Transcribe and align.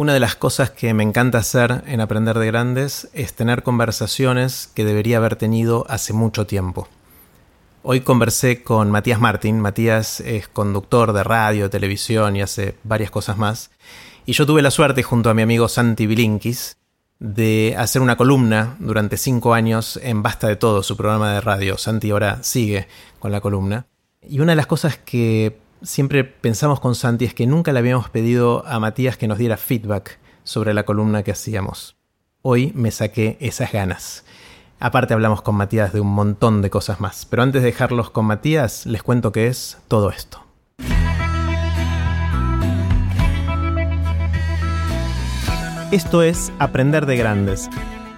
Una 0.00 0.14
de 0.14 0.20
las 0.20 0.34
cosas 0.34 0.70
que 0.70 0.94
me 0.94 1.02
encanta 1.02 1.36
hacer 1.36 1.84
en 1.86 2.00
Aprender 2.00 2.38
de 2.38 2.46
Grandes 2.46 3.10
es 3.12 3.34
tener 3.34 3.62
conversaciones 3.62 4.70
que 4.74 4.86
debería 4.86 5.18
haber 5.18 5.36
tenido 5.36 5.84
hace 5.90 6.14
mucho 6.14 6.46
tiempo. 6.46 6.88
Hoy 7.82 8.00
conversé 8.00 8.62
con 8.62 8.90
Matías 8.90 9.20
Martín. 9.20 9.60
Matías 9.60 10.20
es 10.20 10.48
conductor 10.48 11.12
de 11.12 11.22
radio, 11.22 11.68
televisión 11.68 12.34
y 12.34 12.40
hace 12.40 12.76
varias 12.82 13.10
cosas 13.10 13.36
más. 13.36 13.72
Y 14.24 14.32
yo 14.32 14.46
tuve 14.46 14.62
la 14.62 14.70
suerte, 14.70 15.02
junto 15.02 15.28
a 15.28 15.34
mi 15.34 15.42
amigo 15.42 15.68
Santi 15.68 16.06
Bilinkis, 16.06 16.78
de 17.18 17.74
hacer 17.76 18.00
una 18.00 18.16
columna 18.16 18.76
durante 18.78 19.18
cinco 19.18 19.52
años 19.52 20.00
en 20.02 20.22
Basta 20.22 20.48
de 20.48 20.56
Todo, 20.56 20.82
su 20.82 20.96
programa 20.96 21.34
de 21.34 21.42
radio. 21.42 21.76
Santi 21.76 22.10
ahora 22.10 22.38
sigue 22.42 22.88
con 23.18 23.32
la 23.32 23.42
columna. 23.42 23.84
Y 24.26 24.40
una 24.40 24.52
de 24.52 24.56
las 24.56 24.66
cosas 24.66 24.96
que 24.96 25.58
siempre 25.82 26.24
pensamos 26.24 26.80
con 26.80 26.94
Santi 26.94 27.24
es 27.24 27.34
que 27.34 27.46
nunca 27.46 27.72
le 27.72 27.78
habíamos 27.78 28.10
pedido 28.10 28.64
a 28.66 28.78
Matías 28.78 29.16
que 29.16 29.28
nos 29.28 29.38
diera 29.38 29.56
feedback 29.56 30.18
sobre 30.44 30.74
la 30.74 30.84
columna 30.84 31.22
que 31.22 31.32
hacíamos. 31.32 31.96
Hoy 32.42 32.72
me 32.74 32.90
saqué 32.90 33.36
esas 33.40 33.72
ganas. 33.72 34.24
Aparte 34.78 35.12
hablamos 35.14 35.42
con 35.42 35.56
Matías 35.56 35.92
de 35.92 36.00
un 36.00 36.08
montón 36.08 36.62
de 36.62 36.70
cosas 36.70 37.00
más, 37.00 37.26
pero 37.26 37.42
antes 37.42 37.62
de 37.62 37.66
dejarlos 37.66 38.10
con 38.10 38.24
Matías, 38.24 38.86
les 38.86 39.02
cuento 39.02 39.32
qué 39.32 39.46
es 39.46 39.78
todo 39.88 40.10
esto. 40.10 40.42
Esto 45.92 46.22
es 46.22 46.52
Aprender 46.60 47.04
de 47.04 47.16
Grandes, 47.16 47.68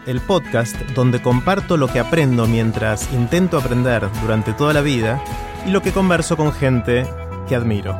el 0.06 0.20
podcast 0.20 0.76
donde 0.94 1.22
comparto 1.22 1.76
lo 1.76 1.88
que 1.88 2.00
aprendo 2.00 2.46
mientras 2.46 3.10
intento 3.12 3.58
aprender 3.58 4.08
durante 4.20 4.52
toda 4.52 4.74
la 4.74 4.82
vida 4.82 5.24
y 5.66 5.70
lo 5.70 5.80
que 5.80 5.92
converso 5.92 6.36
con 6.36 6.52
gente 6.52 7.06
que 7.48 7.54
admiro. 7.54 7.98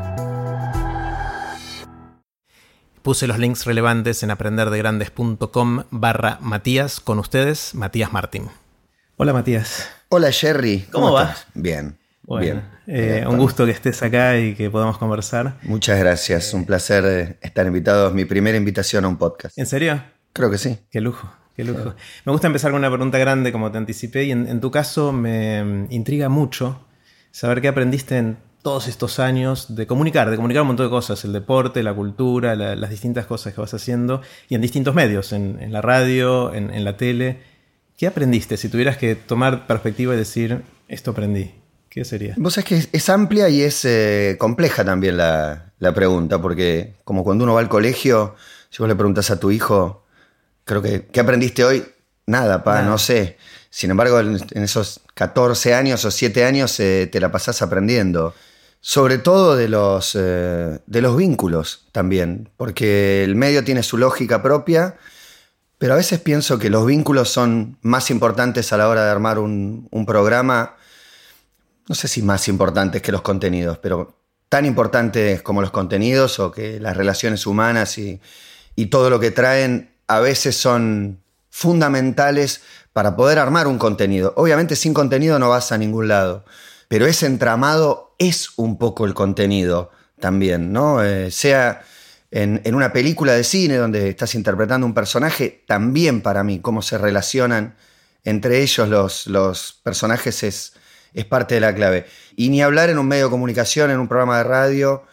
Puse 3.02 3.26
los 3.26 3.38
links 3.38 3.64
relevantes 3.64 4.22
en 4.22 4.30
aprenderdegrandes.com 4.30 5.84
barra 5.90 6.38
Matías 6.40 7.00
con 7.00 7.18
ustedes, 7.18 7.74
Matías 7.74 8.12
Martín. 8.12 8.48
Hola 9.16 9.32
Matías. 9.32 9.90
Hola 10.08 10.30
Jerry. 10.30 10.86
¿Cómo, 10.92 11.12
vas? 11.12 11.46
Bien. 11.54 11.98
bien. 12.28 12.62
Eh, 12.86 13.24
un 13.28 13.38
gusto 13.38 13.64
que 13.64 13.72
estés 13.72 14.02
acá 14.02 14.38
y 14.38 14.54
que 14.54 14.70
podamos 14.70 14.98
conversar. 14.98 15.56
Muchas 15.62 15.98
gracias. 15.98 16.54
Un 16.54 16.64
placer 16.64 17.04
eh, 17.04 17.38
estar 17.40 17.66
invitado. 17.66 18.08
Es 18.08 18.14
mi 18.14 18.24
primera 18.24 18.56
invitación 18.56 19.04
a 19.04 19.08
un 19.08 19.16
podcast. 19.16 19.58
¿En 19.58 19.66
serio? 19.66 20.02
Creo 20.32 20.50
que 20.50 20.58
sí. 20.58 20.78
Qué 20.90 21.00
lujo. 21.00 21.28
Qué 21.56 21.64
lujo. 21.64 21.94
Me 22.24 22.32
gusta 22.32 22.46
empezar 22.46 22.70
con 22.70 22.78
una 22.78 22.88
pregunta 22.88 23.18
grande, 23.18 23.52
como 23.52 23.70
te 23.72 23.78
anticipé, 23.78 24.24
y 24.24 24.30
en 24.30 24.60
tu 24.60 24.70
caso 24.70 25.12
me 25.12 25.86
intriga 25.90 26.28
mucho 26.28 26.86
saber 27.32 27.60
qué 27.60 27.68
aprendiste 27.68 28.16
en 28.16 28.38
todos 28.62 28.86
estos 28.86 29.18
años 29.18 29.74
de 29.74 29.86
comunicar, 29.86 30.30
de 30.30 30.36
comunicar 30.36 30.62
un 30.62 30.68
montón 30.68 30.86
de 30.86 30.90
cosas, 30.90 31.24
el 31.24 31.32
deporte, 31.32 31.82
la 31.82 31.92
cultura, 31.92 32.54
las 32.54 32.90
distintas 32.90 33.26
cosas 33.26 33.52
que 33.52 33.60
vas 33.60 33.74
haciendo 33.74 34.22
y 34.48 34.54
en 34.54 34.60
distintos 34.60 34.94
medios, 34.94 35.32
en, 35.32 35.72
la 35.72 35.82
radio, 35.82 36.54
en, 36.54 36.84
la 36.84 36.96
tele. 36.96 37.40
¿Qué 37.96 38.06
aprendiste? 38.06 38.56
Si 38.56 38.68
tuvieras 38.68 38.96
que 38.96 39.16
tomar 39.16 39.66
perspectiva 39.66 40.14
y 40.14 40.16
decir, 40.16 40.62
esto 40.86 41.10
aprendí, 41.10 41.52
¿qué 41.88 42.04
sería? 42.04 42.34
Vos 42.38 42.54
sabés 42.54 42.68
que 42.68 42.96
es, 42.96 43.08
amplia 43.08 43.48
y 43.48 43.62
es 43.62 43.84
eh, 43.84 44.36
compleja 44.38 44.84
también 44.84 45.16
la, 45.16 45.72
pregunta, 45.94 46.40
porque 46.40 46.94
como 47.04 47.24
cuando 47.24 47.42
uno 47.42 47.54
va 47.54 47.60
al 47.60 47.68
colegio, 47.68 48.36
si 48.70 48.78
vos 48.78 48.88
le 48.88 48.94
preguntas 48.94 49.30
a 49.32 49.40
tu 49.40 49.50
hijo, 49.50 50.04
creo 50.64 50.80
que, 50.80 51.06
¿qué 51.06 51.18
aprendiste 51.18 51.64
hoy? 51.64 51.84
Nada, 52.26 52.62
pa, 52.62 52.82
no 52.82 52.96
sé. 52.96 53.36
Sin 53.70 53.90
embargo, 53.90 54.20
en, 54.20 54.38
esos 54.52 55.00
14 55.14 55.74
años 55.74 56.04
o 56.04 56.12
7 56.12 56.44
años 56.44 56.78
eh, 56.78 57.08
te 57.10 57.18
la 57.18 57.32
pasás 57.32 57.60
aprendiendo. 57.62 58.32
Sobre 58.84 59.18
todo 59.18 59.54
de 59.54 59.68
los, 59.68 60.16
eh, 60.18 60.80
de 60.84 61.02
los 61.02 61.16
vínculos 61.16 61.86
también, 61.92 62.50
porque 62.56 63.22
el 63.22 63.36
medio 63.36 63.62
tiene 63.62 63.84
su 63.84 63.96
lógica 63.96 64.42
propia, 64.42 64.96
pero 65.78 65.94
a 65.94 65.96
veces 65.96 66.18
pienso 66.18 66.58
que 66.58 66.68
los 66.68 66.84
vínculos 66.84 67.28
son 67.28 67.78
más 67.82 68.10
importantes 68.10 68.72
a 68.72 68.76
la 68.76 68.88
hora 68.88 69.04
de 69.04 69.10
armar 69.12 69.38
un, 69.38 69.88
programa, 70.04 70.74
no 71.88 71.94
sé 71.94 72.08
si 72.08 72.22
más 72.22 72.48
importantes 72.48 73.02
que 73.02 73.12
los 73.12 73.22
contenidos, 73.22 73.78
pero 73.78 74.16
tan 74.48 74.66
importantes 74.66 75.42
como 75.42 75.60
los 75.60 75.70
contenidos 75.70 76.40
o 76.40 76.50
que 76.50 76.80
las 76.80 76.96
relaciones 76.96 77.46
humanas 77.46 77.98
y, 77.98 78.20
y 78.74 78.86
todo 78.86 79.10
lo 79.10 79.20
que 79.20 79.30
traen 79.30 79.92
a 80.08 80.18
veces 80.18 80.56
son 80.56 81.20
fundamentales 81.50 82.62
para 82.92 83.14
poder 83.14 83.38
armar 83.38 83.68
un 83.68 83.78
contenido. 83.78 84.34
Obviamente 84.36 84.74
sin 84.74 84.92
contenido 84.92 85.38
no 85.38 85.50
vas 85.50 85.70
a 85.70 85.78
ningún 85.78 86.08
lado 86.08 86.44
pero 86.92 87.06
ese 87.06 87.24
entramado 87.24 88.11
es 88.28 88.50
un 88.56 88.78
poco 88.78 89.04
el 89.04 89.14
contenido 89.14 89.90
también, 90.20 90.72
¿no? 90.72 91.02
Eh, 91.02 91.30
sea 91.30 91.82
en, 92.30 92.62
una 92.74 92.92
película 92.92 93.32
de 93.32 93.44
cine 93.44 93.76
donde 93.76 94.08
estás 94.08 94.34
interpretando 94.34 94.86
un 94.86 94.94
personaje, 94.94 95.64
también 95.66 96.22
para 96.22 96.44
mí 96.44 96.60
cómo 96.60 96.82
se 96.82 96.98
relacionan 96.98 97.76
entre 98.24 98.62
ellos 98.62 98.88
los, 98.88 99.26
los 99.26 99.80
personajes 99.82 100.42
es, 100.44 100.74
es 101.12 101.24
parte 101.24 101.56
de 101.56 101.60
la 101.60 101.74
clave. 101.74 102.06
Y 102.36 102.50
ni 102.50 102.62
hablar 102.62 102.88
en 102.88 102.98
un 102.98 103.08
medio 103.08 103.24
de 103.24 103.30
comunicación, 103.30 103.90
en 103.90 103.98
un 103.98 104.06
programa 104.06 104.38
de 104.38 104.44
radio, 104.44 105.04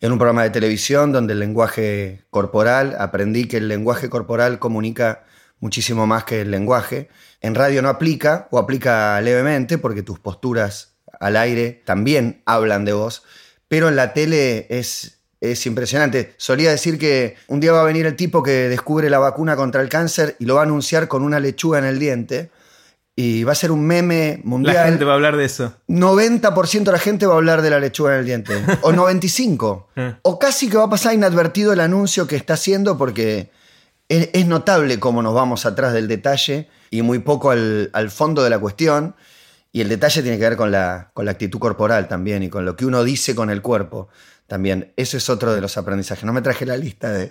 en 0.00 0.12
un 0.12 0.18
programa 0.18 0.42
de 0.42 0.50
televisión 0.50 1.12
donde 1.12 1.34
el 1.34 1.38
lenguaje 1.38 2.24
corporal, 2.30 2.96
aprendí 2.98 3.46
que 3.46 3.58
el 3.58 3.68
lenguaje 3.68 4.10
corporal 4.10 4.58
comunica 4.58 5.24
muchísimo 5.60 6.06
más 6.06 6.24
que 6.24 6.40
el 6.40 6.50
lenguaje. 6.50 7.08
En 7.40 7.54
radio 7.54 7.80
no 7.80 7.88
aplica 7.88 8.48
o 8.50 8.58
aplica 8.58 9.20
levemente 9.20 9.78
porque 9.78 10.02
tus 10.02 10.18
posturas 10.18 10.95
al 11.20 11.36
aire 11.36 11.82
también 11.84 12.42
hablan 12.44 12.84
de 12.84 12.92
vos, 12.92 13.22
pero 13.68 13.88
en 13.88 13.96
la 13.96 14.12
tele 14.12 14.66
es, 14.70 15.18
es 15.40 15.66
impresionante. 15.66 16.34
Solía 16.36 16.70
decir 16.70 16.98
que 16.98 17.36
un 17.48 17.60
día 17.60 17.72
va 17.72 17.82
a 17.82 17.84
venir 17.84 18.06
el 18.06 18.16
tipo 18.16 18.42
que 18.42 18.68
descubre 18.68 19.10
la 19.10 19.18
vacuna 19.18 19.56
contra 19.56 19.82
el 19.82 19.88
cáncer 19.88 20.36
y 20.38 20.46
lo 20.46 20.56
va 20.56 20.62
a 20.62 20.64
anunciar 20.64 21.08
con 21.08 21.22
una 21.22 21.40
lechuga 21.40 21.78
en 21.78 21.84
el 21.84 21.98
diente. 21.98 22.50
Y 23.18 23.44
va 23.44 23.52
a 23.52 23.54
ser 23.54 23.72
un 23.72 23.86
meme 23.86 24.42
mundial. 24.44 24.74
La 24.74 24.84
gente 24.84 25.06
va 25.06 25.12
a 25.12 25.14
hablar 25.14 25.38
de 25.38 25.46
eso. 25.46 25.72
90% 25.88 26.84
de 26.84 26.92
la 26.92 26.98
gente 26.98 27.24
va 27.24 27.32
a 27.32 27.36
hablar 27.38 27.62
de 27.62 27.70
la 27.70 27.80
lechuga 27.80 28.12
en 28.12 28.20
el 28.20 28.26
diente. 28.26 28.52
O 28.82 28.92
95%. 28.92 29.84
Ah. 29.96 30.18
o 30.20 30.38
casi 30.38 30.68
que 30.68 30.76
va 30.76 30.84
a 30.84 30.90
pasar 30.90 31.14
inadvertido 31.14 31.72
el 31.72 31.80
anuncio 31.80 32.26
que 32.26 32.36
está 32.36 32.54
haciendo 32.54 32.98
porque 32.98 33.50
es, 34.10 34.46
notable 34.46 35.00
cómo 35.00 35.22
nos 35.22 35.34
vamos 35.34 35.64
atrás 35.64 35.94
del 35.94 36.08
detalle 36.08 36.68
y 36.90 37.00
muy 37.00 37.18
poco 37.20 37.50
al, 37.50 37.88
al 37.94 38.10
fondo 38.10 38.44
de 38.44 38.50
la 38.50 38.58
cuestión. 38.58 39.16
Y 39.76 39.82
el 39.82 39.90
detalle 39.90 40.22
tiene 40.22 40.38
que 40.38 40.44
ver 40.44 40.56
con 40.56 40.70
la, 40.70 41.10
con 41.12 41.26
la 41.26 41.32
actitud 41.32 41.58
corporal 41.58 42.08
también 42.08 42.42
y 42.42 42.48
con 42.48 42.64
lo 42.64 42.76
que 42.76 42.86
uno 42.86 43.04
dice 43.04 43.34
con 43.34 43.50
el 43.50 43.60
cuerpo 43.60 44.08
también. 44.46 44.94
Eso 44.96 45.18
es 45.18 45.28
otro 45.28 45.54
de 45.54 45.60
los 45.60 45.76
aprendizajes. 45.76 46.24
No 46.24 46.32
me 46.32 46.40
traje 46.40 46.64
la 46.64 46.78
lista 46.78 47.12
de, 47.12 47.28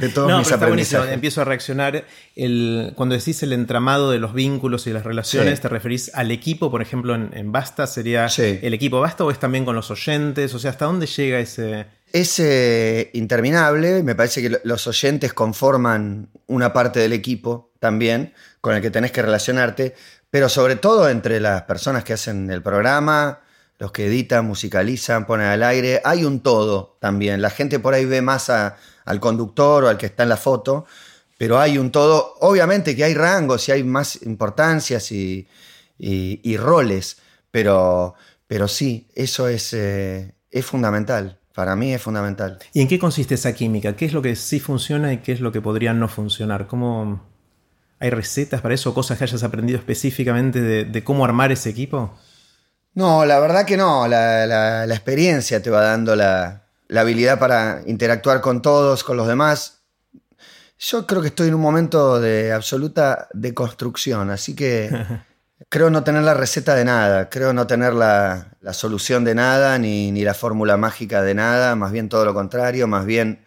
de 0.00 0.08
todos 0.08 0.32
mis 0.38 0.50
aprendizajes. 0.50 1.12
Empiezo 1.12 1.42
a 1.42 1.44
reaccionar. 1.44 2.06
El, 2.36 2.94
cuando 2.96 3.14
decís 3.14 3.42
el 3.42 3.52
entramado 3.52 4.10
de 4.10 4.18
los 4.18 4.32
vínculos 4.32 4.86
y 4.86 4.94
las 4.94 5.04
relaciones, 5.04 5.60
¿te 5.60 5.68
referís 5.68 6.10
al 6.14 6.30
equipo? 6.30 6.70
Por 6.70 6.80
ejemplo, 6.80 7.14
en, 7.14 7.52
Basta 7.52 7.86
sería 7.86 8.28
el 8.38 8.72
equipo 8.72 9.00
Basta 9.00 9.22
o 9.24 9.30
es 9.30 9.38
también 9.38 9.66
con 9.66 9.76
los 9.76 9.90
oyentes? 9.90 10.54
O 10.54 10.58
sea, 10.58 10.70
¿hasta 10.70 10.86
dónde 10.86 11.04
llega 11.04 11.38
ese...? 11.38 11.84
Es 12.14 12.38
eh, 12.38 13.10
interminable. 13.12 14.02
Me 14.02 14.14
parece 14.14 14.40
que 14.40 14.58
los 14.64 14.86
oyentes 14.86 15.34
conforman 15.34 16.30
una 16.46 16.72
parte 16.72 17.00
del 17.00 17.12
equipo 17.12 17.74
también 17.78 18.32
con 18.62 18.74
el 18.74 18.80
que 18.80 18.90
tenés 18.90 19.12
que 19.12 19.20
relacionarte 19.20 19.94
pero 20.34 20.48
sobre 20.48 20.74
todo 20.74 21.08
entre 21.08 21.38
las 21.38 21.62
personas 21.62 22.02
que 22.02 22.12
hacen 22.12 22.50
el 22.50 22.60
programa, 22.60 23.38
los 23.78 23.92
que 23.92 24.06
editan, 24.06 24.44
musicalizan, 24.44 25.26
ponen 25.26 25.46
al 25.46 25.62
aire, 25.62 26.02
hay 26.04 26.24
un 26.24 26.40
todo 26.40 26.96
también. 26.98 27.40
La 27.40 27.50
gente 27.50 27.78
por 27.78 27.94
ahí 27.94 28.04
ve 28.04 28.20
más 28.20 28.50
al 28.50 29.20
conductor 29.20 29.84
o 29.84 29.88
al 29.88 29.96
que 29.96 30.06
está 30.06 30.24
en 30.24 30.30
la 30.30 30.36
foto, 30.36 30.86
pero 31.38 31.60
hay 31.60 31.78
un 31.78 31.92
todo. 31.92 32.34
Obviamente 32.40 32.96
que 32.96 33.04
hay 33.04 33.14
rangos 33.14 33.68
y 33.68 33.70
hay 33.70 33.84
más 33.84 34.22
importancias 34.22 35.12
y, 35.12 35.46
roles, 36.56 37.18
pero, 37.52 38.16
pero 38.48 38.66
sí, 38.66 39.06
eso 39.14 39.46
es, 39.46 39.72
eh, 39.72 40.34
es 40.50 40.66
fundamental. 40.66 41.38
Para 41.54 41.76
mí 41.76 41.94
es 41.94 42.02
fundamental. 42.02 42.58
¿Y 42.72 42.80
en 42.80 42.88
qué 42.88 42.98
consiste 42.98 43.36
esa 43.36 43.52
química? 43.52 43.94
¿Qué 43.94 44.06
es 44.06 44.12
lo 44.12 44.20
que 44.20 44.34
sí 44.34 44.58
funciona 44.58 45.12
y 45.12 45.18
qué 45.18 45.30
es 45.30 45.38
lo 45.38 45.52
que 45.52 45.60
podría 45.60 45.94
no 45.94 46.08
funcionar? 46.08 46.66
¿Cómo, 46.66 47.22
¿Hay 48.04 48.10
recetas 48.10 48.60
para 48.60 48.74
eso? 48.74 48.92
¿Cosas 48.92 49.16
que 49.16 49.24
hayas 49.24 49.42
aprendido 49.44 49.78
específicamente 49.78 50.60
de, 50.60 51.04
cómo 51.04 51.24
armar 51.24 51.52
ese 51.52 51.70
equipo? 51.70 52.14
No, 52.92 53.24
la 53.24 53.40
verdad 53.40 53.64
que 53.64 53.78
no. 53.78 54.06
La, 54.06 54.84
experiencia 54.84 55.62
te 55.62 55.70
va 55.70 55.80
dando 55.80 56.14
la, 56.14 56.64
habilidad 56.94 57.38
para 57.38 57.80
interactuar 57.86 58.42
con 58.42 58.60
todos, 58.60 59.04
con 59.04 59.16
los 59.16 59.26
demás. 59.26 59.84
Yo 60.78 61.06
creo 61.06 61.22
que 61.22 61.28
estoy 61.28 61.48
en 61.48 61.54
un 61.54 61.62
momento 61.62 62.20
de 62.20 62.52
absoluta 62.52 63.26
deconstrucción, 63.32 64.28
así 64.28 64.54
que 64.54 64.90
creo 65.70 65.88
no 65.88 66.04
tener 66.04 66.24
la 66.24 66.34
receta 66.34 66.74
de 66.74 66.84
nada, 66.84 67.30
creo 67.30 67.54
no 67.54 67.66
tener 67.66 67.94
la, 67.94 68.48
solución 68.72 69.24
de 69.24 69.34
nada, 69.34 69.78
ni, 69.78 70.12
ni 70.12 70.24
la 70.24 70.34
fórmula 70.34 70.76
mágica 70.76 71.22
de 71.22 71.34
nada, 71.34 71.74
más 71.74 71.90
bien 71.90 72.10
todo 72.10 72.26
lo 72.26 72.34
contrario, 72.34 72.86
más 72.86 73.06
bien 73.06 73.46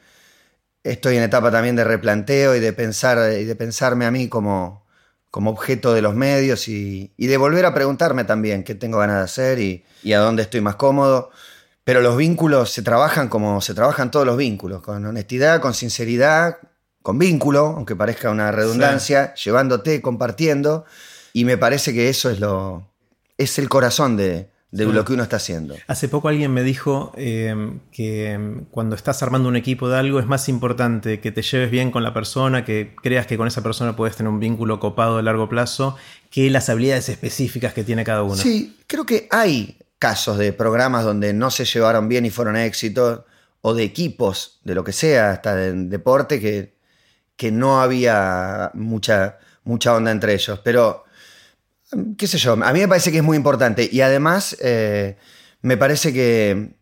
estoy 0.92 1.18
en 1.18 1.24
etapa 1.24 1.52
también 1.52 1.76
de 1.76 1.84
replanteo 1.84 2.56
y 2.56 2.60
de 2.60 2.74
pensar 2.74 3.32
y 3.34 3.46
de 3.46 3.56
pensarme 3.56 4.06
a 4.06 4.12
mí 4.12 4.28
como, 4.28 4.86
como 5.32 5.52
objeto 5.52 5.94
de 5.94 6.02
los 6.02 6.16
medios 6.16 6.68
y, 6.68 7.12
de 7.18 7.38
volver 7.38 7.66
a 7.66 7.74
preguntarme 7.74 8.24
también 8.24 8.64
qué 8.64 8.76
tengo 8.76 9.00
ganas 9.00 9.18
de 9.18 9.24
hacer 9.24 9.60
y, 9.60 9.84
a 10.14 10.20
dónde 10.20 10.44
estoy 10.44 10.62
más 10.62 10.76
cómodo. 10.76 11.32
Pero 11.84 12.02
los 12.02 12.18
vínculos 12.18 12.72
se 12.72 12.82
trabajan 12.82 13.30
como 13.30 13.62
se 13.62 13.74
trabajan 13.74 14.12
todos 14.12 14.26
los 14.26 14.36
vínculos, 14.36 14.82
con 14.82 15.06
honestidad, 15.06 15.62
con 15.62 15.74
sinceridad, 15.74 16.58
con 17.02 17.18
vínculo, 17.18 17.68
aunque 17.68 17.96
parezca 17.96 18.30
una 18.30 18.52
redundancia, 18.52 19.34
llevándote, 19.36 20.02
compartiendo. 20.02 20.86
Y 21.34 21.46
me 21.46 21.58
parece 21.58 21.94
que 21.94 22.10
eso 22.10 22.30
es 22.30 22.40
lo. 22.40 22.92
es 23.38 23.60
el 23.60 23.70
corazón 23.70 24.18
de, 24.18 24.50
de 24.72 24.86
lo 24.86 25.06
que 25.06 25.14
uno 25.14 25.24
está 25.24 25.38
haciendo. 25.38 25.76
Hace 25.88 26.10
poco 26.10 26.28
alguien 26.28 26.54
me 26.54 26.62
dijo 26.62 27.14
eh, 27.16 27.80
que 27.92 28.66
cuando 28.70 28.96
estás 28.96 29.24
armando 29.24 29.48
un 29.48 29.56
equipo 29.56 29.88
de 29.90 29.98
algo 29.98 30.20
es 30.20 30.28
más 30.28 30.50
importante 30.50 31.22
que 31.22 31.32
te 31.32 31.42
lleves 31.42 31.72
bien 31.72 31.90
con 31.90 32.04
la 32.04 32.14
persona, 32.14 32.66
que 32.66 32.94
creas 33.02 33.28
que 33.28 33.38
con 33.38 33.48
esa 33.48 33.64
persona 33.64 33.96
puedes 33.96 34.18
tener 34.18 34.32
un 34.32 34.40
vínculo 34.40 34.80
copado 34.80 35.18
a 35.18 35.22
largo 35.22 35.48
plazo, 35.48 35.96
que 36.30 36.50
las 36.50 36.70
habilidades 36.70 37.08
específicas 37.10 37.74
que 37.74 37.84
tiene 37.84 38.04
cada 38.04 38.24
uno. 38.24 38.36
Sí, 38.36 38.78
creo 38.88 39.06
que 39.06 39.28
hay 39.32 39.78
casos 40.00 40.38
de 40.38 40.54
programas 40.54 41.06
donde 41.06 41.34
no 41.34 41.50
se 41.50 41.66
llevaron 41.66 42.10
bien 42.10 42.26
y 42.26 42.30
fueron 42.30 42.58
éxitos, 42.58 43.22
o 43.62 43.74
de 43.74 43.84
equipos, 43.84 44.60
de 44.64 44.76
lo 44.76 44.84
que 44.84 44.94
sea, 44.94 45.32
hasta 45.32 45.56
de 45.56 45.74
deporte, 45.74 46.40
que, 46.40 46.76
que 47.36 47.52
no 47.52 47.82
había 47.82 48.72
mucha, 48.74 49.40
mucha 49.64 49.96
onda 49.96 50.12
entre 50.12 50.34
ellos. 50.34 50.60
Pero 50.64 51.06
qué 52.18 52.28
sé 52.28 52.38
yo, 52.38 52.54
a 52.54 52.74
mí 52.74 52.80
me 52.80 52.88
parece 52.88 53.12
que 53.12 53.18
es 53.18 53.24
muy 53.24 53.38
importante 53.38 53.88
y 53.92 54.02
además 54.02 54.58
eh, 54.60 55.18
me 55.62 55.78
parece 55.78 56.14
que, 56.14 56.76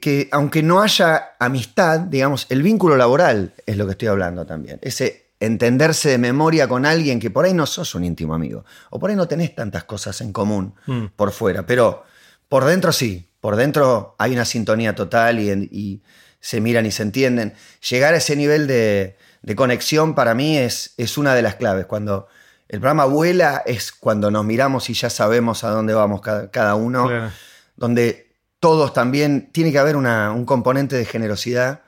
que 0.00 0.28
aunque 0.32 0.62
no 0.62 0.80
haya 0.82 1.30
amistad, 1.38 2.00
digamos, 2.00 2.46
el 2.50 2.62
vínculo 2.62 2.96
laboral 2.96 3.54
es 3.66 3.76
lo 3.76 3.86
que 3.86 3.92
estoy 3.92 4.08
hablando 4.08 4.46
también. 4.46 4.78
Ese 4.82 5.28
entenderse 5.40 6.10
de 6.10 6.18
memoria 6.18 6.66
con 6.66 6.84
alguien 6.84 7.20
que 7.20 7.30
por 7.30 7.44
ahí 7.44 7.54
no 7.54 7.66
sos 7.66 7.94
un 7.94 8.04
íntimo 8.04 8.34
amigo 8.34 8.64
o 8.90 8.98
por 8.98 9.10
ahí 9.10 9.16
no 9.16 9.28
tenés 9.28 9.54
tantas 9.54 9.84
cosas 9.84 10.20
en 10.20 10.32
común 10.32 10.74
mm. 10.86 11.06
por 11.14 11.30
fuera, 11.30 11.64
pero 11.64 12.02
por 12.48 12.64
dentro 12.64 12.90
sí, 12.92 13.28
por 13.40 13.56
dentro 13.56 14.16
hay 14.18 14.32
una 14.32 14.44
sintonía 14.44 14.94
total 14.94 15.38
y, 15.38 16.02
se 16.40 16.60
miran 16.60 16.86
y 16.86 16.92
se 16.92 17.02
entienden. 17.02 17.54
Llegar 17.90 18.14
a 18.14 18.18
ese 18.18 18.36
nivel 18.36 18.68
de, 18.68 19.16
conexión 19.56 20.14
para 20.14 20.34
mí 20.34 20.56
es, 20.56 20.94
es 20.96 21.18
una 21.18 21.34
de 21.34 21.42
las 21.42 21.56
claves. 21.56 21.86
Cuando 21.86 22.28
el 22.68 22.80
programa 22.80 23.06
vuela 23.06 23.62
es 23.64 23.92
cuando 23.92 24.30
nos 24.30 24.44
miramos 24.44 24.90
y 24.90 24.94
ya 24.94 25.08
sabemos 25.08 25.64
a 25.64 25.70
dónde 25.70 25.94
vamos 25.94 26.20
cada, 26.20 26.74
uno, 26.74 27.30
donde 27.76 28.34
todos 28.60 28.92
también, 28.92 29.50
tiene 29.52 29.72
que 29.72 29.78
haber 29.78 29.96
un 29.96 30.44
componente 30.44 30.96
de 30.96 31.04
generosidad 31.06 31.82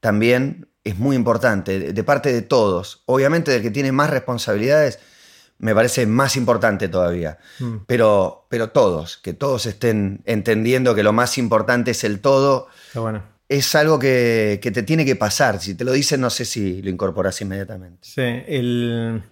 también, 0.00 0.68
es 0.84 0.98
muy 0.98 1.16
importante, 1.16 1.92
de, 1.92 2.04
parte 2.04 2.32
de 2.32 2.42
todos. 2.42 3.02
Obviamente 3.06 3.50
del 3.50 3.62
que 3.62 3.70
tiene 3.70 3.92
más 3.92 4.10
responsabilidades, 4.10 4.98
me 5.58 5.74
parece 5.74 6.06
más 6.06 6.36
importante 6.36 6.88
todavía. 6.88 7.38
Mm. 7.58 7.78
Pero, 7.86 8.46
pero 8.48 8.70
todos, 8.70 9.16
que 9.18 9.32
todos 9.32 9.66
estén 9.66 10.22
entendiendo 10.24 10.94
que 10.94 11.02
lo 11.02 11.12
más 11.12 11.38
importante 11.38 11.92
es 11.92 12.04
el 12.04 12.20
todo. 12.20 12.68
Es 13.48 13.74
algo 13.74 13.98
que, 13.98 14.60
que, 14.62 14.70
te 14.70 14.82
tiene 14.82 15.04
que 15.04 15.16
pasar. 15.16 15.60
Si 15.60 15.74
te 15.74 15.84
lo 15.84 15.92
dicen, 15.92 16.20
no 16.20 16.30
sé 16.30 16.44
si 16.44 16.82
lo 16.82 16.90
incorporas 16.90 17.40
inmediatamente. 17.40 18.00
Sí, 18.02 18.22
el, 18.22 19.22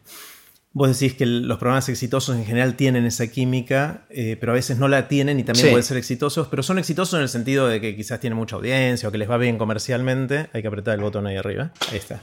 Vos 0.79 0.91
decís 0.91 1.17
que 1.17 1.25
los 1.25 1.57
programas 1.57 1.89
exitosos 1.89 2.37
en 2.37 2.45
general 2.45 2.75
tienen 2.75 3.07
esa 3.07 3.29
química, 3.29 4.05
eh, 4.11 4.37
pero 4.39 4.53
a 4.53 4.55
veces 4.55 4.77
no 4.77 4.89
la 4.89 5.09
tienen 5.09 5.41
y 5.41 5.43
también 5.43 5.71
pueden 5.71 5.83
ser 5.83 5.97
exitosos, 5.97 6.49
pero 6.49 6.63
son 6.63 6.79
exitosos 6.79 7.15
en 7.15 7.23
el 7.23 7.31
sentido 7.31 7.67
de 7.67 7.81
que 7.81 7.97
quizás 7.97 8.21
tienen 8.21 8.37
mucha 8.37 8.57
audiencia 8.57 9.09
o 9.09 9.13
que 9.13 9.17
les 9.17 9.31
va 9.31 9.39
bien 9.39 9.57
comercialmente. 9.57 10.51
Hay 10.53 10.61
que 10.61 10.69
apretar 10.69 10.95
el 10.95 11.01
botón 11.01 11.27
ahí 11.27 11.37
arriba. 11.37 11.73
Ahí 11.91 11.97
está. 11.97 12.21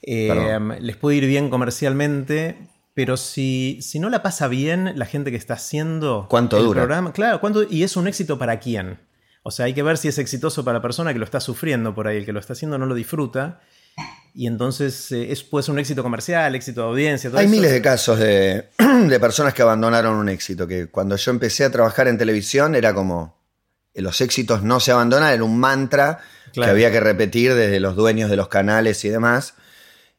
Eh, 0.00 0.58
les 0.80 0.96
puede 0.96 1.18
ir 1.18 1.26
bien 1.26 1.50
comercialmente, 1.50 2.56
pero 2.94 3.18
si, 3.18 3.80
si 3.82 3.98
no 3.98 4.08
la 4.08 4.22
pasa 4.22 4.48
bien 4.48 4.94
la 4.96 5.04
gente 5.04 5.30
que 5.30 5.36
está 5.36 5.52
haciendo 5.52 6.26
¿Cuánto 6.30 6.56
el 6.56 6.64
dura? 6.64 6.80
programa, 6.80 7.12
claro, 7.12 7.38
¿cuánto, 7.42 7.64
y 7.68 7.82
es 7.82 7.98
un 7.98 8.08
éxito 8.08 8.38
para 8.38 8.60
quién. 8.60 8.96
O 9.42 9.50
sea, 9.50 9.66
hay 9.66 9.74
que 9.74 9.82
ver 9.82 9.98
si 9.98 10.08
es 10.08 10.16
exitoso 10.16 10.64
para 10.64 10.78
la 10.78 10.82
persona 10.82 11.12
que 11.12 11.18
lo 11.18 11.26
está 11.26 11.38
sufriendo 11.38 11.94
por 11.94 12.08
ahí, 12.08 12.16
el 12.16 12.24
que 12.24 12.32
lo 12.32 12.40
está 12.40 12.54
haciendo 12.54 12.78
no 12.78 12.86
lo 12.86 12.94
disfruta 12.94 13.60
y 14.34 14.46
entonces 14.46 15.10
eh, 15.12 15.32
es, 15.32 15.42
puede 15.42 15.64
ser 15.64 15.72
un 15.72 15.78
éxito 15.78 16.02
comercial, 16.02 16.54
éxito 16.54 16.82
de 16.82 16.86
audiencia. 16.88 17.30
Hay 17.34 17.48
miles 17.48 17.70
de 17.72 17.82
casos 17.82 18.18
de, 18.18 18.68
de, 18.78 19.20
personas 19.20 19.54
que 19.54 19.62
abandonaron 19.62 20.16
un 20.16 20.28
éxito, 20.28 20.66
que 20.66 20.88
cuando 20.88 21.16
yo 21.16 21.30
empecé 21.30 21.64
a 21.64 21.70
trabajar 21.70 22.08
en 22.08 22.18
televisión 22.18 22.74
era 22.74 22.94
como, 22.94 23.36
los 23.94 24.20
éxitos 24.20 24.62
no 24.62 24.80
se 24.80 24.92
abandonan, 24.92 25.32
era 25.32 25.44
un 25.44 25.58
mantra 25.58 26.20
que 26.52 26.64
había 26.64 26.90
que 26.90 27.00
repetir 27.00 27.54
desde 27.54 27.80
los 27.80 27.96
dueños 27.96 28.30
de 28.30 28.36
los 28.36 28.48
canales 28.48 29.04
y 29.04 29.08
demás. 29.08 29.54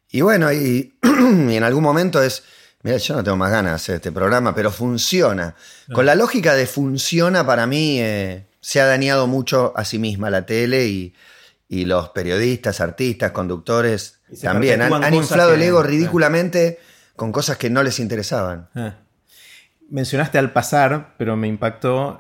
Y 0.10 0.22
bueno, 0.22 0.52
y, 0.54 0.94
en 1.04 1.64
algún 1.64 1.84
momento 1.84 2.22
es, 2.22 2.44
mira, 2.84 2.98
yo 2.98 3.16
no 3.16 3.24
tengo 3.24 3.38
más 3.38 3.52
ganas 3.52 3.72
de 3.72 3.76
hacer 3.76 3.96
este 3.96 4.12
programa, 4.12 4.54
pero 4.54 4.72
funciona. 4.72 5.56
Con 5.94 6.06
la 6.06 6.16
lógica 6.16 6.54
de 6.56 6.68
funciona, 6.68 7.46
para 7.46 7.68
mí 7.68 8.00
eh, 8.00 8.46
se 8.60 8.82
ha 8.82 8.86
dañado 8.86 9.28
mucho 9.28 9.74
a 9.76 9.86
sí 9.86 10.00
misma 10.00 10.30
la 10.30 10.46
tele 10.46 10.88
y 10.88 11.14
y 11.72 11.86
los 11.86 12.10
periodistas, 12.10 12.82
artistas, 12.82 13.32
conductores 13.32 14.20
también 14.42 14.82
han, 14.82 15.14
inflado 15.14 15.54
el 15.54 15.62
ego 15.62 15.82
ridículamente 15.82 16.80
con 17.16 17.32
cosas 17.32 17.56
que 17.56 17.70
no 17.70 17.82
les 17.82 18.02
interesaban. 18.02 18.68
Ah. 18.76 18.96
Mencionaste 19.90 20.38
al 20.38 20.52
pasar, 20.52 21.16
pero 21.18 21.38
me 21.38 21.48
impactó 21.48 22.20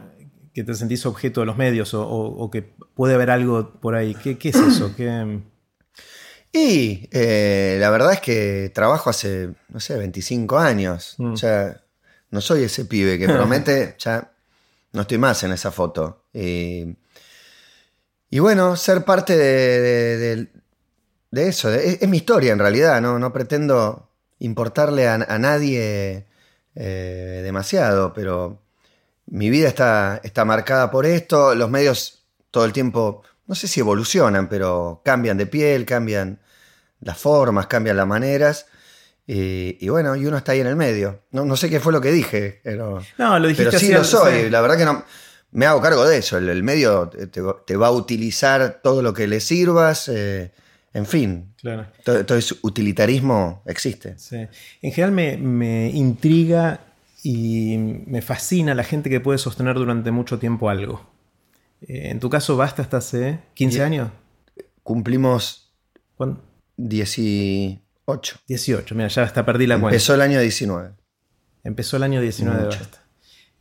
que 0.54 0.64
te 0.64 0.74
sentís 0.74 1.06
objeto 1.06 1.42
de 1.42 1.48
los 1.48 1.58
medios 1.58 1.94
o, 1.94 2.50
que 2.50 2.62
puede 2.62 3.16
haber 3.16 3.30
algo 3.30 3.74
por 3.82 3.96
ahí. 3.96 4.16
¿Qué, 4.16 4.38
es 4.42 4.56
eso? 4.56 4.96
Y 6.54 7.10
eh, 7.12 7.76
la 7.78 7.90
verdad 7.90 8.14
es 8.14 8.22
que 8.22 8.72
trabajo 8.74 9.10
hace, 9.10 9.50
no 9.68 9.82
sé, 9.82 9.98
25 9.98 10.60
años. 10.60 11.16
Mm. 11.18 11.34
Ya 11.34 11.84
no 12.30 12.40
soy 12.40 12.64
ese 12.64 12.86
pibe 12.86 13.20
que 13.20 13.26
promete, 13.28 13.96
ya 14.00 14.32
no 14.94 15.02
estoy 15.02 15.18
más 15.18 15.44
en 15.44 15.52
esa 15.52 15.72
foto. 15.72 16.24
Y 16.34 16.96
y 18.32 18.40
bueno, 18.40 18.78
ser 18.78 19.04
parte 19.04 19.38
de, 19.38 20.48
eso, 21.32 21.70
es, 21.70 22.08
mi 22.08 22.18
historia 22.18 22.54
en 22.54 22.60
realidad, 22.60 23.02
no, 23.02 23.20
no 23.20 23.34
pretendo 23.34 24.10
importarle 24.40 25.08
a, 25.08 25.18
nadie 25.18 26.26
eh, 26.74 27.42
demasiado, 27.44 28.14
pero 28.14 28.62
mi 29.28 29.50
vida 29.50 29.68
está, 29.68 30.22
está 30.24 30.46
marcada 30.46 30.90
por 30.90 31.06
esto, 31.06 31.54
los 31.56 31.70
medios 31.70 32.24
todo 32.52 32.64
el 32.64 32.72
tiempo, 32.72 33.22
no 33.48 33.54
sé 33.54 33.68
si 33.68 33.82
evolucionan, 33.82 34.48
pero 34.48 35.02
cambian 35.04 35.38
de 35.38 35.46
piel, 35.46 35.86
cambian 35.86 36.40
las 37.02 37.18
formas, 37.18 37.68
cambian 37.68 37.98
las 37.98 38.08
maneras. 38.08 38.68
Y, 39.28 39.88
bueno, 39.88 40.16
y 40.16 40.26
uno 40.26 40.38
está 40.38 40.52
ahí 40.52 40.60
en 40.60 40.68
el 40.68 40.76
medio. 40.76 41.22
No, 41.32 41.46
no 41.46 41.56
sé 41.56 41.70
qué 41.70 41.80
fue 41.80 41.94
lo 41.94 42.02
que 42.02 42.12
dije, 42.12 42.60
pero, 42.64 43.02
no, 43.18 43.40
lo 43.40 43.48
dijiste 43.48 43.72
pero 43.72 43.80
sí 43.80 43.92
lo 43.92 44.04
soy. 44.04 44.50
La 44.50 44.60
verdad 44.60 44.78
que 44.78 44.86
no, 44.86 45.06
me 45.52 45.66
hago 45.66 45.82
cargo 45.82 46.06
de 46.06 46.18
eso. 46.18 46.38
El, 46.38 46.64
medio 46.64 47.10
te, 47.10 47.76
va 47.76 47.88
a 47.88 47.92
utilizar 47.92 48.80
todo 48.82 49.02
lo 49.02 49.14
que 49.14 49.28
le 49.28 49.40
sirvas. 49.40 50.08
Eh, 50.08 50.52
en 50.94 51.06
fin, 51.06 51.54
claro. 51.58 51.88
todo, 52.04 52.36
ese 52.36 52.56
utilitarismo 52.62 53.62
existe. 53.66 54.16
En 54.82 54.92
general 54.92 55.12
me, 55.12 55.90
intriga 55.90 56.82
y 57.24 57.78
me 57.78 58.22
fascina 58.22 58.74
la 58.76 58.84
gente 58.84 59.10
que 59.10 59.20
puede 59.20 59.38
sostener 59.38 59.76
durante 59.76 60.12
mucho 60.12 60.40
tiempo 60.40 60.70
algo. 60.70 61.10
Eh, 61.82 62.10
en 62.10 62.20
tu 62.20 62.30
caso, 62.30 62.58
basta 62.58 62.82
hasta 62.82 62.98
hace 62.98 63.40
15 63.54 63.84
años. 63.84 64.10
Cumplimos 64.84 65.72
¿Cuándo? 66.16 66.44
18. 66.78 68.40
18, 68.48 68.96
mira, 68.96 69.08
ya 69.08 69.24
hasta 69.24 69.46
perdí 69.46 69.68
la 69.68 69.76
cuenta. 69.76 69.96
Empezó 69.96 70.14
el 70.14 70.22
año 70.22 70.40
19. 70.40 70.92
Empezó 71.64 71.98
el 71.98 72.04
año 72.04 72.22
19 72.22 72.60
de 72.60 72.66
basta. 72.66 73.01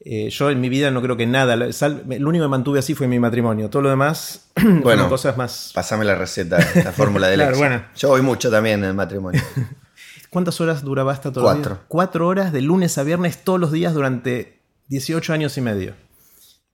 Eh, 0.02 0.30
yo 0.30 0.48
en 0.50 0.60
mi 0.60 0.70
vida 0.70 0.90
no 0.90 1.02
creo 1.02 1.16
que 1.16 1.26
nada. 1.26 1.56
lo 1.56 2.28
único 2.28 2.44
que 2.44 2.48
mantuve 2.48 2.78
así 2.78 2.94
fue 2.94 3.06
mi 3.06 3.18
matrimonio. 3.18 3.68
Todo 3.68 3.82
lo 3.82 3.90
demás, 3.90 4.50
bueno, 4.82 5.08
cosas 5.08 5.36
más. 5.36 5.72
Pásame 5.74 6.04
la 6.04 6.14
receta, 6.14 6.58
la 6.74 6.92
fórmula 6.92 7.28
del 7.28 7.40
claro, 7.52 7.84
Yo 7.96 8.08
voy 8.08 8.22
mucho 8.22 8.50
también 8.50 8.80
en 8.80 8.90
el 8.90 8.94
matrimonio. 8.94 9.42
¿Cuántas 10.30 10.60
horas 10.60 10.82
duraba 10.82 11.12
hasta 11.12 11.32
todo 11.32 11.44
Cuatro. 11.44 11.80
Cuatro 11.88 12.28
horas 12.28 12.52
de 12.52 12.62
lunes 12.62 12.96
a 12.98 13.02
viernes 13.02 13.42
todos 13.44 13.60
los 13.60 13.72
días 13.72 13.92
durante 13.92 14.62
18 14.88 15.32
años 15.32 15.58
y 15.58 15.60
medio. 15.60 15.94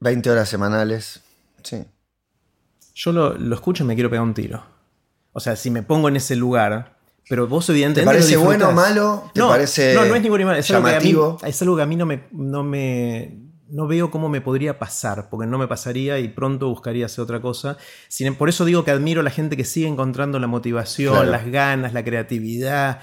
20 0.01 0.31
horas 0.31 0.49
semanales. 0.49 1.23
Sí. 1.63 1.85
Yo 2.95 3.13
lo, 3.13 3.33
lo 3.35 3.55
escucho 3.55 3.83
y 3.83 3.87
me 3.87 3.95
quiero 3.95 4.11
pegar 4.11 4.25
un 4.25 4.35
tiro. 4.35 4.63
O 5.33 5.41
sea, 5.41 5.57
si 5.57 5.71
me 5.71 5.83
pongo 5.83 6.09
en 6.09 6.17
ese 6.17 6.37
lugar, 6.37 6.96
pero 7.29 7.47
vos 7.49 7.69
evidentemente. 7.71 8.13
¿Te 8.13 8.19
parece 8.19 8.37
bueno 8.37 8.69
o 8.69 8.73
malo? 8.73 9.31
¿Te 9.35 9.41
no, 9.41 9.49
parece 9.49 9.95
no, 9.95 10.05
no 10.05 10.15
es 10.15 10.23
ni 10.23 10.29
bueno 10.29 10.45
ni 10.45 10.47
malo. 10.47 10.59
Es 10.59 10.69
llamativo? 10.69 11.25
Algo 11.25 11.47
es 11.47 11.63
algo 11.63 11.77
que 11.77 11.83
a 11.83 11.87
mí 11.87 11.97
no 11.97 12.07
me, 12.07 12.25
no 12.33 12.63
me. 12.63 13.43
No 13.69 13.89
veo 13.89 14.13
cómo 14.13 14.29
me 14.29 14.41
podría 14.41 14.79
pasar, 14.79 15.29
porque 15.29 15.45
no 15.49 15.59
me 15.59 15.67
pasaría 15.67 16.21
y 16.21 16.29
pronto 16.29 16.69
buscaría 16.69 17.07
hacer 17.07 17.25
otra 17.25 17.41
cosa. 17.41 17.79
Sin, 18.07 18.33
por 18.37 18.49
eso 18.49 18.65
digo 18.65 18.85
que 18.85 18.93
admiro 18.93 19.23
a 19.23 19.25
la 19.25 19.31
gente 19.31 19.57
que 19.57 19.65
sigue 19.65 19.89
encontrando 19.89 20.39
la 20.39 20.47
motivación, 20.47 21.33
las 21.33 21.51
ganas, 21.51 21.93
la 21.93 22.05
creatividad. 22.05 23.01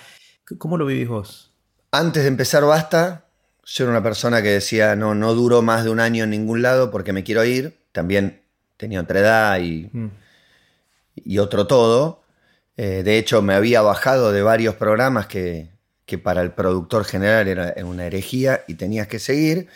¿Cómo 0.57 0.77
lo 0.77 0.85
vivís 0.85 1.09
vos? 1.09 1.51
Antes 1.91 2.23
de 2.23 2.29
empezar 2.29 2.63
Basta, 2.63 3.25
yo 3.65 3.83
era 3.83 3.91
una 3.91 4.03
persona 4.03 4.41
que 4.41 4.49
decía, 4.51 4.95
no, 4.95 5.13
no 5.15 5.33
duro 5.33 5.61
más 5.61 5.83
de 5.83 5.89
un 5.89 5.99
año 5.99 6.23
en 6.23 6.29
ningún 6.29 6.61
lado 6.61 6.91
porque 6.91 7.11
me 7.11 7.25
quiero 7.25 7.43
ir. 7.43 7.77
También 7.91 8.41
tenía 8.77 9.01
otra 9.01 9.19
edad 9.19 9.59
y, 9.59 9.89
mm. 9.91 10.11
y 11.25 11.39
otro 11.39 11.67
todo. 11.67 12.22
Eh, 12.77 13.03
de 13.03 13.17
hecho, 13.17 13.41
me 13.41 13.53
había 13.53 13.81
bajado 13.81 14.31
de 14.31 14.41
varios 14.41 14.75
programas 14.75 15.27
que, 15.27 15.71
para 16.23 16.43
el 16.43 16.51
productor 16.51 17.05
general 17.05 17.47
era 17.47 17.73
una 17.83 18.05
herejía 18.05 18.63
y 18.67 18.75
tenías 18.75 19.07
que 19.07 19.17
seguir. 19.17 19.67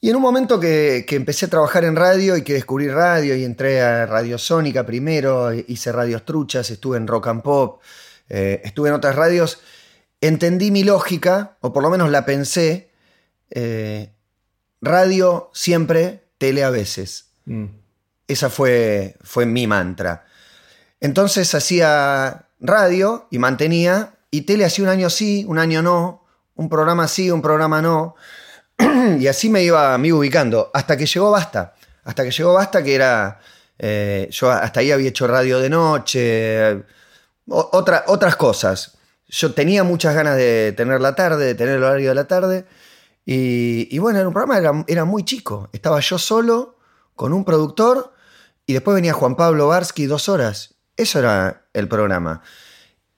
Y 0.00 0.10
en 0.10 0.16
un 0.16 0.22
momento 0.22 0.60
que, 0.60 1.04
empecé 1.08 1.46
a 1.46 1.50
trabajar 1.50 1.84
en 1.84 1.96
radio 1.96 2.36
y 2.36 2.42
que 2.42 2.52
descubrí 2.52 2.88
radio 2.88 3.34
y 3.34 3.44
entré 3.44 3.82
a 3.82 4.06
Radio 4.06 4.38
Sónica 4.38 4.86
primero, 4.86 5.52
hice 5.52 5.90
radios 5.90 6.24
truchas, 6.24 6.70
estuve 6.70 6.98
en 6.98 7.08
Rock 7.08 7.26
and 7.26 7.42
Pop, 7.42 7.82
eh, 8.28 8.60
estuve 8.62 8.90
en 8.90 8.94
otras 8.94 9.16
radios, 9.16 9.60
entendí 10.20 10.70
mi 10.70 10.84
lógica, 10.84 11.56
o 11.60 11.72
por 11.72 11.82
lo 11.82 11.90
menos 11.90 12.10
la 12.10 12.24
pensé, 12.24 12.90
eh, 13.50 14.10
radio 14.80 15.50
siempre, 15.52 16.22
tele 16.38 16.62
a 16.62 16.70
veces. 16.70 17.30
Mm. 17.46 17.66
Esa 18.28 18.50
fue, 18.50 19.16
fue 19.22 19.46
mi 19.46 19.66
mantra. 19.66 20.26
Entonces 21.00 21.54
hacía 21.54 22.48
radio 22.60 23.26
y 23.30 23.38
mantenía, 23.38 24.14
y 24.30 24.42
tele 24.42 24.64
hacía 24.64 24.84
un 24.84 24.90
año 24.90 25.10
sí, 25.10 25.44
un 25.48 25.58
año 25.58 25.82
no, 25.82 26.24
un 26.54 26.68
programa 26.68 27.08
sí, 27.08 27.30
un 27.30 27.42
programa 27.42 27.82
no. 27.82 28.14
y 29.18 29.26
así 29.26 29.48
me 29.48 29.62
iba, 29.62 29.96
me 29.98 30.12
ubicando, 30.12 30.70
hasta 30.74 30.96
que 30.96 31.06
llegó 31.06 31.30
Basta. 31.30 31.74
Hasta 32.04 32.24
que 32.24 32.30
llegó 32.30 32.54
Basta, 32.54 32.82
que 32.82 32.94
era. 32.94 33.40
Eh, 33.78 34.28
yo 34.30 34.50
hasta 34.50 34.80
ahí 34.80 34.90
había 34.90 35.08
hecho 35.08 35.26
radio 35.26 35.58
de 35.58 35.68
noche, 35.68 36.84
otras 37.46 38.36
cosas. 38.36 38.96
Yo 39.28 39.52
tenía 39.52 39.84
muchas 39.84 40.14
ganas 40.14 40.36
de 40.36 40.72
tener 40.76 41.00
la 41.00 41.14
tarde, 41.14 41.46
de 41.46 41.54
tener 41.54 41.76
el 41.76 41.84
horario 41.84 42.10
de 42.10 42.14
la 42.14 42.26
tarde. 42.26 42.64
Y, 43.24 43.98
bueno, 43.98 44.20
era 44.20 44.28
un 44.28 44.34
programa 44.34 44.56
era, 44.58 44.84
era, 44.86 45.04
muy 45.04 45.24
chico. 45.24 45.68
Estaba 45.72 45.98
yo 45.98 46.16
solo, 46.16 46.78
con 47.16 47.32
un 47.32 47.44
productor, 47.44 48.12
y 48.66 48.72
después 48.72 48.94
venía 48.94 49.12
Juan 49.12 49.34
Pablo 49.34 49.66
Barsky 49.66 50.06
dos 50.06 50.28
horas. 50.28 50.75
Eso 50.96 51.18
era 51.18 51.66
el 51.72 51.88
programa. 51.88 52.42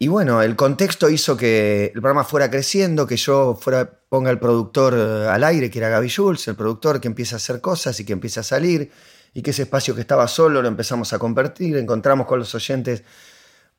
Y 0.01 0.07
bueno, 0.09 0.43
el 0.43 0.55
contexto 0.55 1.11
hizo 1.11 1.37
que 1.37 1.87
el 1.87 2.01
programa 2.01 2.23
fuera 2.23 2.49
creciendo, 2.51 3.07
que 3.07 3.17
yo 3.17 3.59
fuera, 3.61 3.91
ponga 4.09 4.31
el 4.31 4.39
productor 4.39 4.95
eh, 4.97 5.29
al 5.29 5.43
aire, 5.43 5.71
que 5.71 5.79
era 5.79 5.89
Gaby 5.89 6.09
Jules, 6.09 6.47
el 6.47 6.55
productor 6.55 7.01
que 7.01 7.09
empieza 7.09 7.35
a 7.35 7.39
hacer 7.39 7.61
cosas 7.61 7.99
y 7.99 8.05
que 8.05 8.13
empieza 8.13 8.41
a 8.41 8.45
salir, 8.45 8.93
y 9.35 9.43
que 9.43 9.51
ese 9.51 9.63
espacio 9.63 9.97
que 9.97 10.01
estaba 10.01 10.29
solo 10.29 10.63
lo 10.63 10.69
empezamos 10.69 11.13
a 11.13 11.19
convertir, 11.19 11.77
encontramos 11.77 12.27
con 12.27 12.39
los 12.39 12.55
oyentes 12.55 13.03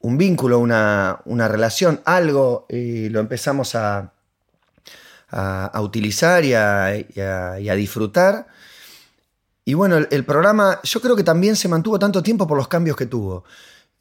un 0.01 0.17
vínculo, 0.17 0.59
una, 0.59 1.21
relación, 1.25 2.01
algo, 2.05 2.65
y 2.69 3.09
lo 3.09 3.19
empezamos 3.19 3.75
a, 3.75 4.13
a, 5.29 5.81
utilizar 5.81 6.43
y 6.45 6.53
a, 6.53 7.75
disfrutar. 7.75 8.47
Y 9.65 9.73
bueno, 9.73 9.97
el 9.97 10.25
programa 10.25 10.79
yo 10.83 11.01
creo 11.01 11.15
que 11.15 11.23
también 11.23 11.55
se 11.55 11.67
mantuvo 11.67 11.99
tanto 11.99 12.23
tiempo 12.23 12.47
por 12.47 12.57
los 12.57 12.67
cambios 12.67 12.95
que 12.97 13.05
tuvo. 13.05 13.43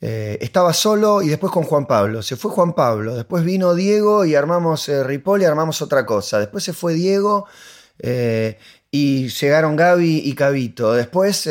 Eh, 0.00 0.38
estaba 0.40 0.72
solo 0.72 1.22
y 1.22 1.28
después 1.28 1.52
con 1.52 1.64
Juan 1.64 1.86
Pablo. 1.86 2.22
Se 2.22 2.36
fue 2.36 2.50
Juan 2.50 2.74
Pablo, 2.74 3.16
después 3.16 3.44
vino 3.44 3.74
Diego 3.74 4.24
y 4.24 4.34
armamos 4.34 4.88
eh, 4.88 5.02
Ripoll 5.02 5.42
y 5.42 5.44
armamos 5.44 5.82
otra 5.82 6.06
cosa. 6.06 6.38
Después 6.38 6.62
se 6.62 6.72
fue 6.72 6.94
Diego 6.94 7.46
eh, 7.98 8.58
y 8.90 9.28
llegaron 9.28 9.76
Gaby 9.76 10.22
y 10.24 10.34
Cabito. 10.34 10.92
Después 10.92 11.48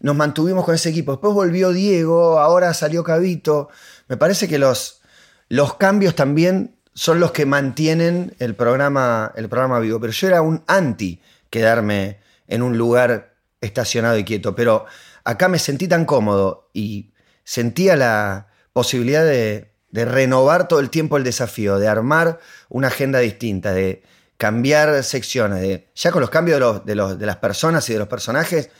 nos 0.00 0.16
mantuvimos 0.16 0.64
con 0.64 0.74
ese 0.74 0.90
equipo. 0.90 1.12
Después 1.12 1.32
volvió 1.32 1.72
Diego, 1.72 2.40
ahora 2.40 2.74
salió 2.74 3.04
Cabito. 3.04 3.68
Me 4.08 4.16
parece 4.16 4.48
que 4.48 4.58
los, 4.58 5.00
los 5.48 5.74
cambios 5.74 6.16
también 6.16 6.76
son 6.92 7.20
los 7.20 7.30
que 7.30 7.46
mantienen 7.46 8.34
el 8.40 8.56
programa, 8.56 9.32
el 9.36 9.48
programa 9.48 9.78
vivo. 9.78 10.00
Pero 10.00 10.12
yo 10.12 10.26
era 10.26 10.42
un 10.42 10.64
anti 10.66 11.20
quedarme 11.50 12.18
en 12.48 12.62
un 12.62 12.76
lugar 12.76 13.34
estacionado 13.60 14.18
y 14.18 14.24
quieto. 14.24 14.56
Pero 14.56 14.86
acá 15.24 15.48
me 15.48 15.60
sentí 15.60 15.86
tan 15.86 16.04
cómodo 16.04 16.68
y 16.74 17.10
sentía 17.44 17.96
la 17.96 18.48
posibilidad 18.72 19.24
de, 19.24 19.68
renovar 19.92 20.68
todo 20.68 20.80
el 20.80 20.90
tiempo 20.90 21.16
el 21.16 21.24
desafío, 21.24 21.78
de 21.78 21.88
armar 21.88 22.38
una 22.68 22.88
agenda 22.88 23.18
distinta, 23.18 23.72
de 23.72 24.02
cambiar 24.36 25.02
secciones, 25.02 25.82
ya 25.94 26.12
con 26.12 26.20
los 26.20 26.30
cambios 26.30 26.84
de, 26.84 26.94
las 26.94 27.36
personas 27.36 27.88
y 27.90 27.94
de 27.94 27.98
los 27.98 28.08
personajes, 28.08 28.70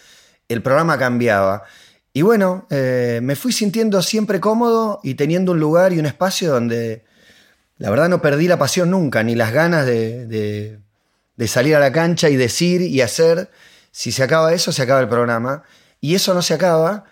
el 0.48 0.62
programa 0.62 0.98
cambiaba. 0.98 1.64
Y 2.12 2.22
bueno, 2.22 2.66
eh, 2.70 3.20
me 3.22 3.36
fui 3.36 3.52
sintiendo 3.52 4.02
siempre 4.02 4.40
cómodo 4.40 5.00
y 5.02 5.14
teniendo 5.14 5.52
un 5.52 5.60
lugar 5.60 5.92
y 5.92 5.98
un 5.98 6.06
espacio 6.06 6.50
donde 6.50 7.04
la 7.78 7.90
verdad 7.90 8.08
no 8.08 8.22
perdí 8.22 8.48
la 8.48 8.58
pasión 8.58 8.90
nunca, 8.90 9.22
ni 9.22 9.34
las 9.34 9.52
ganas 9.52 9.86
de, 9.86 10.78
de 11.36 11.48
salir 11.48 11.74
a 11.76 11.80
la 11.80 11.92
cancha 11.92 12.28
y 12.28 12.36
decir 12.36 12.82
y 12.82 13.00
hacer. 13.00 13.50
Si 13.90 14.12
se 14.12 14.22
acaba 14.22 14.52
eso, 14.52 14.72
se 14.72 14.82
acaba 14.82 15.00
el 15.00 15.08
programa. 15.08 15.62
Y 16.00 16.14
eso 16.14 16.34
no 16.34 16.42
se 16.42 16.54
acaba 16.54 17.04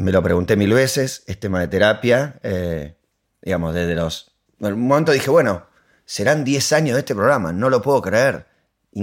me 0.00 0.12
lo 0.12 0.22
pregunté 0.22 0.56
mil 0.56 0.72
veces, 0.72 1.22
es 1.26 1.38
tema 1.38 1.60
de 1.60 1.68
terapia, 1.68 2.40
eh, 2.42 2.96
digamos, 3.42 3.74
desde 3.74 3.94
los... 3.94 4.32
En 4.60 4.72
un 4.72 4.88
momento 4.88 5.12
dije, 5.12 5.30
bueno, 5.30 5.66
serán 6.04 6.42
10 6.42 6.72
años 6.72 6.94
de 6.94 7.00
este 7.00 7.14
programa, 7.14 7.52
no 7.52 7.68
lo 7.68 7.82
puedo 7.82 8.00
creer. 8.00 8.46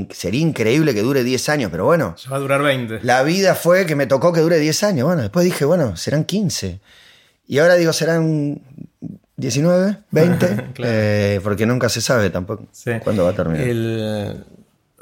sería 0.09 0.41
increíble 0.41 0.93
que 0.93 1.01
dure 1.01 1.23
10 1.23 1.49
años, 1.49 1.71
pero 1.71 1.85
bueno. 1.85 2.15
Se 2.17 2.29
va 2.29 2.37
a 2.37 2.39
durar 2.39 2.63
20. 2.63 2.99
La 3.03 3.21
vida 3.23 3.53
fue 3.53 3.85
que 3.85 3.95
me 3.95 4.07
tocó 4.07 4.33
que 4.33 4.41
dure 4.41 4.57
10 4.57 4.83
años. 4.83 5.05
Bueno, 5.05 5.21
después 5.21 5.45
dije, 5.45 5.65
bueno, 5.65 5.95
serán 5.97 6.25
15. 6.25 6.79
Y 7.47 7.59
ahora 7.59 7.75
digo, 7.75 7.93
serán 7.93 8.61
19, 9.35 9.97
20, 10.11 10.65
eh, 10.79 11.39
porque 11.43 11.65
nunca 11.67 11.89
se 11.89 12.01
sabe 12.01 12.31
tampoco 12.31 12.65
cuándo 13.03 13.23
va 13.23 13.29
a 13.29 13.33
terminar. 13.33 13.67
El, 13.67 14.43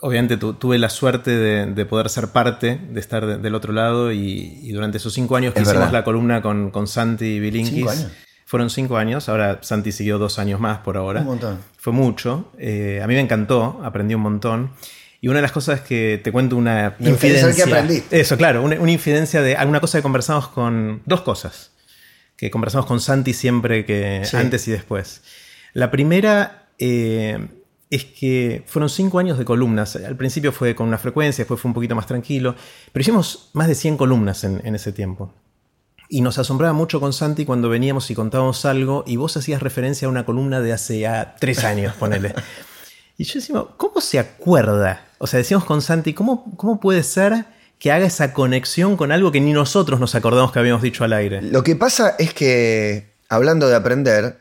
obviamente 0.05 0.37
tuve 0.37 0.77
la 0.77 0.89
suerte 0.89 1.31
de, 1.31 1.85
poder 1.85 2.09
ser 2.09 2.27
parte, 2.27 2.79
de 2.91 2.99
estar 2.99 3.41
del 3.41 3.55
otro 3.55 3.73
lado 3.73 4.11
y, 4.11 4.71
durante 4.71 4.97
esos 4.97 5.13
cinco 5.13 5.35
años 5.35 5.53
que 5.53 5.61
hicimos 5.61 5.91
la 5.91 6.03
columna 6.03 6.43
con, 6.43 6.69
con 6.69 6.87
Santi 6.87 7.39
Bilinkis. 7.39 8.07
Fueron 8.45 8.69
cinco 8.69 8.97
años, 8.97 9.27
ahora 9.27 9.57
Santi 9.63 9.91
siguió 9.91 10.19
dos 10.19 10.37
años 10.37 10.59
más 10.59 10.77
por 10.77 10.97
ahora. 10.97 11.21
Un 11.21 11.25
montón. 11.25 11.59
Fue 11.77 11.91
mucho. 11.91 12.51
Eh, 12.59 13.01
a 13.03 13.07
mí 13.07 13.15
me 13.15 13.19
encantó, 13.19 13.81
aprendí 13.83 14.13
un 14.13 14.21
montón. 14.21 14.71
Y 15.19 15.27
una 15.27 15.39
de 15.39 15.41
las 15.41 15.51
cosas 15.51 15.81
que 15.81 16.21
te 16.23 16.31
cuento 16.31 16.55
una 16.55 16.95
infidencia. 16.99 17.65
que 17.65 17.71
aprendiste. 17.71 18.19
Eso, 18.19 18.37
claro, 18.37 18.61
una, 18.61 18.91
infidencia 18.91 19.41
de 19.41 19.55
alguna 19.55 19.79
cosa 19.79 19.97
que 19.97 20.03
conversamos 20.03 20.49
con. 20.49 21.01
Dos 21.05 21.21
cosas. 21.21 21.71
Que 22.37 22.51
conversamos 22.51 22.85
con 22.85 22.99
Santi 22.99 23.33
siempre 23.33 23.85
que. 23.85 24.21
antes 24.33 24.67
y 24.67 24.71
después. 24.71 25.23
La 25.73 25.89
primera. 25.89 26.67
Eh, 26.77 27.39
es 27.89 28.05
que 28.05 28.63
fueron 28.67 28.89
cinco 28.89 29.19
años 29.19 29.37
de 29.37 29.45
columnas. 29.45 29.95
Al 29.95 30.15
principio 30.15 30.51
fue 30.51 30.75
con 30.75 30.87
una 30.87 30.97
frecuencia, 30.97 31.43
después 31.43 31.59
fue 31.59 31.69
un 31.69 31.73
poquito 31.73 31.95
más 31.95 32.07
tranquilo, 32.07 32.55
pero 32.91 33.01
hicimos 33.01 33.49
más 33.53 33.67
de 33.67 33.75
100 33.75 33.97
columnas 33.97 34.43
en, 34.43 34.75
ese 34.75 34.91
tiempo. 34.91 35.33
Y 36.09 36.21
nos 36.21 36.37
asombraba 36.37 36.73
mucho 36.73 36.99
con 36.99 37.13
Santi 37.13 37.45
cuando 37.45 37.69
veníamos 37.69 38.09
y 38.11 38.15
contábamos 38.15 38.65
algo 38.65 39.03
y 39.07 39.15
vos 39.15 39.37
hacías 39.37 39.61
referencia 39.61 40.07
a 40.07 40.11
una 40.11 40.25
columna 40.25 40.61
de 40.61 40.73
hace 40.73 40.99
ya 40.99 41.35
tres 41.39 41.63
años, 41.63 41.95
ponele. 41.99 42.33
y 43.17 43.23
yo 43.23 43.39
decía, 43.39 43.63
¿cómo 43.77 44.01
se 44.01 44.19
acuerda? 44.19 45.07
O 45.17 45.27
sea, 45.27 45.37
decíamos 45.37 45.65
con 45.65 45.81
Santi, 45.81 46.13
¿cómo, 46.13 46.55
¿cómo 46.57 46.79
puede 46.79 47.03
ser 47.03 47.45
que 47.79 47.91
haga 47.91 48.05
esa 48.05 48.33
conexión 48.33 48.97
con 48.97 49.11
algo 49.11 49.31
que 49.31 49.41
ni 49.41 49.53
nosotros 49.53 49.99
nos 49.99 50.15
acordamos 50.15 50.51
que 50.51 50.59
habíamos 50.59 50.81
dicho 50.81 51.03
al 51.03 51.13
aire? 51.13 51.41
Lo 51.41 51.63
que 51.63 51.75
pasa 51.75 52.15
es 52.19 52.33
que, 52.33 53.15
hablando 53.29 53.67
de 53.67 53.75
aprender, 53.75 54.39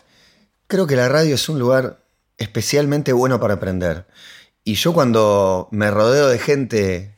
creo 0.66 0.86
que 0.86 0.96
la 0.96 1.08
radio 1.08 1.34
es 1.34 1.48
un 1.48 1.58
lugar 1.58 2.03
especialmente 2.38 3.12
bueno 3.12 3.40
para 3.40 3.54
aprender. 3.54 4.06
Y 4.64 4.74
yo 4.74 4.92
cuando 4.92 5.68
me 5.70 5.90
rodeo 5.90 6.28
de 6.28 6.38
gente 6.38 7.14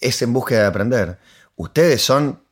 es 0.00 0.20
en 0.22 0.32
búsqueda 0.32 0.60
de 0.60 0.66
aprender. 0.66 1.18
Ustedes 1.56 2.02
son 2.02 2.42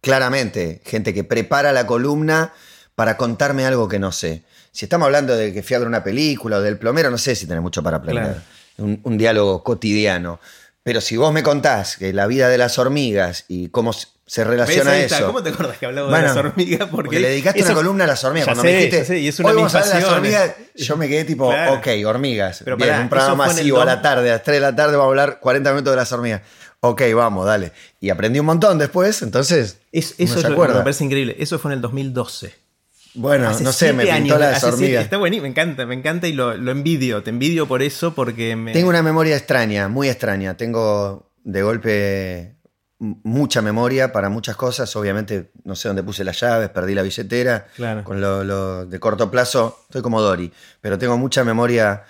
claramente 0.00 0.82
gente 0.84 1.14
que 1.14 1.24
prepara 1.24 1.72
la 1.72 1.86
columna 1.86 2.52
para 2.94 3.16
contarme 3.16 3.64
algo 3.66 3.88
que 3.88 3.98
no 3.98 4.12
sé. 4.12 4.44
Si 4.72 4.84
estamos 4.84 5.06
hablando 5.06 5.36
de 5.36 5.52
que 5.52 5.62
fui 5.62 5.76
a 5.76 5.78
ver 5.78 5.88
una 5.88 6.02
película 6.02 6.58
o 6.58 6.60
del 6.60 6.78
plomero, 6.78 7.10
no 7.10 7.18
sé 7.18 7.34
si 7.34 7.46
tenés 7.46 7.62
mucho 7.62 7.82
para 7.82 7.98
aprender. 7.98 8.40
un, 8.78 9.18
diálogo 9.18 9.62
cotidiano. 9.62 10.40
Pero 10.82 11.00
si 11.00 11.16
vos 11.16 11.32
me 11.32 11.42
contás 11.42 11.96
que 11.96 12.12
la 12.12 12.26
vida 12.26 12.48
de 12.48 12.58
las 12.58 12.78
hormigas 12.78 13.44
y 13.48 13.68
cómo 13.68 13.92
se 14.26 14.42
relaciona 14.42 14.98
eso. 14.98 15.26
¿Cómo 15.26 15.42
te 15.42 15.50
acuerdas 15.50 15.78
que 15.78 15.86
hablaba 15.86 16.16
de 16.16 16.22
las 16.24 16.36
hormigas? 16.36 16.88
Porque, 16.90 17.20
le 17.20 17.28
dedicaste 17.28 17.62
una 17.62 17.74
columna 17.74 18.04
a 18.04 18.06
las 18.08 18.24
hormigas. 18.24 18.46
Cuando 18.46 18.64
me 18.64 18.76
dijiste, 18.76 19.18
y 19.20 19.28
es 19.28 19.38
una 19.38 19.50
hoy 19.50 19.56
vamos 19.56 19.74
a 19.74 19.86
las 19.86 20.04
hormigas, 20.04 20.54
yo 20.74 20.96
me 20.96 21.08
quedé 21.08 21.24
tipo, 21.24 21.46
ok, 21.48 21.86
hormigas. 22.04 22.62
Pero 22.64 22.76
Bien, 22.76 23.02
un 23.02 23.08
programa 23.08 23.46
masivo 23.46 23.80
a 23.80 23.84
la 23.84 24.02
tarde, 24.02 24.30
a 24.30 24.34
las 24.34 24.42
3 24.42 24.56
de 24.56 24.60
la 24.60 24.74
tarde 24.74 24.96
vamos 24.96 25.06
a 25.06 25.10
hablar 25.10 25.38
40 25.40 25.70
minutos 25.70 25.92
de 25.92 25.96
las 25.96 26.12
hormigas. 26.12 26.42
Ok, 26.80 27.02
vamos, 27.14 27.46
dale. 27.46 27.72
Y 28.00 28.10
aprendí 28.10 28.40
un 28.40 28.46
montón 28.46 28.78
después, 28.78 29.22
entonces. 29.22 29.78
eso 29.92 30.14
me 30.50 30.56
parece 30.56 31.04
increíble. 31.04 31.36
Eso 31.38 31.58
fue 31.58 31.70
en 31.70 31.76
el 31.76 31.80
2012. 31.82 32.66
Bueno, 33.14 33.50
no 33.60 33.72
sé, 33.72 33.92
me 33.92 34.06
pintó 34.06 34.38
las 34.38 34.62
hormigas. 34.62 35.04
está 35.04 35.16
buenísimo, 35.16 35.44
me 35.44 35.48
encanta, 35.50 35.86
me 35.86 35.94
encanta 35.94 36.26
y 36.26 36.32
lo, 36.32 36.54
lo, 36.56 36.72
envidio. 36.72 37.22
Te 37.22 37.30
envidio 37.30 37.66
por 37.66 37.82
eso 37.82 38.14
porque 38.14 38.56
me... 38.56 38.72
Tengo 38.72 38.90
una 38.90 39.02
memoria 39.02 39.36
extraña, 39.36 39.88
muy 39.88 40.08
extraña. 40.08 40.56
Tengo 40.56 41.30
de 41.44 41.62
golpe 41.62 42.55
mucha 42.98 43.62
memoria 43.62 44.12
para 44.12 44.28
muchas 44.28 44.56
cosas. 44.56 44.94
Obviamente, 44.96 45.50
no 45.64 45.76
sé 45.76 45.88
dónde 45.88 46.02
puse 46.02 46.24
las 46.24 46.40
llaves, 46.40 46.70
perdí 46.70 46.94
la 46.94 47.02
billetera. 47.02 47.66
Con 48.04 48.20
lo, 48.20 48.86
de 48.86 49.00
corto 49.00 49.30
plazo, 49.30 49.80
estoy 49.82 50.02
como 50.02 50.20
Dori. 50.20 50.52
Pero 50.80 50.98
tengo 50.98 51.16
mucha 51.18 51.44
memoria 51.44 52.04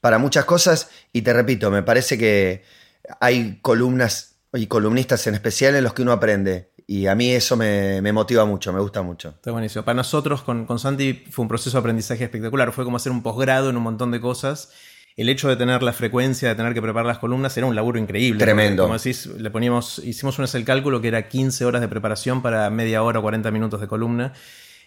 para 0.00 0.18
muchas 0.18 0.44
cosas. 0.44 0.90
Y 1.12 1.22
te 1.22 1.32
repito, 1.32 1.70
me 1.70 1.82
parece 1.82 2.18
que 2.18 2.64
hay 3.20 3.58
columnas 3.62 4.36
y 4.52 4.66
columnistas 4.66 5.26
en 5.26 5.34
especial 5.34 5.74
en 5.74 5.84
los 5.84 5.94
que 5.94 6.02
uno 6.02 6.12
aprende. 6.12 6.70
Y 6.86 7.06
a 7.06 7.14
mí 7.14 7.30
eso 7.30 7.56
me, 7.56 8.02
motiva 8.12 8.44
mucho, 8.44 8.72
me 8.72 8.80
gusta 8.80 9.02
mucho. 9.02 9.30
Está 9.30 9.52
buenísimo. 9.52 9.84
Para 9.84 9.94
nosotros, 9.94 10.42
con, 10.42 10.66
con 10.66 10.78
Santi, 10.78 11.24
fue 11.30 11.44
un 11.44 11.48
proceso 11.48 11.76
de 11.76 11.80
aprendizaje 11.80 12.24
espectacular. 12.24 12.72
Fue 12.72 12.84
como 12.84 12.96
hacer 12.96 13.12
un 13.12 13.22
posgrado 13.22 13.70
en 13.70 13.76
un 13.76 13.82
montón 13.84 14.10
de 14.10 14.20
cosas 14.20 14.70
el 15.16 15.28
hecho 15.28 15.48
de 15.48 15.56
tener 15.56 15.82
la 15.82 15.92
frecuencia, 15.92 16.48
de 16.48 16.54
tener 16.54 16.72
que 16.74 16.80
preparar 16.82 17.06
las 17.06 17.18
columnas, 17.18 17.56
era 17.56 17.66
un 17.66 17.74
laburo 17.74 17.98
increíble. 17.98 18.38
Tremendo. 18.38 18.84
como 18.84 18.96
decís, 18.96 19.26
le 19.26 19.50
poníamos, 19.50 19.98
hicimos 20.04 20.38
un 20.38 20.46
el 20.52 20.64
cálculo 20.64 21.00
que 21.00 21.08
era 21.08 21.28
15 21.28 21.64
horas 21.64 21.80
de 21.80 21.88
preparación 21.88 22.42
para 22.42 22.68
media 22.70 23.02
hora 23.02 23.18
o 23.18 23.22
40 23.22 23.50
minutos 23.50 23.80
de 23.80 23.86
columna. 23.88 24.32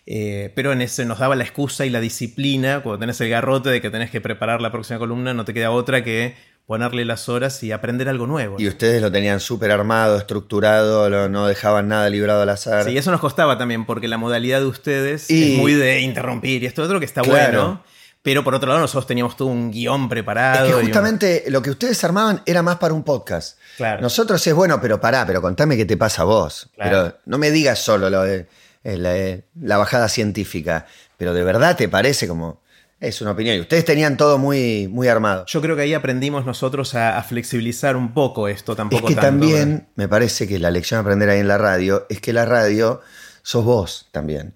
Eh, 0.08 0.52
pero 0.56 0.72
en 0.72 0.82
ese 0.82 1.04
nos 1.06 1.18
daba 1.20 1.36
la 1.36 1.44
excusa 1.44 1.86
y 1.86 1.90
la 1.90 2.00
disciplina, 2.00 2.82
cuando 2.84 3.00
tenés 3.00 3.20
el 3.22 3.30
garrote 3.30 3.70
de 3.70 3.82
que 3.82 3.90
tenés 3.90 4.12
que 4.12 4.22
preparar 4.22 4.62
la 4.62 4.72
próxima 4.72 5.00
columna, 5.00 5.34
no 5.34 5.46
te 5.46 5.54
queda 5.54 5.72
otra 5.72 6.04
que 6.04 6.36
ponerle 6.68 7.06
las 7.06 7.28
horas 7.30 7.62
y 7.64 7.72
aprender 7.72 8.10
algo 8.10 8.28
nuevo. 8.28 8.58
Y 8.60 8.68
ustedes 8.68 9.02
lo 9.02 9.12
tenían 9.12 9.40
súper 9.40 9.72
armado, 9.72 10.18
estructurado, 10.18 11.10
lo- 11.10 11.30
no 11.30 11.48
dejaban 11.48 11.88
nada 11.88 12.10
librado 12.10 12.42
al 12.44 12.50
azar. 12.50 12.86
Sí, 12.86 12.98
eso 12.98 13.12
nos 13.12 13.20
costaba 13.20 13.58
también, 13.58 13.86
porque 13.86 14.08
la 14.08 14.18
modalidad 14.18 14.60
de 14.60 14.66
ustedes 14.68 15.30
Y- 15.30 15.54
es 15.54 15.58
muy 15.60 15.74
de 15.74 16.02
interrumpir 16.02 16.62
y 16.64 16.66
esto 16.68 16.84
otro 16.84 17.00
que 17.00 17.06
está 17.06 17.22
Claro. 17.22 17.60
bueno. 17.64 17.84
Pero 18.26 18.44
por 18.44 18.56
otro 18.56 18.68
lado, 18.68 18.82
nosotros 18.82 19.06
teníamos 19.06 19.38
todo 19.38 19.48
un 19.50 19.70
guion 19.72 20.10
preparado. 20.10 20.66
Es 20.66 20.72
que 20.72 20.76
un- 20.78 20.84
justamente 20.86 21.44
lo 21.48 21.62
que 21.62 21.70
ustedes 21.70 22.04
armaban 22.04 22.42
era 22.48 22.62
más 22.64 22.78
para 22.78 22.94
un 22.96 23.04
podcast. 23.04 23.58
Claro. 23.78 24.02
Nosotros 24.02 24.46
es 24.48 24.54
bueno, 24.54 24.82
pero 24.82 25.00
pará, 25.00 25.26
pero 25.28 25.42
contame 25.44 25.78
qué 25.78 25.86
te 25.86 25.96
pasa 25.96 26.24
a 26.24 26.26
vos. 26.26 26.68
Claro. 26.76 26.90
Pero 26.90 27.18
no 27.28 27.38
me 27.38 27.52
digas 27.52 27.78
solo 27.80 28.10
lo 28.10 28.24
de 28.24 28.48
eh, 28.84 28.98
la, 28.98 29.42
la 29.68 29.78
bajada 29.78 30.10
científica. 30.10 30.88
Pero 31.18 31.34
de 31.36 31.44
verdad 31.44 31.78
te 31.78 31.88
parece 31.88 32.28
como. 32.28 32.62
Es 33.00 33.22
una 33.22 33.32
opinión. 33.32 33.58
Y 33.58 33.60
ustedes 33.60 33.86
tenían 33.86 34.18
todo 34.18 34.40
muy, 34.40 34.88
muy 34.88 35.08
armado. 35.08 35.46
Yo 35.48 35.62
creo 35.62 35.76
que 35.76 35.84
ahí 35.84 35.94
aprendimos 35.94 36.46
nosotros 36.48 36.96
a, 36.96 37.18
a 37.20 37.24
flexibilizar 37.24 37.96
un 37.96 38.14
poco 38.14 38.48
esto 38.48 38.72
Es 38.72 38.78
tampoco. 38.78 39.08
que 39.08 39.14
tanto, 39.16 39.28
también 39.28 39.88
me 39.96 40.08
parece 40.08 40.48
que 40.48 40.58
la 40.58 40.72
lección 40.72 40.98
a 40.98 41.02
aprender 41.02 41.30
ahí 41.30 41.40
en 41.42 41.48
la 41.48 41.58
radio 41.60 42.08
es 42.10 42.22
que 42.22 42.34
la 42.34 42.46
radio 42.46 43.02
sos 43.44 43.64
vos 43.66 44.08
también. 44.12 44.54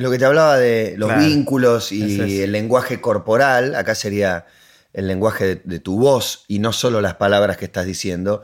Lo 0.00 0.10
que 0.10 0.18
te 0.18 0.24
hablaba 0.24 0.56
de 0.58 0.94
los 0.96 1.08
Claro. 1.08 1.24
vínculos 1.24 1.92
y 1.92 2.20
es. 2.20 2.40
el 2.40 2.52
lenguaje 2.52 3.00
corporal, 3.00 3.74
acá 3.74 3.94
sería 3.94 4.46
el 4.92 5.06
lenguaje 5.06 5.44
de, 5.46 5.62
de 5.64 5.78
tu 5.78 5.98
voz 5.98 6.44
y 6.48 6.58
no 6.58 6.72
solo 6.72 7.00
las 7.00 7.14
palabras 7.14 7.56
que 7.56 7.64
estás 7.66 7.86
diciendo, 7.86 8.42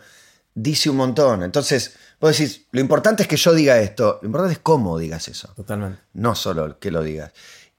dice 0.54 0.90
un 0.90 0.96
montón. 0.96 1.42
Entonces, 1.42 1.96
vos 2.20 2.36
decís, 2.36 2.66
lo 2.70 2.80
importante 2.80 3.22
es 3.22 3.28
que 3.28 3.36
yo 3.36 3.52
diga 3.54 3.78
esto, 3.80 4.18
lo 4.22 4.26
importante 4.26 4.54
es 4.54 4.60
cómo 4.60 4.98
digas 4.98 5.28
eso, 5.28 5.52
Totalmente. 5.56 5.98
no 6.14 6.34
solo 6.34 6.78
que 6.78 6.90
lo 6.90 7.02
digas. 7.02 7.32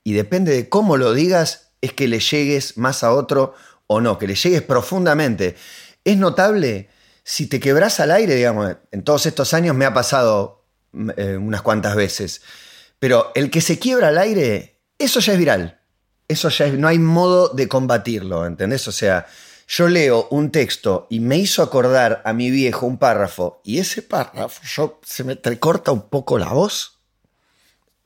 Y 0.03 0.13
depende 0.13 0.51
de 0.53 0.69
cómo 0.69 0.97
lo 0.97 1.13
digas, 1.13 1.69
es 1.81 1.93
que 1.93 2.07
le 2.07 2.19
llegues 2.19 2.77
más 2.77 3.03
a 3.03 3.13
otro 3.13 3.53
o 3.87 4.01
no, 4.01 4.17
que 4.17 4.27
le 4.27 4.35
llegues 4.35 4.61
profundamente. 4.61 5.55
Es 6.03 6.17
notable, 6.17 6.89
si 7.23 7.47
te 7.47 7.59
quebras 7.59 7.99
al 7.99 8.11
aire, 8.11 8.35
digamos, 8.35 8.75
en 8.91 9.03
todos 9.03 9.25
estos 9.25 9.53
años 9.53 9.75
me 9.75 9.85
ha 9.85 9.93
pasado 9.93 10.63
mm, 10.91 11.09
eh, 11.17 11.37
unas 11.37 11.61
cuantas 11.61 11.95
veces, 11.95 12.41
pero 12.99 13.31
el 13.35 13.49
que 13.49 13.61
se 13.61 13.79
quiebra 13.79 14.09
al 14.09 14.17
aire, 14.17 14.81
eso 14.97 15.19
ya 15.19 15.33
es 15.33 15.39
viral. 15.39 15.81
Eso 16.27 16.49
ya 16.49 16.65
es, 16.65 16.73
no 16.73 16.87
hay 16.87 16.99
modo 16.99 17.49
de 17.49 17.67
combatirlo, 17.67 18.45
¿entendés? 18.45 18.87
O 18.87 18.91
sea, 18.91 19.27
yo 19.67 19.87
leo 19.87 20.27
un 20.31 20.51
texto 20.51 21.07
y 21.09 21.19
me 21.19 21.37
hizo 21.37 21.61
acordar 21.61 22.21
a 22.25 22.33
mi 22.33 22.51
viejo 22.51 22.85
un 22.85 22.97
párrafo, 22.97 23.61
y 23.63 23.79
ese 23.79 24.01
párrafo, 24.01 24.61
yo, 24.63 24.99
se 25.03 25.23
me 25.23 25.37
corta 25.59 25.91
un 25.91 26.09
poco 26.09 26.37
la 26.37 26.49
voz, 26.49 26.99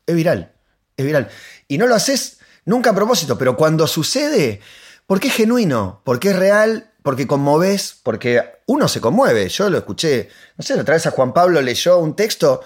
es 0.06 0.16
viral, 0.16 0.54
es 0.98 1.06
viral. 1.06 1.30
Y 1.68 1.78
no 1.78 1.88
lo 1.88 1.96
haces 1.96 2.40
nunca 2.66 2.92
a 2.92 2.96
propósito, 2.96 3.38
pero 3.38 3.56
cuando 3.56 3.88
sucede, 3.88 4.62
porque 5.08 5.28
es 5.28 5.36
genuino, 5.36 6.02
porque 6.04 6.30
es 6.30 6.36
real, 6.36 6.92
porque 7.04 7.28
conmoves, 7.28 8.00
porque 8.04 8.44
uno 8.68 8.88
se 8.88 9.02
conmueve. 9.02 9.50
Yo 9.50 9.70
lo 9.70 9.80
escuché, 9.80 10.30
no 10.58 10.64
sé, 10.64 10.80
otra 10.80 10.96
vez 10.96 11.06
a 11.08 11.12
Juan 11.12 11.34
Pablo 11.34 11.62
leyó 11.62 11.98
un 12.00 12.16
texto 12.16 12.62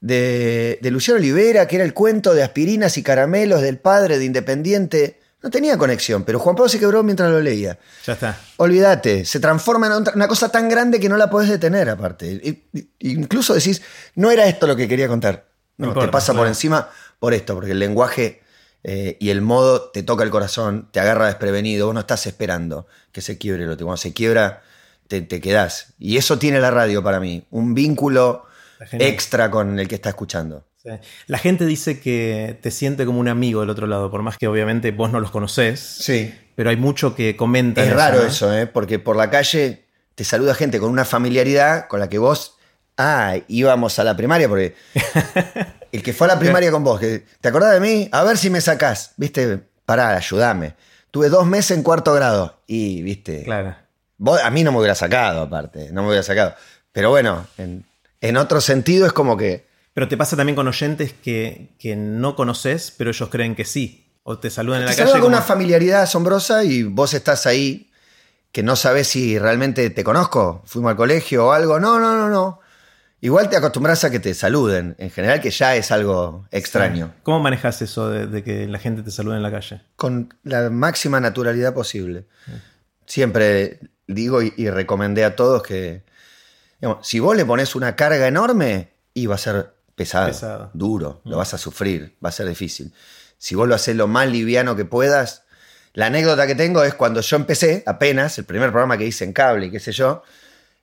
de, 0.00 0.78
de 0.80 0.90
Luciano 0.90 1.18
Olivera, 1.18 1.66
que 1.66 1.76
era 1.76 1.84
el 1.84 1.94
cuento 1.94 2.34
de 2.34 2.42
aspirinas 2.42 2.96
y 2.98 3.02
caramelos 3.02 3.62
del 3.62 3.78
padre 3.78 4.18
de 4.18 4.24
Independiente. 4.24 5.20
No 5.42 5.50
tenía 5.50 5.78
conexión, 5.78 6.24
pero 6.24 6.38
Juan 6.40 6.56
Pablo 6.56 6.68
se 6.68 6.78
quebró 6.78 7.02
mientras 7.02 7.30
lo 7.30 7.40
leía. 7.40 7.78
Ya 8.04 8.14
está. 8.14 8.40
Olvídate, 8.56 9.24
se 9.24 9.38
transforma 9.38 9.86
en 9.86 10.04
una 10.14 10.26
cosa 10.26 10.48
tan 10.48 10.68
grande 10.68 10.98
que 10.98 11.08
no 11.08 11.16
la 11.16 11.30
podés 11.30 11.50
detener 11.50 11.88
aparte. 11.88 12.64
Incluso 12.98 13.54
decís, 13.54 13.82
no 14.14 14.30
era 14.30 14.46
esto 14.46 14.66
lo 14.66 14.74
que 14.74 14.88
quería 14.88 15.06
contar. 15.06 15.46
No, 15.76 15.86
No 15.86 15.90
importa, 15.92 16.08
te 16.08 16.12
pasa 16.12 16.34
por 16.34 16.46
encima 16.46 16.88
por 17.18 17.34
esto, 17.34 17.54
porque 17.54 17.72
el 17.72 17.78
lenguaje 17.78 18.42
eh, 18.82 19.16
y 19.20 19.30
el 19.30 19.40
modo 19.40 19.90
te 19.90 20.02
toca 20.02 20.24
el 20.24 20.30
corazón, 20.30 20.88
te 20.90 21.00
agarra 21.00 21.26
desprevenido, 21.26 21.86
vos 21.86 21.94
no 21.94 22.00
estás 22.00 22.26
esperando 22.26 22.86
que 23.12 23.20
se 23.20 23.36
quiebre 23.36 23.64
el 23.64 23.70
otro. 23.70 23.86
Cuando 23.86 23.98
se 23.98 24.12
quiebra, 24.12 24.62
te, 25.06 25.20
te 25.20 25.40
quedás. 25.40 25.94
Y 25.98 26.16
eso 26.16 26.38
tiene 26.38 26.60
la 26.60 26.70
radio 26.70 27.02
para 27.02 27.20
mí, 27.20 27.44
un 27.50 27.74
vínculo. 27.74 28.45
Extra 28.92 29.50
con 29.50 29.78
el 29.78 29.88
que 29.88 29.94
está 29.94 30.10
escuchando. 30.10 30.64
Sí. 30.82 30.90
La 31.26 31.38
gente 31.38 31.66
dice 31.66 32.00
que 32.00 32.58
te 32.62 32.70
siente 32.70 33.04
como 33.06 33.18
un 33.18 33.28
amigo 33.28 33.60
del 33.60 33.70
otro 33.70 33.86
lado, 33.86 34.10
por 34.10 34.22
más 34.22 34.38
que 34.38 34.46
obviamente 34.46 34.90
vos 34.92 35.10
no 35.10 35.20
los 35.20 35.30
conocés. 35.30 35.80
Sí. 35.80 36.34
Pero 36.54 36.70
hay 36.70 36.76
mucho 36.76 37.14
que 37.14 37.36
comentan. 37.36 37.84
Es 37.86 37.92
raro 37.92 38.24
eso, 38.24 38.56
¿eh? 38.56 38.66
porque 38.66 38.98
por 38.98 39.16
la 39.16 39.30
calle 39.30 39.84
te 40.14 40.24
saluda 40.24 40.54
gente 40.54 40.78
con 40.80 40.90
una 40.90 41.04
familiaridad 41.04 41.88
con 41.88 42.00
la 42.00 42.08
que 42.08 42.18
vos, 42.18 42.56
ah, 42.96 43.36
íbamos 43.48 43.98
a 43.98 44.04
la 44.04 44.16
primaria, 44.16 44.48
porque 44.48 44.74
el 45.92 46.02
que 46.02 46.12
fue 46.12 46.26
a 46.26 46.34
la 46.34 46.38
primaria 46.38 46.70
con 46.70 46.82
vos, 46.84 46.98
que, 46.98 47.24
¿te 47.40 47.48
acordás 47.48 47.72
de 47.74 47.80
mí? 47.80 48.08
A 48.12 48.24
ver 48.24 48.38
si 48.38 48.48
me 48.50 48.60
sacás, 48.60 49.12
viste, 49.16 49.60
pará, 49.84 50.16
ayúdame. 50.16 50.74
Tuve 51.10 51.28
dos 51.28 51.46
meses 51.46 51.76
en 51.76 51.82
cuarto 51.82 52.12
grado 52.14 52.60
y, 52.66 53.02
viste, 53.02 53.44
Claro. 53.44 53.74
vos, 54.18 54.40
a 54.40 54.50
mí 54.50 54.62
no 54.64 54.72
me 54.72 54.78
hubiera 54.78 54.94
sacado, 54.94 55.42
aparte, 55.42 55.90
no 55.92 56.02
me 56.02 56.08
hubiera 56.08 56.22
sacado. 56.22 56.54
Pero 56.92 57.10
bueno, 57.10 57.46
en, 57.58 57.84
en 58.20 58.36
otro 58.36 58.60
sentido 58.60 59.06
es 59.06 59.12
como 59.12 59.36
que, 59.36 59.66
Pero 59.94 60.08
te 60.08 60.16
pasa 60.16 60.36
también 60.36 60.56
con 60.56 60.68
oyentes 60.68 61.12
que, 61.14 61.70
que 61.78 61.96
no 61.96 62.36
conoces, 62.36 62.92
pero 62.96 63.10
ellos 63.10 63.28
creen 63.30 63.54
que 63.54 63.64
sí. 63.64 64.02
O 64.24 64.38
te 64.38 64.50
saludan 64.50 64.82
en 64.82 64.86
te 64.88 64.92
la 64.92 64.96
calle. 64.96 65.10
con 65.12 65.20
como- 65.20 65.34
una 65.36 65.42
familiaridad 65.42 66.02
asombrosa 66.02 66.64
y 66.64 66.82
vos 66.82 67.14
estás 67.14 67.46
ahí 67.46 67.90
que 68.52 68.62
no 68.62 68.74
sabes 68.76 69.08
si 69.08 69.38
realmente 69.38 69.88
te 69.90 70.02
conozco, 70.04 70.62
fuimos 70.66 70.90
al 70.90 70.96
colegio 70.96 71.46
o 71.46 71.52
algo. 71.52 71.78
No, 71.78 71.98
no, 72.00 72.16
no, 72.16 72.28
no. 72.28 72.60
Igual 73.20 73.48
te 73.48 73.56
acostumbras 73.56 74.04
a 74.04 74.10
que 74.10 74.18
te 74.20 74.34
saluden, 74.34 74.94
en 74.98 75.10
general, 75.10 75.40
que 75.40 75.50
ya 75.50 75.74
es 75.76 75.90
algo 75.90 76.46
extraño. 76.50 77.14
¿Cómo 77.22 77.40
manejas 77.40 77.80
eso 77.82 78.10
de, 78.10 78.26
de 78.26 78.42
que 78.44 78.66
la 78.66 78.78
gente 78.78 79.02
te 79.02 79.10
salude 79.10 79.36
en 79.36 79.42
la 79.42 79.50
calle? 79.50 79.80
Con 79.96 80.34
la 80.42 80.68
máxima 80.70 81.18
naturalidad 81.20 81.72
posible. 81.72 82.26
Siempre 83.06 83.78
digo 84.06 84.42
y, 84.42 84.52
y 84.56 84.68
recomendé 84.70 85.24
a 85.24 85.36
todos 85.36 85.62
que, 85.62 86.02
digamos, 86.80 87.06
si 87.06 87.20
vos 87.20 87.36
le 87.36 87.44
pones 87.44 87.74
una 87.74 87.96
carga 87.96 88.26
enorme, 88.26 88.92
y 89.14 89.26
va 89.26 89.36
a 89.36 89.38
ser 89.38 89.72
pesado, 89.94 90.26
Pesado. 90.26 90.70
duro, 90.74 91.22
lo 91.24 91.38
vas 91.38 91.54
a 91.54 91.58
sufrir, 91.58 92.16
va 92.24 92.28
a 92.28 92.32
ser 92.32 92.46
difícil. 92.48 92.92
Si 93.38 93.54
vos 93.54 93.66
lo 93.66 93.74
haces 93.74 93.96
lo 93.96 94.06
más 94.06 94.28
liviano 94.28 94.76
que 94.76 94.84
puedas, 94.84 95.44
la 95.94 96.06
anécdota 96.06 96.46
que 96.46 96.54
tengo 96.54 96.84
es 96.84 96.92
cuando 96.94 97.22
yo 97.22 97.36
empecé, 97.36 97.82
apenas, 97.86 98.36
el 98.38 98.44
primer 98.44 98.70
programa 98.70 98.98
que 98.98 99.06
hice 99.06 99.24
en 99.24 99.32
cable 99.32 99.66
y 99.66 99.70
qué 99.70 99.80
sé 99.80 99.92
yo, 99.92 100.22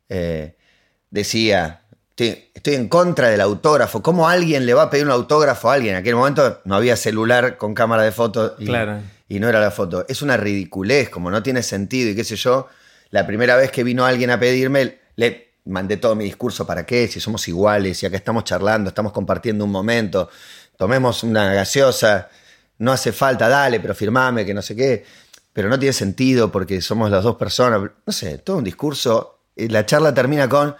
eh, 0.10 0.56
decía, 1.12 1.84
estoy, 2.10 2.49
estoy 2.53 2.75
en 2.75 2.88
contra 2.89 3.29
del 3.29 3.41
autógrafo. 3.41 4.01
¿Cómo 4.01 4.27
alguien 4.27 4.65
le 4.65 4.73
va 4.73 4.84
a 4.84 4.89
pedir 4.89 5.06
un 5.06 5.12
autógrafo 5.12 5.69
a 5.69 5.75
alguien? 5.75 5.93
En 5.95 6.01
aquel 6.01 6.15
momento 6.15 6.62
no 6.65 6.75
había 6.75 6.95
celular 6.95 7.58
con 7.58 7.73
cámara 7.75 8.01
de 8.03 8.12
foto 8.12 8.56
y, 8.58 8.65
Claro. 8.65 8.99
y 9.27 9.39
no 9.39 9.47
era 9.49 9.60
la 9.60 9.69
foto. 9.71 10.06
Es 10.08 10.21
una 10.23 10.38
ridiculez, 10.38 11.10
como 11.10 11.29
no 11.29 11.43
tiene 11.43 11.62
sentido 11.62 12.10
y 12.10 12.15
qué 12.15 12.23
sé 12.23 12.36
yo. 12.36 12.67
La 13.12 13.27
primera 13.27 13.56
vez 13.56 13.69
que 13.71 13.84
vino 13.84 14.06
alguien 14.06 14.32
a 14.32 14.39
pedirme, 14.39 14.97
le 15.15 15.52
mandé 15.65 15.97
todo 15.97 16.15
mi 16.15 16.26
discurso 16.26 16.65
para 16.65 16.86
qué, 16.86 17.08
si 17.08 17.19
somos 17.19 17.47
iguales, 17.47 17.97
si 17.97 18.06
acá 18.06 18.17
estamos 18.17 18.43
charlando, 18.43 18.89
estamos 18.89 19.12
compartiendo 19.12 19.63
un 19.65 19.71
momento, 19.71 20.30
tomemos 20.78 21.23
una 21.23 21.54
gaseosa, 21.54 22.30
no 22.80 22.91
hace 22.91 23.12
falta, 23.12 23.47
dale, 23.47 23.80
pero 23.80 23.95
firmame, 23.95 24.45
que 24.45 24.54
no 24.54 24.62
sé 24.62 24.76
qué. 24.76 25.06
Pero 25.54 25.69
no 25.69 25.78
tiene 25.78 25.93
sentido 25.93 26.52
porque 26.52 26.82
somos 26.82 27.12
las 27.12 27.23
dos 27.23 27.36
personas. 27.36 27.80
No 28.06 28.12
sé, 28.13 28.39
todo 28.39 28.58
un 28.58 28.63
discurso. 28.63 29.41
La 29.56 29.86
charla 29.86 30.12
termina 30.13 30.49
con, 30.49 30.76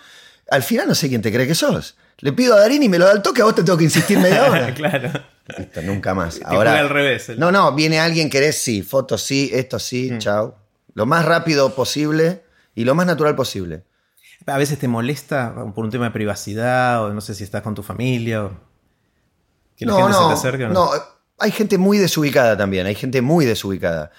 al 0.50 0.64
final 0.64 0.88
no 0.88 0.96
sé 0.96 1.08
quién 1.10 1.22
te 1.22 1.32
cree 1.32 1.46
que 1.46 1.54
sos. 1.54 1.96
Le 2.18 2.34
pido 2.34 2.56
a 2.56 2.60
Darín 2.60 2.82
y 2.82 2.90
me 2.90 2.98
lo 2.98 3.06
da 3.06 3.12
al 3.12 3.22
toque, 3.22 3.42
a 3.42 3.46
vos 3.46 3.54
te 3.54 3.64
tengo 3.64 3.78
que 3.78 3.84
insistir 3.84 4.18
media 4.18 4.46
hora. 4.50 4.74
claro. 4.74 5.12
Listo, 5.58 5.82
nunca 5.84 6.14
más. 6.16 6.40
Te 6.40 6.46
Ahora, 6.46 6.80
al 6.80 6.90
revés. 6.90 7.30
el- 7.30 7.40
no, 7.40 7.52
no, 7.52 7.72
viene 7.74 8.00
alguien, 8.00 8.30
querés, 8.30 8.58
sí, 8.58 8.82
fotos 8.82 9.22
sí, 9.22 9.52
esto 9.54 9.78
sí, 9.78 10.10
Mm. 10.12 10.18
chao. 10.18 10.58
Lo 10.96 11.06
más 11.06 11.24
rápido 11.26 11.76
posible 11.76 12.44
y 12.76 12.84
lo 12.86 12.96
más 12.96 13.06
natural 13.06 13.36
posible. 13.36 13.84
A 14.46 14.58
veces 14.58 14.78
te 14.80 14.88
molesta 14.88 15.54
por 15.74 15.86
un 15.86 15.92
tema 15.92 16.06
de 16.06 16.12
privacidad 16.12 17.04
o 17.06 17.14
no 17.14 17.22
sé 17.22 17.34
si 17.36 17.44
estás 17.44 17.62
con 17.62 17.76
tu 17.76 17.84
familia 17.84 18.46
o 18.46 18.52
que 19.76 19.86
la 19.86 19.92
no, 19.94 19.98
gente 19.98 20.12
no, 20.12 20.22
se 20.22 20.28
te 20.28 20.34
acerque. 20.34 20.66
o 20.66 20.70
no, 20.70 20.90
hay 21.40 21.52
gente 21.52 21.78
muy 21.78 21.98
desubicada 21.98 22.58
también, 22.58 22.86
hay 22.86 22.96
gente 22.96 23.22
muy 23.22 23.46
desubicada. 23.46 24.12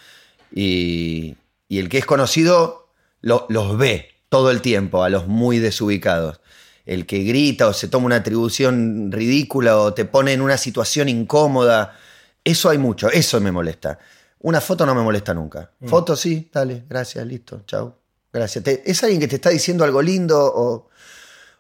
Y, 0.53 1.37
y 1.69 1.79
el 1.79 1.89
que 1.89 1.99
es 1.99 2.07
conocido 2.07 2.89
lo- 3.21 3.47
los 3.49 3.77
ve 3.79 4.09
todo 4.29 4.51
el 4.51 4.61
tiempo, 4.61 5.03
a 5.03 5.09
los 5.11 5.27
muy 5.27 5.59
desubicados. 5.59 6.41
El 6.87 7.07
que 7.07 7.21
grita 7.25 7.67
o 7.69 7.73
se 7.73 7.89
toma 7.89 8.07
una 8.07 8.17
atribución 8.17 9.11
ridícula 9.11 9.79
o 9.79 9.95
te 9.95 10.05
pone 10.05 10.33
en 10.33 10.43
una 10.43 10.59
situación 10.59 11.09
incómoda, 11.09 11.97
eso 12.45 12.69
hay 12.69 12.79
mucho, 12.79 13.11
eso 13.11 13.41
me 13.41 13.53
molesta. 13.53 13.99
Una 14.41 14.61
foto 14.61 14.85
no 14.85 14.95
me 14.95 15.03
molesta 15.03 15.33
nunca. 15.33 15.71
Mm. 15.81 15.89
Foto 15.89 16.15
sí, 16.17 16.51
dale, 16.53 16.85
gracias, 16.89 17.27
listo, 17.27 17.63
chao. 17.67 17.97
Gracias. 18.35 18.65
Es 18.85 19.03
alguien 19.03 19.21
que 19.21 19.29
te 19.29 19.37
está 19.37 19.49
diciendo 19.51 19.85
algo 19.85 20.03
lindo 20.03 20.39
o, 20.45 20.91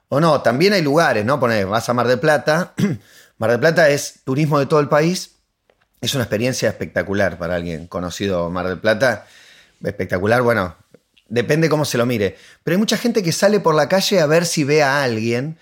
o 0.09 0.21
no. 0.21 0.43
También 0.43 0.73
hay 0.73 0.83
lugares, 0.83 1.25
¿no? 1.25 1.39
Poner, 1.41 1.67
vas 1.67 1.89
a 1.89 1.95
Mar 1.95 2.09
del 2.09 2.19
Plata. 2.19 2.75
Mar 3.39 3.51
del 3.51 3.61
Plata 3.61 3.89
es 3.89 4.17
turismo 4.25 4.59
de 4.59 4.67
todo 4.67 4.81
el 4.81 4.89
país. 4.89 5.37
Es 6.01 6.15
una 6.15 6.25
experiencia 6.25 6.69
espectacular 6.69 7.39
para 7.39 7.55
alguien 7.55 7.87
conocido 7.87 8.51
Mar 8.51 8.67
del 8.69 8.79
Plata. 8.81 9.27
Espectacular, 9.83 10.43
bueno, 10.43 10.77
depende 11.29 11.69
cómo 11.69 11.85
se 11.85 11.97
lo 11.97 12.07
mire. 12.07 12.37
Pero 12.63 12.75
hay 12.75 12.79
mucha 12.79 12.97
gente 12.99 13.23
que 13.23 13.33
sale 13.33 13.61
por 13.61 13.75
la 13.75 13.89
calle 13.89 14.21
a 14.21 14.27
ver 14.27 14.45
si 14.45 14.65
ve 14.65 14.83
a 14.83 15.03
alguien. 15.05 15.57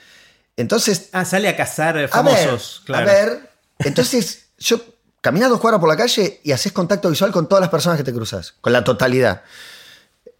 Entonces, 0.57 1.11
Ah, 1.13 1.25
sale 1.25 1.49
a 1.49 1.57
cazar 1.57 1.97
eh, 1.97 1.99
a 1.99 2.03
ver, 2.03 2.09
famosos. 2.09 2.83
claro. 2.87 3.09
a 3.11 3.13
ver, 3.13 3.51
Entonces, 3.81 4.47
yo 4.59 4.81
caminás 5.21 5.51
dos 5.51 5.61
cuadras 5.61 5.79
por 5.81 5.89
la 5.89 5.97
calle 5.97 6.41
y 6.43 6.53
haces 6.53 6.73
contacto 6.73 7.09
visual 7.11 7.33
con 7.33 7.49
todas 7.49 7.61
las 7.61 7.71
personas 7.71 7.99
que 7.99 8.05
te 8.05 8.13
cruzas, 8.13 8.55
con 8.61 8.73
la 8.73 8.83
totalidad. 8.83 9.43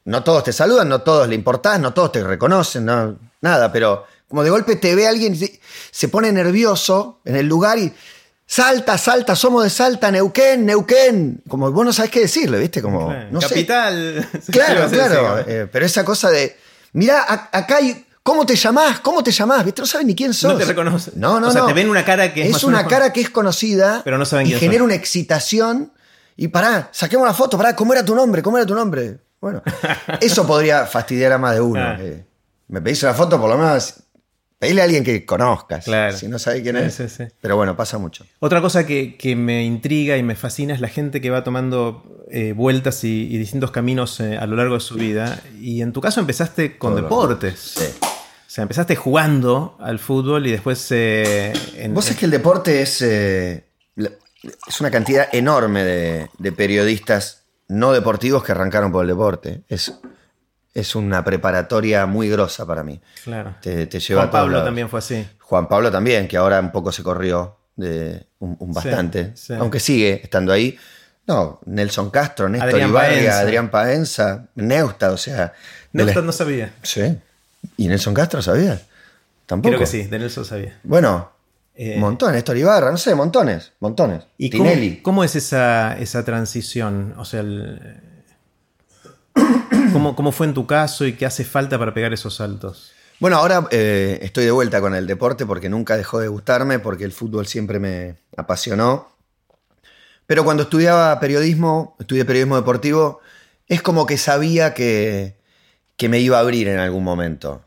No 0.05 0.25
todos 0.25 0.45
te 0.45 0.53
saludan, 0.53 0.89
no 0.89 1.03
todos 1.03 1.29
le 1.29 1.35
importás, 1.35 1.79
no 1.79 1.93
todos 1.93 2.13
te 2.13 2.25
reconocen, 2.25 2.85
no, 2.85 3.17
nada, 3.41 3.71
pero 3.71 4.05
como 4.29 4.43
de 4.43 4.51
golpe 4.51 4.77
te 4.77 4.95
ve 4.95 5.07
alguien 5.07 5.35
y 5.35 5.61
se 5.91 6.09
pone 6.09 6.33
nervioso 6.33 7.21
en 7.25 7.37
el 7.37 7.47
lugar 7.47 7.79
y 7.79 7.93
salta, 8.47 8.99
salta, 8.99 9.37
somos 9.37 9.65
de 9.65 9.71
Salta, 9.71 10.11
Neuquén, 10.11 10.67
Neuquén. 10.67 11.43
Como 11.49 11.71
vos 11.71 11.85
no 11.85 11.93
sabés 11.93 12.11
qué 12.11 12.21
decirle, 12.21 12.59
¿viste? 12.59 12.83
Como, 12.83 13.13
no 13.31 13.41
Capital. 13.41 14.29
Claro, 14.51 14.89
claro. 14.91 15.45
Eh, 15.47 15.69
pero 15.71 15.87
esa 15.87 16.05
cosa 16.05 16.31
de, 16.31 16.57
mirá, 16.93 17.49
acá 17.53 17.77
hay 17.77 18.07
¿Cómo 18.23 18.47
te 18.47 18.55
llamás? 18.55 19.01
¿Cómo 19.01 19.25
te 19.25 19.33
llamás? 19.33 19.65
¿Viste? 19.65 19.83
No 19.83 19.87
saben 19.87 20.07
ni 20.07 20.15
quién 20.15 20.33
sos. 20.33 20.53
No 20.53 20.59
te 20.59 20.65
reconocen. 20.65 21.15
No, 21.17 21.41
no, 21.41 21.49
o 21.49 21.51
sea, 21.51 21.63
no. 21.63 21.67
te 21.67 21.73
ven 21.73 21.91
una 21.91 22.05
cara 22.05 22.33
que 22.33 22.49
es. 22.49 22.57
Es 22.57 22.63
una 22.63 22.87
cara 22.87 23.13
que 23.13 23.21
es 23.21 23.31
conocida. 23.31 24.03
Pero 24.05 24.17
no 24.17 24.25
saben 24.25 24.47
quién 24.47 24.59
Y 24.59 24.61
genera 24.61 24.85
una 24.85 24.95
excitación. 24.95 25.93
Y 26.37 26.49
pará, 26.49 26.89
saquemos 26.93 27.27
la 27.27 27.35
foto, 27.35 27.59
pará, 27.59 27.75
¿cómo 27.75 27.93
era 27.93 28.05
tu 28.05 28.15
nombre? 28.15 28.41
¿Cómo 28.41 28.59
era 28.59 28.67
tu 28.67 28.75
nombre? 28.75 29.19
Bueno, 29.43 29.63
eso 30.23 30.47
podría 30.47 30.87
fastidiar 30.87 31.33
a 31.33 31.39
más 31.39 31.55
de 31.55 31.61
uno. 31.61 31.81
Ah. 31.83 31.97
Eh, 32.01 32.25
me 32.69 32.81
pedís 32.81 33.03
una 33.03 33.13
foto, 33.13 33.39
por 33.39 33.51
lo 33.51 33.59
menos. 33.59 33.97
Pedile 34.59 34.81
a 34.81 34.85
alguien 34.85 35.03
que 35.03 35.27
conozcas. 35.27 35.85
Claro. 35.87 36.17
Si 36.17 36.29
no 36.29 36.39
sabés 36.39 36.63
quién 36.63 36.77
Sí, 36.77 36.83
es. 36.85 36.95
sí, 36.95 37.09
sí. 37.09 37.25
Pero 37.41 37.57
bueno, 37.57 37.77
pasa 37.77 37.99
mucho. 37.99 38.25
Otra 38.39 38.61
cosa 38.63 38.87
que, 38.87 39.17
que 39.17 39.35
me 39.35 39.65
intriga 39.65 40.17
y 40.17 40.23
me 40.23 40.37
fascina 40.37 40.73
es 40.73 40.81
la 40.81 40.87
gente 40.87 41.21
que 41.21 41.31
va 41.31 41.43
tomando 41.43 42.25
eh, 42.31 42.53
vueltas 42.53 43.03
y, 43.03 43.23
y 43.35 43.39
distintos 43.39 43.73
caminos 43.73 44.21
eh, 44.21 44.39
a 44.39 44.47
lo 44.47 44.55
largo 44.55 44.75
de 44.75 44.81
su 44.81 44.95
vida. 44.95 45.41
Y 45.61 45.83
en 45.83 45.93
tu 45.93 46.01
caso 46.01 46.21
empezaste 46.21 46.79
con 46.79 46.93
Todo 46.93 47.03
deportes. 47.03 47.59
Sí. 47.77 47.85
O 48.05 48.55
sea, 48.55 48.63
empezaste 48.63 48.95
jugando 48.95 49.77
al 49.81 49.99
fútbol 49.99 50.47
y 50.47 50.53
después. 50.53 50.87
eh, 50.93 51.53
en- 51.75 51.93
Vos 51.93 52.05
sabés 52.05 52.21
que 52.21 52.27
el 52.27 52.31
deporte 52.31 52.83
es, 52.83 53.03
es 53.03 53.65
una 54.81 54.93
cantidad 54.93 55.29
enorme 55.33 55.83
de, 55.83 56.31
de 56.39 56.53
periodistas 56.53 57.42
no 57.73 57.93
deportivos 57.93 58.45
que 58.45 58.53
arrancaron 58.53 58.93
por 58.93 59.03
el 59.03 59.09
deporte. 59.09 59.63
Es, 59.69 59.93
es 60.75 60.95
una 60.95 61.25
preparatoria 61.25 62.07
muy 62.07 62.29
grosa 62.29 62.67
para 62.67 62.83
mí. 62.83 63.01
Claro. 63.25 63.55
Te, 63.61 63.87
te 63.87 64.01
lleva 64.01 64.23
Juan 64.23 64.29
a 64.29 64.33
Pablo 64.33 64.53
lados. 64.53 64.67
también 64.67 64.89
fue 64.89 64.99
así. 64.99 65.27
Juan 65.41 65.69
Pablo 65.69 65.91
también, 65.91 66.29
que 66.29 66.37
ahora 66.37 66.61
un 66.61 66.71
poco 66.73 66.93
se 66.93 67.03
corrió 67.03 67.57
de 67.77 68.27
un, 68.39 68.57
un 68.59 68.73
bastante, 68.73 69.33
sí. 69.35 69.55
aunque 69.55 69.81
sigue 69.81 70.21
estando 70.23 70.53
ahí. 70.53 70.79
No, 71.27 71.61
Nelson 71.67 72.11
Castro, 72.11 72.49
Néstor 72.49 72.71
Adrián 72.71 72.91
Ibarria, 72.91 73.17
Paenza. 73.17 73.41
Adrián 73.41 73.71
Paenza, 73.71 74.47
Neusta, 74.57 75.11
o 75.13 75.17
sea. 75.17 75.53
La- 75.93 76.13
no 76.15 76.33
sabía. 76.33 76.75
Sí. 76.83 77.17
¿Y 77.77 77.87
Nelson 77.89 78.13
Castro 78.13 78.43
sabía? 78.43 78.81
Tampoco. 79.47 79.71
Creo 79.71 79.81
que 79.81 79.87
sí, 79.87 80.05
de 80.05 80.19
Nelson 80.19 80.45
sabía. 80.45 80.79
Bueno, 80.83 81.31
Eh, 81.85 81.97
montones, 81.99 82.35
Néstor 82.37 82.57
Ibarra, 82.57 82.93
no 82.93 82.97
sé, 82.97 83.13
montones, 83.17 83.73
montones. 83.81 84.23
¿Y 84.39 84.51
cómo, 84.51 84.65
Tinelli. 84.71 85.03
cómo 85.03 85.25
es 85.25 85.35
esa, 85.35 85.99
esa 85.99 86.25
transición? 86.25 87.15
O 87.19 87.25
sea, 87.25 87.41
el- 87.41 88.01
¿cómo, 89.93 90.15
¿cómo 90.15 90.31
fue 90.31 90.47
en 90.47 90.55
tu 90.55 90.65
caso 90.67 91.05
y 91.07 91.15
qué 91.15 91.27
hace 91.27 91.45
falta 91.45 91.79
para 91.81 91.93
pegar 91.93 92.13
esos 92.13 92.37
saltos? 92.37 92.93
Bueno, 93.19 93.37
ahora 93.37 93.67
eh, 93.73 94.21
estoy 94.23 94.45
de 94.45 94.51
vuelta 94.53 94.81
con 94.81 94.95
el 94.95 95.07
deporte 95.09 95.45
porque 95.45 95.69
nunca 95.69 95.97
dejó 95.97 96.21
de 96.21 96.29
gustarme, 96.29 96.79
porque 96.79 97.05
el 97.05 97.13
fútbol 97.13 97.47
siempre 97.47 97.79
me 97.81 98.17
apasionó. 98.37 99.09
Pero 100.27 100.45
cuando 100.45 100.65
estudiaba 100.65 101.19
periodismo, 101.19 101.97
estudié 101.99 102.25
periodismo 102.25 102.57
deportivo, 102.57 103.21
es 103.67 103.83
como 103.83 104.07
que 104.07 104.19
sabía 104.19 104.73
que, 104.73 105.37
que 105.97 106.09
me 106.09 106.21
iba 106.21 106.37
a 106.37 106.41
abrir 106.41 106.69
en 106.69 106.79
algún 106.79 107.05
momento. 107.05 107.63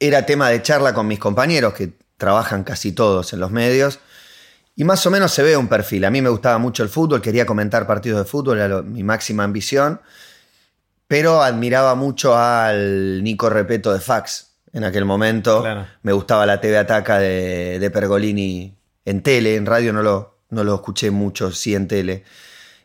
Era 0.00 0.26
tema 0.26 0.48
de 0.50 0.62
charla 0.62 0.94
con 0.94 1.06
mis 1.06 1.18
compañeros, 1.20 1.74
que 1.74 1.92
trabajan 2.22 2.62
casi 2.62 2.92
todos 2.92 3.32
en 3.32 3.40
los 3.40 3.50
medios, 3.50 3.98
y 4.76 4.84
más 4.84 5.04
o 5.06 5.10
menos 5.10 5.32
se 5.32 5.42
ve 5.42 5.56
un 5.56 5.66
perfil. 5.66 6.04
A 6.04 6.10
mí 6.10 6.22
me 6.22 6.28
gustaba 6.28 6.56
mucho 6.58 6.84
el 6.84 6.88
fútbol, 6.88 7.20
quería 7.20 7.44
comentar 7.44 7.84
partidos 7.84 8.20
de 8.20 8.24
fútbol, 8.30 8.58
era 8.58 8.68
lo- 8.68 8.84
mi 8.84 9.02
máxima 9.02 9.42
ambición, 9.42 10.00
pero 11.08 11.42
admiraba 11.42 11.96
mucho 11.96 12.38
al 12.38 13.24
Nico 13.24 13.50
Repeto 13.50 13.92
de 13.92 13.98
Fax 13.98 14.52
en 14.72 14.84
aquel 14.84 15.04
momento. 15.04 15.62
Claro. 15.62 15.86
Me 16.02 16.12
gustaba 16.12 16.46
la 16.46 16.60
TV 16.60 16.78
Ataca 16.78 17.18
de, 17.18 17.78
de 17.80 17.90
Pergolini 17.90 18.72
en 19.04 19.20
tele, 19.24 19.56
en 19.56 19.66
radio 19.66 19.92
no 19.92 20.00
lo, 20.02 20.38
no 20.50 20.62
lo 20.62 20.76
escuché 20.76 21.10
mucho, 21.10 21.50
sí 21.50 21.74
en 21.74 21.88
tele. 21.88 22.22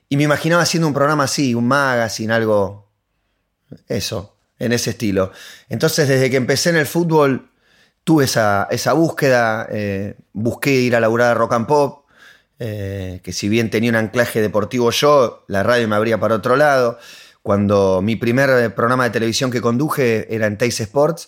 Y 0.09 0.17
me 0.17 0.23
imaginaba 0.23 0.63
haciendo 0.63 0.87
un 0.87 0.95
programa 0.95 1.25
así, 1.25 1.53
un 1.53 1.67
magazine, 1.67 2.33
algo. 2.33 2.89
Eso, 3.87 4.35
en 4.59 4.71
ese 4.73 4.89
estilo. 4.91 5.31
Entonces, 5.69 6.07
desde 6.07 6.29
que 6.29 6.37
empecé 6.37 6.69
en 6.71 6.77
el 6.77 6.85
fútbol, 6.87 7.46
tuve 8.07 8.23
esa, 8.23 8.93
búsqueda. 8.93 9.67
eh, 9.69 10.15
busqué 10.31 10.71
ir 10.71 10.95
a 10.95 11.01
laburar 11.01 11.31
a 11.31 11.33
Rock 11.33 11.51
and 11.51 11.67
Pop, 11.67 12.05
eh, 12.57 13.19
que 13.21 13.33
si 13.33 13.49
bien 13.49 13.69
tenía 13.69 13.89
un 13.89 13.97
anclaje 13.97 14.41
deportivo 14.41 14.91
yo, 14.91 15.43
la 15.49 15.61
radio 15.61 15.89
me 15.89 15.97
abría 15.97 16.17
para 16.17 16.35
otro 16.35 16.55
lado. 16.55 16.97
Cuando 17.43 18.01
mi 18.01 18.15
primer 18.15 18.73
programa 18.73 19.03
de 19.03 19.09
televisión 19.09 19.51
que 19.51 19.59
conduje 19.59 20.33
era 20.33 20.47
en 20.47 20.57
Teis 20.57 20.79
Sports 20.79 21.27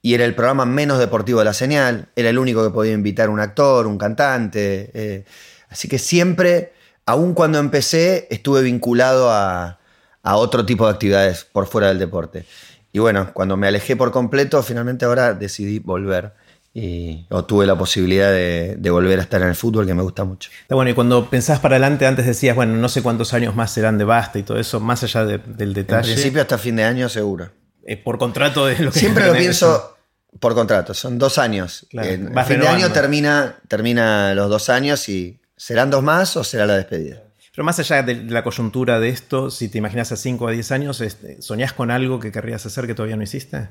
y 0.00 0.14
era 0.14 0.24
el 0.24 0.36
programa 0.36 0.64
menos 0.64 1.00
deportivo 1.00 1.40
de 1.40 1.44
la 1.44 1.54
señal. 1.54 2.08
Era 2.14 2.30
el 2.30 2.38
único 2.38 2.62
que 2.62 2.70
podía 2.70 2.92
invitar 2.92 3.28
un 3.28 3.40
actor, 3.40 3.88
un 3.88 3.98
cantante. 3.98 4.92
eh, 4.94 5.24
así 5.70 5.88
que 5.88 5.98
siempre, 5.98 6.72
aun 7.04 7.34
cuando 7.34 7.58
empecé, 7.58 8.28
estuve 8.30 8.62
vinculado 8.62 9.28
a 9.32 9.76
otro 10.22 10.64
tipo 10.64 10.86
de 10.86 10.92
actividades 10.92 11.42
por 11.44 11.66
fuera 11.66 11.88
del 11.88 11.98
deporte. 11.98 12.46
Y 12.92 12.98
bueno, 12.98 13.32
cuando 13.32 13.56
me 13.56 13.66
alejé 13.68 13.96
por 13.96 14.10
completo, 14.12 14.62
finalmente 14.62 15.04
ahora 15.04 15.34
decidí 15.34 15.78
volver. 15.78 16.32
Y 16.74 17.26
o 17.28 17.44
tuve 17.44 17.66
la 17.66 17.76
posibilidad 17.76 18.30
de, 18.30 18.76
de 18.78 18.90
volver 18.90 19.18
a 19.18 19.22
estar 19.22 19.42
en 19.42 19.48
el 19.48 19.54
fútbol, 19.54 19.86
que 19.86 19.92
me 19.94 20.02
gusta 20.02 20.24
mucho. 20.24 20.50
Bueno, 20.70 20.90
y 20.90 20.94
cuando 20.94 21.28
pensás 21.28 21.58
para 21.60 21.76
adelante, 21.76 22.06
antes 22.06 22.24
decías, 22.26 22.56
bueno, 22.56 22.74
no 22.76 22.88
sé 22.88 23.02
cuántos 23.02 23.34
años 23.34 23.54
más 23.54 23.72
serán 23.72 23.98
de 23.98 24.04
basta 24.04 24.38
y 24.38 24.42
todo 24.42 24.58
eso, 24.58 24.80
más 24.80 25.02
allá 25.02 25.24
de- 25.26 25.36
del 25.38 25.68
En 25.70 25.74
detalle. 25.74 26.12
principio 26.14 26.40
hasta 26.40 26.56
fin 26.58 26.76
de 26.76 26.84
año 26.84 27.08
seguro. 27.10 27.50
eh, 27.84 27.96
por 27.96 28.16
contrato 28.16 28.64
de 28.66 28.78
lo 28.78 28.90
que 28.92 28.98
Siempre 29.00 29.26
lo 29.26 29.34
pienso 29.34 29.96
por 30.40 30.54
contrato, 30.54 30.94
son 30.94 31.18
dos 31.18 31.36
años. 31.36 31.86
Claro, 31.90 32.08
En 32.08 32.32
vas 32.32 32.46
fin 32.46 32.56
de 32.56 32.62
renovando. 32.62 32.86
año 32.86 32.94
termina, 32.94 33.56
termina 33.68 34.34
los 34.34 34.48
dos 34.48 34.70
años 34.70 35.08
y 35.10 35.40
serán 35.56 35.90
dos 35.90 36.02
más 36.02 36.36
o 36.38 36.44
será 36.44 36.64
la 36.64 36.76
despedida. 36.76 37.22
Pero 37.54 37.64
más 37.64 37.78
allá 37.78 38.02
de 38.02 38.14
la 38.14 38.42
coyuntura 38.42 38.98
de 38.98 39.10
esto, 39.10 39.50
si 39.50 39.68
te 39.68 39.78
imaginas 39.78 40.10
a 40.12 40.16
5 40.16 40.46
o 40.46 40.48
a 40.48 40.52
10 40.52 40.72
años, 40.72 41.02
¿soñás 41.40 41.72
con 41.74 41.90
algo 41.90 42.18
que 42.18 42.32
querrías 42.32 42.64
hacer 42.64 42.86
que 42.86 42.94
todavía 42.94 43.16
no 43.16 43.22
hiciste? 43.22 43.68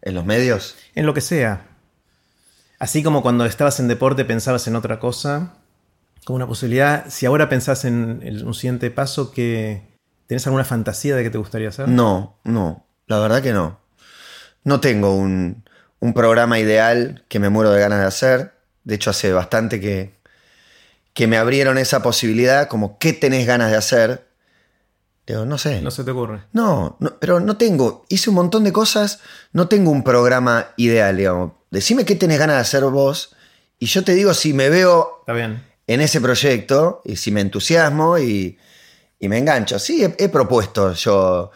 En 0.00 0.14
los 0.14 0.24
medios, 0.24 0.76
En 0.94 1.06
lo 1.06 1.14
que 1.14 1.20
sea. 1.20 1.66
Así 2.78 3.02
como 3.02 3.22
cuando 3.22 3.44
estabas 3.44 3.78
en 3.80 3.88
deporte 3.88 4.24
pensabas 4.24 4.66
en 4.66 4.76
otra 4.76 4.98
cosa, 4.98 5.54
como 6.24 6.36
una 6.36 6.46
posibilidad, 6.46 7.06
si 7.10 7.26
ahora 7.26 7.48
pensás 7.48 7.84
en 7.84 8.20
el- 8.24 8.44
un 8.44 8.54
siguiente 8.54 8.90
paso, 8.90 9.30
que 9.30 9.82
¿tenés 10.26 10.46
alguna 10.46 10.64
fantasía 10.64 11.14
de 11.14 11.22
qué 11.22 11.30
te 11.30 11.38
gustaría 11.38 11.68
hacer? 11.68 11.88
no, 11.88 12.38
no, 12.44 12.86
la 13.06 13.18
verdad 13.18 13.42
que 13.42 13.52
no. 13.52 13.78
No 14.64 14.80
tengo 14.80 15.14
un, 15.14 15.64
un 16.00 16.14
programa 16.14 16.58
ideal 16.58 17.24
que 17.28 17.38
me 17.38 17.50
muero 17.50 17.70
de 17.70 17.80
ganas 17.80 18.00
de 18.00 18.06
hacer. 18.06 18.54
De 18.84 18.94
hecho, 18.94 19.10
hace 19.10 19.32
bastante 19.32 19.80
que, 19.80 20.14
que 21.14 21.26
me 21.26 21.36
abrieron 21.36 21.78
esa 21.78 22.02
posibilidad, 22.02 22.68
como 22.68 22.98
¿qué 22.98 23.12
tenés 23.12 23.46
ganas 23.46 23.70
de 23.70 23.76
hacer? 23.76 24.28
Digo, 25.26 25.44
no 25.44 25.56
sé. 25.58 25.80
No 25.82 25.90
se 25.90 26.02
te 26.04 26.10
ocurre. 26.10 26.42
No, 26.52 26.96
no, 27.00 27.18
pero 27.20 27.38
no 27.38 27.56
tengo. 27.56 28.04
Hice 28.08 28.30
un 28.30 28.36
montón 28.36 28.64
de 28.64 28.72
cosas, 28.72 29.20
no 29.52 29.68
tengo 29.68 29.90
un 29.90 30.02
programa 30.02 30.68
ideal, 30.76 31.16
digamos. 31.16 31.52
Decime 31.70 32.04
qué 32.04 32.16
tenés 32.16 32.38
ganas 32.38 32.56
de 32.56 32.62
hacer 32.62 32.84
vos 32.84 33.34
y 33.78 33.86
yo 33.86 34.02
te 34.04 34.14
digo 34.14 34.34
si 34.34 34.52
me 34.52 34.68
veo 34.68 35.18
Está 35.20 35.32
bien. 35.32 35.62
en 35.86 36.00
ese 36.00 36.20
proyecto 36.20 37.02
y 37.04 37.16
si 37.16 37.30
me 37.30 37.40
entusiasmo 37.40 38.18
y, 38.18 38.58
y 39.20 39.28
me 39.28 39.38
engancho. 39.38 39.78
Sí, 39.78 40.04
he, 40.04 40.14
he 40.18 40.28
propuesto 40.28 40.92
yo. 40.94 41.50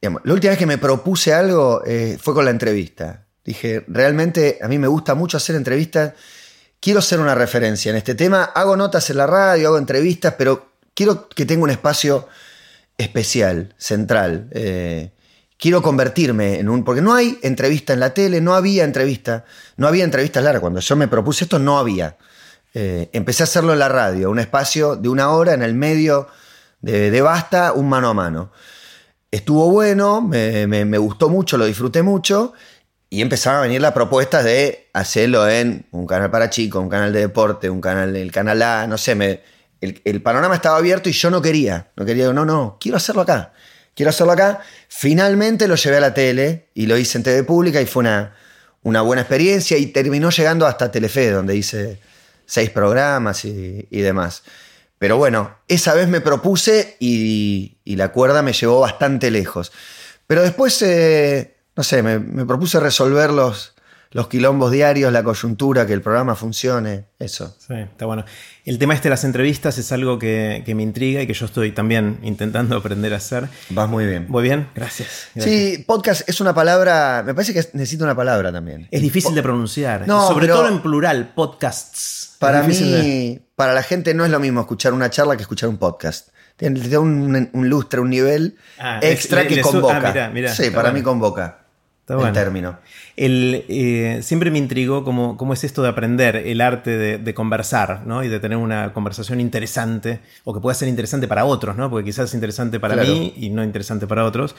digamos, 0.00 0.20
la 0.24 0.34
última 0.34 0.50
vez 0.50 0.58
que 0.58 0.66
me 0.66 0.78
propuse 0.78 1.32
algo 1.32 1.82
eh, 1.86 2.18
fue 2.20 2.34
con 2.34 2.44
la 2.44 2.50
entrevista. 2.50 3.26
Dije, 3.44 3.84
realmente 3.88 4.58
a 4.62 4.68
mí 4.68 4.78
me 4.78 4.86
gusta 4.88 5.14
mucho 5.14 5.36
hacer 5.38 5.56
entrevistas. 5.56 6.12
Quiero 6.82 7.00
ser 7.00 7.20
una 7.20 7.36
referencia 7.36 7.90
en 7.90 7.96
este 7.96 8.16
tema. 8.16 8.42
Hago 8.42 8.76
notas 8.76 9.08
en 9.08 9.16
la 9.18 9.26
radio, 9.28 9.68
hago 9.68 9.78
entrevistas, 9.78 10.34
pero 10.36 10.72
quiero 10.94 11.28
que 11.28 11.46
tenga 11.46 11.62
un 11.62 11.70
espacio 11.70 12.26
especial, 12.98 13.72
central. 13.78 14.48
Eh, 14.50 15.12
quiero 15.56 15.80
convertirme 15.80 16.58
en 16.58 16.68
un. 16.68 16.82
Porque 16.82 17.00
no 17.00 17.14
hay 17.14 17.38
entrevista 17.42 17.92
en 17.92 18.00
la 18.00 18.12
tele, 18.12 18.40
no 18.40 18.54
había 18.54 18.82
entrevista, 18.82 19.44
no 19.76 19.86
había 19.86 20.02
entrevistas 20.02 20.42
largas. 20.42 20.60
Cuando 20.60 20.80
yo 20.80 20.96
me 20.96 21.06
propuse 21.06 21.44
esto, 21.44 21.60
no 21.60 21.78
había. 21.78 22.16
Eh, 22.74 23.10
empecé 23.12 23.44
a 23.44 23.44
hacerlo 23.44 23.72
en 23.74 23.78
la 23.78 23.88
radio, 23.88 24.28
un 24.28 24.40
espacio 24.40 24.96
de 24.96 25.08
una 25.08 25.30
hora 25.30 25.52
en 25.54 25.62
el 25.62 25.74
medio 25.74 26.26
de, 26.80 27.12
de 27.12 27.22
Basta, 27.22 27.74
un 27.74 27.88
mano 27.88 28.08
a 28.08 28.14
mano. 28.14 28.50
Estuvo 29.30 29.70
bueno, 29.70 30.20
me, 30.20 30.66
me- 30.66 30.84
me 30.84 30.98
gustó 30.98 31.28
mucho, 31.28 31.56
lo 31.56 31.64
disfruté 31.64 32.02
mucho. 32.02 32.54
Y 33.12 33.20
empezaron 33.20 33.58
a 33.58 33.62
venir 33.64 33.82
las 33.82 33.92
propuestas 33.92 34.42
de 34.42 34.88
hacerlo 34.94 35.46
en 35.46 35.84
un 35.90 36.06
canal 36.06 36.30
para 36.30 36.48
chicos, 36.48 36.82
un 36.82 36.88
canal 36.88 37.12
de 37.12 37.20
deporte, 37.20 37.68
un 37.68 37.82
canal, 37.82 38.16
el 38.16 38.32
canal 38.32 38.62
A, 38.62 38.86
no 38.86 38.96
sé, 38.96 39.14
me, 39.14 39.42
el, 39.82 40.22
panorama 40.22 40.54
estaba 40.54 40.78
abierto 40.78 41.10
y 41.10 41.12
yo 41.12 41.28
no 41.30 41.42
quería. 41.42 41.90
No 41.94 42.06
quería, 42.06 42.32
no, 42.32 42.46
no, 42.46 42.78
quiero 42.80 42.96
hacerlo 42.96 43.20
acá. 43.20 43.52
Quiero 43.94 44.08
hacerlo 44.08 44.32
acá. 44.32 44.62
Finalmente 44.88 45.68
lo 45.68 45.74
llevé 45.74 45.98
a 45.98 46.00
la 46.00 46.14
tele 46.14 46.70
y 46.72 46.86
lo 46.86 46.96
hice 46.96 47.18
en 47.18 47.24
TV 47.24 47.44
Pública 47.44 47.82
y 47.82 47.84
fue 47.84 48.00
una, 48.00 48.34
una 48.82 49.02
buena 49.02 49.20
experiencia 49.20 49.76
y 49.76 49.88
terminó 49.88 50.30
llegando 50.30 50.66
hasta 50.66 50.90
Telefe, 50.90 51.32
donde 51.32 51.54
hice 51.54 52.00
seis 52.46 52.70
programas 52.70 53.44
y, 53.44 53.86
demás. 53.90 54.42
Pero 54.96 55.18
bueno, 55.18 55.58
esa 55.68 55.92
vez 55.92 56.08
me 56.08 56.22
propuse 56.22 56.96
y, 56.98 57.76
la 57.84 58.10
cuerda 58.10 58.40
me 58.40 58.54
llevó 58.54 58.80
bastante 58.80 59.30
lejos. 59.30 59.70
Pero 60.26 60.40
después, 60.40 60.80
eh, 60.80 61.56
no 61.76 61.82
sé, 61.82 62.02
me, 62.02 62.18
me 62.18 62.44
propuse 62.44 62.80
resolver 62.80 63.30
los, 63.30 63.74
los 64.12 64.28
quilombos 64.28 64.70
diarios, 64.70 65.12
la 65.12 65.22
coyuntura, 65.22 65.86
que 65.86 65.94
el 65.94 66.02
programa 66.02 66.34
funcione, 66.34 67.06
eso. 67.18 67.56
Sí, 67.58 67.74
está 67.74 68.04
bueno. 68.04 68.24
El 68.64 68.78
tema 68.78 68.94
este 68.94 69.08
de 69.08 69.10
las 69.10 69.24
entrevistas 69.24 69.78
es 69.78 69.90
algo 69.90 70.18
que, 70.18 70.62
me 70.74 70.82
intriga 70.82 71.22
y 71.22 71.26
que 71.26 71.32
yo 71.32 71.46
estoy 71.46 71.72
también 71.72 72.18
intentando 72.22 72.76
aprender 72.76 73.14
a 73.14 73.16
hacer. 73.16 73.48
Vas 73.70 73.88
muy 73.88 74.06
bien. 74.06 74.26
Muy 74.28 74.42
bien, 74.42 74.68
gracias. 74.74 75.28
Sí, 75.36 75.82
podcast 75.86 76.28
es 76.28 76.40
una 76.40 76.54
palabra, 76.54 77.22
me 77.24 77.34
parece 77.34 77.54
que 77.54 77.60
necesita 77.72 78.04
una 78.04 78.14
palabra 78.14 78.52
también. 78.52 78.86
Es 78.90 79.00
difícil 79.00 79.34
de 79.34 79.42
pronunciar, 79.42 80.06
no, 80.06 80.28
sobre 80.28 80.46
todo 80.46 80.68
en 80.68 80.82
plural, 80.82 81.32
podcasts. 81.34 82.36
Para 82.38 82.62
mí, 82.64 83.40
para 83.56 83.72
la 83.72 83.82
gente 83.82 84.14
no 84.14 84.24
es 84.24 84.30
lo 84.30 84.40
mismo 84.40 84.60
escuchar 84.60 84.92
una 84.92 85.10
charla 85.10 85.36
que 85.36 85.42
escuchar 85.42 85.68
un 85.68 85.78
podcast. 85.78 86.28
Tiene 86.56 86.98
un, 86.98 87.50
un 87.52 87.68
lustre, 87.68 87.98
un 88.00 88.10
nivel 88.10 88.56
ah, 88.78 89.00
extra 89.00 89.46
que 89.46 89.62
convoca. 89.62 90.32
Ah, 90.34 90.48
sí, 90.48 90.70
para 90.70 90.92
mí 90.92 91.02
convoca 91.02 91.61
el 92.20 92.32
término. 92.32 92.78
Eh, 93.16 94.20
siempre 94.22 94.50
me 94.50 94.58
intrigó 94.58 95.04
cómo, 95.04 95.36
cómo, 95.36 95.52
es 95.52 95.64
esto 95.64 95.82
de 95.82 95.88
aprender 95.88 96.36
el 96.36 96.60
arte 96.60 97.18
de, 97.18 97.34
conversar 97.34 98.02
¿no? 98.06 98.24
y 98.24 98.28
de 98.28 98.40
tener 98.40 98.58
una 98.58 98.92
conversación 98.92 99.40
interesante 99.40 100.20
o 100.44 100.54
que 100.54 100.60
pueda 100.60 100.74
ser 100.74 100.88
interesante 100.88 101.28
para 101.28 101.44
otros, 101.44 101.76
¿no? 101.76 101.90
porque 101.90 102.06
quizás 102.06 102.28
es 102.28 102.34
interesante 102.34 102.80
para 102.80 102.96
mí 102.96 103.34
y 103.36 103.50
no 103.50 103.62
interesante 103.64 104.06
para 104.06 104.24
otros. 104.24 104.54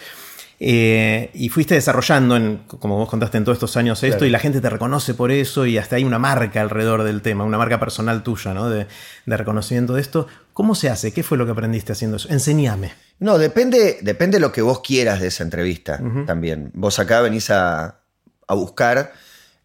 Eh, 0.60 1.30
y 1.34 1.50
fuiste 1.50 1.76
desarrollando, 1.76 2.36
en, 2.36 2.62
como 2.80 2.98
vos 2.98 3.10
contaste, 3.10 3.38
en 3.38 3.44
todos 3.44 3.58
estos 3.58 3.76
años 3.76 4.02
esto, 4.04 4.26
y 4.26 4.30
la 4.30 4.40
gente 4.40 4.62
te 4.62 4.70
reconoce 4.70 5.14
por 5.14 5.32
eso, 5.32 5.66
y 5.66 5.78
hasta 5.78 5.96
hay 5.96 6.04
una 6.04 6.20
marca 6.20 6.62
alrededor 6.62 7.04
del 7.04 7.22
tema, 7.22 7.44
una 7.44 7.58
marca 7.58 7.80
personal 7.80 8.24
tuya, 8.24 8.54
¿no? 8.54 8.70
De, 8.70 8.88
reconocimiento 9.26 9.94
de 9.94 10.02
esto. 10.02 10.28
¿Cómo 10.54 10.76
se 10.76 10.90
hace? 10.90 11.12
¿Qué 11.12 11.24
fue 11.24 11.38
lo 11.38 11.46
que 11.46 11.52
aprendiste 11.52 11.92
haciendo 11.92 12.18
eso? 12.18 12.30
Enseñame. 12.30 12.94
No, 13.24 13.38
depende, 13.38 14.00
depende 14.02 14.36
de 14.36 14.42
lo 14.42 14.52
que 14.52 14.62
vos 14.62 14.82
quieras 14.82 15.22
de 15.22 15.28
esa 15.28 15.44
entrevista 15.44 15.98
también. 16.26 16.72
Vos 16.74 17.00
acá 17.00 17.22
venís 17.22 17.50
a, 17.52 18.02
buscar, 18.50 19.14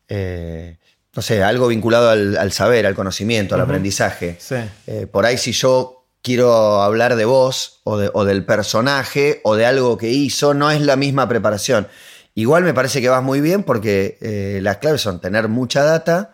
eh, 0.07 0.79
no 1.13 1.23
sé, 1.23 1.43
algo 1.43 1.67
vinculado 1.67 2.09
al, 2.09 2.53
saber, 2.53 2.87
al 2.87 2.95
conocimiento, 2.95 3.57
al 3.57 3.63
aprendizaje. 3.63 4.39
Eh, 4.87 5.09
por 5.11 5.27
ahí 5.27 5.37
si 5.39 5.51
yo 5.51 6.07
quiero 6.23 6.83
hablar 6.83 7.17
de 7.17 7.25
vos 7.25 7.81
o, 7.83 8.25
del 8.25 8.45
personaje 8.45 9.41
o 9.43 9.57
de 9.57 9.67
algo 9.67 9.99
que 9.99 10.11
hizo, 10.11 10.55
no 10.55 10.71
es 10.71 10.81
la 10.81 10.95
misma 10.95 11.29
preparación. 11.29 11.89
Igual 12.37 12.63
me 12.63 12.75
parece 12.75 13.01
que 13.01 13.09
vas 13.09 13.25
muy 13.25 13.41
bien 13.41 13.65
porque 13.65 14.19
eh, 14.21 14.61
las 14.63 14.77
claves 14.77 15.01
son 15.01 15.21
tener 15.21 15.49
mucha 15.49 15.83
data 15.83 16.33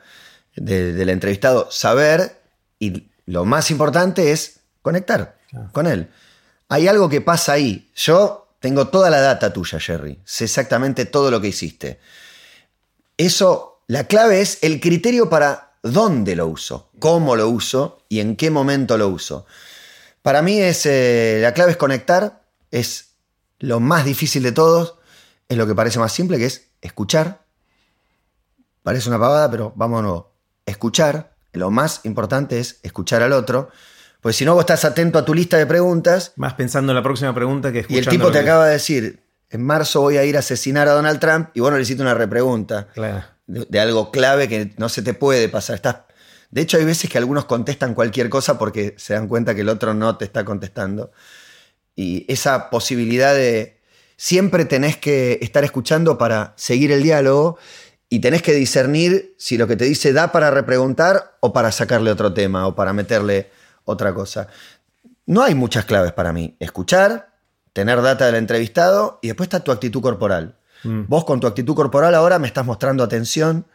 del 0.57 1.09
entrevistado, 1.09 1.69
saber 1.71 2.39
y 2.79 3.09
lo 3.25 3.47
más 3.47 3.71
importante 3.71 4.31
es 4.31 4.61
conectar 4.83 5.39
con 5.73 5.87
él. 5.87 6.11
Hay 6.75 6.89
algo 6.89 7.09
que 7.09 7.21
pasa 7.21 7.53
ahí. 7.53 7.89
Yo 7.95 8.49
tengo 8.59 8.89
toda 8.89 9.09
la 9.09 9.21
data 9.21 9.53
tuya, 9.53 9.79
Jerry. 9.79 10.19
Sé 10.25 10.47
exactamente 10.47 11.05
todo 11.05 11.31
lo 11.31 11.41
que 11.41 11.47
hiciste. 11.47 12.01
Eso, 13.17 13.85
la 13.87 14.09
clave 14.09 14.41
es 14.41 14.59
el 14.61 14.81
criterio 14.81 15.31
para 15.31 15.77
dónde 15.85 16.35
lo 16.35 16.49
uso, 16.49 16.91
cómo 16.99 17.37
lo 17.37 17.49
uso 17.49 18.03
y 18.09 18.19
en 18.19 18.35
qué 18.35 18.51
momento 18.51 18.99
lo 18.99 19.07
uso. 19.07 19.47
Para 20.21 20.43
mí 20.43 20.59
es, 20.59 20.85
eh, 20.87 21.39
la 21.43 21.55
clave 21.55 21.71
es 21.71 21.77
conectar, 21.77 22.43
es 22.73 23.11
lo 23.61 23.79
más 23.79 24.05
difícil 24.05 24.43
de 24.43 24.51
todos, 24.51 24.97
es 25.49 25.57
lo 25.57 25.69
que 25.69 25.77
parece 25.77 26.01
más 26.01 26.13
simple, 26.13 26.39
que 26.39 26.47
es 26.47 26.71
escuchar. 26.81 27.45
Parece 28.83 29.09
una 29.09 29.21
pavada, 29.21 29.49
pero 29.49 29.73
vámonos. 29.77 30.25
Escuchar, 30.67 31.37
lo 31.53 31.71
más 31.71 32.01
importante 32.03 32.59
es 32.59 32.81
escuchar 32.83 33.23
al 33.23 33.33
otro. 33.33 33.71
Pues 34.25 34.37
si 34.37 34.47
no, 34.47 34.55
vos 34.55 34.63
estás 34.63 34.87
atento 34.87 35.19
a 35.19 35.25
tu 35.27 35.35
lista 35.35 35.59
de 35.59 35.67
preguntas. 35.67 36.33
Más 36.37 36.55
pensando 36.55 36.93
en 36.93 36.97
la 36.97 37.03
próxima 37.03 37.35
pregunta 37.35 37.71
que 37.71 37.81
escuchando. 37.81 38.11
Y 38.11 38.15
el 38.15 38.19
tipo 38.19 38.33
te 38.33 38.39
acaba 38.39 38.65
de 38.65 38.73
decir, 38.73 39.21
en 39.51 39.63
marzo 39.63 40.01
voy 40.01 40.17
a 40.17 40.25
ir 40.25 40.37
a 40.37 40.39
asesinar 40.39 40.89
a 40.89 40.93
Donald 40.93 41.21
Trump 41.21 41.51
y 41.53 41.61
vos 41.61 41.71
no 41.71 41.77
le 41.77 41.83
hiciste 41.83 42.01
una 42.01 42.15
repregunta. 42.15 42.89
Claro. 42.95 43.23
De, 43.47 43.67
de, 43.69 43.81
algo 43.81 44.11
clave 44.11 44.49
que 44.49 44.73
no 44.79 44.89
se 44.89 45.03
te 45.03 45.13
puede 45.13 45.51
pasar. 45.51 45.77
Estás 45.77 45.97
de 46.51 46.63
hecho, 46.63 46.79
hay 46.79 46.87
veces 46.87 47.11
que 47.11 47.19
algunos 47.19 47.45
contestan 47.45 47.93
cualquier 47.93 48.31
cosa 48.31 48.59
porque 48.59 48.95
se 48.97 49.13
dan 49.13 49.29
cuenta 49.29 49.55
que 49.55 49.61
el 49.61 49.69
otro 49.69 49.93
no 49.93 50.17
te 50.17 50.25
está 50.25 50.43
contestando. 50.43 51.13
Y 51.95 52.25
esa 52.33 52.71
posibilidad 52.71 53.35
de 53.35 53.79
siempre 54.17 54.65
tenés 54.65 54.97
que 54.97 55.39
estar 55.43 55.65
escuchando 55.65 56.17
para 56.17 56.55
seguir 56.57 56.93
el 56.93 57.03
diálogo 57.03 57.59
y 58.09 58.21
tenés 58.21 58.41
que 58.41 58.55
discernir 58.55 59.35
si 59.37 59.59
lo 59.59 59.67
que 59.67 59.77
te 59.77 59.85
dice 59.85 60.15
da 60.15 60.33
para 60.33 60.51
repreguntar 60.51 61.37
o 61.41 61.53
para 61.53 61.71
sacarle 61.73 62.11
otro 62.11 62.33
tema 62.33 62.67
o 62.67 62.75
para 62.75 62.95
meterle 62.95 63.51
otra 63.85 64.15
cosa. 64.15 64.49
No 65.27 65.43
hay 65.43 65.55
muchas 65.55 65.85
claves 65.85 66.13
para 66.13 66.33
mí. 66.33 66.57
Escuchar, 66.61 67.31
tener 67.73 68.01
data 68.03 68.27
del 68.27 68.37
entrevistado 68.37 69.19
y 69.23 69.29
después 69.29 69.47
está 69.47 69.61
tu 69.61 69.73
actitud 69.73 70.01
corporal. 70.01 70.57
Mm. 70.85 71.03
Vos 71.09 71.25
con 71.25 71.41
tu 71.41 71.47
actitud 71.47 71.75
corporal 71.75 72.15
ahora 72.15 72.39
me 72.39 72.47
estás 72.47 72.65
mostrando 72.65 73.03
atención, 73.03 73.67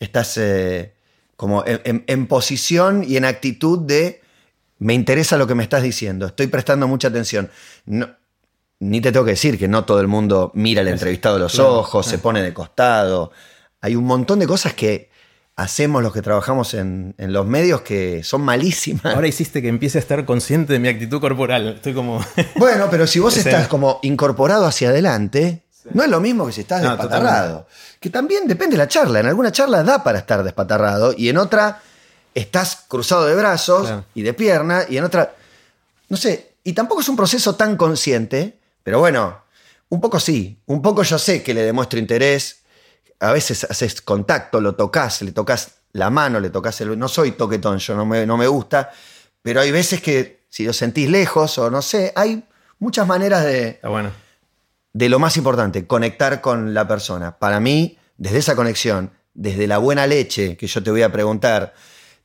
estás 0.00 0.36
eh, 0.36 0.94
como 1.36 1.64
en, 1.66 2.26
posición 2.26 3.04
y 3.06 3.16
en 3.16 3.24
actitud 3.24 3.80
de 3.80 4.22
me 4.78 4.94
interesa 4.94 5.36
lo 5.36 5.46
que 5.46 5.54
me 5.54 5.62
estás 5.62 5.82
diciendo, 5.82 6.26
estoy 6.26 6.48
prestando 6.48 6.88
mucha 6.88 7.08
atención. 7.08 7.50
No, 7.86 8.08
ni 8.78 9.00
te 9.00 9.12
tengo 9.12 9.24
que 9.24 9.32
decir 9.32 9.58
que 9.58 9.68
no 9.68 9.84
todo 9.84 10.00
el 10.00 10.08
mundo 10.08 10.50
mira 10.54 10.82
al 10.82 10.88
entrevistado 10.88 11.36
a 11.36 11.38
los 11.38 11.58
ojos, 11.58 12.06
se 12.06 12.18
pone 12.18 12.42
de 12.42 12.52
costado. 12.52 13.32
Hay 13.80 13.96
un 13.96 14.04
montón 14.04 14.38
de 14.38 14.46
cosas 14.46 14.74
que 14.74 15.10
hacemos 15.56 16.02
los 16.02 16.12
que 16.12 16.20
trabajamos 16.22 16.74
en, 16.74 17.14
los 17.18 17.46
medios 17.46 17.80
que 17.80 18.22
son 18.22 18.42
malísimas. 18.42 19.06
Ahora 19.06 19.26
hiciste 19.26 19.62
que 19.62 19.68
empiece 19.68 19.98
a 19.98 20.02
estar 20.02 20.24
consciente 20.24 20.74
de 20.74 20.78
mi 20.78 20.88
actitud 20.88 21.20
corporal. 21.20 21.68
Estoy 21.68 21.94
como. 21.94 22.24
bueno, 22.56 22.88
pero 22.90 23.06
si 23.06 23.18
vos 23.18 23.36
estás 23.36 23.66
como 23.66 23.98
incorporado 24.02 24.66
hacia 24.66 24.90
adelante, 24.90 25.64
no 25.92 26.02
es 26.02 26.10
lo 26.10 26.20
mismo 26.20 26.46
que 26.46 26.52
si 26.52 26.60
estás 26.60 26.82
despatarrado. 26.82 27.66
Que 27.98 28.10
también 28.10 28.46
depende 28.46 28.74
de 28.74 28.78
la 28.78 28.88
charla. 28.88 29.20
En 29.20 29.26
alguna 29.26 29.50
charla 29.50 29.82
da 29.82 30.04
para 30.04 30.18
estar 30.18 30.44
despatarrado 30.44 31.14
y 31.16 31.28
en 31.30 31.38
otra 31.38 31.80
estás 32.34 32.84
cruzado 32.86 33.24
de 33.24 33.34
brazos 33.34 33.92
y 34.14 34.22
de 34.22 34.34
pierna 34.34 34.84
y 34.88 34.98
en 34.98 35.04
otra. 35.04 35.34
No 36.08 36.16
sé. 36.16 36.52
Y 36.64 36.72
tampoco 36.72 37.00
es 37.00 37.08
un 37.08 37.16
proceso 37.16 37.54
tan 37.54 37.76
consciente, 37.76 38.58
pero 38.82 38.98
bueno, 38.98 39.40
un 39.88 40.00
poco 40.00 40.20
sí. 40.20 40.58
Un 40.66 40.82
poco 40.82 41.02
yo 41.02 41.18
sé 41.18 41.42
que 41.42 41.54
le 41.54 41.62
demuestro 41.62 41.98
interés. 41.98 42.58
A 43.20 43.32
veces 43.32 43.64
haces 43.64 44.00
contacto, 44.02 44.60
lo 44.60 44.74
tocas, 44.74 45.22
le 45.22 45.32
tocas 45.32 45.76
la 45.92 46.10
mano, 46.10 46.40
le 46.40 46.50
tocas 46.50 46.80
el. 46.80 46.98
No 46.98 47.08
soy 47.08 47.32
toquetón, 47.32 47.78
yo 47.78 47.96
no 47.96 48.04
me, 48.04 48.26
no 48.26 48.36
me 48.36 48.46
gusta. 48.46 48.90
Pero 49.42 49.60
hay 49.60 49.70
veces 49.70 50.00
que 50.00 50.46
si 50.48 50.64
lo 50.64 50.72
sentís 50.72 51.08
lejos 51.08 51.58
o 51.58 51.70
no 51.70 51.82
sé, 51.82 52.12
hay 52.16 52.44
muchas 52.78 53.06
maneras 53.06 53.44
de. 53.44 53.80
bueno 53.82 54.10
de 54.96 55.10
lo 55.10 55.18
más 55.18 55.36
importante, 55.36 55.86
conectar 55.86 56.40
con 56.40 56.72
la 56.72 56.88
persona. 56.88 57.36
Para 57.38 57.60
mí, 57.60 57.98
desde 58.16 58.38
esa 58.38 58.56
conexión, 58.56 59.10
desde 59.34 59.66
la 59.66 59.76
buena 59.76 60.06
leche 60.06 60.56
que 60.56 60.66
yo 60.66 60.82
te 60.82 60.90
voy 60.90 61.02
a 61.02 61.12
preguntar, 61.12 61.74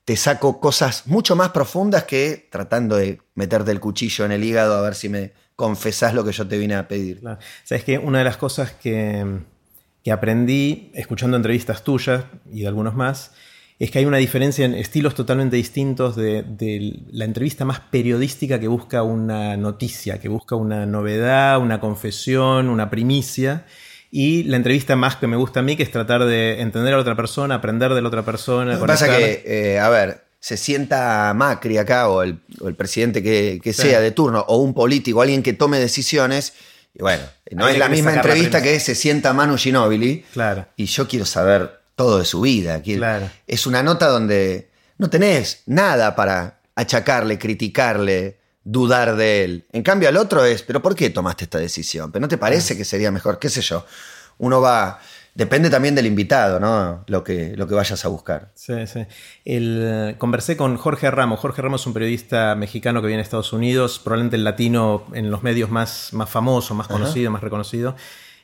te 0.06 0.16
saco 0.16 0.62
cosas 0.62 1.06
mucho 1.06 1.36
más 1.36 1.50
profundas 1.50 2.06
que 2.06 2.48
tratando 2.50 2.96
de 2.96 3.20
meterte 3.36 3.72
el 3.72 3.82
cuchillo 3.82 4.24
en 4.24 4.32
el 4.32 4.42
hígado 4.46 4.78
a 4.78 4.82
ver 4.82 4.96
si 4.96 5.10
me 5.10 5.34
confesás 5.58 6.14
lo 6.14 6.24
que 6.24 6.32
yo 6.32 6.48
te 6.48 6.58
vine 6.58 6.76
a 6.76 6.88
pedir. 6.88 7.22
Sabes 7.66 7.84
que 7.84 7.98
una 7.98 8.20
de 8.20 8.24
las 8.24 8.38
cosas 8.38 8.72
que, 8.72 9.42
que 10.04 10.12
aprendí 10.12 10.92
escuchando 10.94 11.38
entrevistas 11.38 11.84
tuyas 11.84 12.26
y 12.52 12.62
de 12.62 12.68
algunos 12.68 12.96
más 12.96 13.32
es 13.82 13.90
que 13.90 13.98
hay 13.98 14.06
una 14.06 14.18
diferencia 14.18 14.64
en 14.64 14.76
estilos 14.76 15.16
totalmente 15.16 15.56
distintos 15.56 16.16
de, 16.16 16.46
la 17.12 17.26
entrevista 17.26 17.66
más 17.66 17.80
periodística 17.80 18.60
que 18.60 18.68
busca 18.68 19.02
una 19.02 19.58
noticia, 19.58 20.20
que 20.20 20.30
busca 20.30 20.56
una 20.56 20.86
novedad, 20.86 21.60
una 21.60 21.80
confesión, 21.80 22.70
una 22.70 22.92
primicia. 22.92 23.66
Y 24.12 24.44
la 24.44 24.58
entrevista 24.58 24.96
más 24.96 25.16
que 25.16 25.26
me 25.26 25.36
gusta 25.36 25.62
a 25.62 25.64
mí, 25.64 25.76
que 25.76 25.82
es 25.82 25.90
tratar 25.90 26.26
de 26.26 26.62
entender 26.62 26.94
a 26.94 26.98
la 26.98 27.02
otra 27.02 27.16
persona, 27.16 27.56
aprender 27.56 27.96
de 27.96 28.04
la 28.04 28.08
otra 28.08 28.24
persona. 28.24 28.74
Lo 28.74 28.82
que 28.82 28.86
pasa 28.86 29.18
que, 29.18 29.42
eh, 29.48 29.80
a 29.80 29.90
ver, 29.90 30.26
se 30.40 30.58
sienta 30.58 31.34
Macri 31.34 31.80
acá 31.80 32.08
o 32.08 32.22
el, 32.22 32.38
presidente 32.78 33.24
que, 33.24 33.74
sea 33.74 34.00
de 34.00 34.12
turno 34.12 34.46
o 34.48 34.58
un 34.58 34.76
político, 34.76 35.24
alguien 35.24 35.42
que 35.42 35.54
tome 35.54 35.80
decisiones. 35.80 36.54
Y 36.94 37.02
bueno, 37.02 37.24
no 37.52 37.68
es 37.68 37.78
la 37.78 37.90
misma 37.90 38.14
entrevista 38.14 38.62
que 38.62 38.80
se 38.80 38.96
sienta 38.96 39.34
Manu 39.34 39.58
Ginóbili. 39.58 40.26
Claro. 40.34 40.68
Y 40.76 40.86
yo 40.86 41.08
quiero 41.08 41.26
saber 41.26 41.82
todo 41.96 42.20
de 42.20 42.26
su 42.26 42.42
vida. 42.42 42.82
Es 43.48 43.68
una 43.68 43.84
nota 43.84 44.08
donde 44.08 44.70
no 44.98 45.10
tenés 45.10 45.64
nada 45.66 46.16
para 46.16 46.60
achacarle, 46.76 47.38
criticarle, 47.40 48.40
dudar 48.64 49.16
de 49.16 49.44
él. 49.44 49.66
En 49.72 49.84
cambio, 49.84 50.10
al 50.10 50.18
otro 50.18 50.46
es, 50.46 50.64
¿pero 50.64 50.82
por 50.82 50.96
qué 50.96 51.10
tomaste 51.10 51.46
esta 51.46 51.60
decisión? 51.60 52.12
¿Pero 52.12 52.22
no 52.22 52.28
te 52.28 52.38
parece 52.38 52.78
que 52.78 52.86
sería 52.86 53.12
mejor? 53.12 53.40
¿Qué 53.40 53.50
sé 53.50 53.62
yo? 53.62 53.86
Uno 54.38 54.62
va. 54.62 55.00
Depende 55.34 55.70
también 55.70 55.96
del 55.96 56.08
invitado, 56.08 56.60
¿no? 56.60 57.06
Lo 57.08 57.24
que, 57.24 57.54
lo 57.56 57.66
que 57.66 57.74
vayas 57.74 58.04
a 58.04 58.10
buscar. 58.10 58.52
Sí, 58.54 58.86
sí. 58.86 59.06
El, 59.46 60.16
conversé 60.18 60.58
con 60.58 60.76
Jorge 60.76 61.10
Ramos. 61.10 61.40
Jorge 61.40 61.62
Ramos 61.62 61.82
es 61.82 61.88
un 61.88 61.94
periodista 61.94 62.54
mexicano 62.56 63.02
que 63.02 63.08
viene 63.08 63.22
a 63.22 63.24
Estados 63.24 63.54
Unidos, 63.54 64.00
probablemente 64.04 64.36
el 64.36 64.44
latino 64.44 65.06
en 65.14 65.32
los 65.32 65.42
medios 65.42 65.72
más, 65.72 66.10
más 66.12 66.30
famoso, 66.30 66.76
más 66.76 66.88
conocido, 66.88 67.32
más 67.32 67.42
reconocido. 67.42 67.96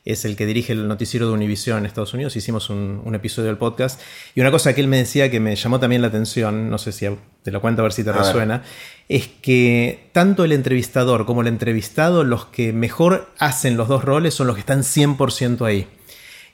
es 0.06 0.24
el 0.24 0.38
que 0.38 0.46
dirige 0.46 0.72
el 0.72 0.88
noticiero 0.88 1.28
de 1.28 1.34
Univision 1.34 1.80
en 1.80 1.86
Estados 1.86 2.14
Unidos. 2.14 2.38
Hicimos 2.38 2.70
un, 2.70 3.14
episodio 3.14 3.50
del 3.50 3.58
podcast. 3.58 4.00
Y 4.34 4.40
una 4.40 4.52
cosa 4.52 4.74
que 4.74 4.80
él 4.80 4.88
me 4.88 4.96
decía 4.96 5.30
que 5.30 5.42
me 5.42 5.58
llamó 5.58 5.82
también 5.82 6.02
la 6.02 6.08
atención, 6.08 6.70
no 6.70 6.78
sé 6.78 6.94
si 6.94 7.06
te 7.44 7.52
lo 7.52 7.60
cuento 7.60 7.82
a 7.82 7.84
ver 7.84 7.92
si 7.92 8.06
te 8.06 8.14
resuena, 8.14 8.64
es 9.10 9.28
que 9.28 10.10
tanto 10.14 10.46
el 10.46 10.54
entrevistador 10.54 11.26
como 11.26 11.42
el 11.42 11.48
entrevistado, 11.48 12.24
los 12.24 12.46
que 12.46 12.72
mejor 12.72 13.30
hacen 13.40 13.76
los 13.76 13.90
dos 13.90 14.06
roles 14.06 14.34
son 14.34 14.48
los 14.48 14.56
que 14.56 14.62
están 14.62 14.84
100% 14.84 15.66
ahí. 15.66 15.86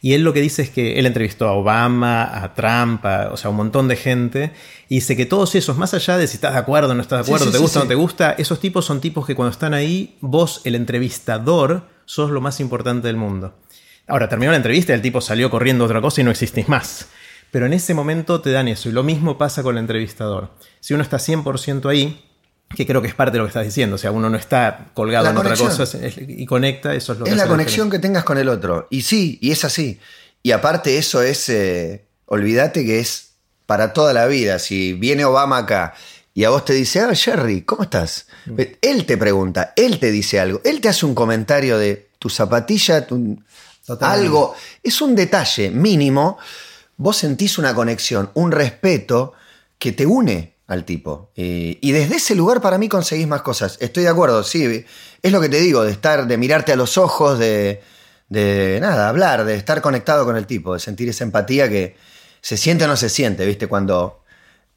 Y 0.05 0.15
él 0.15 0.23
lo 0.23 0.33
que 0.33 0.41
dice 0.41 0.63
es 0.63 0.69
que 0.69 0.99
él 0.99 1.05
entrevistó 1.05 1.47
a 1.47 1.53
Obama, 1.53 2.23
a 2.43 2.53
Trump, 2.53 3.05
o 3.31 3.37
sea, 3.37 3.49
un 3.49 3.55
montón 3.55 3.87
de 3.87 3.95
gente, 3.95 4.51
y 4.89 4.95
dice 4.95 5.15
que 5.15 5.25
todos 5.25 5.55
esos, 5.55 5.77
más 5.77 5.93
allá 5.93 6.17
de 6.17 6.27
si 6.27 6.35
estás 6.35 6.51
de 6.51 6.59
acuerdo 6.59 6.91
o 6.91 6.93
no 6.93 7.01
estás 7.01 7.25
de 7.25 7.31
acuerdo, 7.31 7.49
te 7.49 7.57
gusta 7.57 7.79
o 7.79 7.83
no 7.83 7.87
te 7.87 7.95
gusta, 7.95 8.31
esos 8.31 8.59
tipos 8.59 8.83
son 8.83 8.99
tipos 8.99 9.25
que 9.25 9.33
cuando 9.33 9.51
están 9.51 9.73
ahí, 9.73 10.17
vos, 10.19 10.59
el 10.65 10.75
entrevistador, 10.75 11.87
sos 12.03 12.31
lo 12.31 12.41
más 12.41 12.59
importante 12.59 13.07
del 13.07 13.15
mundo. 13.15 13.55
Ahora, 14.05 14.27
terminó 14.27 14.51
la 14.51 14.57
entrevista 14.57 14.91
y 14.91 14.95
el 14.95 15.01
tipo 15.01 15.21
salió 15.21 15.49
corriendo 15.49 15.85
a 15.85 15.87
otra 15.87 16.01
cosa 16.01 16.19
y 16.19 16.25
no 16.25 16.31
existís 16.31 16.67
más. 16.67 17.07
Pero 17.49 17.65
en 17.65 17.71
ese 17.71 17.93
momento 17.93 18.41
te 18.41 18.51
dan 18.51 18.67
eso, 18.67 18.89
y 18.89 18.91
lo 18.91 19.03
mismo 19.03 19.37
pasa 19.37 19.63
con 19.63 19.77
el 19.77 19.83
entrevistador. 19.83 20.49
Si 20.81 20.93
uno 20.93 21.03
está 21.03 21.15
100% 21.15 21.89
ahí, 21.89 22.25
que 22.75 22.85
creo 22.85 23.01
que 23.01 23.07
es 23.07 23.15
parte 23.15 23.33
de 23.33 23.39
lo 23.39 23.45
que 23.45 23.49
estás 23.49 23.65
diciendo. 23.65 23.95
O 23.95 23.99
sea, 23.99 24.11
uno 24.11 24.29
no 24.29 24.37
está 24.37 24.87
colgado 24.93 25.29
en 25.29 25.37
otra 25.37 25.55
cosa 25.55 25.85
y 26.15 26.45
conecta, 26.45 26.93
eso 26.93 27.13
es 27.13 27.19
lo 27.19 27.25
que 27.25 27.31
Es 27.31 27.37
la 27.37 27.47
conexión 27.47 27.89
que 27.89 27.99
tengas 27.99 28.23
con 28.23 28.37
el 28.37 28.49
otro. 28.49 28.87
Y 28.89 29.01
sí, 29.03 29.37
y 29.41 29.51
es 29.51 29.63
así. 29.63 29.99
Y 30.41 30.51
aparte, 30.51 30.97
eso 30.97 31.21
es. 31.21 31.49
Eh, 31.49 32.05
olvídate 32.25 32.85
que 32.85 32.99
es 32.99 33.33
para 33.65 33.93
toda 33.93 34.13
la 34.13 34.25
vida. 34.27 34.59
Si 34.59 34.93
viene 34.93 35.25
Obama 35.25 35.57
acá 35.57 35.93
y 36.33 36.43
a 36.43 36.49
vos 36.49 36.65
te 36.65 36.73
dice, 36.73 36.99
ah, 36.99 37.13
Jerry, 37.13 37.61
¿cómo 37.61 37.83
estás? 37.83 38.27
Mm. 38.45 38.61
Él 38.81 39.05
te 39.05 39.17
pregunta, 39.17 39.73
él 39.75 39.99
te 39.99 40.11
dice 40.11 40.39
algo, 40.39 40.61
él 40.63 40.81
te 40.81 40.89
hace 40.89 41.05
un 41.05 41.13
comentario 41.13 41.77
de 41.77 42.09
tu 42.19 42.29
zapatilla, 42.29 43.05
algo. 44.01 44.55
Es 44.81 45.01
un 45.01 45.15
detalle 45.15 45.69
mínimo. 45.69 46.37
Vos 46.97 47.17
sentís 47.17 47.57
una 47.57 47.73
conexión, 47.75 48.29
un 48.33 48.51
respeto 48.51 49.33
que 49.77 49.91
te 49.91 50.05
une 50.05 50.52
al 50.67 50.85
tipo. 50.85 51.31
y 51.35 51.91
desde 51.91 52.15
ese 52.15 52.35
lugar 52.35 52.61
para 52.61 52.77
mí 52.77 52.89
conseguís 52.89 53.27
más 53.27 53.41
cosas. 53.41 53.77
Estoy 53.81 54.03
de 54.03 54.09
acuerdo, 54.09 54.43
sí. 54.43 54.85
Es 55.21 55.31
lo 55.31 55.41
que 55.41 55.49
te 55.49 55.59
digo, 55.59 55.83
de 55.83 55.91
estar, 55.91 56.27
de 56.27 56.37
mirarte 56.37 56.71
a 56.71 56.75
los 56.75 56.97
ojos, 56.97 57.39
de, 57.39 57.81
de 58.29 58.79
nada, 58.81 59.09
hablar, 59.09 59.45
de 59.45 59.55
estar 59.55 59.81
conectado 59.81 60.25
con 60.25 60.37
el 60.37 60.47
tipo, 60.47 60.73
de 60.73 60.79
sentir 60.79 61.09
esa 61.09 61.23
empatía 61.23 61.69
que 61.69 61.95
se 62.41 62.57
siente 62.57 62.85
o 62.85 62.87
no 62.87 62.97
se 62.97 63.09
siente, 63.09 63.45
¿viste? 63.45 63.67
Cuando 63.67 64.23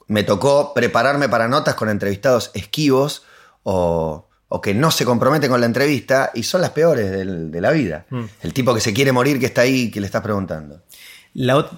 me 0.09 0.23
tocó 0.23 0.73
prepararme 0.75 1.29
para 1.29 1.49
notas 1.49 1.75
con 1.75 1.89
entrevistados 1.89 2.51
esquivos 2.55 3.25
o, 3.63 4.29
o 4.49 4.61
que 4.61 4.75
no 4.75 4.91
se 4.91 5.05
comprometen 5.05 5.51
con 5.51 5.61
la 5.61 5.67
entrevista 5.67 6.31
y 6.35 6.45
son 6.45 6.61
las 6.61 6.71
peores 6.71 7.11
de 7.11 7.61
la 7.61 7.71
vida. 7.73 8.07
Mm. 8.11 8.25
El 8.43 8.53
tipo 8.53 8.73
que 8.75 8.81
se 8.81 8.93
quiere 8.93 9.11
morir, 9.11 9.41
que 9.41 9.47
está 9.47 9.63
ahí, 9.63 9.91
que 9.91 10.01
le 10.01 10.07
estás 10.07 10.23
preguntando 10.23 10.83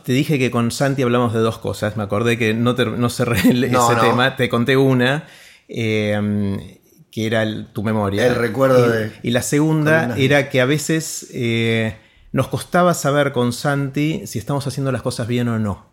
te 0.05 0.13
dije 0.13 0.39
que 0.39 0.51
con 0.51 0.71
Santi 0.71 1.03
hablamos 1.03 1.33
de 1.35 1.41
dos 1.41 1.59
cosas. 1.59 1.97
Me 1.97 2.03
acordé 2.05 2.39
que 2.39 2.55
no, 2.55 2.75
no 2.75 3.11
cerré 3.11 3.39
ese 3.51 3.97
tema. 4.01 4.37
Te 4.37 4.49
conté 4.49 4.77
una, 4.77 5.27
em, 5.69 6.79
que 7.11 7.27
era 7.27 7.45
tu 7.73 7.83
memoria. 7.83 8.27
El 8.27 8.37
recuerdo 8.37 8.89
de. 8.89 9.13
Y 9.23 9.31
la 9.31 9.43
segunda 9.43 10.15
era 10.17 10.49
que 10.49 10.61
a 10.61 10.65
veces 10.65 11.29
eh, 11.33 11.97
nos 12.33 12.49
costaba 12.49 12.95
saber 12.95 13.33
con 13.33 13.53
Santi 13.53 14.27
si 14.27 14.39
estamos 14.39 14.67
haciendo 14.67 14.93
las 14.93 15.03
cosas 15.03 15.27
bien 15.27 15.49
o 15.49 15.59
no. 15.59 15.88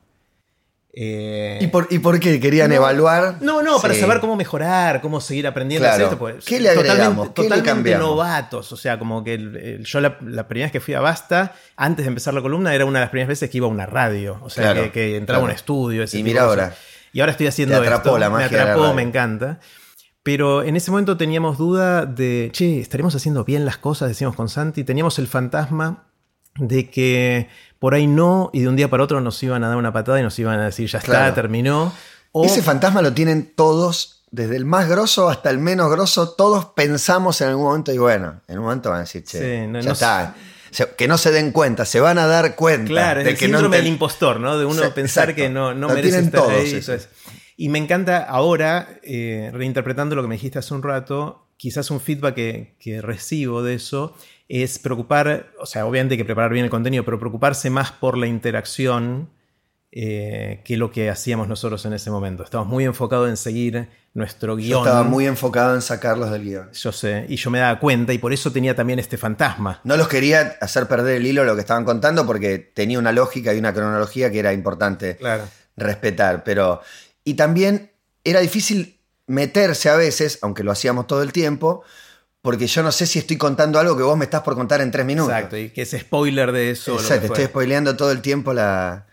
Eh, 0.97 1.59
¿Y, 1.59 1.67
por, 1.67 1.87
¿Y 1.89 1.99
por 1.99 2.17
qué? 2.21 2.39
¿Querían 2.39 2.71
evaluar? 2.71 3.39
No, 3.41 3.61
no, 3.61 3.81
para 3.81 3.93
saber 3.93 4.21
cómo 4.21 4.37
mejorar, 4.37 5.01
cómo 5.01 5.19
seguir 5.19 5.45
aprendiendo. 5.45 5.85
Pues, 6.17 6.45
¿Qué 6.45 6.61
le 6.61 6.69
agregamos? 6.69 7.33
Totalmente, 7.33 7.91
¿Qué 7.91 7.97
novatos. 7.97 8.71
O 8.71 8.77
sea, 8.77 8.97
como 8.97 9.21
que 9.21 9.81
yo 9.83 9.99
la, 9.99 10.17
primera 10.47 10.67
vez 10.67 10.71
que 10.71 10.79
fui 10.79 10.93
a 10.93 11.01
Basta, 11.01 11.53
antes 11.75 12.05
de 12.05 12.07
empezar 12.07 12.33
la 12.33 12.41
columna, 12.41 12.73
era 12.73 12.85
una 12.85 12.99
de 12.99 13.05
las 13.05 13.09
primeras 13.09 13.27
veces 13.27 13.49
que 13.49 13.57
iba 13.57 13.67
a 13.67 13.69
una 13.69 13.85
radio. 13.85 14.39
O 14.41 14.49
sea, 14.49 14.89
que, 14.89 15.17
entraba 15.17 15.41
a 15.41 15.45
un 15.45 15.51
estudio. 15.51 16.05
y 16.09 16.23
mira 16.23 16.43
ahora. 16.43 16.73
Y 17.11 17.19
ahora 17.19 17.31
estoy 17.31 17.47
haciendo 17.47 17.79
Te 17.79 17.87
atrapó 17.87 18.17
La 18.17 18.29
magia 18.29 18.49
me 18.49 18.57
atrapó, 18.57 18.93
me 18.93 19.01
encanta. 19.01 19.59
Pero 20.23 20.63
en 20.63 20.77
ese 20.77 20.91
momento 20.91 21.17
teníamos 21.17 21.57
duda 21.57 22.05
de, 22.05 22.49
che, 22.53 22.79
¿estaremos 22.79 23.13
haciendo 23.15 23.43
bien 23.43 23.65
las 23.65 23.77
cosas? 23.77 24.07
Decíamos 24.07 24.35
con 24.35 24.47
Santi. 24.47 24.85
Teníamos 24.85 25.19
el 25.19 25.27
fantasma 25.27 26.05
de 26.57 26.89
que 26.89 27.49
por 27.79 27.93
ahí 27.93 28.07
no, 28.07 28.49
y 28.53 28.61
de 28.61 28.69
un 28.69 28.75
día 28.75 28.89
para 28.89 29.03
otro 29.03 29.21
nos 29.21 29.41
iban 29.43 29.63
a 29.63 29.67
dar 29.67 29.77
una 29.77 29.93
patada 29.93 30.19
y 30.19 30.23
nos 30.23 30.37
iban 30.39 30.59
a 30.59 30.65
decir, 30.65 30.89
ya 30.89 30.99
está, 30.99 31.33
terminó. 31.33 31.93
Ese 32.43 32.61
fantasma 32.61 33.01
lo 33.01 33.13
tienen 33.13 33.53
todos, 33.55 34.23
desde 34.31 34.55
el 34.55 34.65
más 34.65 34.89
grosso 34.89 35.29
hasta 35.29 35.49
el 35.49 35.59
menos 35.59 35.89
grosso, 35.91 36.31
todos 36.31 36.65
pensamos 36.75 37.39
en 37.41 37.49
algún 37.49 37.65
momento, 37.65 37.93
y 37.93 37.97
bueno, 37.97 38.41
en 38.47 38.57
un 38.57 38.65
momento 38.65 38.89
van 38.89 38.99
a 38.99 39.01
decir, 39.01 39.23
che, 39.23 39.69
ya 39.81 39.91
está. 39.91 40.35
Que 40.97 41.07
no 41.07 41.17
se 41.17 41.31
den 41.31 41.51
cuenta, 41.51 41.85
se 41.85 42.01
van 42.01 42.17
a 42.17 42.25
dar 42.25 42.55
cuenta. 42.55 42.87
Claro, 42.87 43.23
de 43.23 43.29
el 43.29 43.37
que 43.37 43.45
síndrome 43.45 43.77
del 43.77 43.87
impostor, 43.87 44.41
¿no? 44.41 44.57
De 44.57 44.65
uno 44.65 44.93
pensar 44.93 45.33
que 45.33 45.47
no, 45.47 45.73
no 45.73 45.87
merece 45.87 46.19
estar 46.19 46.41
todos, 46.41 46.51
ahí. 46.51 46.81
Y 47.55 47.69
me 47.69 47.79
encanta 47.79 48.23
ahora, 48.23 48.99
eh, 49.01 49.51
reinterpretando 49.53 50.15
lo 50.15 50.21
que 50.21 50.27
me 50.27 50.35
dijiste 50.35 50.59
hace 50.59 50.73
un 50.73 50.83
rato, 50.83 51.47
quizás 51.55 51.89
un 51.91 52.01
feedback 52.01 52.35
que, 52.35 52.75
que 52.79 53.01
recibo 53.01 53.63
de 53.63 53.75
eso 53.75 54.17
es 54.47 54.79
preocupar, 54.79 55.51
o 55.59 55.65
sea, 55.65 55.85
obviamente 55.85 56.13
hay 56.13 56.17
que 56.17 56.25
preparar 56.25 56.51
bien 56.51 56.65
el 56.65 56.71
contenido, 56.71 57.03
pero 57.03 57.19
preocuparse 57.19 57.69
más 57.69 57.91
por 57.91 58.17
la 58.17 58.27
interacción 58.27 59.29
eh, 59.97 60.61
que 60.65 60.75
lo 60.75 60.91
que 60.91 61.09
hacíamos 61.09 61.47
nosotros 61.47 61.85
en 61.85 61.93
ese 61.93 62.11
momento. 62.11 62.43
Estamos 62.43 62.67
muy 62.67 62.83
enfocados 62.83 63.29
en 63.29 63.37
seguir 63.37 63.87
nuestro 64.13 64.55
guion. 64.55 64.69
Yo 64.69 64.77
estaba 64.79 65.03
muy 65.03 65.25
enfocado 65.25 65.73
en 65.73 65.81
sacarlos 65.81 66.31
del 66.31 66.43
guion. 66.43 66.69
Yo 66.73 66.91
sé, 66.91 67.25
y 67.29 67.37
yo 67.37 67.49
me 67.49 67.59
daba 67.59 67.79
cuenta 67.79 68.11
y 68.11 68.17
por 68.17 68.33
eso 68.33 68.51
tenía 68.51 68.75
también 68.75 68.99
este 68.99 69.17
fantasma. 69.17 69.79
No 69.85 69.95
los 69.95 70.09
quería 70.09 70.57
hacer 70.59 70.87
perder 70.87 71.15
el 71.15 71.25
hilo 71.25 71.41
de 71.41 71.47
lo 71.47 71.55
que 71.55 71.61
estaban 71.61 71.85
contando 71.85 72.25
porque 72.25 72.59
tenía 72.59 72.99
una 72.99 73.13
lógica 73.13 73.53
y 73.53 73.59
una 73.59 73.73
cronología 73.73 74.29
que 74.29 74.39
era 74.39 74.51
importante 74.51 75.17
respetar, 75.77 76.43
pero... 76.43 76.81
Y 77.23 77.35
también 77.35 77.91
era 78.23 78.41
difícil 78.41 78.99
meterse 79.27 79.89
a 79.89 79.95
veces, 79.95 80.39
aunque 80.41 80.63
lo 80.63 80.71
hacíamos 80.71 81.07
todo 81.07 81.23
el 81.23 81.31
tiempo, 81.31 81.83
porque 82.45 82.67
yo 82.67 82.83
no 82.83 82.91
sé 82.91 83.07
si 83.07 83.17
estoy 83.17 83.37
contando 83.37 83.79
algo 83.79 83.97
que 83.97 84.03
vos 84.03 84.15
me 84.15 84.25
estás 84.25 84.43
por 84.43 84.53
contar 84.53 84.79
en 84.79 84.91
tres 84.91 85.03
minutos. 85.03 85.33
Exacto, 85.33 85.57
y 85.57 85.71
que 85.71 85.81
es 85.81 85.97
spoiler 85.99 86.51
de 86.51 86.69
eso. 86.69 86.93
Exacto, 86.93 87.25
estoy 87.25 87.45
spoileando 87.45 87.97
todo 87.97 88.11
el 88.11 88.21
tiempo 88.21 88.53
la, 88.53 89.07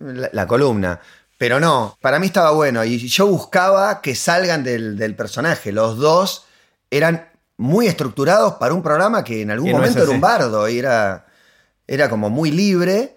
la, 0.00 0.46
columna. 0.48 0.98
Pero 1.38 1.60
no, 1.60 1.96
para 2.00 2.18
mí 2.18 2.26
estaba 2.26 2.50
bueno 2.50 2.84
y 2.84 2.98
yo 3.06 3.28
buscaba 3.28 4.00
que 4.00 4.16
salgan 4.16 4.64
del, 4.64 5.14
personaje. 5.14 5.70
Los 5.70 5.96
dos 5.98 6.46
eran 6.90 7.30
muy 7.56 7.86
estructurados 7.86 8.54
para 8.54 8.74
un 8.74 8.82
programa 8.82 9.22
que 9.22 9.42
en 9.42 9.52
algún 9.52 9.70
momento 9.70 10.02
era 10.02 10.10
un 10.10 10.20
bardo 10.20 10.68
y 10.68 10.80
era, 10.80 11.26
era 11.86 12.10
como 12.10 12.30
muy 12.30 12.50
libre. 12.50 13.16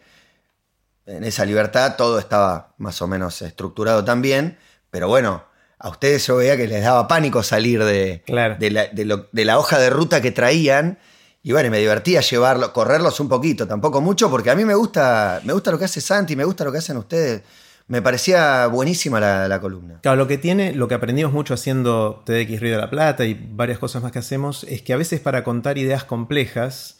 En 1.07 1.23
esa 1.23 1.43
libertad 1.43 1.95
todo 1.97 2.19
estaba 2.19 2.75
más 2.77 3.01
o 3.01 3.07
menos 3.07 3.41
estructurado 3.41 4.05
también, 4.05 4.59
pero 4.91 5.07
bueno, 5.07 5.43
a 5.79 5.89
ustedes 5.89 6.25
yo 6.25 6.37
veía 6.37 6.57
que 6.57 6.67
les 6.67 6.83
daba 6.83 7.07
pánico 7.07 7.43
salir 7.43 7.83
de, 7.83 8.23
de, 8.27 9.45
la, 9.45 9.59
hoja 9.59 9.79
de 9.79 9.89
ruta 9.89 10.21
que 10.21 10.31
traían. 10.31 10.97
Y 11.43 11.51
bueno, 11.51 11.69
me 11.69 11.79
divertía 11.79 12.21
llevarlo, 12.21 12.73
correrlos 12.73 13.19
un 13.19 13.29
poquito, 13.29 13.67
tampoco 13.67 14.01
mucho, 14.01 14.29
porque 14.29 14.49
a 14.49 14.55
mí 14.55 14.65
me 14.65 14.75
gusta, 14.75 15.39
me 15.43 15.53
gusta 15.53 15.71
lo 15.71 15.79
que 15.79 15.85
hace 15.85 16.01
Santi, 16.01 16.35
me 16.35 16.43
gusta 16.43 16.65
lo 16.65 16.71
que 16.71 16.79
hacen 16.79 16.97
ustedes. 16.97 17.43
Me 17.87 18.01
parecía 18.01 18.67
buenísima 18.67 19.19
la, 19.21 19.61
columna. 19.61 19.99
Claro, 20.01 20.17
lo 20.17 20.27
que 20.27 20.37
tiene, 20.37 20.73
lo 20.73 20.89
que 20.89 20.95
aprendimos 20.95 21.31
mucho 21.31 21.53
haciendo 21.53 22.21
TDX 22.25 22.59
Río 22.59 22.71
de 22.73 22.81
la 22.81 22.89
Plata 22.89 23.23
y 23.25 23.33
varias 23.33 23.79
cosas 23.79 24.03
más 24.03 24.11
que 24.11 24.19
hacemos, 24.19 24.65
es 24.65 24.81
que 24.81 24.91
a 24.91 24.97
veces 24.97 25.21
para 25.21 25.45
contar 25.45 25.77
ideas 25.77 26.03
complejas 26.03 26.96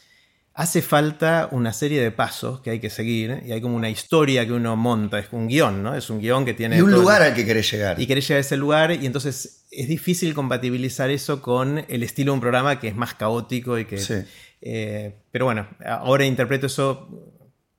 hace 0.58 0.82
falta 0.82 1.48
una 1.52 1.72
serie 1.72 2.02
de 2.02 2.10
pasos 2.10 2.60
que 2.60 2.70
hay 2.70 2.80
que 2.80 2.90
seguir 2.90 3.44
y 3.46 3.52
hay 3.52 3.60
como 3.60 3.76
una 3.76 3.90
historia 3.90 4.44
que 4.44 4.52
uno 4.52 4.74
monta, 4.74 5.20
es 5.20 5.28
un 5.30 5.46
guion, 5.46 5.84
¿no? 5.84 5.94
Es 5.94 6.10
un 6.10 6.18
guion 6.18 6.44
que 6.44 6.52
tiene... 6.52 6.78
Y 6.78 6.80
un 6.80 6.90
lugar 6.90 7.22
al 7.22 7.32
que 7.32 7.46
querés 7.46 7.70
llegar. 7.70 8.00
Y 8.00 8.08
querés 8.08 8.26
llegar 8.26 8.38
a 8.38 8.40
ese 8.40 8.56
lugar 8.56 8.90
y 8.90 9.06
entonces 9.06 9.66
es 9.70 9.86
difícil 9.86 10.34
compatibilizar 10.34 11.10
eso 11.10 11.40
con 11.40 11.84
el 11.86 12.02
estilo 12.02 12.32
de 12.32 12.34
un 12.34 12.40
programa 12.40 12.80
que 12.80 12.88
es 12.88 12.96
más 12.96 13.14
caótico 13.14 13.78
y 13.78 13.84
que... 13.84 13.98
Sí. 13.98 14.14
Eh, 14.60 15.14
pero 15.30 15.44
bueno, 15.44 15.68
ahora 15.86 16.24
interpreto 16.24 16.66
eso 16.66 17.08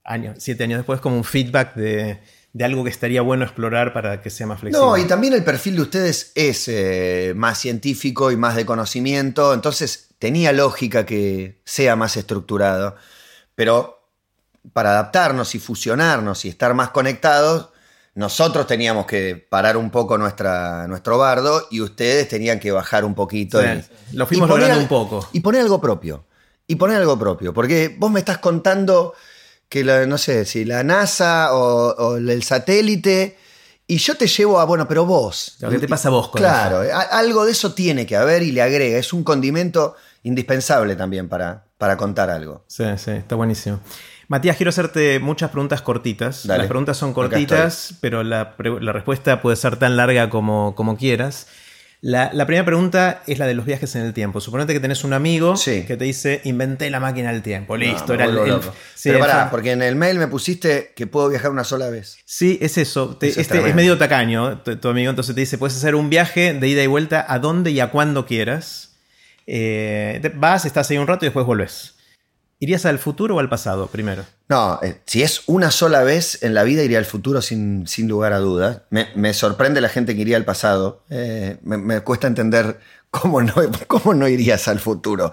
años, 0.05 0.37
siete 0.39 0.63
años 0.63 0.79
después 0.79 1.01
como 1.01 1.17
un 1.17 1.25
feedback 1.25 1.75
de, 1.75 2.19
algo 2.61 2.85
que 2.85 2.91
estaría 2.91 3.21
bueno 3.21 3.43
explorar 3.43 3.91
para 3.91 4.21
que 4.21 4.29
sea 4.29 4.47
más 4.47 4.61
flexible. 4.61 4.87
No, 4.87 4.97
y 4.97 5.03
también 5.03 5.33
el 5.33 5.43
perfil 5.43 5.75
de 5.75 5.81
ustedes 5.81 6.31
es 6.33 6.69
eh, 6.69 7.33
más 7.35 7.59
científico 7.59 8.31
y 8.31 8.37
más 8.37 8.55
de 8.55 8.65
conocimiento, 8.65 9.53
entonces 9.53 10.08
tenía 10.19 10.51
lógica 10.51 11.05
que 11.05 11.61
sea 11.65 11.95
más 11.95 12.17
estructurado, 12.17 12.95
pero 13.55 13.99
para 14.73 14.91
adaptarnos 14.91 15.55
y 15.55 15.59
fusionarnos 15.59 16.45
y 16.45 16.49
estar 16.49 16.73
más 16.73 16.89
conectados, 16.89 17.69
nosotros 18.15 18.67
teníamos 18.67 19.05
que 19.05 19.35
parar 19.49 19.77
un 19.77 19.89
poco 19.89 20.17
nuestra, 20.17 20.87
nuestro 20.87 21.17
bardo 21.17 21.67
y 21.71 21.81
ustedes 21.81 22.27
tenían 22.27 22.59
que 22.59 22.71
bajar 22.71 23.05
un 23.05 23.15
poquito. 23.15 23.61
lo 24.11 24.27
fuimos 24.27 24.49
logrando 24.49 24.79
un 24.79 24.87
poco. 24.87 25.27
Y 25.31 25.39
poner 25.39 25.61
algo 25.61 25.79
propio. 25.79 26.25
Y 26.67 26.75
poner 26.75 26.97
algo 26.97 27.17
propio. 27.17 27.53
Porque 27.53 27.95
vos 27.97 28.11
me 28.11 28.19
estás 28.19 28.39
contando 28.39 29.13
que, 29.69 29.83
no 29.83 30.17
sé, 30.17 30.45
si 30.45 30.65
la 30.65 30.83
NASA 30.83 31.53
o, 31.53 32.17
el 32.17 32.43
satélite... 32.43 33.37
Y 33.91 33.97
yo 33.97 34.15
te 34.15 34.27
llevo 34.27 34.59
a, 34.59 34.65
bueno, 34.65 34.87
pero 34.87 35.03
vos. 35.03 35.55
Lo 35.61 35.69
que 35.71 35.79
te 35.79 35.87
pasa 35.87 36.09
a 36.09 36.11
vos 36.11 36.29
con 36.29 36.39
Claro, 36.39 36.83
algo 37.09 37.43
de 37.43 37.53
eso 37.53 37.73
tiene 37.73 38.05
que 38.05 38.15
haber 38.15 38.43
y 38.43 38.51
le 38.51 38.61
agrega. 38.61 38.99
Es 38.99 39.13
un 39.13 39.23
condimento 39.23 39.95
indispensable 40.23 40.95
también 40.95 41.29
para, 41.29 41.65
para 41.77 41.97
contar 41.97 42.29
algo. 42.29 42.63
Sí, 42.67 42.83
sí, 42.97 43.11
está 43.11 43.35
buenísimo. 43.35 43.79
Matías, 44.27 44.57
quiero 44.57 44.69
hacerte 44.69 45.19
muchas 45.19 45.49
preguntas 45.49 45.81
cortitas. 45.81 46.45
Dale. 46.45 46.59
Las 46.59 46.67
preguntas 46.67 46.97
son 46.97 47.13
cortitas, 47.13 47.95
pero 47.99 48.23
la, 48.23 48.55
respuesta 48.93 49.41
puede 49.41 49.55
ser 49.55 49.77
tan 49.77 49.97
larga 49.97 50.29
como, 50.29 50.75
como 50.75 50.97
quieras. 50.97 51.47
La, 52.01 52.29
la 52.31 52.45
primera 52.45 52.63
pregunta 52.63 53.23
es 53.27 53.39
la 53.39 53.47
de 53.47 53.55
los 53.55 53.65
viajes 53.65 53.93
en 53.95 54.03
el 54.03 54.13
tiempo. 54.13 54.39
Suponete 54.39 54.71
que 54.71 54.79
tenés 54.79 55.03
un 55.03 55.11
amigo 55.11 55.57
Sí. 55.57 55.83
que 55.85 55.97
te 55.97 56.05
dice, 56.05 56.39
inventé 56.45 56.89
la 56.89 57.01
máquina 57.01 57.31
del 57.33 57.41
tiempo. 57.41 57.75
Listo, 57.75 58.07
No, 58.09 58.13
era 58.13 58.25
el, 58.25 58.37
el- 58.37 58.61
sí, 58.95 59.09
Pero 59.09 59.19
pará, 59.19 59.49
porque 59.51 59.71
en 59.71 59.81
el 59.81 59.95
mail 59.97 60.17
me 60.17 60.27
pusiste 60.27 60.93
que 60.95 61.07
puedo 61.07 61.27
viajar 61.27 61.51
una 61.51 61.65
sola 61.65 61.89
vez. 61.89 62.17
Sí, 62.23 62.57
es 62.61 62.77
eso. 62.77 63.17
Te- 63.17 63.27
Eso 63.29 63.41
es 63.41 63.51
este 63.51 63.67
es 63.67 63.75
medio 63.75 63.97
tacaño, 63.97 64.59
tu, 64.59 64.77
tu 64.77 64.87
amigo. 64.87 65.09
Entonces 65.09 65.35
te 65.35 65.41
dice, 65.41 65.57
puedes 65.57 65.75
hacer 65.75 65.95
un 65.95 66.09
viaje 66.09 66.53
de 66.53 66.67
ida 66.69 66.81
y 66.83 66.87
vuelta 66.87 67.25
a 67.27 67.39
donde 67.39 67.71
y 67.71 67.79
a 67.81 67.89
cuando 67.91 68.25
quieras. 68.25 68.88
Eh, 69.51 70.31
vas, 70.35 70.65
estás 70.65 70.89
ahí 70.91 70.97
un 70.97 71.07
rato 71.07 71.25
y 71.25 71.27
después 71.27 71.45
volvés. 71.45 71.95
¿Irías 72.61 72.85
al 72.85 72.99
futuro 72.99 73.37
o 73.37 73.39
al 73.39 73.47
pasado 73.47 73.87
primero? 73.87 74.25
No, 74.49 74.79
eh, 74.83 74.99
si 75.05 75.23
es 75.23 75.43
una 75.47 75.71
sola 75.71 76.03
vez 76.03 76.43
en 76.43 76.53
la 76.53 76.63
vida, 76.63 76.83
iría 76.83 76.97
al 76.97 77.05
futuro 77.05 77.41
sin, 77.41 77.87
sin 77.87 78.09
lugar 78.09 78.33
a 78.33 78.39
dudas. 78.39 78.81
Me, 78.89 79.07
me 79.15 79.33
sorprende 79.33 79.79
la 79.79 79.87
gente 79.87 80.13
que 80.13 80.21
iría 80.21 80.35
al 80.35 80.43
pasado. 80.43 81.03
Eh, 81.09 81.57
me, 81.63 81.77
me 81.77 82.01
cuesta 82.01 82.27
entender 82.27 82.79
cómo 83.09 83.41
no, 83.41 83.53
cómo 83.87 84.13
no 84.13 84.27
irías 84.27 84.67
al 84.67 84.79
futuro. 84.81 85.31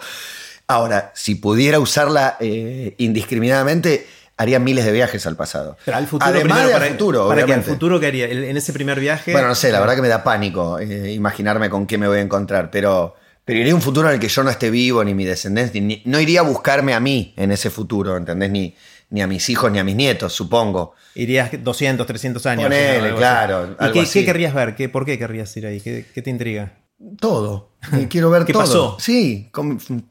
Ahora, 0.68 1.10
si 1.16 1.34
pudiera 1.34 1.80
usarla 1.80 2.36
eh, 2.38 2.94
indiscriminadamente, 2.98 4.06
haría 4.36 4.60
miles 4.60 4.84
de 4.84 4.92
viajes 4.92 5.26
al 5.26 5.34
pasado. 5.34 5.76
Pero 5.84 5.96
al 5.96 6.06
futuro 6.06 6.30
Además 6.30 6.58
primero, 6.58 6.68
de 6.68 6.74
al 6.74 6.80
para, 6.80 6.92
futuro, 6.92 7.28
para 7.28 7.44
que 7.44 7.54
al 7.54 7.62
futuro 7.64 7.98
qué 7.98 8.06
haría? 8.06 8.26
En 8.26 8.56
ese 8.56 8.72
primer 8.72 9.00
viaje. 9.00 9.32
Bueno, 9.32 9.48
no 9.48 9.56
sé, 9.56 9.72
la 9.72 9.80
verdad 9.80 9.96
que 9.96 10.02
me 10.02 10.08
da 10.08 10.22
pánico 10.22 10.80
imaginarme 10.80 11.70
con 11.70 11.88
qué 11.88 11.98
me 11.98 12.06
voy 12.06 12.18
a 12.18 12.22
encontrar, 12.22 12.70
pero, 12.70 13.16
pero 13.46 13.58
iría 13.60 13.72
a 13.72 13.76
un 13.76 13.80
futuro 13.82 14.08
en 14.08 14.14
el 14.14 14.20
que 14.20 14.28
yo 14.28 14.42
no 14.42 14.50
esté 14.50 14.68
vivo, 14.68 15.02
ni 15.02 15.14
mi 15.14 15.24
descendencia, 15.24 15.80
ni- 15.80 16.02
no 16.04 16.20
iría 16.20 16.40
a 16.40 16.42
buscarme 16.42 16.92
a 16.92 17.00
mí 17.00 17.32
en 17.38 17.50
ese 17.52 17.70
futuro, 17.70 18.16
¿entendés? 18.18 18.50
Ni, 18.50 18.74
ni 19.10 19.22
a 19.22 19.26
mis 19.26 19.48
hijos, 19.48 19.70
ni 19.72 19.78
a 19.78 19.84
mis 19.84 19.94
nietos, 19.96 20.32
supongo. 20.34 20.94
Irías 21.14 21.50
200, 21.62 22.06
300 22.06 22.44
años. 22.44 22.64
Ponele. 22.64 23.06
Algo 23.06 23.16
claro, 23.18 23.56
así. 23.62 23.70
¿Y 23.70 23.84
algo 23.84 23.94
qué, 23.94 24.00
así. 24.00 24.18
qué 24.20 24.24
querrías 24.26 24.52
ver? 24.52 24.74
¿Qué, 24.74 24.88
¿Por 24.90 25.06
qué 25.06 25.16
querrías 25.18 25.56
ir 25.56 25.66
ahí? 25.66 25.80
¿Qué, 25.80 26.04
qué 26.12 26.20
te 26.22 26.28
intriga? 26.30 26.72
Todo. 27.20 27.70
Quiero 28.10 28.28
ver 28.30 28.44
¿Qué 28.46 28.52
todo. 28.52 28.62
pasó? 28.62 28.96
Sí, 29.00 29.48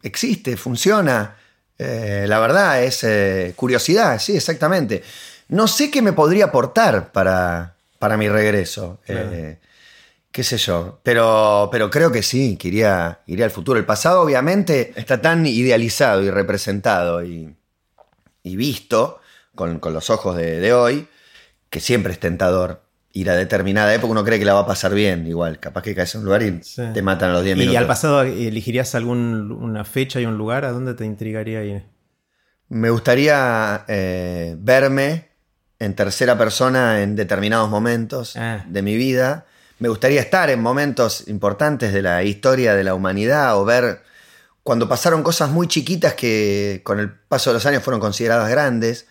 existe, 0.01 0.55
funciona. 0.57 1.36
Eh, 1.77 2.25
la 2.27 2.39
verdad 2.39 2.81
es 2.83 3.03
eh, 3.03 3.51
curiosidad, 3.55 4.17
sí, 4.19 4.36
exactamente. 4.38 5.03
No 5.49 5.67
sé 5.67 5.91
qué 5.91 6.01
me 6.01 6.13
podría 6.13 6.45
aportar 6.45 7.11
para, 7.11 7.75
para 7.99 8.15
mi 8.17 8.29
regreso. 8.29 8.99
Claro. 9.05 9.29
Eh, 9.31 9.59
qué 10.36 10.43
sé 10.43 10.57
yo. 10.57 10.99
Pero, 11.01 11.69
pero 11.71 11.89
creo 11.89 12.11
que 12.11 12.21
sí, 12.21 12.57
que 12.57 12.67
iría, 12.67 13.21
iría 13.25 13.45
al 13.45 13.51
futuro. 13.51 13.79
El 13.79 13.86
pasado, 13.86 14.19
obviamente, 14.21 14.91
está 14.97 15.21
tan 15.21 15.45
idealizado 15.45 16.21
y 16.23 16.29
representado 16.29 17.23
y, 17.23 17.55
y 18.43 18.55
visto 18.57 19.21
con, 19.55 19.79
con 19.79 19.93
los 19.93 20.09
ojos 20.09 20.36
de, 20.36 20.59
de 20.59 20.73
hoy 20.73 21.07
que 21.69 21.79
siempre 21.79 22.11
es 22.11 22.19
tentador 22.19 22.83
ir 23.13 23.29
a 23.29 23.36
determinada 23.36 23.93
época. 23.93 24.11
Uno 24.11 24.25
cree 24.25 24.38
que 24.38 24.43
la 24.43 24.53
va 24.55 24.59
a 24.61 24.67
pasar 24.67 24.93
bien, 24.93 25.25
igual. 25.25 25.57
Capaz 25.61 25.83
que 25.83 25.95
caes 25.95 26.13
en 26.15 26.19
un 26.19 26.25
lugar 26.25 26.43
y 26.43 26.61
Sí. 26.63 26.81
te 26.93 27.01
matan 27.01 27.29
a 27.29 27.33
los 27.36 27.43
10 27.45 27.55
minutos. 27.55 27.73
¿Y 27.73 27.77
al 27.77 27.88
pasado 27.88 28.21
elegirías 28.23 28.93
algún, 28.93 29.53
una 29.53 29.86
fecha 29.86 30.19
y 30.19 30.25
un 30.25 30.38
lugar? 30.38 30.65
¿A 30.65 30.71
dónde 30.73 30.95
te 30.95 31.05
intrigaría 31.05 31.63
ir? 31.63 31.83
Me 32.67 32.89
gustaría 32.89 33.86
eh, 33.88 34.55
verme 34.59 35.29
en 35.79 35.93
tercera 35.95 36.38
persona 36.38 37.01
en 37.03 37.15
determinados 37.15 37.69
momentos 37.69 38.36
Ah. 38.36 38.65
de 38.67 38.81
mi 38.81 38.97
vida. 38.97 39.45
Me 39.86 39.89
gustaría 39.89 40.19
estar 40.19 40.49
en 40.49 40.63
momentos 40.63 41.27
importantes 41.27 41.93
de 41.93 42.01
la 42.01 42.23
historia 42.23 42.73
de 42.73 42.83
la 42.83 42.95
humanidad 42.95 43.55
o 43.55 43.65
ver 43.65 44.01
cuando 44.63 44.89
pasaron 44.89 45.21
cosas 45.21 45.51
muy 45.51 45.67
chiquitas 45.67 46.15
que 46.15 46.81
con 46.83 46.99
el 46.99 47.11
paso 47.11 47.51
de 47.51 47.53
los 47.53 47.67
años 47.67 47.83
fueron 47.83 48.01
consideradas 48.01 48.49
grandes, 48.49 49.05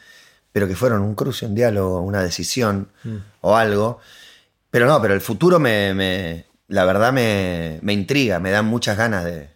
pero 0.51 0.67
que 0.67 0.75
fueron 0.75 1.03
un 1.03 1.15
cruce, 1.15 1.47
un 1.47 1.55
diálogo, 1.55 2.01
una 2.01 2.25
decisión 2.25 2.89
o 3.41 3.55
algo. 3.57 4.01
Pero 4.73 4.87
no, 4.87 5.01
pero 5.01 5.15
el 5.15 5.21
futuro 5.21 5.61
me, 5.61 5.95
me- 5.95 6.45
la 6.67 6.85
verdad 6.85 7.13
me, 7.13 7.79
me 7.83 7.93
intriga, 7.93 8.41
me 8.41 8.51
dan 8.51 8.65
muchas 8.65 8.97
ganas 8.99 9.25
de, 9.25 9.51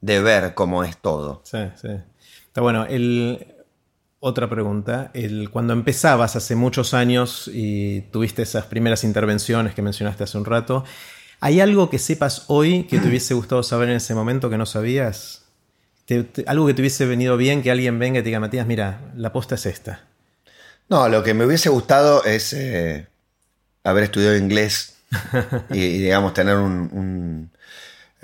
de 0.00 0.20
ver 0.22 0.54
cómo 0.54 0.84
es 0.84 0.96
todo. 0.96 1.40
Sí, 1.44 1.58
sí. 1.74 1.88
Está 2.46 2.60
bueno. 2.60 2.84
El, 2.86 3.51
otra 4.24 4.48
pregunta. 4.48 5.10
El, 5.14 5.50
cuando 5.50 5.72
empezabas 5.72 6.36
hace 6.36 6.54
muchos 6.54 6.94
años 6.94 7.50
y 7.52 8.02
tuviste 8.12 8.42
esas 8.42 8.66
primeras 8.66 9.02
intervenciones 9.02 9.74
que 9.74 9.82
mencionaste 9.82 10.22
hace 10.22 10.38
un 10.38 10.44
rato, 10.44 10.84
¿hay 11.40 11.60
algo 11.60 11.90
que 11.90 11.98
sepas 11.98 12.44
hoy 12.46 12.84
que 12.84 13.00
te 13.00 13.08
hubiese 13.08 13.34
gustado 13.34 13.64
saber 13.64 13.88
en 13.88 13.96
ese 13.96 14.14
momento 14.14 14.48
que 14.48 14.56
no 14.58 14.64
sabías? 14.64 15.42
Te- 16.06 16.22
te- 16.22 16.44
algo 16.46 16.68
que 16.68 16.74
te 16.74 16.82
hubiese 16.82 17.04
venido 17.04 17.36
bien 17.36 17.62
que 17.62 17.72
alguien 17.72 17.98
venga 17.98 18.20
y 18.20 18.22
te 18.22 18.26
diga, 18.28 18.38
Matías, 18.38 18.64
mira, 18.64 19.12
la 19.16 19.32
posta 19.32 19.56
es 19.56 19.66
esta. 19.66 20.04
No, 20.88 21.08
lo 21.08 21.24
que 21.24 21.34
me 21.34 21.44
hubiese 21.44 21.68
gustado 21.68 22.22
es 22.24 22.52
eh, 22.52 23.08
haber 23.82 24.04
estudiado 24.04 24.36
inglés 24.36 24.98
y, 25.70 25.80
y, 25.80 25.98
digamos, 25.98 26.32
tener 26.32 26.56
un, 26.58 26.88
un- 26.92 27.50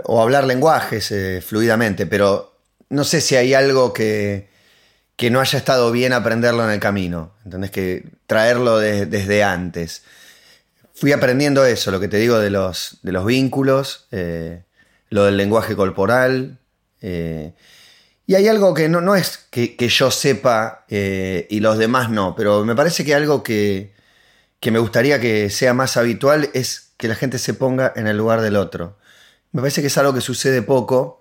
o 0.05 0.23
hablar 0.23 0.45
lenguajes 0.45 1.11
eh, 1.11 1.43
fluidamente, 1.45 2.07
pero 2.07 2.57
no 2.91 3.03
sé 3.03 3.21
si 3.21 3.35
hay 3.35 3.53
algo 3.53 3.93
que, 3.93 4.49
que 5.19 5.31
no 5.31 5.41
haya 5.41 5.59
estado 5.59 5.91
bien 5.91 6.12
aprenderlo 6.12 6.64
en 6.64 6.71
el 6.71 6.79
camino, 6.81 7.35
¿entendés? 7.45 7.73
Que 7.73 8.05
traerlo 8.29 8.79
de- 8.79 9.05
desde 9.07 9.43
antes. 9.43 10.05
Fui 10.95 11.11
aprendiendo 11.12 11.66
eso, 11.66 11.91
lo 11.91 11.99
que 12.01 12.07
te 12.09 12.19
digo 12.19 12.39
de 12.39 12.51
los, 12.51 12.99
de 13.03 13.11
los 13.12 13.27
vínculos, 13.27 14.07
eh, 14.12 14.62
lo 15.11 15.25
del 15.25 15.37
lenguaje 15.37 15.75
corporal. 15.77 16.61
eh, 17.03 17.53
y 18.27 18.35
hay 18.37 18.47
algo 18.47 18.75
que 18.75 18.89
no, 18.89 19.01
no 19.01 19.16
es 19.16 19.39
que, 19.51 19.75
que 19.77 19.89
yo 19.89 20.11
sepa 20.12 20.85
eh, 20.89 21.47
y 21.51 21.61
los 21.61 21.79
demás 21.79 22.11
no, 22.11 22.35
pero 22.37 22.64
me 22.64 22.77
parece 22.77 23.05
que 23.05 23.14
algo 23.14 23.43
que, 23.43 23.95
que 24.61 24.71
me 24.71 24.79
gustaría 24.79 25.19
que 25.21 25.51
sea 25.51 25.75
más 25.75 25.97
habitual 25.97 26.51
es 26.55 26.93
que 26.97 27.09
la 27.09 27.14
gente 27.16 27.39
se 27.39 27.55
ponga 27.55 27.93
en 27.97 28.07
el 28.07 28.16
lugar 28.19 28.41
del 28.43 28.57
otro. 28.57 28.99
Me 29.53 29.62
parece 29.62 29.81
que 29.81 29.89
es 29.89 29.99
algo 29.99 30.14
que 30.14 30.21
sucede 30.21 30.62
poco 30.62 31.21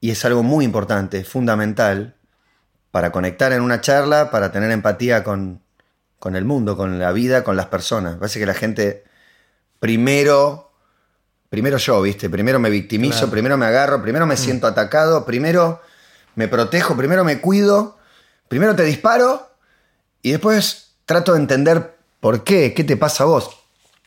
y 0.00 0.10
es 0.10 0.24
algo 0.26 0.42
muy 0.42 0.64
importante, 0.66 1.24
fundamental, 1.24 2.16
para 2.90 3.12
conectar 3.12 3.52
en 3.52 3.60
una 3.62 3.80
charla, 3.80 4.30
para 4.30 4.50
tener 4.52 4.70
empatía 4.70 5.22
con, 5.24 5.60
con 6.18 6.36
el 6.36 6.44
mundo, 6.44 6.76
con 6.76 6.98
la 6.98 7.12
vida, 7.12 7.44
con 7.44 7.56
las 7.56 7.66
personas. 7.66 8.16
Parece 8.16 8.38
que 8.38 8.46
la 8.46 8.54
gente 8.54 9.04
primero, 9.80 10.70
primero 11.50 11.76
yo, 11.78 12.00
¿viste? 12.02 12.28
Primero 12.30 12.58
me 12.58 12.70
victimizo, 12.70 13.18
Claro. 13.18 13.30
primero 13.30 13.56
me 13.56 13.66
agarro, 13.66 14.02
primero 14.02 14.26
me 14.26 14.36
siento 14.36 14.66
atacado, 14.66 15.24
primero 15.24 15.80
me 16.34 16.48
protejo, 16.48 16.96
primero 16.96 17.24
me 17.24 17.40
cuido, 17.40 17.98
primero 18.48 18.74
te 18.74 18.84
disparo 18.84 19.50
y 20.22 20.32
después 20.32 20.92
trato 21.04 21.32
de 21.34 21.40
entender 21.40 21.96
por 22.20 22.44
qué, 22.44 22.74
qué 22.74 22.84
te 22.84 22.96
pasa 22.96 23.24
a 23.24 23.26
vos. 23.26 23.50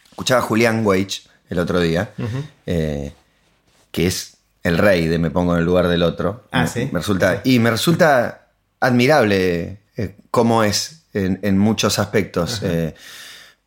Escuchaba 0.10 0.42
a 0.42 0.44
Julián 0.44 0.86
Weich 0.86 1.28
el 1.50 1.60
otro 1.60 1.80
día, 1.80 2.12
eh, 2.66 3.14
que 3.92 4.08
es 4.08 4.38
el 4.64 4.78
rey 4.78 5.08
de 5.08 5.18
Me 5.18 5.32
pongo 5.32 5.54
en 5.54 5.60
el 5.60 5.66
lugar 5.66 5.88
del 5.88 6.04
otro. 6.04 6.44
Ah, 6.52 6.62
Me- 6.64 6.68
¿sí? 6.68 6.90
me 6.92 7.00
resulta, 7.00 7.42
y 7.44 7.60
me 7.60 7.72
resulta 7.72 8.41
admirable 8.82 9.80
eh, 9.96 10.16
cómo 10.30 10.64
es 10.66 11.04
en, 11.14 11.40
en 11.42 11.58
muchos 11.58 11.98
aspectos. 12.00 12.60
eh, 12.64 12.94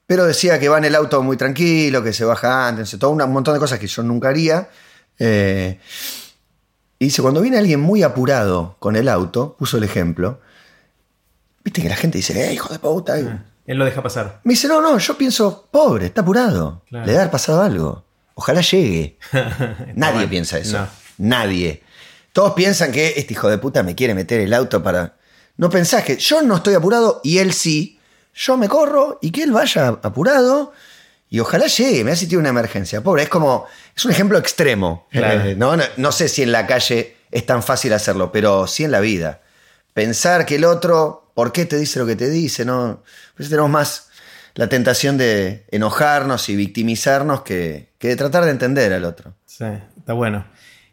pero 0.06 0.26
decía 0.26 0.58
que 0.60 0.68
va 0.68 0.76
en 0.76 0.84
el 0.84 0.94
auto 0.94 1.22
muy 1.22 1.38
tranquilo, 1.38 2.02
que 2.02 2.12
se 2.12 2.26
baja 2.26 2.68
antes, 2.68 2.94
todo 2.98 3.10
un 3.10 3.32
montón 3.32 3.54
de 3.54 3.60
cosas 3.60 3.78
que 3.78 3.86
yo 3.86 4.02
nunca 4.02 4.28
haría. 4.28 4.68
eh, 5.18 5.78
y 6.98 7.06
dice, 7.06 7.22
cuando 7.22 7.40
viene 7.40 7.58
alguien 7.58 7.80
muy 7.80 8.02
apurado 8.02 8.76
con 8.78 8.96
el 8.96 9.08
auto, 9.08 9.56
puso 9.58 9.78
el 9.78 9.84
ejemplo, 9.84 10.40
viste 11.64 11.82
que 11.82 11.88
la 11.88 11.96
gente 11.96 12.18
dice, 12.18 12.48
¡eh, 12.48 12.54
hijo 12.54 12.72
de 12.72 12.78
puta! 12.78 13.16
Él 13.18 13.78
lo 13.78 13.84
deja 13.84 14.02
pasar. 14.02 14.40
Me 14.44 14.52
dice, 14.52 14.68
no, 14.68 14.80
no, 14.80 14.98
yo 14.98 15.16
pienso, 15.18 15.68
pobre, 15.70 16.06
está 16.06 16.20
apurado. 16.20 16.82
Claro. 16.88 17.04
Le 17.06 17.12
debe 17.12 17.22
haber 17.22 17.32
pasado 17.32 17.62
algo. 17.62 18.04
Ojalá 18.34 18.60
llegue. 18.60 19.18
Nadie 19.94 20.28
piensa 20.28 20.58
eso. 20.58 20.78
No. 20.80 20.86
Nadie. 21.18 21.82
Todos 22.34 22.54
piensan 22.54 22.90
que 22.90 23.14
este 23.16 23.34
hijo 23.34 23.48
de 23.48 23.58
puta 23.58 23.84
me 23.84 23.94
quiere 23.94 24.12
meter 24.12 24.40
el 24.40 24.52
auto 24.54 24.82
para. 24.82 25.14
No 25.56 25.70
pensás 25.70 26.02
que 26.02 26.16
yo 26.16 26.42
no 26.42 26.56
estoy 26.56 26.74
apurado 26.74 27.20
y 27.22 27.38
él 27.38 27.52
sí. 27.52 28.00
Yo 28.34 28.56
me 28.56 28.68
corro 28.68 29.20
y 29.22 29.30
que 29.30 29.44
él 29.44 29.52
vaya 29.52 30.00
apurado 30.02 30.72
y 31.30 31.38
ojalá 31.38 31.68
llegue. 31.68 32.02
Me 32.02 32.10
hace 32.10 32.26
tiene 32.26 32.40
una 32.40 32.48
emergencia. 32.48 33.04
Pobre, 33.04 33.22
es 33.22 33.28
como. 33.28 33.66
Es 33.94 34.04
un 34.04 34.10
ejemplo 34.10 34.36
extremo. 34.36 35.06
Claro. 35.12 35.42
Eh, 35.42 35.54
no, 35.54 35.76
no, 35.76 35.84
no 35.96 36.10
sé 36.10 36.28
si 36.28 36.42
en 36.42 36.50
la 36.50 36.66
calle 36.66 37.14
es 37.30 37.46
tan 37.46 37.62
fácil 37.62 37.92
hacerlo, 37.92 38.32
pero 38.32 38.66
sí 38.66 38.82
en 38.82 38.90
la 38.90 38.98
vida. 38.98 39.40
Pensar 39.92 40.44
que 40.44 40.56
el 40.56 40.64
otro, 40.64 41.30
¿por 41.34 41.52
qué 41.52 41.66
te 41.66 41.78
dice 41.78 42.00
lo 42.00 42.06
que 42.06 42.16
te 42.16 42.30
dice? 42.30 42.64
No. 42.64 43.04
Pues 43.36 43.48
tenemos 43.48 43.70
más 43.70 44.08
la 44.54 44.68
tentación 44.68 45.18
de 45.18 45.66
enojarnos 45.70 46.48
y 46.48 46.56
victimizarnos 46.56 47.42
que, 47.42 47.92
que 47.98 48.08
de 48.08 48.16
tratar 48.16 48.44
de 48.44 48.50
entender 48.50 48.92
al 48.92 49.04
otro. 49.04 49.36
Sí, 49.46 49.66
está 49.96 50.14
bueno. 50.14 50.44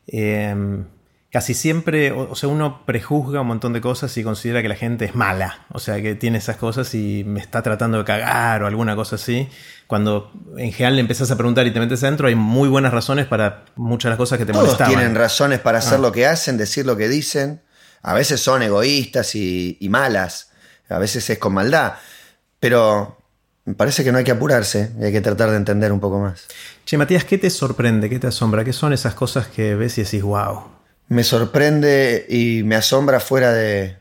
Eh, 0.05 0.85
casi 1.31 1.53
siempre, 1.53 2.11
o, 2.11 2.29
o 2.31 2.35
sea, 2.35 2.49
uno 2.49 2.85
prejuzga 2.85 3.41
un 3.41 3.47
montón 3.47 3.71
de 3.73 3.79
cosas 3.81 4.15
y 4.17 4.23
considera 4.23 4.61
que 4.61 4.67
la 4.67 4.75
gente 4.75 5.05
es 5.05 5.15
mala. 5.15 5.65
O 5.71 5.79
sea, 5.79 6.01
que 6.01 6.13
tiene 6.15 6.39
esas 6.39 6.57
cosas 6.57 6.93
y 6.93 7.23
me 7.25 7.39
está 7.39 7.61
tratando 7.61 7.97
de 7.99 8.03
cagar 8.03 8.63
o 8.63 8.67
alguna 8.67 8.95
cosa 8.95 9.15
así. 9.15 9.47
Cuando 9.87 10.31
en 10.57 10.71
general 10.73 10.95
le 10.95 11.01
empezás 11.01 11.31
a 11.31 11.37
preguntar 11.37 11.65
y 11.67 11.71
te 11.71 11.79
metes 11.79 12.03
adentro, 12.03 12.27
hay 12.27 12.35
muy 12.35 12.67
buenas 12.69 12.91
razones 12.93 13.25
para 13.27 13.63
muchas 13.75 14.09
de 14.09 14.11
las 14.11 14.17
cosas 14.17 14.37
que 14.39 14.45
te 14.45 14.51
Todos 14.51 14.65
molestaban. 14.65 14.93
tienen 14.93 15.15
razones 15.15 15.59
para 15.59 15.77
hacer 15.79 15.99
Ah. 15.99 16.01
lo 16.01 16.11
que 16.11 16.25
hacen, 16.27 16.57
decir 16.57 16.85
lo 16.85 16.97
que 16.97 17.07
dicen. 17.07 17.61
A 18.01 18.13
veces 18.13 18.41
son 18.41 18.61
egoístas 18.63 19.35
y, 19.35 19.77
y 19.79 19.87
malas, 19.89 20.49
a 20.89 20.97
veces 20.97 21.29
es 21.29 21.37
con 21.37 21.53
maldad, 21.53 21.93
pero 22.59 23.17
me 23.65 23.75
parece 23.75 24.03
que 24.03 24.11
no 24.11 24.17
hay 24.17 24.23
que 24.23 24.31
apurarse 24.31 24.91
y 24.99 25.03
hay 25.05 25.11
que 25.11 25.21
tratar 25.21 25.51
de 25.51 25.57
entender 25.57 25.91
un 25.91 25.99
poco 25.99 26.19
más. 26.19 26.47
Che, 26.83 26.97
Matías, 26.97 27.23
¿qué 27.25 27.37
te 27.37 27.49
sorprende? 27.49 28.09
¿Qué 28.09 28.17
te 28.19 28.27
asombra? 28.27 28.63
¿Qué 28.63 28.73
son 28.73 28.91
esas 28.91 29.13
cosas 29.13 29.47
que 29.47 29.75
ves 29.75 29.97
y 29.99 30.03
decís, 30.03 30.23
wow? 30.23 30.63
Me 31.11 31.25
sorprende 31.25 32.25
y 32.29 32.63
me 32.63 32.77
asombra 32.77 33.19
fuera 33.19 33.51
de, 33.51 33.97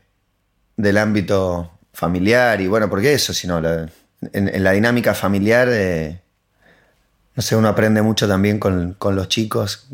del 0.77 0.97
ámbito 0.97 1.69
familiar 1.91 2.61
y 2.61 2.67
bueno, 2.67 2.89
porque 2.89 3.13
eso, 3.13 3.33
sino 3.33 3.57
en, 3.57 4.63
la 4.63 4.71
dinámica 4.71 5.13
familiar, 5.13 5.67
no 7.35 7.41
sé, 7.41 7.57
uno 7.57 7.67
aprende 7.67 8.01
mucho 8.01 8.29
también 8.29 8.59
con, 8.59 8.93
con, 8.93 9.17
los 9.17 9.27
chicos, 9.27 9.89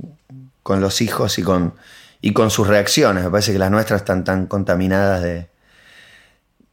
con 0.62 0.80
los 0.80 1.02
hijos 1.02 1.40
y 1.40 1.42
con, 1.42 1.74
y 2.22 2.34
con 2.34 2.52
sus 2.52 2.68
reacciones. 2.68 3.24
Me 3.24 3.32
parece 3.32 3.52
que 3.52 3.58
las 3.58 3.72
nuestras 3.72 4.02
están 4.02 4.24
tan 4.24 4.46
contaminadas 4.46 5.24
de, 5.24 5.48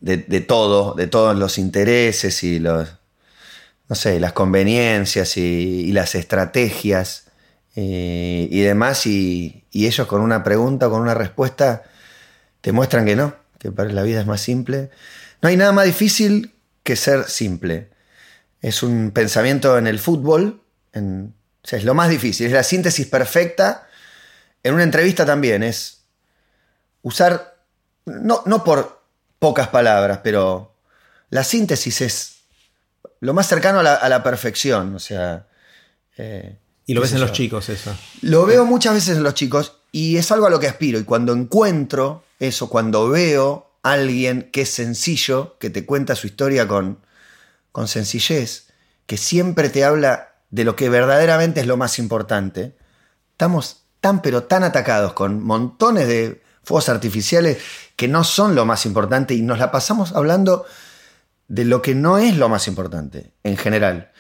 de, 0.01 0.19
de 0.19 0.41
todo, 0.43 0.93
de 0.93 1.07
todos 1.07 1.35
los 1.39 1.57
intereses 1.57 2.45
y 2.45 2.59
los, 2.59 2.99
no 3.89 3.97
sé, 3.97 4.21
las 4.21 4.35
conveniencias 4.35 5.39
y 5.39 5.91
las 5.93 6.15
estrategias 6.15 7.24
y, 7.75 8.49
y 8.51 8.61
demás, 8.61 9.07
y, 9.07 9.65
ellos 9.73 10.07
con 10.07 10.21
una 10.21 10.45
pregunta 10.45 10.89
con 10.89 11.01
una 11.01 11.15
respuesta 11.15 11.83
te 12.61 12.73
muestran 12.73 13.05
que 13.05 13.17
no, 13.17 13.35
que 13.59 13.71
la 13.71 14.03
vida 14.03 14.21
es 14.21 14.27
más 14.27 14.41
simple. 14.41 14.91
No 15.43 15.49
hay 15.49 15.57
nada 15.57 15.73
más 15.73 15.85
difícil 15.85 16.55
que 16.83 16.97
ser 16.97 17.29
simple. 17.29 17.91
Es 18.63 18.83
un 18.83 19.11
pensamiento 19.11 19.77
en 19.77 19.87
el 19.87 19.99
fútbol, 19.99 20.63
es 20.93 21.85
lo 21.85 21.95
más 21.95 22.09
difícil, 22.09 22.47
es 22.47 22.53
la 22.53 22.63
síntesis 22.63 23.07
perfecta. 23.07 23.89
En 24.63 24.75
una 24.75 24.85
entrevista 24.85 25.27
también 25.27 25.63
es 25.63 26.05
usar, 27.03 27.57
no, 28.07 28.43
no 28.47 28.65
por 28.65 29.03
pocas 29.39 29.69
palabras, 29.69 30.21
pero 30.23 30.75
la 31.29 31.45
síntesis 31.45 32.01
es 32.01 32.37
lo 33.21 33.35
más 33.35 33.49
cercano 33.49 33.81
a 33.81 33.83
la, 33.83 33.95
a 33.95 34.09
la 34.09 34.23
perfección. 34.23 34.95
O 34.95 34.99
sea. 34.99 35.49
Eh, 36.17 36.57
y 36.87 36.95
lo 36.95 37.01
ves 37.01 37.13
en 37.13 37.19
yo? 37.19 37.25
los 37.25 37.33
chicos, 37.33 37.69
eso. 37.69 37.97
Lo 38.23 38.47
veo 38.47 38.65
muchas 38.65 38.95
veces 38.95 39.17
en 39.17 39.23
los 39.23 39.35
chicos 39.35 39.81
y 39.93 40.17
es 40.17 40.31
algo 40.33 40.47
a 40.47 40.51
lo 40.51 40.61
que 40.61 40.69
aspiro. 40.69 40.99
Y 40.99 41.05
cuando 41.05 41.33
encuentro 41.33 42.25
eso, 42.39 42.69
cuando 42.69 43.09
veo 43.09 43.71
a 43.83 43.93
alguien 43.93 44.51
que 44.53 44.63
es 44.63 44.71
sencillo, 44.71 45.57
que 45.59 45.71
te 45.71 45.87
cuenta 45.87 46.17
su 46.17 46.27
historia 46.27 46.69
con, 46.69 46.99
con 47.73 47.89
sencillez, 47.89 48.69
que 49.07 49.17
siempre 49.17 49.69
te 49.69 49.85
habla 49.85 50.35
de 50.51 50.65
lo 50.65 50.77
que 50.77 50.89
verdaderamente 50.89 51.61
es 51.61 51.67
lo 51.67 51.77
más 51.77 51.99
importante, 51.99 52.77
estamos 53.33 53.85
tan 54.01 54.23
pero 54.23 54.45
tan 54.45 54.65
atacados 54.65 55.13
con 55.15 55.43
montones 55.43 56.07
de 56.07 56.43
fuegos 56.63 56.89
artificiales 56.89 57.59
que 57.97 58.09
no 58.09 58.25
son 58.25 58.55
lo 58.55 58.67
más 58.67 58.87
importante 58.87 59.35
y 59.35 59.43
nos 59.43 59.59
la 59.59 59.71
pasamos 59.71 60.13
hablando 60.13 60.65
de 61.49 61.65
lo 61.65 61.83
que 61.83 61.95
no 61.95 62.19
es 62.19 62.37
lo 62.37 62.49
más 62.49 62.69
importante 62.69 63.33
en 63.43 63.57
general. 63.57 64.13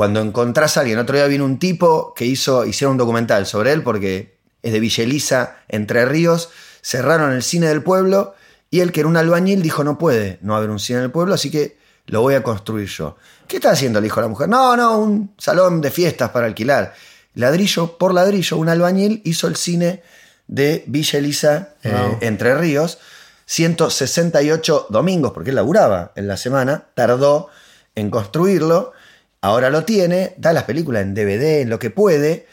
Cuando 0.00 0.22
encontrás 0.22 0.78
a 0.78 0.80
alguien, 0.80 0.98
otro 0.98 1.14
día 1.14 1.26
vino 1.26 1.44
un 1.44 1.58
tipo 1.58 2.14
que 2.14 2.24
hizo, 2.24 2.64
hicieron 2.64 2.92
un 2.92 2.96
documental 2.96 3.44
sobre 3.44 3.70
él 3.70 3.82
porque 3.82 4.38
es 4.62 4.72
de 4.72 4.80
Villa 4.80 5.04
Elisa, 5.04 5.58
Entre 5.68 6.06
Ríos, 6.06 6.48
cerraron 6.80 7.32
el 7.32 7.42
cine 7.42 7.66
del 7.66 7.82
pueblo 7.82 8.34
y 8.70 8.80
él 8.80 8.92
que 8.92 9.00
era 9.00 9.10
un 9.10 9.18
albañil 9.18 9.60
dijo 9.60 9.84
no 9.84 9.98
puede 9.98 10.38
no 10.40 10.56
haber 10.56 10.70
un 10.70 10.78
cine 10.78 11.00
en 11.00 11.04
el 11.04 11.10
pueblo, 11.10 11.34
así 11.34 11.50
que 11.50 11.76
lo 12.06 12.22
voy 12.22 12.32
a 12.32 12.42
construir 12.42 12.88
yo. 12.88 13.18
¿Qué 13.46 13.56
está 13.56 13.72
haciendo? 13.72 14.00
Le 14.00 14.04
dijo 14.04 14.22
la 14.22 14.28
mujer. 14.28 14.48
No, 14.48 14.74
no, 14.74 14.98
un 14.98 15.34
salón 15.36 15.82
de 15.82 15.90
fiestas 15.90 16.30
para 16.30 16.46
alquilar. 16.46 16.94
Ladrillo 17.34 17.98
por 17.98 18.14
ladrillo, 18.14 18.56
un 18.56 18.70
albañil 18.70 19.20
hizo 19.26 19.48
el 19.48 19.56
cine 19.56 20.02
de 20.46 20.82
Villa 20.86 21.18
Elisa, 21.18 21.74
wow. 21.84 21.92
eh, 21.92 22.18
Entre 22.22 22.54
Ríos, 22.54 22.96
168 23.44 24.86
domingos, 24.88 25.32
porque 25.32 25.50
él 25.50 25.56
laburaba 25.56 26.12
en 26.16 26.26
la 26.26 26.38
semana, 26.38 26.84
tardó 26.94 27.50
en 27.94 28.08
construirlo, 28.08 28.94
ahora 29.40 29.70
lo 29.70 29.84
tiene, 29.84 30.34
da 30.36 30.52
las 30.52 30.64
películas 30.64 31.02
en 31.02 31.14
DVD, 31.14 31.60
en 31.60 31.70
lo 31.70 31.78
que 31.78 31.90
puede, 31.90 32.46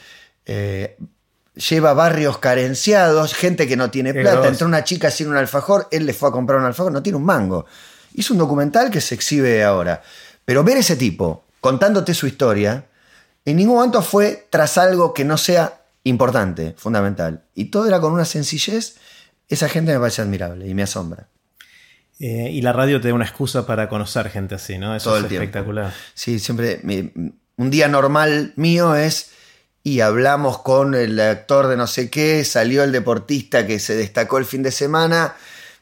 eh, 0.45 0.97
lleva 1.55 1.93
barrios 1.93 2.37
carenciados, 2.37 3.33
gente 3.33 3.67
que 3.67 3.75
no 3.75 3.89
tiene 3.89 4.13
plata, 4.13 4.47
entró 4.47 4.67
una 4.67 4.83
chica 4.83 5.11
sin 5.11 5.27
un 5.27 5.37
alfajor, 5.37 5.87
él 5.91 6.05
le 6.05 6.13
fue 6.13 6.29
a 6.29 6.31
comprar 6.31 6.59
un 6.59 6.65
alfajor, 6.65 6.91
no 6.91 7.03
tiene 7.03 7.17
un 7.17 7.25
mango. 7.25 7.65
Hizo 8.13 8.33
un 8.33 8.39
documental 8.39 8.89
que 8.89 9.01
se 9.01 9.15
exhibe 9.15 9.63
ahora. 9.63 10.01
Pero 10.45 10.63
ver 10.63 10.77
ese 10.77 10.95
tipo 10.95 11.43
contándote 11.59 12.13
su 12.13 12.27
historia, 12.27 12.85
en 13.45 13.57
ningún 13.57 13.75
momento 13.75 14.01
fue 14.01 14.47
tras 14.49 14.77
algo 14.77 15.13
que 15.13 15.25
no 15.25 15.37
sea 15.37 15.81
importante, 16.03 16.75
fundamental. 16.77 17.43
Y 17.55 17.65
todo 17.65 17.87
era 17.87 17.99
con 17.99 18.13
una 18.13 18.25
sencillez. 18.25 18.95
Esa 19.49 19.67
gente 19.69 19.93
me 19.93 19.99
parece 19.99 20.21
admirable 20.21 20.67
y 20.67 20.73
me 20.73 20.83
asombra. 20.83 21.27
Eh, 22.19 22.49
y 22.51 22.61
la 22.61 22.73
radio 22.73 22.99
te 22.99 23.09
da 23.09 23.13
una 23.13 23.25
excusa 23.25 23.65
para 23.65 23.89
conocer 23.89 24.29
gente 24.29 24.55
así, 24.55 24.77
¿no? 24.77 24.95
Eso 24.95 25.11
todo 25.11 25.19
es 25.19 25.25
el 25.25 25.31
espectacular. 25.33 25.85
Tiempo. 25.85 26.05
Sí, 26.13 26.39
siempre. 26.39 26.79
Mi, 26.83 27.11
un 27.57 27.69
día 27.69 27.87
normal 27.87 28.53
mío 28.55 28.95
es. 28.95 29.31
Y 29.83 30.01
hablamos 30.01 30.57
con 30.59 30.95
el 30.95 31.17
actor 31.17 31.67
de 31.67 31.77
no 31.77 31.87
sé 31.87 32.09
qué, 32.09 32.43
salió 32.43 32.83
el 32.83 32.91
deportista 32.91 33.65
que 33.65 33.79
se 33.79 33.95
destacó 33.95 34.37
el 34.37 34.43
fin 34.43 34.61
de 34.61 34.71
semana 34.71 35.35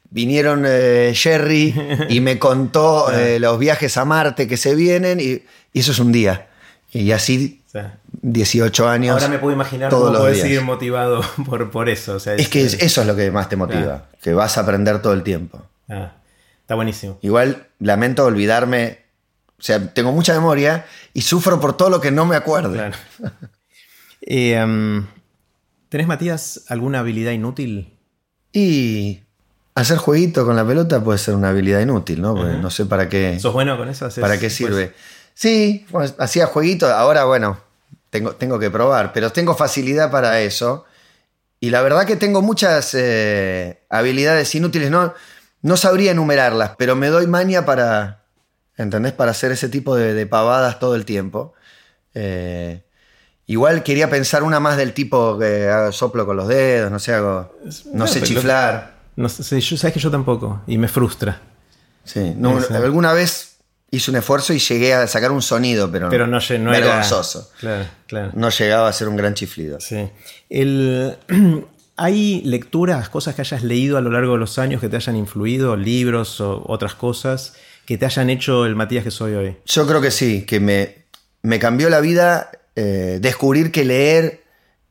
vinieron 0.10 0.64
eh, 0.66 1.12
Jerry 1.14 1.76
y 2.10 2.22
me 2.22 2.40
contó 2.40 3.12
eh, 3.12 3.40
los 3.40 3.60
viajes 3.60 3.98
a 3.98 4.06
Marte 4.06 4.48
que 4.48 4.58
se 4.58 4.74
vienen 4.74 5.20
y, 5.20 5.44
y 5.74 5.80
eso 5.80 5.92
es 5.92 6.00
un 6.00 6.12
día. 6.12 6.48
Y 6.92 7.12
así, 7.12 7.62
sí. 7.72 7.80
18 8.22 8.88
años. 8.88 9.14
Ahora 9.16 9.28
me 9.28 9.40
puedo 9.40 9.54
imaginar 9.54 9.90
todos 9.90 10.08
cómo 10.08 10.20
puedes 10.20 10.40
seguir 10.40 10.62
motivado 10.62 11.22
por, 11.46 11.70
por 11.70 11.90
eso. 11.90 12.16
O 12.16 12.20
sea, 12.20 12.36
es, 12.36 12.44
es, 12.44 12.48
que 12.48 12.64
eso 12.64 13.02
es 13.02 13.08
lo 13.08 13.16
que 13.16 13.30
más 13.32 13.50
te 13.50 13.58
motiva, 13.58 14.06
ah. 14.06 14.16
que 14.22 14.34
vas 14.34 14.58
a 14.58 14.62
aprender 14.62 15.02
todo 15.02 15.12
el 15.12 15.24
tiempo. 15.24 15.62
Ah, 15.90 16.14
está 16.66 16.74
buenísimo. 16.74 17.20
Igual 17.22 17.68
lamento 17.78 18.26
olvidarme, 18.26 19.06
o 19.60 19.62
sea, 19.62 19.94
tengo 19.94 20.12
mucha 20.12 20.34
memoria 20.34 20.86
y 21.14 21.22
sufro 21.22 21.60
por 21.60 21.78
todo 21.78 21.92
lo 21.92 22.02
que 22.02 22.10
no 22.10 22.26
me 22.26 22.36
acuerdo. 22.36 22.74
Claro. 22.74 22.96
eh, 24.22 24.60
um, 24.64 25.06
¿Tenés, 25.90 26.08
Matías, 26.08 26.64
alguna 26.68 27.00
habilidad 27.00 27.32
inútil? 27.32 27.94
Y 28.52 29.22
Hacer 29.76 29.98
jueguito 29.98 30.46
con 30.46 30.56
la 30.56 30.66
pelota 30.66 31.04
puede 31.04 31.20
ser 31.20 31.36
una 31.36 31.50
habilidad 31.50 31.82
inútil, 31.82 32.22
¿no? 32.22 32.32
Uh 32.32 32.38
-huh. 32.38 32.62
no 32.62 32.70
sé 32.72 32.86
para 32.86 33.10
qué. 33.10 33.38
¿Sos 33.42 33.52
bueno 33.52 33.78
con 33.78 33.90
eso? 33.90 34.08
¿Para 34.22 34.40
qué 34.40 34.50
sirve? 34.50 34.88
Pues... 34.88 35.00
Sí, 35.34 35.86
bueno, 35.92 36.14
hacía 36.18 36.46
jueguito, 36.46 36.88
ahora 36.88 37.26
bueno, 37.26 37.60
tengo, 38.10 38.36
tengo 38.36 38.58
que 38.58 38.72
probar, 38.72 39.12
pero 39.12 39.34
tengo 39.34 39.54
facilidad 39.54 40.10
para 40.10 40.40
eso. 40.40 40.86
Y 41.60 41.72
la 41.72 41.82
verdad 41.82 42.06
que 42.06 42.16
tengo 42.16 42.42
muchas 42.42 42.94
eh, 42.94 43.82
habilidades 43.90 44.56
inútiles, 44.56 44.90
no, 44.90 45.14
no 45.66 45.78
sabría 45.78 46.12
enumerarlas, 46.12 46.74
pero 46.78 46.96
me 46.96 47.08
doy 47.08 47.26
maña 47.26 47.66
para, 47.66 48.26
¿entendés? 48.78 49.14
Para 49.14 49.32
hacer 49.32 49.52
ese 49.52 49.68
tipo 49.68 49.96
de, 49.96 50.14
de 50.14 50.28
pavadas 50.28 50.78
todo 50.78 50.94
el 50.94 51.06
tiempo. 51.06 51.54
Eh, 52.14 52.84
igual 53.48 53.82
quería 53.82 54.08
pensar 54.08 54.44
una 54.44 54.60
más 54.60 54.78
del 54.78 54.94
tipo 54.94 55.40
que 55.40 55.68
hago 55.68 55.92
soplo 55.92 56.28
con 56.28 56.38
los 56.38 56.48
dedos, 56.48 56.92
no 56.92 57.00
sé, 57.00 57.16
hago, 57.16 57.58
no, 57.64 57.72
no 57.94 58.08
sé 58.08 58.22
chiflar. 58.22 58.94
No 59.16 59.28
sé, 59.28 59.60
yo 59.60 59.76
sabes 59.76 59.92
que 59.96 60.00
yo 60.00 60.12
tampoco, 60.12 60.62
y 60.68 60.78
me 60.78 60.88
frustra. 60.88 61.42
Sí, 62.04 62.36
no, 62.38 62.60
alguna 62.70 63.14
vez 63.14 63.58
hice 63.90 64.12
un 64.12 64.18
esfuerzo 64.18 64.54
y 64.54 64.60
llegué 64.60 64.94
a 64.94 65.08
sacar 65.08 65.32
un 65.32 65.42
sonido, 65.42 65.92
pero, 65.92 66.10
pero 66.10 66.28
no, 66.28 66.38
no 66.38 66.72
vergonzoso. 66.72 67.40
Era... 67.40 67.60
Claro, 67.60 67.86
claro. 68.06 68.32
No 68.36 68.50
llegaba 68.52 68.88
a 68.88 68.94
ser 68.94 69.08
un 69.08 69.16
gran 69.16 69.34
chiflido. 69.34 69.80
Sí. 69.80 70.12
El... 70.48 71.18
¿Hay 71.98 72.42
lecturas, 72.42 73.08
cosas 73.10 73.36
que 73.36 73.42
hayas 73.42 73.64
leído 73.64 73.98
a 73.98 74.02
lo 74.02 74.10
largo 74.10 74.34
de 74.34 74.40
los 74.40 74.60
años 74.60 74.82
que 74.82 74.90
te 74.90 74.98
hayan 74.98 75.16
influido, 75.16 75.78
libros 75.78 76.42
o 76.42 76.64
otras 76.68 76.94
cosas 76.94 77.54
que 77.86 77.98
te 77.98 78.06
hayan 78.06 78.30
hecho 78.30 78.66
el 78.66 78.76
Matías 78.76 79.04
que 79.04 79.12
soy 79.12 79.34
hoy? 79.34 79.58
Yo 79.66 79.88
creo 79.88 80.02
que 80.02 80.12
sí, 80.12 80.42
que 80.46 80.60
me, 80.60 81.06
me 81.42 81.58
cambió 81.58 81.90
la 81.90 82.02
vida 82.02 82.52
eh, 82.76 83.20
descubrir 83.22 83.72
que 83.72 83.86
leer 83.86 84.44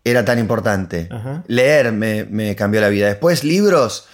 era 0.02 0.24
tan 0.24 0.38
importante. 0.38 1.08
Leer 1.46 1.92
me, 1.92 2.24
me, 2.24 2.56
cambió 2.56 2.80
la 2.80 2.88
vida. 2.88 3.08
Después, 3.08 3.44
libros, 3.44 4.06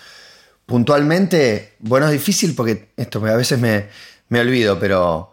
puntualmente, 0.67 1.75
bueno, 1.81 2.07
es 2.07 2.13
difícil 2.13 2.55
porque 2.55 2.91
esto 2.97 3.25
a 3.27 3.37
veces 3.37 3.59
me, 3.59 3.89
me 4.29 4.41
olvido, 4.41 4.79
pero, 4.79 5.33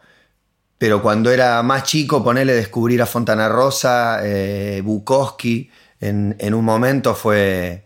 pero 0.78 1.02
cuando 1.02 1.32
era 1.32 1.62
más 1.64 1.84
chico, 1.84 2.24
ponerle 2.24 2.54
descubrir 2.54 3.02
a 3.02 3.06
Fontana 3.06 3.50
Rosa, 3.50 4.20
eh, 4.24 4.82
Bukowski, 4.84 5.70
en, 6.02 6.36
en, 6.40 6.54
un 6.54 6.66
momento 6.66 7.16
fue 7.16 7.84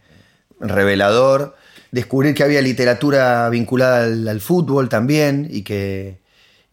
revelador. 0.59 1.55
Descubrir 1.91 2.33
que 2.33 2.43
había 2.43 2.61
literatura 2.61 3.49
vinculada 3.49 4.05
al, 4.05 4.27
al 4.27 4.41
fútbol 4.41 4.89
también 4.89 5.47
y 5.49 5.63
que, 5.63 6.19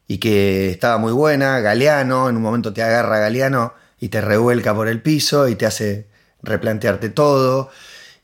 y 0.06 0.18
que 0.18 0.70
estaba 0.70 0.98
muy 0.98 1.12
buena. 1.12 1.60
Galeano, 1.60 2.28
en 2.28 2.36
un 2.36 2.42
momento 2.42 2.72
te 2.72 2.82
agarra 2.82 3.18
Galeano 3.18 3.74
y 4.00 4.08
te 4.08 4.20
revuelca 4.20 4.74
por 4.74 4.88
el 4.88 5.02
piso 5.02 5.48
y 5.48 5.54
te 5.54 5.66
hace 5.66 6.06
replantearte 6.42 7.10
todo. 7.10 7.70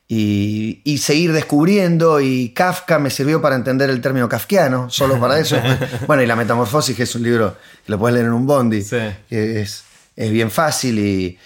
Y, 0.07 0.83
y, 0.85 0.99
seguir 0.99 1.33
descubriendo. 1.33 2.21
Y 2.21 2.51
Kafka 2.51 2.99
me 2.99 3.11
sirvió 3.11 3.41
para 3.41 3.57
entender 3.57 3.89
el 3.89 4.01
término 4.01 4.29
kafkiano, 4.29 4.91
solo 4.91 5.19
para 5.19 5.39
eso. 5.39 5.57
bueno, 6.07 6.23
y 6.23 6.27
La 6.27 6.37
Metamorfosis, 6.37 6.95
que 6.95 7.05
es 7.05 7.15
un 7.15 7.23
libro 7.23 7.57
que 7.85 7.93
lo 7.93 7.99
puedes 7.99 8.15
leer 8.15 8.27
en 8.27 8.33
un 8.33 8.47
bondi, 8.47 8.83
sí. 8.83 8.99
es, 9.31 9.85
es, 10.15 10.31
bien 10.31 10.51
fácil. 10.51 10.99
Y, 10.99 11.39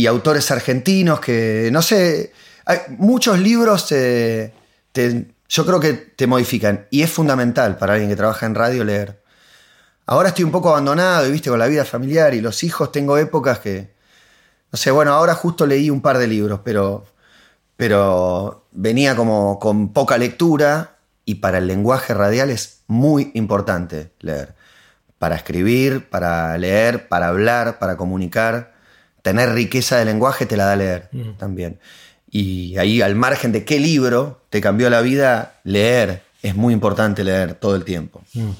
y, 0.00 0.06
autores 0.06 0.50
argentinos 0.50 1.20
que, 1.20 1.70
no 1.72 1.82
sé, 1.82 2.32
hay 2.64 2.78
muchos 2.98 3.38
libros 3.38 3.86
te, 3.88 4.52
yo 5.48 5.66
creo 5.66 5.80
que 5.80 5.92
te 5.94 6.26
modifican. 6.26 6.86
Y 6.90 7.02
es 7.02 7.10
fundamental 7.10 7.76
para 7.78 7.94
alguien 7.94 8.10
que 8.10 8.16
trabaja 8.16 8.46
en 8.46 8.54
radio 8.54 8.84
leer. 8.84 9.22
Ahora 10.06 10.28
estoy 10.28 10.44
un 10.44 10.52
poco 10.52 10.70
abandonado 10.70 11.26
y 11.26 11.32
viste 11.32 11.50
con 11.50 11.58
la 11.58 11.66
vida 11.66 11.84
familiar 11.84 12.34
y 12.34 12.40
los 12.40 12.62
hijos 12.64 12.92
tengo 12.92 13.18
épocas 13.18 13.58
que, 13.58 13.92
no 14.72 14.76
sé, 14.76 14.90
bueno, 14.90 15.12
ahora 15.12 15.34
justo 15.34 15.66
leí 15.66 15.90
un 15.90 16.00
par 16.00 16.18
de 16.18 16.26
libros, 16.26 16.60
pero, 16.64 17.04
pero 17.76 18.66
venía 18.72 19.16
como 19.16 19.58
con 19.58 19.92
poca 19.92 20.16
lectura 20.16 20.96
y 21.24 21.36
para 21.36 21.58
el 21.58 21.66
lenguaje 21.66 22.14
radial 22.14 22.50
es 22.50 22.84
muy 22.86 23.30
importante 23.34 24.12
leer. 24.20 24.54
Para 25.18 25.36
escribir, 25.36 26.08
para 26.08 26.56
leer, 26.56 27.08
para 27.08 27.28
hablar, 27.28 27.78
para 27.78 27.96
comunicar. 27.96 28.77
Tener 29.22 29.52
riqueza 29.52 29.98
de 29.98 30.04
lenguaje 30.04 30.46
te 30.46 30.56
la 30.56 30.66
da 30.66 30.76
leer 30.76 31.08
mm. 31.12 31.38
también. 31.38 31.78
Y 32.30 32.76
ahí 32.78 33.00
al 33.00 33.14
margen 33.14 33.52
de 33.52 33.64
qué 33.64 33.80
libro 33.80 34.42
te 34.50 34.60
cambió 34.60 34.90
la 34.90 35.00
vida, 35.00 35.54
leer. 35.64 36.22
Es 36.42 36.54
muy 36.54 36.72
importante 36.72 37.24
leer 37.24 37.54
todo 37.54 37.74
el 37.74 37.84
tiempo. 37.84 38.22
Mm. 38.34 38.50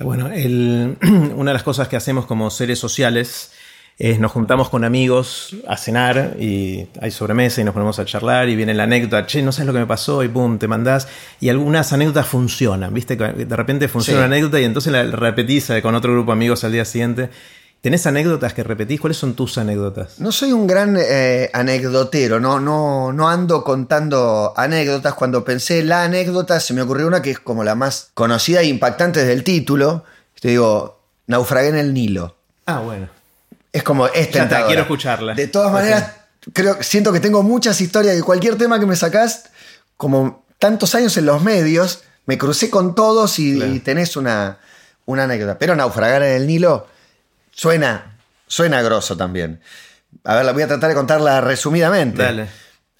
Bueno, 0.00 0.26
una 1.36 1.50
de 1.50 1.54
las 1.54 1.62
cosas 1.62 1.88
que 1.88 1.96
hacemos 1.96 2.26
como 2.26 2.50
seres 2.50 2.78
sociales 2.78 3.52
es 3.98 4.20
nos 4.20 4.30
juntamos 4.30 4.68
con 4.68 4.84
amigos 4.84 5.56
a 5.66 5.76
cenar 5.76 6.36
y 6.38 6.86
hay 7.00 7.10
sobremesa 7.10 7.60
y 7.60 7.64
nos 7.64 7.74
ponemos 7.74 7.98
a 7.98 8.04
charlar 8.04 8.48
y 8.48 8.54
viene 8.54 8.72
la 8.72 8.84
anécdota, 8.84 9.26
che, 9.26 9.42
no 9.42 9.50
sabes 9.50 9.66
lo 9.66 9.72
que 9.72 9.80
me 9.80 9.86
pasó 9.86 10.22
y 10.22 10.28
pum, 10.28 10.56
te 10.58 10.68
mandás. 10.68 11.08
Y 11.40 11.48
algunas 11.48 11.92
anécdotas 11.92 12.26
funcionan, 12.26 12.94
¿viste? 12.94 13.16
De 13.16 13.56
repente 13.56 13.88
funciona 13.88 14.20
una 14.20 14.26
anécdota 14.26 14.60
y 14.60 14.64
entonces 14.64 14.92
la 14.92 15.02
repetís 15.02 15.72
con 15.82 15.96
otro 15.96 16.12
grupo 16.12 16.30
de 16.30 16.36
amigos 16.36 16.62
al 16.62 16.72
día 16.72 16.84
siguiente. 16.84 17.28
¿Tenés 17.80 18.06
anécdotas 18.06 18.54
que 18.54 18.64
repetís? 18.64 19.00
¿Cuáles 19.00 19.18
son 19.18 19.34
tus 19.34 19.56
anécdotas? 19.56 20.18
No 20.18 20.32
soy 20.32 20.52
un 20.52 20.66
gran 20.66 20.96
eh, 20.98 21.48
anecdotero, 21.52 22.40
no, 22.40 22.58
no, 22.58 23.12
no 23.12 23.28
ando 23.28 23.62
contando 23.62 24.52
anécdotas. 24.56 25.14
Cuando 25.14 25.44
pensé 25.44 25.84
la 25.84 26.02
anécdota, 26.02 26.58
se 26.58 26.74
me 26.74 26.82
ocurrió 26.82 27.06
una 27.06 27.22
que 27.22 27.30
es 27.30 27.38
como 27.38 27.62
la 27.62 27.76
más 27.76 28.10
conocida 28.14 28.62
e 28.62 28.66
impactante 28.66 29.20
desde 29.20 29.32
el 29.32 29.44
título. 29.44 30.04
Te 30.40 30.48
digo, 30.48 31.00
naufragué 31.28 31.68
en 31.68 31.76
el 31.76 31.94
Nilo. 31.94 32.34
Ah, 32.66 32.80
bueno. 32.80 33.08
Es 33.72 33.84
como 33.84 34.08
esta. 34.08 34.66
quiero 34.66 34.82
escucharla. 34.82 35.34
De 35.34 35.46
todas 35.46 35.70
maneras, 35.70 36.14
creo, 36.52 36.82
siento 36.82 37.12
que 37.12 37.20
tengo 37.20 37.44
muchas 37.44 37.80
historias 37.80 38.18
y 38.18 38.22
cualquier 38.22 38.56
tema 38.56 38.80
que 38.80 38.86
me 38.86 38.96
sacás, 38.96 39.50
como 39.96 40.44
tantos 40.58 40.96
años 40.96 41.16
en 41.16 41.26
los 41.26 41.44
medios, 41.44 42.02
me 42.26 42.38
crucé 42.38 42.70
con 42.70 42.96
todos 42.96 43.38
y, 43.38 43.78
tenés 43.80 44.16
una, 44.16 44.58
una 45.06 45.24
anécdota. 45.24 45.58
Pero 45.58 45.76
naufragar 45.76 46.24
en 46.24 46.32
el 46.32 46.46
Nilo 46.48 46.88
Suena, 47.58 48.16
suena 48.46 48.80
grosso 48.82 49.16
también. 49.16 49.60
A 50.22 50.36
ver, 50.36 50.44
la 50.44 50.52
voy 50.52 50.62
a 50.62 50.68
tratar 50.68 50.90
de 50.90 50.94
contarla 50.94 51.40
resumidamente. 51.40 52.22
Dale. 52.22 52.48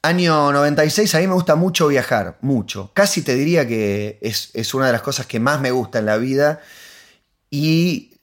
Año 0.03 0.51
96, 0.51 1.15
a 1.15 1.19
mí 1.19 1.29
me 1.29 1.35
gusta 1.35 1.55
mucho 1.55 1.87
viajar, 1.87 2.39
mucho. 2.41 2.91
Casi 2.93 3.23
te 3.23 3.37
diría 3.37 3.69
que 3.69 4.19
es, 4.21 4.51
es, 4.55 4.75
una 4.75 4.87
de 4.87 4.93
las 4.93 5.03
cosas 5.03 5.27
que 5.27 5.39
más 5.39 5.61
me 5.61 5.71
gusta 5.71 6.01
en 6.01 6.07
la 6.07 6.17
vida. 6.17 6.61
Y 7.51 8.19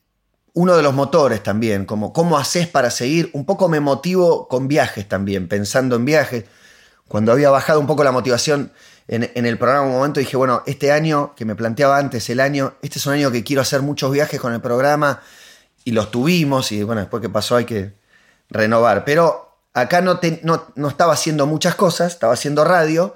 uno 0.52 0.76
de 0.76 0.84
los 0.84 0.94
motores 0.94 1.42
también, 1.42 1.86
como 1.86 2.12
cómo 2.12 2.38
haces 2.38 2.68
para 2.68 2.92
seguir. 2.92 3.30
Un 3.32 3.46
poco 3.46 3.70
me 3.70 3.80
motivo 3.80 4.50
con 4.50 4.68
viajes 4.68 5.08
también, 5.08 5.48
pensando 5.48 5.96
en 5.96 6.04
viajes. 6.04 6.44
Cuando 7.08 7.32
había 7.32 7.50
bajado 7.50 7.80
un 7.80 7.88
poco 7.88 8.04
la 8.04 8.12
motivación 8.12 8.74
en, 9.08 9.32
en, 9.36 9.46
el 9.46 9.58
programa, 9.58 9.86
un 9.86 9.94
momento 9.94 10.20
dije, 10.20 10.36
bueno, 10.36 10.64
este 10.66 10.92
año 10.92 11.34
que 11.34 11.46
me 11.46 11.56
planteaba 11.56 11.98
antes, 11.98 12.30
el 12.30 12.42
año, 12.42 12.74
este 12.82 13.00
es 13.00 13.06
un 13.06 13.14
año 13.14 13.32
que 13.32 13.46
quiero 13.46 13.62
hacer 13.62 13.82
muchos 13.84 14.12
viajes 14.12 14.42
con 14.42 14.52
el 14.52 14.60
programa 14.60 15.22
y 15.86 15.92
los 15.92 16.12
tuvimos 16.12 16.74
y 16.74 16.84
bueno, 16.84 17.00
después 17.00 17.22
que 17.22 17.30
pasó 17.30 17.56
hay 17.56 17.64
que 17.64 17.94
renovar. 18.50 19.06
Pero 19.06 19.60
acá 19.74 20.02
no, 20.02 20.20
no, 20.76 20.88
estaba 20.90 21.14
haciendo 21.14 21.46
muchas 21.46 21.76
cosas, 21.76 22.12
estaba 22.12 22.34
haciendo 22.34 22.66
radio 22.66 23.16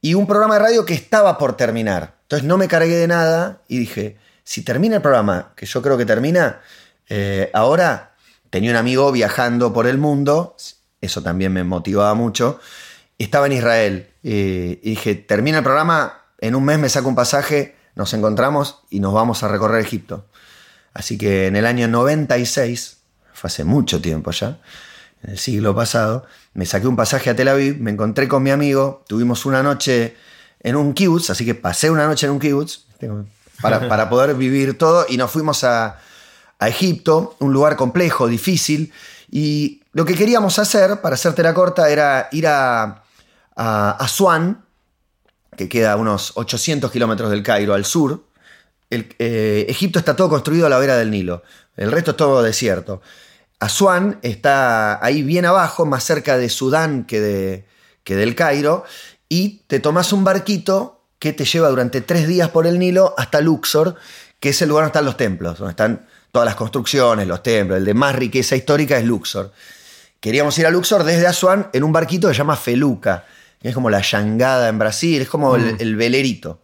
y 0.00 0.14
un 0.14 0.26
programa 0.26 0.54
de 0.54 0.60
radio 0.60 0.84
que 0.86 0.94
estaba 0.94 1.36
por 1.36 1.56
terminar. 1.56 2.14
Entonces 2.22 2.46
no 2.46 2.56
me 2.56 2.68
cargué 2.68 2.96
de 2.96 3.08
nada 3.08 3.60
y 3.68 3.78
dije, 3.78 4.16
si 4.44 4.62
termina 4.62 4.96
el 4.96 5.02
programa, 5.02 5.52
que 5.56 5.66
yo 5.66 5.82
creo 5.82 5.98
que 5.98 6.06
termina, 6.06 6.60
eh, 7.08 7.50
ahora 7.52 8.14
tenía 8.50 8.70
un 8.70 8.76
amigo 8.76 9.10
viajando 9.10 9.72
por 9.72 9.88
el 9.88 9.98
mundo, 9.98 10.56
eso 11.00 11.22
también 11.22 11.52
me 11.52 11.64
motivaba 11.64 12.14
mucho, 12.14 12.60
estaba 13.18 13.46
en 13.46 13.52
Israel 13.52 14.10
eh, 14.22 14.78
y 14.82 14.90
dije, 14.90 15.16
termina 15.16 15.58
el 15.58 15.64
programa, 15.64 16.22
en 16.38 16.54
un 16.54 16.64
mes 16.64 16.78
me 16.78 16.88
saco 16.88 17.08
un 17.08 17.16
pasaje, 17.16 17.74
nos 17.96 18.14
encontramos 18.14 18.82
y 18.90 19.00
nos 19.00 19.12
vamos 19.12 19.42
a 19.42 19.48
recorrer 19.48 19.80
Egipto. 19.80 20.26
Así 20.96 21.18
que 21.18 21.46
en 21.46 21.56
el 21.56 21.66
año 21.66 21.88
96, 21.88 22.96
fue 23.34 23.48
hace 23.48 23.64
mucho 23.64 24.00
tiempo 24.00 24.30
ya, 24.30 24.58
en 25.22 25.32
el 25.32 25.38
siglo 25.38 25.74
pasado, 25.74 26.24
me 26.54 26.64
saqué 26.64 26.88
un 26.88 26.96
pasaje 26.96 27.28
a 27.28 27.36
Tel 27.36 27.48
Aviv, 27.48 27.78
me 27.78 27.90
encontré 27.90 28.26
con 28.28 28.42
mi 28.42 28.48
amigo, 28.48 29.04
tuvimos 29.06 29.44
una 29.44 29.62
noche 29.62 30.16
en 30.60 30.74
un 30.74 30.94
kibutz, 30.94 31.28
así 31.28 31.44
que 31.44 31.54
pasé 31.54 31.90
una 31.90 32.06
noche 32.06 32.24
en 32.24 32.32
un 32.32 32.40
kibutz 32.40 32.86
para, 33.60 34.08
poder 34.08 34.34
vivir 34.36 34.78
todo 34.78 35.04
y 35.06 35.18
nos 35.18 35.30
fuimos 35.30 35.64
a, 35.64 35.98
Egipto, 36.60 37.36
un 37.40 37.52
lugar 37.52 37.76
complejo, 37.76 38.26
difícil, 38.26 38.90
y 39.30 39.82
lo 39.92 40.06
que 40.06 40.14
queríamos 40.14 40.58
hacer, 40.58 41.02
para 41.02 41.16
hacerte 41.16 41.42
la 41.42 41.52
corta, 41.52 41.90
era 41.90 42.30
ir 42.32 42.46
a, 42.46 43.02
a 43.54 43.90
Asuán, 43.90 44.64
que 45.54 45.68
queda 45.68 45.92
a 45.92 45.96
unos 45.96 46.32
800 46.36 46.90
kilómetros 46.90 47.28
del 47.28 47.42
Cairo, 47.42 47.74
al 47.74 47.84
sur, 47.84 48.25
eh, 48.90 49.66
Egipto 49.68 49.98
está 49.98 50.14
todo 50.14 50.28
construido 50.28 50.66
a 50.66 50.68
la 50.68 50.78
vera 50.78 50.96
del 50.96 51.10
Nilo, 51.10 51.42
el 51.76 51.90
resto 51.90 52.12
es 52.12 52.16
todo 52.16 52.42
desierto. 52.42 53.02
Asuán 53.58 54.18
está 54.22 55.04
ahí 55.04 55.22
bien 55.22 55.46
abajo, 55.46 55.86
más 55.86 56.04
cerca 56.04 56.36
de 56.36 56.48
Sudán 56.48 57.04
que, 57.04 57.20
de, 57.20 57.64
que 58.04 58.16
del 58.16 58.34
Cairo, 58.34 58.84
y 59.28 59.62
te 59.66 59.80
tomas 59.80 60.12
un 60.12 60.24
barquito 60.24 61.00
que 61.18 61.32
te 61.32 61.44
lleva 61.44 61.68
durante 61.68 62.00
tres 62.02 62.28
días 62.28 62.50
por 62.50 62.66
el 62.66 62.78
Nilo 62.78 63.14
hasta 63.16 63.40
Luxor, 63.40 63.96
que 64.38 64.50
es 64.50 64.62
el 64.62 64.68
lugar 64.68 64.84
donde 64.84 64.90
están 64.90 65.04
los 65.06 65.16
templos, 65.16 65.58
donde 65.58 65.70
están 65.70 66.06
todas 66.30 66.46
las 66.46 66.54
construcciones, 66.54 67.26
los 67.26 67.42
templos, 67.42 67.78
el 67.78 67.84
de 67.84 67.94
más 67.94 68.14
riqueza 68.14 68.56
histórica 68.56 68.98
es 68.98 69.04
Luxor. 69.04 69.52
Queríamos 70.20 70.58
ir 70.58 70.66
a 70.66 70.70
Luxor 70.70 71.04
desde 71.04 71.26
Asuán 71.26 71.70
en 71.72 71.82
un 71.82 71.92
barquito 71.92 72.28
que 72.28 72.34
se 72.34 72.38
llama 72.38 72.56
Feluca 72.56 73.24
es 73.68 73.74
como 73.74 73.90
la 73.90 74.00
yangada 74.00 74.68
en 74.68 74.78
Brasil, 74.78 75.22
es 75.22 75.28
como 75.28 75.56
el, 75.56 75.74
mm. 75.74 75.98
velerito. 75.98 76.60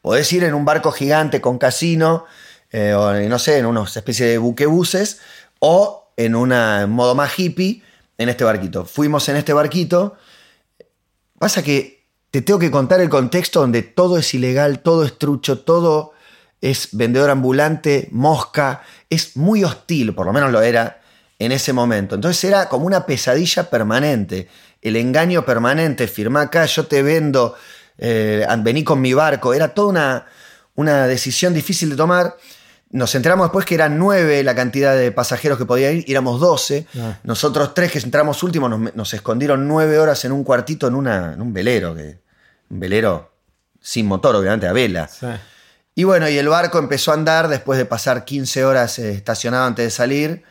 Podés 0.00 0.32
ir 0.32 0.44
en 0.44 0.54
un 0.54 0.64
barco 0.64 0.90
gigante 0.90 1.40
con 1.40 1.58
casino, 1.58 2.24
eh, 2.70 2.94
o 2.94 3.12
no 3.12 3.38
sé, 3.38 3.58
en 3.58 3.66
una 3.66 3.84
especie 3.84 4.26
de 4.26 4.38
buquebuses, 4.38 5.20
o 5.58 6.12
en 6.16 6.34
una 6.34 6.86
modo 6.86 7.14
más 7.14 7.38
hippie, 7.38 7.82
en 8.16 8.28
este 8.28 8.44
barquito. 8.44 8.84
Fuimos 8.84 9.28
en 9.28 9.36
este 9.36 9.52
barquito. 9.52 10.16
Pasa 11.38 11.62
que 11.62 12.04
te 12.30 12.42
tengo 12.42 12.58
que 12.58 12.70
contar 12.70 13.00
el 13.00 13.08
contexto 13.08 13.60
donde 13.60 13.82
todo 13.82 14.18
es 14.18 14.32
ilegal, 14.34 14.80
todo 14.80 15.04
es 15.04 15.18
trucho, 15.18 15.60
todo 15.60 16.12
es 16.60 16.90
vendedor 16.92 17.30
ambulante, 17.30 18.08
mosca, 18.12 18.82
es 19.08 19.36
muy 19.36 19.64
hostil, 19.64 20.14
por 20.14 20.26
lo 20.26 20.32
menos 20.32 20.52
lo 20.52 20.62
era 20.62 21.00
en 21.38 21.52
ese 21.52 21.72
momento. 21.72 22.14
Entonces 22.14 22.44
era 22.44 22.68
como 22.68 22.86
una 22.86 23.06
pesadilla 23.06 23.68
permanente 23.70 24.48
el 24.82 24.96
engaño 24.96 25.44
permanente, 25.44 26.08
firma 26.08 26.42
acá, 26.42 26.66
yo 26.66 26.86
te 26.86 27.02
vendo, 27.02 27.54
eh, 27.98 28.46
vení 28.58 28.84
con 28.84 29.00
mi 29.00 29.12
barco, 29.12 29.52
era 29.52 29.74
toda 29.74 29.88
una, 29.88 30.26
una 30.74 31.06
decisión 31.06 31.52
difícil 31.52 31.90
de 31.90 31.96
tomar. 31.96 32.36
Nos 32.92 33.14
enteramos 33.14 33.46
después 33.46 33.66
que 33.66 33.76
eran 33.76 33.98
nueve 33.98 34.42
la 34.42 34.54
cantidad 34.54 34.96
de 34.96 35.12
pasajeros 35.12 35.58
que 35.58 35.64
podían 35.64 35.98
ir, 35.98 36.04
éramos 36.08 36.40
doce. 36.40 36.86
Ah. 36.98 37.18
Nosotros 37.22 37.72
tres 37.74 37.92
que 37.92 37.98
entramos 38.00 38.42
últimos 38.42 38.70
nos, 38.94 39.14
escondieron 39.14 39.68
nueve 39.68 39.98
horas 39.98 40.24
en 40.24 40.32
un 40.32 40.42
cuartito 40.42 40.88
en, 40.88 40.94
una, 40.94 41.34
en 41.34 41.40
un 41.40 41.52
velero, 41.52 41.94
que, 41.94 42.18
un 42.68 42.80
velero 42.80 43.30
sin 43.80 44.06
motor, 44.06 44.34
obviamente, 44.34 44.66
a 44.66 44.72
vela. 44.72 45.08
Y 45.94 46.04
bueno, 46.04 46.28
y 46.28 46.38
el 46.38 46.48
barco 46.48 46.78
empezó 46.78 47.12
a 47.12 47.14
andar 47.14 47.48
después 47.48 47.78
de 47.78 47.84
pasar 47.84 48.24
15 48.24 48.64
horas 48.64 48.98
eh, 48.98 49.12
estacionado 49.12 49.66
antes 49.66 49.84
de 49.84 49.90
salir 49.90 50.42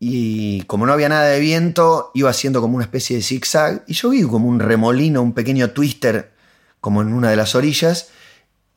y 0.00 0.62
como 0.62 0.86
no 0.86 0.92
había 0.92 1.08
nada 1.08 1.24
de 1.24 1.40
viento, 1.40 2.10
iba 2.14 2.30
haciendo 2.30 2.60
como 2.60 2.76
una 2.76 2.84
especie 2.84 3.16
de 3.16 3.22
zigzag 3.22 3.84
y 3.86 3.94
yo 3.94 4.10
vi 4.10 4.22
como 4.22 4.48
un 4.48 4.60
remolino, 4.60 5.22
un 5.22 5.32
pequeño 5.32 5.70
twister 5.70 6.32
como 6.80 7.02
en 7.02 7.12
una 7.12 7.30
de 7.30 7.36
las 7.36 7.54
orillas 7.54 8.10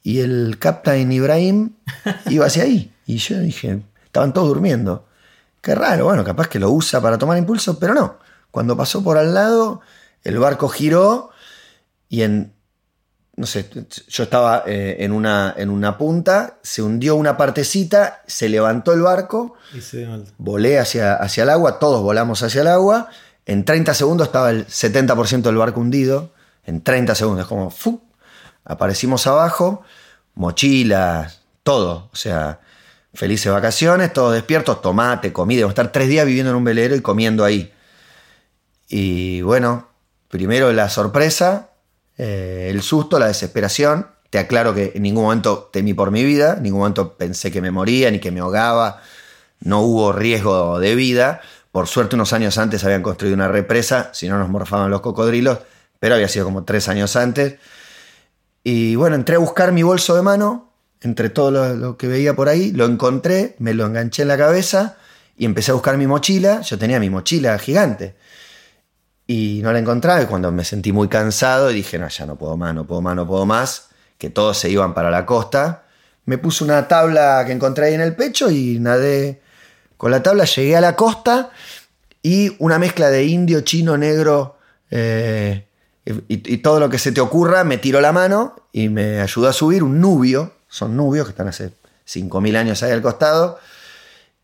y 0.01 0.19
el 0.19 0.57
Captain 0.59 1.11
Ibrahim 1.11 1.73
iba 2.29 2.47
hacia 2.47 2.63
ahí 2.63 2.91
y 3.05 3.17
yo 3.17 3.39
dije, 3.39 3.81
estaban 4.05 4.33
todos 4.33 4.47
durmiendo. 4.47 5.05
Qué 5.61 5.75
raro, 5.75 6.05
bueno, 6.05 6.23
capaz 6.23 6.47
que 6.47 6.57
lo 6.57 6.71
usa 6.71 7.01
para 7.01 7.19
tomar 7.19 7.37
impulso, 7.37 7.77
pero 7.77 7.93
no. 7.93 8.17
Cuando 8.49 8.75
pasó 8.75 9.03
por 9.03 9.19
al 9.19 9.35
lado, 9.35 9.81
el 10.23 10.39
barco 10.39 10.69
giró 10.69 11.29
y 12.09 12.23
en 12.23 12.53
no 13.35 13.45
sé, 13.45 13.69
yo 14.07 14.23
estaba 14.23 14.63
eh, 14.67 14.97
en, 14.99 15.11
una, 15.11 15.53
en 15.57 15.69
una 15.69 15.97
punta, 15.97 16.57
se 16.61 16.81
hundió 16.81 17.15
una 17.15 17.37
partecita, 17.37 18.21
se 18.27 18.49
levantó 18.49 18.93
el 18.93 19.01
barco, 19.01 19.55
volé 20.37 20.79
hacia, 20.79 21.15
hacia 21.15 21.43
el 21.43 21.49
agua, 21.49 21.79
todos 21.79 22.03
volamos 22.03 22.43
hacia 22.43 22.61
el 22.61 22.67
agua, 22.67 23.09
en 23.45 23.65
30 23.65 23.93
segundos 23.93 24.27
estaba 24.27 24.51
el 24.51 24.67
70% 24.67 25.41
del 25.43 25.55
barco 25.55 25.79
hundido, 25.79 26.31
en 26.65 26.81
30 26.83 27.15
segundos, 27.15 27.47
como, 27.47 27.71
¡fu! 27.71 28.01
aparecimos 28.63 29.25
abajo, 29.27 29.81
mochilas, 30.35 31.41
todo, 31.63 32.09
o 32.11 32.15
sea, 32.15 32.59
felices 33.13 33.51
vacaciones, 33.51 34.13
todos 34.13 34.33
despiertos, 34.33 34.81
tomate, 34.81 35.33
comida, 35.33 35.61
vamos 35.61 35.71
a 35.71 35.81
estar 35.81 35.91
tres 35.91 36.09
días 36.09 36.25
viviendo 36.25 36.51
en 36.51 36.57
un 36.57 36.63
velero 36.63 36.95
y 36.95 37.01
comiendo 37.01 37.43
ahí. 37.43 37.73
Y 38.87 39.41
bueno, 39.41 39.89
primero 40.27 40.71
la 40.73 40.89
sorpresa, 40.89 41.70
eh, 42.23 42.67
el 42.69 42.83
susto, 42.83 43.17
la 43.17 43.25
desesperación. 43.25 44.05
Te 44.29 44.37
aclaro 44.37 44.75
que 44.75 44.91
en 44.93 45.01
ningún 45.01 45.23
momento 45.23 45.71
temí 45.73 45.95
por 45.95 46.11
mi 46.11 46.23
vida, 46.23 46.53
en 46.57 46.61
ningún 46.61 46.81
momento 46.81 47.17
pensé 47.17 47.51
que 47.51 47.61
me 47.63 47.71
moría 47.71 48.11
ni 48.11 48.19
que 48.19 48.29
me 48.29 48.41
ahogaba, 48.41 49.01
no 49.59 49.81
hubo 49.81 50.13
riesgo 50.13 50.77
de 50.77 50.93
vida. 50.93 51.41
Por 51.71 51.87
suerte 51.87 52.13
unos 52.15 52.31
años 52.31 52.59
antes 52.59 52.83
habían 52.83 53.01
construido 53.01 53.33
una 53.33 53.47
represa, 53.47 54.11
si 54.13 54.29
no 54.29 54.37
nos 54.37 54.49
morfaban 54.49 54.91
los 54.91 55.01
cocodrilos, 55.01 55.61
pero 55.99 56.13
había 56.13 56.27
sido 56.27 56.45
como 56.45 56.63
tres 56.63 56.87
años 56.89 57.15
antes. 57.15 57.55
Y 58.63 58.95
bueno, 58.95 59.15
entré 59.15 59.37
a 59.37 59.39
buscar 59.39 59.71
mi 59.71 59.81
bolso 59.81 60.15
de 60.15 60.21
mano, 60.21 60.69
entre 61.01 61.31
todo 61.31 61.73
lo, 61.73 61.97
que 61.97 62.07
veía 62.07 62.35
por 62.35 62.49
ahí, 62.49 62.71
lo 62.71 62.85
encontré, 62.85 63.55
me 63.57 63.73
lo 63.73 63.87
enganché 63.87 64.21
en 64.21 64.27
la 64.27 64.37
cabeza 64.37 64.97
y 65.35 65.45
empecé 65.45 65.71
a 65.71 65.73
buscar 65.73 65.97
mi 65.97 66.05
mochila. 66.05 66.61
Yo 66.61 66.77
tenía 66.77 66.99
mi 66.99 67.09
mochila 67.09 67.57
gigante 67.57 68.13
y 69.31 69.61
no 69.63 69.71
la 69.71 69.79
encontraba 69.79 70.21
y 70.21 70.25
cuando 70.25 70.51
me 70.51 70.65
sentí 70.65 70.91
muy 70.91 71.07
cansado 71.07 71.69
dije, 71.69 71.97
no, 71.97 72.09
ya 72.09 72.25
no 72.25 72.35
puedo 72.35 72.57
más, 72.57 72.75
no 72.75 72.85
puedo 72.85 72.99
más, 72.99 73.15
no 73.15 73.25
puedo 73.25 73.45
más, 73.45 73.87
que 74.17 74.29
todos 74.29 74.57
se 74.57 74.69
iban 74.69 74.93
para 74.93 75.09
la 75.09 75.25
costa, 75.25 75.83
me 76.25 76.37
puse 76.37 76.65
una 76.65 76.89
tabla 76.89 77.41
que 77.45 77.53
encontré 77.53 77.85
ahí 77.85 77.93
en 77.93 78.01
el 78.01 78.13
pecho 78.13 78.51
y 78.51 78.77
nadé. 78.79 79.41
Con 79.95 80.11
la 80.11 80.21
tabla, 80.21 80.43
llegué 80.43 80.75
a 80.75 80.81
la 80.81 80.97
costa 80.97 81.51
y 82.21 82.57
una 82.59 82.77
mezcla 82.77 83.09
de 83.09 83.23
indio, 83.23 83.61
chino, 83.61 83.97
negro 83.97 84.57
eh, 84.89 85.65
y, 86.27 86.57
todo 86.57 86.81
lo 86.81 86.89
que 86.89 86.99
se 86.99 87.13
te 87.13 87.21
ocurra, 87.21 87.63
me 87.63 87.77
tiró 87.77 88.01
la 88.01 88.11
mano 88.11 88.55
y 88.73 88.89
me 88.89 89.21
ayudó 89.21 89.47
a 89.47 89.53
subir 89.53 89.81
un 89.81 90.01
nubio, 90.01 90.55
son 90.67 90.97
nubios 90.97 91.25
que 91.25 91.31
están 91.31 91.47
hace 91.47 91.71
5.000 92.05 92.57
años 92.57 92.83
ahí 92.83 92.91
al 92.91 93.01
costado, 93.01 93.59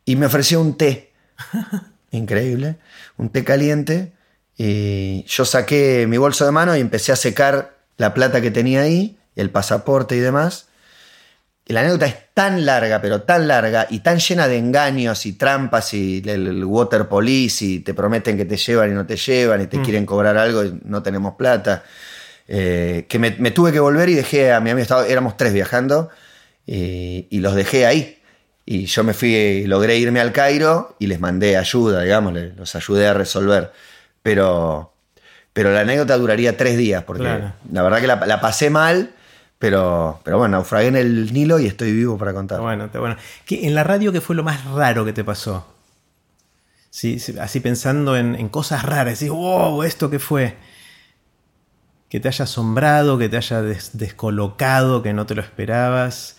y 0.06 0.16
me 0.16 0.28
ofreció 0.28 0.62
un 0.62 0.78
té, 0.78 1.12
increíble, 2.12 2.78
un 3.18 3.30
té 3.30 3.44
caliente, 3.44 4.14
y 4.58 5.24
yo 5.26 5.46
saqué 5.46 6.08
mi 6.08 6.18
bolso 6.18 6.46
de 6.46 6.52
mano 6.52 6.76
y 6.76 6.80
empecé 6.80 7.12
a 7.12 7.16
secar 7.16 7.78
la 7.98 8.14
plata 8.14 8.42
que 8.42 8.52
tenía 8.52 8.82
ahí, 8.82 9.18
el 9.36 9.52
pasaporte 9.52 10.16
y 10.16 10.20
demás. 10.20 10.68
Y 11.68 11.74
la 11.74 11.82
anécdota 11.82 12.06
es 12.06 12.16
tan 12.34 12.66
larga, 12.66 13.02
pero 13.02 13.24
tan 13.24 13.48
larga 13.48 13.88
y 13.90 14.00
tan 14.00 14.20
llena 14.20 14.48
de 14.48 14.58
engaños 14.58 15.26
y 15.26 15.34
trampas 15.34 15.94
y 15.94 16.24
el, 16.26 16.64
water 16.64 17.08
police 17.08 17.66
y 17.66 17.80
te 17.82 17.94
prometen 17.94 18.38
que 18.38 18.46
te 18.46 18.56
llevan 18.56 18.92
y 18.92 18.94
no 18.94 19.06
te 19.06 19.18
llevan 19.18 19.62
y 19.62 19.68
te 19.68 19.78
mm. 19.78 19.84
quieren 19.84 20.06
cobrar 20.06 20.38
algo 20.38 20.64
y 20.64 20.80
no 20.86 21.04
tenemos 21.04 21.36
plata. 21.36 21.84
Eh, 22.48 23.06
que 23.10 23.20
me, 23.20 23.32
tuve 23.52 23.74
que 23.74 23.82
volver 23.82 24.08
y 24.08 24.14
dejé 24.14 24.54
a 24.54 24.62
mi 24.62 24.70
amigo, 24.70 25.04
éramos 25.04 25.36
tres 25.36 25.52
viajando 25.54 26.10
y, 26.66 27.28
los 27.40 27.54
dejé 27.54 27.86
ahí. 27.86 28.22
Y 28.66 28.86
yo 28.86 29.04
me 29.04 29.14
fui, 29.14 29.66
logré 29.66 29.98
irme 29.98 30.20
al 30.20 30.32
Cairo 30.32 30.96
y 31.00 31.08
les 31.08 31.20
mandé 31.20 31.58
ayuda, 31.58 32.02
digamos, 32.02 32.34
los 32.34 32.76
ayudé 32.76 33.08
a 33.08 33.14
resolver. 33.14 33.72
Pero, 34.28 34.94
pero 35.54 35.72
la 35.72 35.82
anécdota 35.82 36.18
duraría 36.18 36.58
tres 36.58 36.78
días, 36.78 37.04
porque 37.04 37.24
la 37.24 37.82
verdad 37.84 38.02
que 38.02 38.28
la 38.28 38.42
pasé 38.42 38.70
mal 38.70 39.14
pero, 39.60 40.20
pero 40.24 40.38
bueno, 40.38 40.58
naufragué 40.58 40.88
en 40.88 40.96
el 40.96 41.34
Nilo 41.34 41.60
y 41.60 41.66
estoy 41.66 41.92
vivo 41.92 42.18
para 42.18 42.34
contar. 42.34 42.62
Bueno, 42.62 42.90
bueno. 42.94 43.16
¿En 43.50 43.74
la 43.74 43.84
radio 43.84 44.12
qué 44.12 44.22
fue 44.22 44.36
lo 44.36 44.44
más 44.44 44.66
raro 44.66 45.04
que 45.04 45.14
te 45.14 45.24
pasó? 45.24 45.66
Sí, 46.90 47.22
así 47.40 47.60
pensando 47.60 48.16
en, 48.16 48.50
cosas 48.50 48.84
raras, 48.84 49.20
decís, 49.20 49.32
wow, 49.32 49.84
¿esto 49.84 50.10
qué 50.10 50.20
fue? 50.20 50.58
Que 52.10 52.20
te 52.20 52.28
haya 52.28 52.44
asombrado, 52.44 53.18
que 53.18 53.30
te 53.30 53.38
haya 53.38 53.62
descolocado, 53.62 55.02
que 55.02 55.14
no 55.14 55.26
te 55.26 55.36
lo 55.36 55.42
esperabas, 55.42 56.38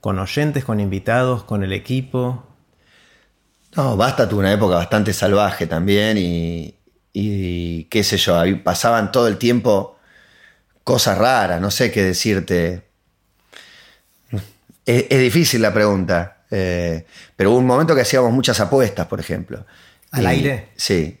con 0.00 0.18
oyentes, 0.18 0.64
con 0.64 0.80
invitados, 0.80 1.44
con 1.44 1.64
el 1.64 1.72
equipo. 1.72 2.44
No, 3.76 3.96
Basta 3.96 4.28
tuvo 4.28 4.40
una 4.40 4.52
época 4.52 4.76
bastante 4.76 5.12
salvaje 5.12 5.66
también 5.66 6.16
y, 6.18 6.74
y 7.16 7.84
qué 7.84 8.02
sé 8.02 8.18
yo, 8.18 8.42
pasaban 8.64 9.12
todo 9.12 9.28
el 9.28 9.38
tiempo 9.38 9.96
cosas 10.82 11.16
raras, 11.16 11.60
no 11.60 11.70
sé 11.70 11.90
qué 11.90 12.02
decirte. 12.02 12.82
Es, 14.84 15.08
difícil 15.08 15.62
la 15.62 15.72
pregunta, 15.72 16.44
eh, 16.50 17.06
pero 17.36 17.52
hubo 17.52 17.58
un 17.58 17.66
momento 17.66 17.94
que 17.94 18.02
hacíamos 18.02 18.32
muchas 18.32 18.60
apuestas, 18.60 19.06
por 19.06 19.20
ejemplo. 19.20 19.64
¿Al 20.10 20.26
aire? 20.26 20.68
Sí, 20.76 21.18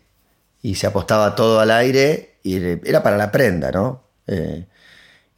y 0.62 0.74
se 0.74 0.86
apostaba 0.86 1.34
todo 1.34 1.60
al 1.60 1.70
aire 1.70 2.34
y 2.42 2.56
era 2.88 3.02
para 3.02 3.16
la 3.16 3.30
prenda, 3.30 3.70
¿no? 3.70 4.02
Eh, 4.26 4.66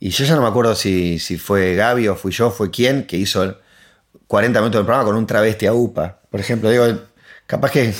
y 0.00 0.10
yo 0.10 0.24
ya 0.24 0.34
no 0.36 0.42
me 0.42 0.48
acuerdo 0.48 0.74
si, 0.74 1.18
si, 1.18 1.36
fue 1.36 1.74
Gaby 1.74 2.08
o 2.08 2.16
fui 2.16 2.32
yo, 2.32 2.50
fue 2.50 2.70
quien 2.70 3.06
que 3.06 3.16
hizo 3.18 3.58
40 4.26 4.58
minutos 4.60 4.78
del 4.78 4.86
programa 4.86 5.04
con 5.06 5.16
un 5.16 5.26
travesti 5.26 5.66
a 5.66 5.74
UPA. 5.74 6.20
Por 6.30 6.40
ejemplo, 6.40 6.70
digo, 6.70 6.86
capaz 7.46 7.70
que 7.70 7.94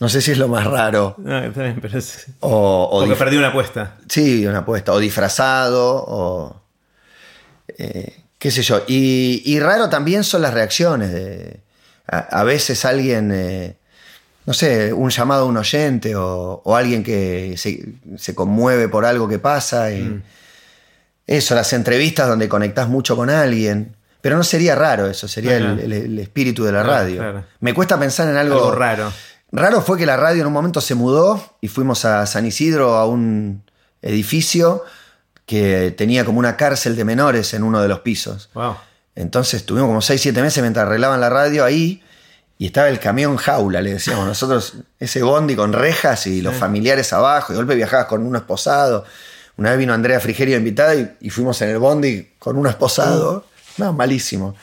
no 0.00 0.08
sé 0.08 0.20
si 0.20 0.32
es 0.32 0.38
lo 0.38 0.48
más 0.48 0.66
raro. 0.66 1.14
No, 1.18 1.38
está 1.38 1.62
bien, 1.62 1.78
pero 1.80 1.98
es... 1.98 2.26
O, 2.40 2.98
Porque 3.00 3.16
perdí 3.16 3.36
una 3.36 3.48
apuesta. 3.48 3.96
Sí, 4.08 4.46
una 4.46 4.58
apuesta. 4.58 4.92
O 4.92 4.98
disfrazado, 4.98 6.04
o... 6.06 6.62
Eh, 7.78 8.22
qué 8.38 8.50
sé 8.50 8.62
yo. 8.62 8.82
Y, 8.88 9.58
raro 9.60 9.88
también 9.88 10.24
son 10.24 10.42
las 10.42 10.52
reacciones. 10.52 11.12
De, 11.12 11.60
a, 12.06 12.42
veces 12.42 12.84
alguien... 12.84 13.30
Eh, 13.32 13.76
no 14.46 14.52
sé, 14.52 14.92
un 14.92 15.08
llamado 15.08 15.44
a 15.44 15.46
un 15.46 15.56
oyente 15.56 16.14
o, 16.16 16.76
alguien 16.76 17.02
que 17.02 17.54
se, 17.56 18.34
conmueve 18.34 18.88
por 18.88 19.04
algo 19.04 19.28
que 19.28 19.38
pasa. 19.38 19.90
Y 19.92 20.02
mm. 20.02 20.22
Eso, 21.26 21.54
las 21.54 21.72
entrevistas 21.72 22.28
donde 22.28 22.48
conectás 22.48 22.88
mucho 22.88 23.16
con 23.16 23.30
alguien. 23.30 23.96
Pero 24.20 24.36
no 24.36 24.44
sería 24.44 24.74
raro 24.74 25.06
eso, 25.06 25.28
sería 25.28 25.56
el, 25.56 26.18
espíritu 26.18 26.64
de 26.64 26.72
la 26.72 26.82
radio. 26.82 27.44
Me 27.60 27.74
cuesta 27.74 27.98
pensar 27.98 28.28
en 28.28 28.36
algo, 28.36 28.56
algo 28.56 28.72
raro. 28.72 29.12
Raro 29.54 29.82
fue 29.82 29.96
que 29.96 30.04
la 30.04 30.16
radio 30.16 30.40
en 30.40 30.48
un 30.48 30.52
momento 30.52 30.80
se 30.80 30.96
mudó 30.96 31.40
y 31.60 31.68
fuimos 31.68 32.04
a 32.04 32.26
San 32.26 32.44
Isidro 32.44 32.96
a 32.96 33.06
un 33.06 33.62
edificio 34.02 34.82
que 35.46 35.94
tenía 35.96 36.24
como 36.24 36.40
una 36.40 36.56
cárcel 36.56 36.96
de 36.96 37.04
menores 37.04 37.54
en 37.54 37.62
uno 37.62 37.80
de 37.80 37.86
los 37.86 38.00
pisos. 38.00 38.50
Entonces 39.14 39.60
estuvimos 39.60 39.86
como 39.86 40.02
6, 40.02 40.20
7 40.20 40.42
meses 40.42 40.60
mientras 40.60 40.86
arreglaban 40.86 41.20
la 41.20 41.30
radio 41.30 41.64
ahí 41.64 42.02
y 42.58 42.66
estaba 42.66 42.88
el 42.88 42.98
camión 42.98 43.36
jaula, 43.36 43.80
le 43.80 43.92
decíamos 43.92 44.26
nosotros, 44.26 44.74
ese 44.98 45.22
bondi 45.22 45.54
con 45.54 45.72
rejas 45.72 46.26
y 46.26 46.42
los 46.42 46.56
familiares 46.56 47.12
abajo, 47.12 47.52
y 47.52 47.54
de 47.54 47.58
golpe 47.58 47.76
viajabas 47.76 48.06
con 48.06 48.26
uno 48.26 48.38
esposado. 48.38 49.04
Una 49.56 49.70
vez 49.70 49.78
vino 49.78 49.94
Andrea 49.94 50.18
Frigerio 50.18 50.56
invitada 50.56 50.96
y, 51.20 51.30
fuimos 51.30 51.62
en 51.62 51.68
el 51.68 51.78
bondi 51.78 52.32
con 52.40 52.56
uno 52.56 52.68
esposado. 52.68 53.44
No, 53.78 53.92
malísimo. 53.92 54.54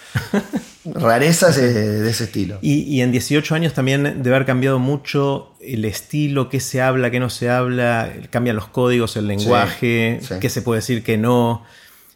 Rarezas 0.85 1.57
de, 1.57 2.09
ese 2.09 2.23
estilo. 2.23 2.57
Y, 2.61 3.01
en 3.01 3.11
18 3.11 3.53
años 3.53 3.73
también 3.73 4.23
debe 4.23 4.35
haber 4.35 4.45
cambiado 4.45 4.79
mucho 4.79 5.53
el 5.61 5.85
estilo, 5.85 6.49
qué 6.49 6.59
se 6.59 6.81
habla, 6.81 7.11
qué 7.11 7.19
no 7.19 7.29
se 7.29 7.49
habla, 7.49 8.11
cambian 8.29 8.55
los 8.55 8.67
códigos, 8.67 9.15
el 9.15 9.27
lenguaje, 9.27 10.19
qué 10.39 10.49
se 10.49 10.61
puede 10.61 10.79
decir, 10.79 11.03
qué 11.03 11.17
no. 11.17 11.63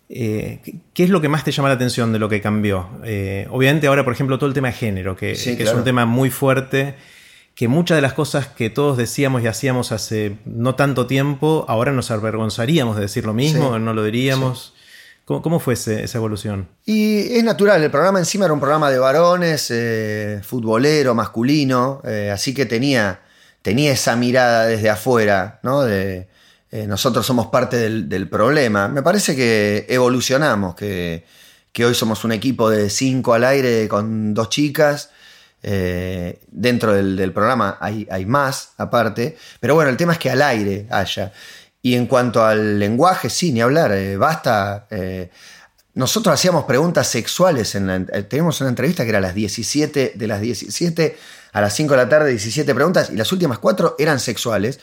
Eh, 0.08 0.60
¿Qué 0.94 1.04
es 1.04 1.10
lo 1.10 1.20
que 1.20 1.30
más 1.30 1.44
te 1.44 1.52
llama 1.52 1.68
la 1.68 1.76
atención 1.76 2.14
de 2.14 2.20
lo 2.20 2.30
que 2.30 2.42
cambió? 2.42 2.88
Eh, 3.04 3.48
obviamente 3.50 3.88
ahora, 3.88 4.04
por 4.04 4.14
ejemplo, 4.14 4.38
todo 4.38 4.48
el 4.48 4.54
tema 4.54 4.68
de 4.68 4.74
género, 4.74 5.16
que, 5.16 5.32
es 5.32 5.74
un 5.74 5.84
tema 5.84 6.06
muy 6.06 6.30
fuerte, 6.30 6.96
que 7.56 7.68
muchas 7.68 7.98
de 7.98 8.02
las 8.02 8.14
cosas 8.14 8.48
que 8.48 8.70
todos 8.70 8.98
decíamos 8.98 9.44
y 9.44 9.48
hacíamos 9.48 9.92
hace 9.92 10.38
no 10.46 10.76
tanto 10.76 11.08
tiempo, 11.08 11.66
ahora 11.68 11.92
nos 11.92 12.12
avergonzaríamos 12.12 12.96
de 12.96 13.04
decir 13.04 13.26
lo 13.26 13.34
mismo, 13.34 13.80
no 13.80 13.94
lo 13.94 14.04
diríamos. 14.04 14.74
¿Cómo, 15.26 15.60
fue 15.60 15.74
esa 15.74 16.18
evolución? 16.20 16.70
Y 16.86 17.36
es 17.36 17.44
natural, 17.44 17.82
el 17.82 17.90
programa 17.90 18.20
encima 18.20 18.46
era 18.46 18.54
un 18.54 18.60
programa 18.60 18.92
de 18.92 19.00
varones, 19.00 19.72
eh, 19.72 20.40
futbolero, 20.44 21.16
masculino, 21.16 22.00
eh, 22.06 22.30
así 22.32 22.54
que 22.54 22.68
tenía, 22.68 23.22
tenía 23.64 23.92
esa 23.92 24.16
mirada 24.16 24.68
desde 24.68 24.88
afuera, 24.88 25.60
¿no? 25.64 25.82
De, 25.82 26.28
eh, 26.70 26.86
nosotros 26.86 27.26
somos 27.26 27.48
parte 27.48 27.78
del, 27.78 28.30
problema. 28.30 28.88
Me 28.88 29.02
parece 29.02 29.36
que 29.36 29.88
evolucionamos, 29.90 30.76
que, 30.76 31.26
hoy 31.84 31.96
somos 31.96 32.24
un 32.24 32.32
equipo 32.32 32.70
de 32.70 32.92
cinco 32.92 33.34
al 33.34 33.46
aire 33.46 33.88
con 33.88 34.36
dos 34.36 34.50
chicas. 34.50 35.10
dentro 35.64 36.94
del, 36.94 37.32
programa 37.34 37.80
hay, 37.82 38.08
hay, 38.12 38.28
más 38.28 38.74
aparte, 38.78 39.36
pero 39.60 39.74
bueno, 39.74 39.90
el 39.90 39.98
tema 39.98 40.14
es 40.14 40.20
que 40.20 40.30
al 40.30 40.44
aire 40.44 40.86
haya. 40.92 41.34
Y 41.86 41.94
en 41.94 42.08
cuanto 42.08 42.44
al 42.44 42.80
lenguaje, 42.80 43.30
sí, 43.30 43.52
ni 43.52 43.62
hablar, 43.62 43.92
eh, 43.92 44.18
basta. 44.18 44.88
Eh, 44.90 45.30
nosotros 45.94 46.34
hacíamos 46.34 46.66
preguntas 46.66 47.08
sexuales, 47.08 47.76
en 47.76 48.10
eh, 48.12 48.24
teníamos 48.24 48.60
una 48.60 48.72
entrevista 48.72 49.04
que 49.04 49.10
era 49.10 49.20
a 49.20 49.22
las 49.22 49.36
17, 49.36 50.14
de 50.16 50.28
las 50.28 50.42
17 50.42 51.16
a 51.54 51.62
las 51.62 51.76
5 51.76 51.94
de 51.94 51.98
la 51.98 52.10
tarde, 52.10 52.32
17 52.32 52.74
preguntas, 52.74 53.12
y 53.12 53.16
las 53.16 53.32
últimas 53.32 53.60
cuatro 53.60 53.96
eran 54.00 54.20
sexuales, 54.20 54.80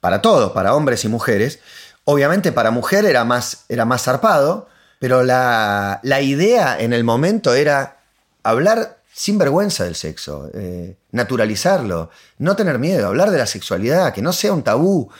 para 0.00 0.22
todos, 0.22 0.52
para 0.52 0.74
hombres 0.74 1.04
y 1.04 1.08
mujeres. 1.08 1.58
Obviamente 2.04 2.52
para 2.52 2.70
mujer 2.70 3.04
era 3.04 3.22
más, 3.26 3.66
era 3.68 3.84
más 3.84 4.04
zarpado, 4.04 4.66
pero 4.98 5.24
la, 5.24 6.00
idea 6.22 6.80
en 6.80 6.94
el 6.94 7.04
momento 7.04 7.52
era 7.52 7.98
hablar 8.42 9.02
sin 9.12 9.36
vergüenza 9.36 9.84
del 9.84 9.94
sexo, 9.94 10.50
naturalizarlo, 11.10 12.08
no 12.38 12.56
tener 12.56 12.78
miedo, 12.78 13.08
hablar 13.08 13.30
de 13.30 13.36
la 13.36 13.46
sexualidad, 13.46 14.14
que 14.14 14.22
no 14.22 14.32
sea 14.32 14.54
un 14.54 14.62
tabú 14.62 15.10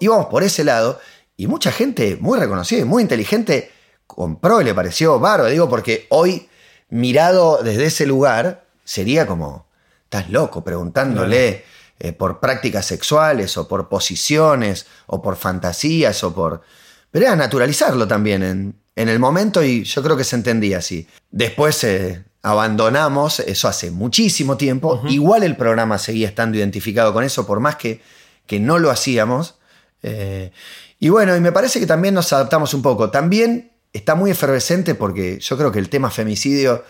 íbamos 0.00 0.26
por 0.26 0.42
ese 0.42 0.64
lado 0.64 1.00
y 1.36 1.46
mucha 1.46 1.72
gente 1.72 2.18
muy 2.20 2.38
reconocida 2.38 2.80
y 2.80 2.84
muy 2.84 3.02
inteligente 3.02 3.70
compró 4.06 4.60
y 4.60 4.64
le 4.64 4.74
pareció 4.74 5.18
bárbaro. 5.18 5.50
Digo, 5.50 5.68
porque 5.68 6.06
hoy, 6.10 6.48
mirado 6.88 7.60
desde 7.62 7.86
ese 7.86 8.06
lugar, 8.06 8.66
sería 8.84 9.26
como, 9.26 9.66
estás 10.04 10.30
loco 10.30 10.62
preguntándole 10.64 11.64
eh, 11.98 12.12
por 12.12 12.40
prácticas 12.40 12.86
sexuales 12.86 13.56
o 13.56 13.68
por 13.68 13.88
posiciones 13.88 14.86
o 15.06 15.22
por 15.22 15.36
fantasías 15.36 16.22
o 16.24 16.34
por... 16.34 16.62
Pero 17.10 17.26
era 17.26 17.36
naturalizarlo 17.36 18.06
también 18.06 18.42
en, 18.42 18.80
en 18.96 19.08
el 19.08 19.18
momento 19.18 19.62
y 19.62 19.84
yo 19.84 20.02
creo 20.02 20.16
que 20.16 20.24
se 20.24 20.36
entendía 20.36 20.78
así. 20.78 21.06
Después 21.30 21.82
eh, 21.84 22.24
abandonamos, 22.42 23.40
eso 23.40 23.68
hace 23.68 23.90
muchísimo 23.90 24.56
tiempo. 24.56 25.02
Igual 25.08 25.42
el 25.42 25.56
programa 25.56 25.98
seguía 25.98 26.28
estando 26.28 26.58
identificado 26.58 27.12
con 27.12 27.24
eso, 27.24 27.46
por 27.46 27.60
más 27.60 27.76
que, 27.76 28.02
que 28.46 28.60
no 28.60 28.78
lo 28.78 28.90
hacíamos. 28.90 29.56
Eh, 30.02 30.52
y 30.98 31.08
bueno, 31.08 31.36
y 31.36 31.40
me 31.40 31.52
parece 31.52 31.80
que 31.80 31.86
también 31.86 32.14
nos 32.14 32.32
adaptamos 32.32 32.74
un 32.74 32.82
poco. 32.82 33.10
También 33.10 33.72
está 33.92 34.14
muy 34.14 34.30
efervescente 34.30 34.94
porque 34.94 35.38
yo 35.40 35.56
creo 35.56 35.72
que 35.72 35.78
el 35.78 35.88
tema 35.88 36.10
femicidio 36.10 36.84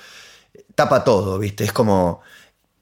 tapa 0.74 1.04
todo, 1.04 1.38
¿viste? 1.38 1.64
Es 1.64 1.72
como. 1.72 2.20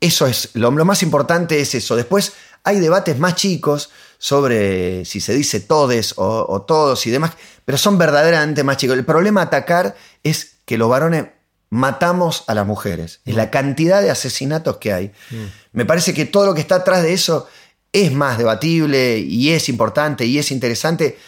Eso 0.01 0.27
es. 0.27 0.51
Lo, 0.55 0.71
más 0.71 1.03
importante 1.03 1.61
es 1.61 1.75
eso. 1.75 1.97
Después 1.97 2.33
hay 2.65 2.79
debates 2.79 3.19
más 3.19 3.35
chicos 3.35 3.91
sobre 4.19 5.05
si 5.05 5.21
se 5.21 5.35
dice 5.35 5.61
todes 5.61 6.15
o, 6.17 6.63
todos 6.67 7.07
y 7.07 7.11
demás, 7.11 7.33
pero 7.65 7.79
son 7.79 7.99
verdaderamente 7.99 8.65
más 8.65 8.77
chicos. 8.77 8.97
El 8.97 9.05
problema 9.05 9.41
a 9.41 9.45
atacar 9.45 9.97
es 10.23 10.59
que 10.65 10.79
los 10.79 10.89
varones 10.89 11.27
matamos 11.71 12.45
a 12.47 12.55
las 12.55 12.67
mujeres. 12.67 13.21
Es 13.25 13.35
la 13.35 13.47
mm. 13.47 13.51
cantidad 13.51 14.03
de 14.03 14.11
asesinatos 14.11 14.79
que 14.79 14.93
hay. 14.93 15.13
Mm. 15.31 15.45
Me 15.73 15.85
parece 15.85 16.15
que 16.15 16.25
todo 16.25 16.47
lo 16.47 16.55
que 16.55 16.61
está 16.61 16.77
atrás 16.77 17.03
de 17.03 17.13
eso 17.13 17.49
es 17.93 18.13
más 18.13 18.39
debatible 18.39 19.19
y 19.19 19.51
es 19.51 19.69
importante 19.69 20.27
y 20.27 20.39
es 20.39 20.51
interesante, 20.51 21.19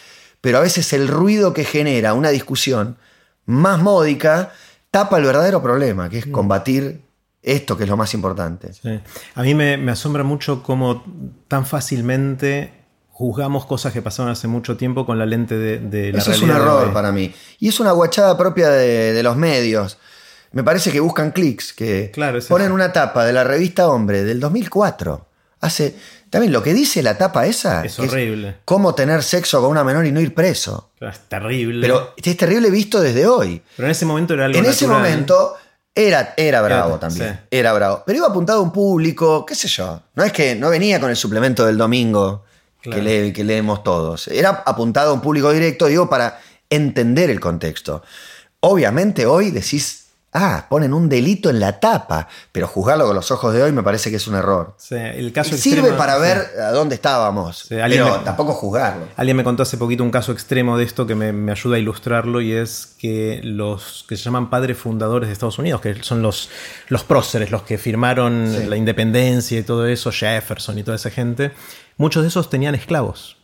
pero 0.41 0.57
a 0.57 0.61
veces 0.61 0.93
el 0.93 1.07
ruido 1.07 1.53
que 1.53 1.65
genera 1.65 2.13
una 2.13 2.29
discusión 2.29 2.97
más 3.45 3.81
módica 3.81 4.51
tapa 4.91 5.17
el 5.17 5.25
verdadero 5.25 5.61
problema, 5.61 6.09
que 6.09 6.19
es 6.19 6.27
mm. 6.27 6.31
combatir 6.31 7.01
esto, 7.41 7.77
que 7.77 7.83
es 7.83 7.89
lo 7.89 7.97
más 7.97 8.13
importante. 8.13 8.71
A 9.35 9.41
mí 9.41 9.55
me, 9.55 9.91
asombra 9.91 10.23
mucho 10.23 10.61
cómo 10.61 11.03
tan 11.47 11.65
fácilmente 11.65 12.73
juzgamos 13.09 13.65
cosas 13.65 13.93
que 13.93 14.01
pasaron 14.01 14.31
hace 14.31 14.47
mucho 14.47 14.77
tiempo 14.77 15.05
con 15.05 15.17
la 15.17 15.25
lente 15.25 15.57
de, 15.57 16.11
la 16.11 16.19
Eso 16.19 16.31
es 16.31 16.41
un 16.41 16.51
error 16.51 16.93
para 16.93 17.11
mí. 17.11 17.33
Y 17.59 17.69
es 17.69 17.79
una 17.79 17.91
guachada 17.91 18.37
propia 18.37 18.69
de, 18.69 19.21
los 19.23 19.37
medios. 19.37 19.97
Me 20.51 20.63
parece 20.63 20.91
que 20.91 20.99
buscan 20.99 21.31
clics, 21.31 21.73
que 21.73 22.11
ponen 22.49 22.71
una 22.71 22.91
tapa 22.91 23.25
de 23.25 23.33
la 23.33 23.43
revista 23.43 23.87
Hombre 23.87 24.23
del 24.23 24.39
2004. 24.39 25.27
Hace 25.61 25.95
también 26.29 26.51
lo 26.53 26.63
que 26.63 26.73
dice 26.73 27.03
la 27.03 27.17
tapa 27.17 27.45
esa. 27.45 27.83
Es 27.83 27.99
horrible. 27.99 28.57
cómo 28.65 28.95
tener 28.95 29.21
sexo 29.21 29.61
con 29.61 29.69
una 29.69 29.83
menor 29.83 30.05
y 30.05 30.11
no 30.11 30.19
ir 30.19 30.33
preso. 30.33 30.91
Es 30.99 31.19
terrible. 31.27 31.81
Pero 31.81 32.13
es 32.15 32.37
terrible 32.37 32.69
visto 32.69 32.99
desde 32.99 33.27
hoy. 33.27 33.61
Pero 33.75 33.87
en 33.87 33.91
ese 33.91 34.05
momento 34.05 34.33
era 34.33 34.45
algo 34.45 34.57
En 34.57 34.65
ese 34.65 34.87
momento 34.87 35.55
era, 35.93 36.33
era 36.37 36.61
bravo 36.61 36.97
también. 36.97 37.41
Era 37.51 37.73
bravo. 37.73 38.03
Pero 38.05 38.17
iba 38.17 38.27
apuntado 38.27 38.59
a 38.59 38.63
un 38.63 38.71
público, 38.71 39.45
qué 39.45 39.55
sé 39.55 39.67
yo. 39.67 40.01
No 40.15 40.23
es 40.23 40.31
que 40.31 40.55
no 40.55 40.69
venía 40.69 40.99
con 40.99 41.09
el 41.09 41.17
suplemento 41.17 41.65
del 41.65 41.77
domingo 41.77 42.45
que, 42.81 43.33
que 43.35 43.43
leemos 43.43 43.83
todos. 43.83 44.29
Era 44.29 44.63
apuntado 44.65 45.11
a 45.11 45.13
un 45.13 45.21
público 45.21 45.51
directo, 45.51 45.87
digo, 45.87 46.09
para 46.09 46.39
entender 46.69 47.29
el 47.29 47.41
contexto. 47.41 48.03
Obviamente 48.61 49.25
hoy 49.25 49.51
decís, 49.51 50.00
Ah, 50.33 50.67
ponen 50.69 50.93
un 50.93 51.09
delito 51.09 51.49
en 51.49 51.59
la 51.59 51.81
tapa, 51.81 52.29
pero 52.53 52.65
juzgarlo 52.65 53.05
con 53.05 53.15
los 53.15 53.31
ojos 53.31 53.53
de 53.53 53.63
hoy 53.63 53.73
me 53.73 53.83
parece 53.83 54.09
que 54.09 54.15
es 54.15 54.27
un 54.27 54.35
error. 54.35 54.77
el 54.89 55.33
caso 55.33 55.57
Sirve 55.57 55.91
para 55.91 56.17
ver 56.19 56.37
a 56.61 56.71
dónde 56.71 56.95
estábamos, 56.95 57.65
pero 57.67 58.21
tampoco 58.21 58.53
juzgarlo. 58.53 59.07
Alguien 59.17 59.35
me 59.35 59.43
contó 59.43 59.63
hace 59.63 59.77
poquito 59.77 60.03
un 60.03 60.11
caso 60.11 60.31
extremo 60.31 60.77
de 60.77 60.85
esto 60.85 61.05
que 61.05 61.15
me, 61.15 61.51
ayuda 61.51 61.75
a 61.75 61.79
ilustrarlo 61.79 62.39
y 62.39 62.53
es 62.53 62.95
que 62.97 63.41
los 63.43 64.05
que 64.07 64.15
se 64.15 64.23
llaman 64.23 64.49
padres 64.49 64.77
fundadores 64.77 65.27
de 65.27 65.33
Estados 65.33 65.59
Unidos, 65.59 65.81
que 65.81 66.01
son 66.01 66.21
los, 66.21 66.49
los 66.87 67.03
próceres, 67.03 67.51
los 67.51 67.63
que 67.63 67.77
firmaron 67.77 68.69
la 68.69 68.77
independencia 68.77 69.59
y 69.59 69.63
todo 69.63 69.85
eso, 69.85 70.13
Jefferson 70.13 70.79
y 70.79 70.83
toda 70.83 70.95
esa 70.95 71.09
gente, 71.09 71.51
muchos 71.97 72.23
de 72.23 72.29
esos 72.29 72.49
tenían 72.49 72.73
esclavos. 72.73 73.35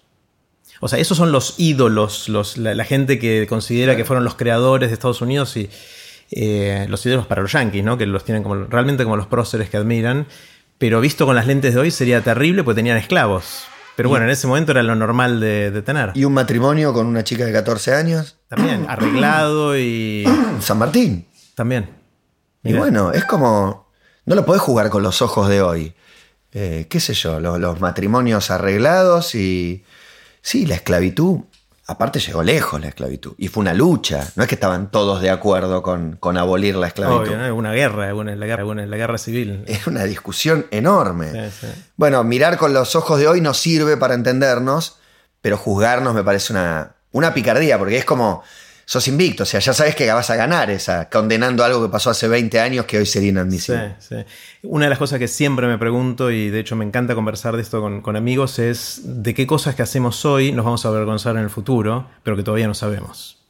O 0.80 0.88
sea, 0.88 1.00
esos 1.00 1.18
son 1.18 1.32
los 1.32 1.56
ídolos, 1.58 2.30
los, 2.30 2.58
la, 2.58 2.84
gente 2.86 3.20
que 3.20 3.48
considera 3.48 3.96
que 3.96 4.06
fueron 4.06 4.24
los 4.24 4.36
creadores 4.36 4.90
de 4.90 4.94
Estados 4.94 5.22
Unidos 5.22 5.58
y 5.58 5.70
eh, 6.32 6.86
los 6.90 7.06
ídolos 7.06 7.28
para 7.28 7.42
los 7.42 7.52
yankees, 7.52 7.84
¿no? 7.84 7.98
que 7.98 8.06
los 8.06 8.24
tienen 8.24 8.44
como, 8.44 8.56
realmente 8.66 9.04
como 9.04 9.16
los 9.16 9.28
próceres 9.28 9.70
que 9.70 9.78
admiran. 9.78 10.28
Pero 10.78 11.02
visto 11.02 11.26
con 11.26 11.36
las 11.36 11.48
lentes 11.48 11.74
de 11.74 11.80
hoy 11.80 11.92
sería 11.92 12.22
terrible 12.22 12.64
porque 12.64 12.78
tenían 12.78 12.98
esclavos. 12.98 13.66
Pero 13.96 14.10
bueno, 14.10 14.26
en 14.26 14.32
ese 14.32 14.46
momento 14.46 14.74
era 14.74 14.84
lo 14.84 14.94
normal 14.94 15.40
de, 15.40 15.82
tener. 15.82 16.12
¿Y 16.14 16.24
un 16.24 16.34
matrimonio 16.34 16.94
con 16.94 17.08
una 17.08 17.24
chica 17.24 17.46
de 17.46 17.52
14 17.52 17.96
años? 17.96 18.38
También, 18.48 18.86
arreglado 18.90 19.76
y. 19.76 20.24
San 20.60 20.78
Martín. 20.78 21.26
También. 21.56 21.90
Y 22.64 22.74
bueno, 22.74 23.12
es 23.12 23.26
como. 23.26 23.90
No 24.26 24.36
lo 24.36 24.46
podés 24.46 24.62
jugar 24.62 24.92
con 24.92 25.02
los 25.02 25.24
ojos 25.24 25.50
de 25.50 25.64
hoy. 25.64 25.96
Eh, 26.52 26.86
¿Qué 26.90 27.00
sé 27.00 27.16
yo? 27.16 27.40
los 27.40 27.80
matrimonios 27.80 28.52
arreglados 28.52 29.34
y. 29.34 29.84
Sí, 30.42 30.68
la 30.68 30.76
esclavitud 30.76 31.40
aparte 31.88 32.20
llegó 32.20 32.44
lejos 32.44 32.80
la 32.82 32.90
esclavitud. 32.90 33.34
Y 33.38 33.48
fue 33.48 33.62
una 33.62 33.74
lucha. 33.74 34.28
No 34.36 34.44
es 34.44 34.50
que 34.50 34.56
estaban 34.56 34.92
todos 34.92 35.22
de 35.22 35.30
acuerdo 35.30 35.82
con, 35.82 36.18
con 36.18 36.38
abolir 36.38 36.76
la 36.76 36.88
esclavitud. 36.88 37.34
Obvio, 37.34 37.56
una 37.56 37.72
guerra, 37.72 38.14
una, 38.14 38.36
la 38.36 38.46
guerra, 38.46 38.66
una, 38.66 38.86
la 38.86 38.98
guerra 38.98 39.18
civil. 39.18 39.64
Es 39.68 39.88
una 39.88 40.04
discusión 40.04 40.68
enorme. 40.72 41.50
Bueno, 41.96 42.24
mirar 42.24 42.58
con 42.58 42.74
los 42.74 42.96
ojos 42.96 43.20
de 43.20 43.28
hoy 43.28 43.42
nos 43.42 43.58
sirve 43.58 43.96
para 43.96 44.14
entendernos, 44.14 44.98
pero 45.42 45.58
juzgarnos 45.58 46.14
me 46.14 46.24
parece 46.24 46.52
una, 46.52 46.96
una 47.12 47.34
picardía, 47.34 47.80
porque 47.80 47.98
es 47.98 48.06
como 48.06 48.44
sos 48.90 49.06
invicto, 49.10 49.44
o 49.44 49.46
sea, 49.46 49.60
ya 49.60 49.74
sabes 49.74 49.96
que 49.96 50.10
vas 50.10 50.30
a 50.30 50.38
ganar 50.38 50.70
esa, 50.70 51.10
condenando 51.10 51.62
algo 51.66 51.84
que 51.84 51.90
pasó 51.90 52.10
hace 52.10 52.30
20 52.30 52.58
años 52.62 52.86
que 52.86 52.98
hoy 52.98 53.06
sería 53.06 53.32
inadmisible. 53.32 53.96
Sí, 54.00 54.16
sí. 54.16 54.26
Una 54.64 54.86
de 54.86 54.90
las 54.92 54.98
cosas 54.98 55.20
que 55.20 55.28
siempre 55.28 55.68
me 55.68 55.78
pregunto, 55.78 56.32
y 56.32 56.50
de 56.50 56.62
hecho 56.62 56.78
me 56.78 56.86
encanta 56.86 57.14
conversar 57.14 57.58
de 57.58 57.64
esto 57.64 57.82
con, 57.82 58.16
amigos, 58.16 58.60
es 58.60 59.02
de 59.04 59.34
qué 59.34 59.46
cosas 59.46 59.76
que 59.76 59.82
hacemos 59.82 60.24
hoy 60.24 60.54
nos 60.54 60.64
vamos 60.64 60.86
a 60.86 60.88
avergonzar 60.88 61.36
en 61.36 61.44
el 61.44 61.50
futuro, 61.50 62.10
pero 62.24 62.38
que 62.38 62.44
todavía 62.44 62.66
no 62.66 62.74
sabemos. 62.74 63.44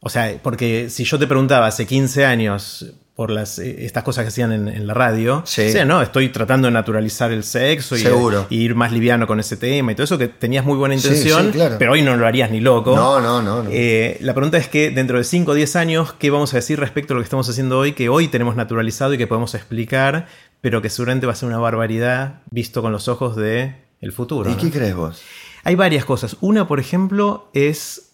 O 0.00 0.08
sea, 0.08 0.36
porque 0.42 0.90
si 0.90 1.04
yo 1.04 1.16
te 1.16 1.28
preguntaba 1.28 1.68
hace 1.68 1.86
15 1.86 2.26
años, 2.26 2.92
por 3.18 3.32
las, 3.32 3.58
eh, 3.58 3.84
estas 3.84 4.04
cosas 4.04 4.22
que 4.22 4.28
hacían 4.28 4.52
en, 4.52 4.86
la 4.86 4.94
radio. 4.94 5.42
Sí. 5.44 5.72
no, 5.84 6.00
estoy 6.02 6.28
tratando 6.28 6.68
de 6.68 6.72
naturalizar 6.72 7.32
el 7.32 7.42
sexo 7.42 7.96
y, 7.96 8.54
ir 8.54 8.76
más 8.76 8.92
liviano 8.92 9.26
con 9.26 9.40
ese 9.40 9.56
tema 9.56 9.90
y 9.90 9.96
todo 9.96 10.04
eso, 10.04 10.18
que 10.18 10.28
tenías 10.28 10.64
muy 10.64 10.76
buena 10.76 10.94
intención, 10.94 11.52
pero 11.80 11.94
hoy 11.94 12.02
no 12.02 12.16
lo 12.16 12.28
harías 12.28 12.48
ni 12.52 12.60
loco. 12.60 12.94
No, 12.94 13.20
no, 13.20 13.42
no. 13.42 13.68
Eh, 13.72 14.18
la 14.20 14.34
pregunta 14.34 14.56
es 14.56 14.68
que 14.68 14.90
dentro 14.90 15.18
de 15.18 15.24
5 15.24 15.50
o 15.50 15.54
10 15.54 15.74
años, 15.74 16.12
¿qué 16.12 16.30
vamos 16.30 16.54
a 16.54 16.58
decir 16.58 16.78
respecto 16.78 17.12
a 17.12 17.16
lo 17.16 17.20
que 17.20 17.24
estamos 17.24 17.48
haciendo 17.48 17.80
hoy, 17.80 17.90
que 17.90 18.08
hoy 18.08 18.28
tenemos 18.28 18.54
naturalizado 18.54 19.12
y 19.14 19.18
que 19.18 19.26
podemos 19.26 19.52
explicar, 19.56 20.28
pero 20.60 20.80
que 20.80 20.88
seguramente 20.88 21.26
va 21.26 21.32
a 21.32 21.36
ser 21.36 21.48
una 21.48 21.58
barbaridad 21.58 22.42
visto 22.52 22.82
con 22.82 22.92
los 22.92 23.08
ojos 23.08 23.34
del 23.34 23.74
el 24.00 24.12
futuro? 24.12 24.48
¿Y 24.48 24.54
qué 24.54 24.70
crees 24.70 24.94
vos? 24.94 25.22
Hay 25.64 25.74
varias 25.74 26.04
cosas. 26.04 26.36
Una, 26.40 26.68
por 26.68 26.78
ejemplo, 26.78 27.50
es 27.52 28.12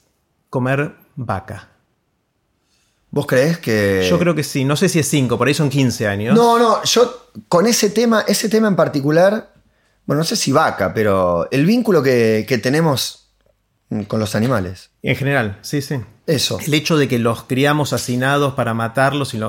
comer 0.49 0.95
vaca. 1.15 1.74
¿Vos 3.15 3.29
crees 3.29 3.59
que.? 3.59 4.05
Yo 4.11 4.19
creo 4.19 4.35
que 4.35 4.43
sí. 4.43 4.65
No 4.65 4.75
sé 4.75 4.89
si 4.89 4.99
es 4.99 5.07
5, 5.07 5.39
por 5.39 5.47
ahí 5.47 5.55
son 5.55 5.71
15 5.71 6.09
años. 6.09 6.35
No, 6.35 6.59
no. 6.59 6.83
Yo 6.83 7.29
con 7.49 7.69
ese 7.69 7.91
tema, 7.91 8.25
ese 8.27 8.49
tema 8.49 8.67
en 8.67 8.75
particular. 8.75 9.53
Bueno, 10.05 10.19
no 10.19 10.25
sé 10.25 10.35
si 10.35 10.51
vaca, 10.51 10.93
pero 10.93 11.49
el 11.53 11.65
vínculo 11.65 12.03
que, 12.03 12.61
tenemos 12.61 13.31
con 14.09 14.19
los 14.19 14.35
animales. 14.35 14.91
En 15.03 15.15
general, 15.15 15.61
sí, 15.63 15.81
sí. 15.81 16.01
Eso. 16.27 16.59
El 16.59 16.75
hecho 16.75 16.97
de 16.97 17.07
que 17.07 17.21
los 17.21 17.45
criamos 17.45 17.93
hacinados 17.93 18.55
para 18.55 18.75
matarlos 18.75 19.33
y, 19.33 19.41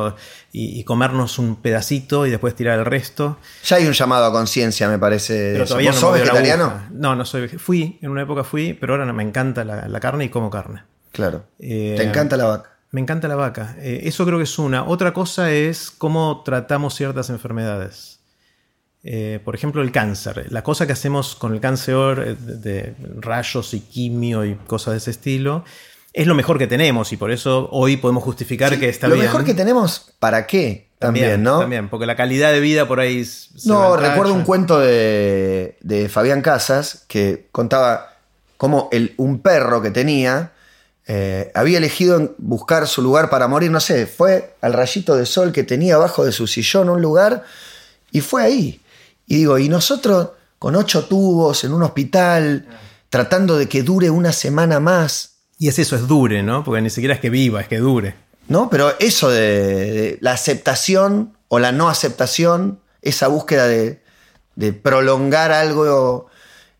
y, 0.51 0.83
comernos 0.83 1.39
un 1.39 1.55
pedacito 1.55 2.27
y 2.27 2.29
después 2.29 2.53
tirar 2.53 2.77
el 2.77 2.85
resto. 2.85 3.39
Ya 3.63 3.77
hay 3.77 3.87
un 3.87 3.93
llamado 3.93 4.25
a 4.25 4.31
conciencia, 4.31 4.87
me 4.87 4.99
parece. 4.99 5.53
Pero 5.53 5.65
todavía 5.65 5.91
no 5.91 5.97
sos 5.97 6.13
vegetariano? 6.13 6.83
No, 6.91 7.15
no 7.15 7.25
soy 7.25 7.47
Fui, 7.47 7.97
en 8.03 8.11
una 8.11 8.21
época 8.21 8.43
fui, 8.43 8.73
pero 8.73 8.93
ahora 8.93 9.11
me 9.11 9.23
encanta 9.23 9.63
la, 9.63 9.99
carne 9.99 10.25
y 10.25 10.29
como 10.29 10.51
carne. 10.51 10.83
Claro. 11.11 11.45
Eh, 11.57 11.95
Te 11.97 12.03
encanta 12.03 12.37
la 12.37 12.45
vaca. 12.45 12.74
Me 12.95 13.01
encanta 13.01 13.27
la 13.27 13.35
vaca. 13.35 13.75
Eh, 13.79 14.03
eso 14.05 14.25
creo 14.25 14.37
que 14.37 14.45
es 14.45 14.57
una. 14.57 14.85
Otra 14.85 15.11
cosa 15.11 15.51
es 15.51 15.91
cómo 15.91 16.43
tratamos 16.45 16.95
ciertas 16.95 17.29
enfermedades. 17.29 18.21
Eh, 19.03 19.41
por 19.43 19.53
ejemplo, 19.53 19.81
el 19.81 19.91
cáncer. 19.91 20.45
La 20.49 20.63
cosa 20.63 20.87
que 20.87 20.93
hacemos 20.93 21.35
con 21.35 21.53
el 21.53 21.59
cáncer 21.59 22.23
eh, 22.25 22.35
de, 22.39 22.95
rayos 23.17 23.73
y 23.73 23.81
quimio 23.81 24.45
y 24.45 24.55
cosas 24.55 24.93
de 24.93 24.99
ese 24.99 25.11
estilo 25.11 25.65
es 26.13 26.25
lo 26.25 26.35
mejor 26.35 26.57
que 26.57 26.67
tenemos 26.67 27.11
y 27.11 27.17
por 27.17 27.31
eso 27.31 27.67
hoy 27.73 27.97
podemos 27.97 28.23
justificar 28.23 28.79
que 28.79 28.87
está 28.87 29.07
bien. 29.07 29.19
Lo 29.19 29.23
mejor 29.25 29.43
que 29.43 29.53
tenemos, 29.53 30.13
¿para 30.19 30.47
qué? 30.47 30.87
También, 30.97 31.43
¿no? 31.43 31.59
También, 31.59 31.89
porque 31.89 32.05
la 32.05 32.15
calidad 32.15 32.53
de 32.53 32.61
vida 32.61 32.87
por 32.87 33.01
ahí. 33.01 33.27
no, 33.65 33.97
recuerdo 33.97 34.33
un 34.33 34.43
cuento 34.43 34.79
de, 34.79 36.07
Fabián 36.09 36.41
Casas 36.41 37.03
que 37.09 37.49
contaba 37.51 38.13
cómo 38.55 38.87
el, 38.93 39.15
un 39.17 39.41
perro 39.41 39.81
que 39.81 39.91
tenía 39.91 40.53
eh, 41.07 41.51
había 41.53 41.77
elegido 41.77 42.35
buscar 42.39 42.87
su 42.87 43.01
lugar 43.01 43.29
para 43.29 43.47
morir, 43.47 43.69
no 43.69 43.79
sé, 43.79 44.07
fue 44.07 44.55
al 44.61 44.73
rayito 44.73 45.15
de 45.15 45.25
sol 45.25 45.51
que 45.51 45.63
tenía 45.63 45.95
abajo 45.95 46.25
de 46.25 46.31
su 46.31 46.47
sillón 46.47 46.89
un 46.89 47.01
lugar 47.01 47.43
y 48.11 48.21
fue 48.21 48.43
ahí. 48.43 48.81
Y 49.27 49.35
digo, 49.37 49.57
y 49.57 49.69
nosotros 49.69 50.29
con 50.57 50.75
ocho 50.75 51.05
tubos 51.05 51.63
en 51.63 51.73
un 51.73 51.83
hospital, 51.83 52.65
tratando 53.09 53.57
de 53.57 53.69
que 53.69 53.83
dure 53.83 54.09
una 54.09 54.33
semana 54.33 54.79
más. 54.79 55.35
Y 55.59 55.67
es 55.67 55.77
eso, 55.79 55.95
es 55.95 56.07
dure, 56.07 56.41
¿no? 56.43 56.63
Porque 56.63 56.81
ni 56.81 56.89
siquiera 56.89 57.13
es 57.13 57.19
que 57.19 57.29
viva, 57.29 57.61
es 57.61 57.67
que 57.67 57.77
dure. 57.77 58.15
¿No? 58.47 58.69
Pero 58.69 58.93
eso 58.99 59.29
de, 59.29 60.17
la 60.21 60.31
aceptación 60.31 61.35
o 61.47 61.59
la 61.59 61.71
no 61.71 61.87
aceptación, 61.87 62.79
esa 63.01 63.27
búsqueda 63.27 63.67
de, 63.67 64.01
de 64.55 64.73
prolongar 64.73 65.51
algo 65.51 66.27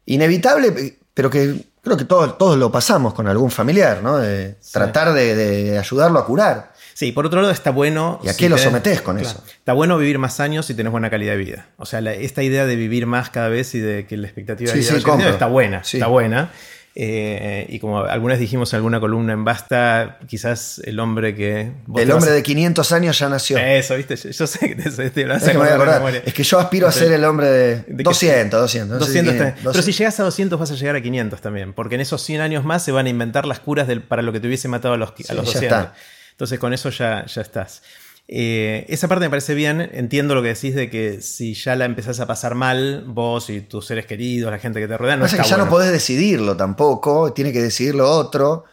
inevitable, 0.06 0.98
pero 1.14 1.30
que 1.30 1.66
creo 1.86 1.96
que 1.96 2.04
todos, 2.04 2.38
todos 2.38 2.58
lo 2.58 2.72
pasamos 2.72 3.14
con 3.14 3.28
algún 3.28 3.52
familiar, 3.52 4.04
¿no? 4.04 4.18
De 4.18 4.58
tratar 4.74 5.14
de, 5.14 5.36
de 5.36 5.80
ayudarlo 5.80 6.20
a 6.20 6.26
curar. 6.26 6.74
Sí, 6.96 7.12
por 7.12 7.26
otro 7.26 7.42
lado 7.42 7.52
está 7.52 7.72
bueno... 7.72 8.22
¿Y 8.24 8.30
a 8.30 8.38
qué 8.38 8.48
lo 8.48 8.58
sometés 8.58 9.02
con 9.02 9.20
eso? 9.20 9.44
Está 9.48 9.74
bueno 9.74 9.98
vivir 9.98 10.18
más 10.18 10.40
años 10.40 10.66
si 10.66 10.74
tenés 10.74 10.92
buena 10.92 11.10
calidad 11.10 11.34
de 11.34 11.38
vida. 11.38 11.68
O 11.76 11.86
sea, 11.86 12.00
esta 12.00 12.42
idea 12.42 12.66
de 12.66 12.78
vivir 12.78 13.06
más 13.06 13.30
cada 13.30 13.50
vez 13.50 13.76
y 13.76 13.80
de 13.80 14.08
que 14.08 14.16
la 14.16 14.28
expectativa 14.28 14.72
de 14.72 14.80
vida 14.80 15.30
está 15.30 15.48
buena, 15.48 15.80
está 15.80 16.08
buena. 16.08 16.52
Eh, 16.98 17.66
y 17.68 17.80
como 17.80 18.00
algunas 18.00 18.40
dijimos 18.40 18.72
en 18.72 18.78
alguna 18.78 19.02
columna 19.02 19.34
en 19.34 19.44
Basta, 19.44 20.18
quizás 20.28 20.80
el 20.86 20.98
hombre 21.02 21.36
que... 21.36 21.74
El 21.94 22.12
hombre 22.12 22.32
de 22.32 22.42
500 22.42 22.92
años 22.94 23.20
ya 23.20 23.28
nació. 23.28 23.58
Eso, 23.58 23.98
¿viste? 23.98 24.16
Yo, 24.16 24.48
sé 24.48 24.60
que 24.60 24.76
te, 24.76 25.10
te, 25.10 25.26
lo 25.26 25.36
es, 25.36 25.44
que 25.44 26.22
es 26.26 26.34
que 26.34 26.44
yo 26.44 26.58
aspiro 26.58 26.88
a 26.88 26.94
ser 26.94 27.12
el 27.12 27.26
hombre 27.26 27.48
de, 27.48 27.84
200, 27.90 28.62
200. 28.62 29.00
200, 29.00 29.54
Pero 29.62 29.82
si 29.82 29.92
llegas 29.92 30.18
a 30.22 30.24
200 30.24 30.58
vas 30.58 30.72
a 30.72 30.76
llegar 30.76 30.96
a 30.96 31.02
500 31.02 31.42
también, 31.42 31.74
porque 31.74 31.96
en 31.96 32.02
esos 32.02 32.22
100 32.22 32.40
años 32.40 32.64
más 32.64 32.84
se 32.86 32.94
van 32.94 33.08
a 33.08 33.10
inventar 33.10 33.46
las 33.46 33.60
curas 33.60 33.88
del, 33.88 34.02
para 34.02 34.22
lo 34.22 34.32
que 34.32 34.40
te 34.40 34.48
hubiese 34.48 34.70
matado 34.70 34.94
a 34.94 34.98
los, 34.98 35.10
a 35.30 35.34
los 35.34 35.46
200. 35.46 35.90
Entonces 36.32 36.60
con 36.60 36.74
eso 36.74 36.90
ya, 36.92 37.26
ya 37.26 37.42
estás. 37.42 37.82
Eh, 38.28 38.86
esa 38.90 39.08
parte 39.08 39.26
me 39.26 39.30
parece 39.30 39.54
bien, 39.54 39.90
entiendo 39.94 40.34
lo 40.34 40.42
que 40.42 40.50
decís 40.50 40.74
de 40.74 40.90
que 40.90 41.22
si 41.22 41.54
ya 41.54 41.76
la 41.76 41.86
empezás 41.86 42.20
a 42.20 42.26
pasar 42.26 42.56
mal, 42.56 43.04
vos 43.08 43.50
y 43.50 43.62
tus 43.62 43.86
seres 43.86 44.06
queridos, 44.06 44.52
la 44.52 44.58
gente 44.58 44.80
que 44.80 44.88
te 44.88 44.98
rodea, 44.98 45.16
no 45.16 45.26
es 45.26 45.36
que 45.36 45.44
ya 45.44 45.58
no 45.58 45.70
podés 45.70 45.92
decidirlo 45.92 46.58
tampoco, 46.58 47.34
tiene 47.34 47.54
que 47.54 47.62
decidirlo 47.62 48.10
otro. 48.10 48.66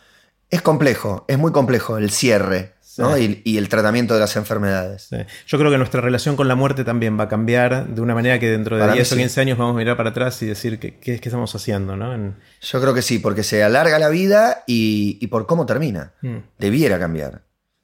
Es 0.48 0.62
complejo, 0.62 1.24
es 1.28 1.38
muy 1.38 1.52
complejo 1.52 1.96
el 1.96 2.10
cierre 2.10 2.74
y, 3.44 3.56
el 3.56 3.68
tratamiento 3.68 4.14
de 4.14 4.20
las 4.20 4.36
enfermedades. 4.36 5.08
Yo 5.46 5.58
creo 5.58 5.70
que 5.70 5.78
nuestra 5.78 6.00
relación 6.00 6.36
con 6.36 6.48
la 6.48 6.54
muerte 6.54 6.84
también 6.84 7.18
va 7.18 7.24
a 7.24 7.28
cambiar 7.28 7.88
de 7.88 8.00
una 8.00 8.14
manera 8.14 8.38
que 8.38 8.50
dentro 8.50 8.76
de 8.76 8.92
10 8.92 9.12
o 9.12 9.16
15 9.16 9.40
años 9.40 9.58
vamos 9.58 9.74
a 9.74 9.78
mirar 9.78 9.96
para 9.96 10.10
atrás 10.10 10.40
y 10.42 10.46
decir 10.46 10.78
qué, 10.78 10.98
qué, 10.98 11.14
estamos 11.14 11.54
haciendo. 11.54 11.96
¿no? 11.96 12.34
Yo 12.60 12.80
creo 12.80 12.94
que 12.94 13.02
sí, 13.02 13.18
porque 13.18 13.42
se 13.42 13.62
alarga 13.62 13.98
la 13.98 14.08
vida 14.08 14.64
y, 14.66 15.26
por 15.28 15.46
cómo 15.46 15.66
termina. 15.66 16.12
Mm. 16.20 16.38
Debiera 16.58 16.98
cambiar. 16.98 17.42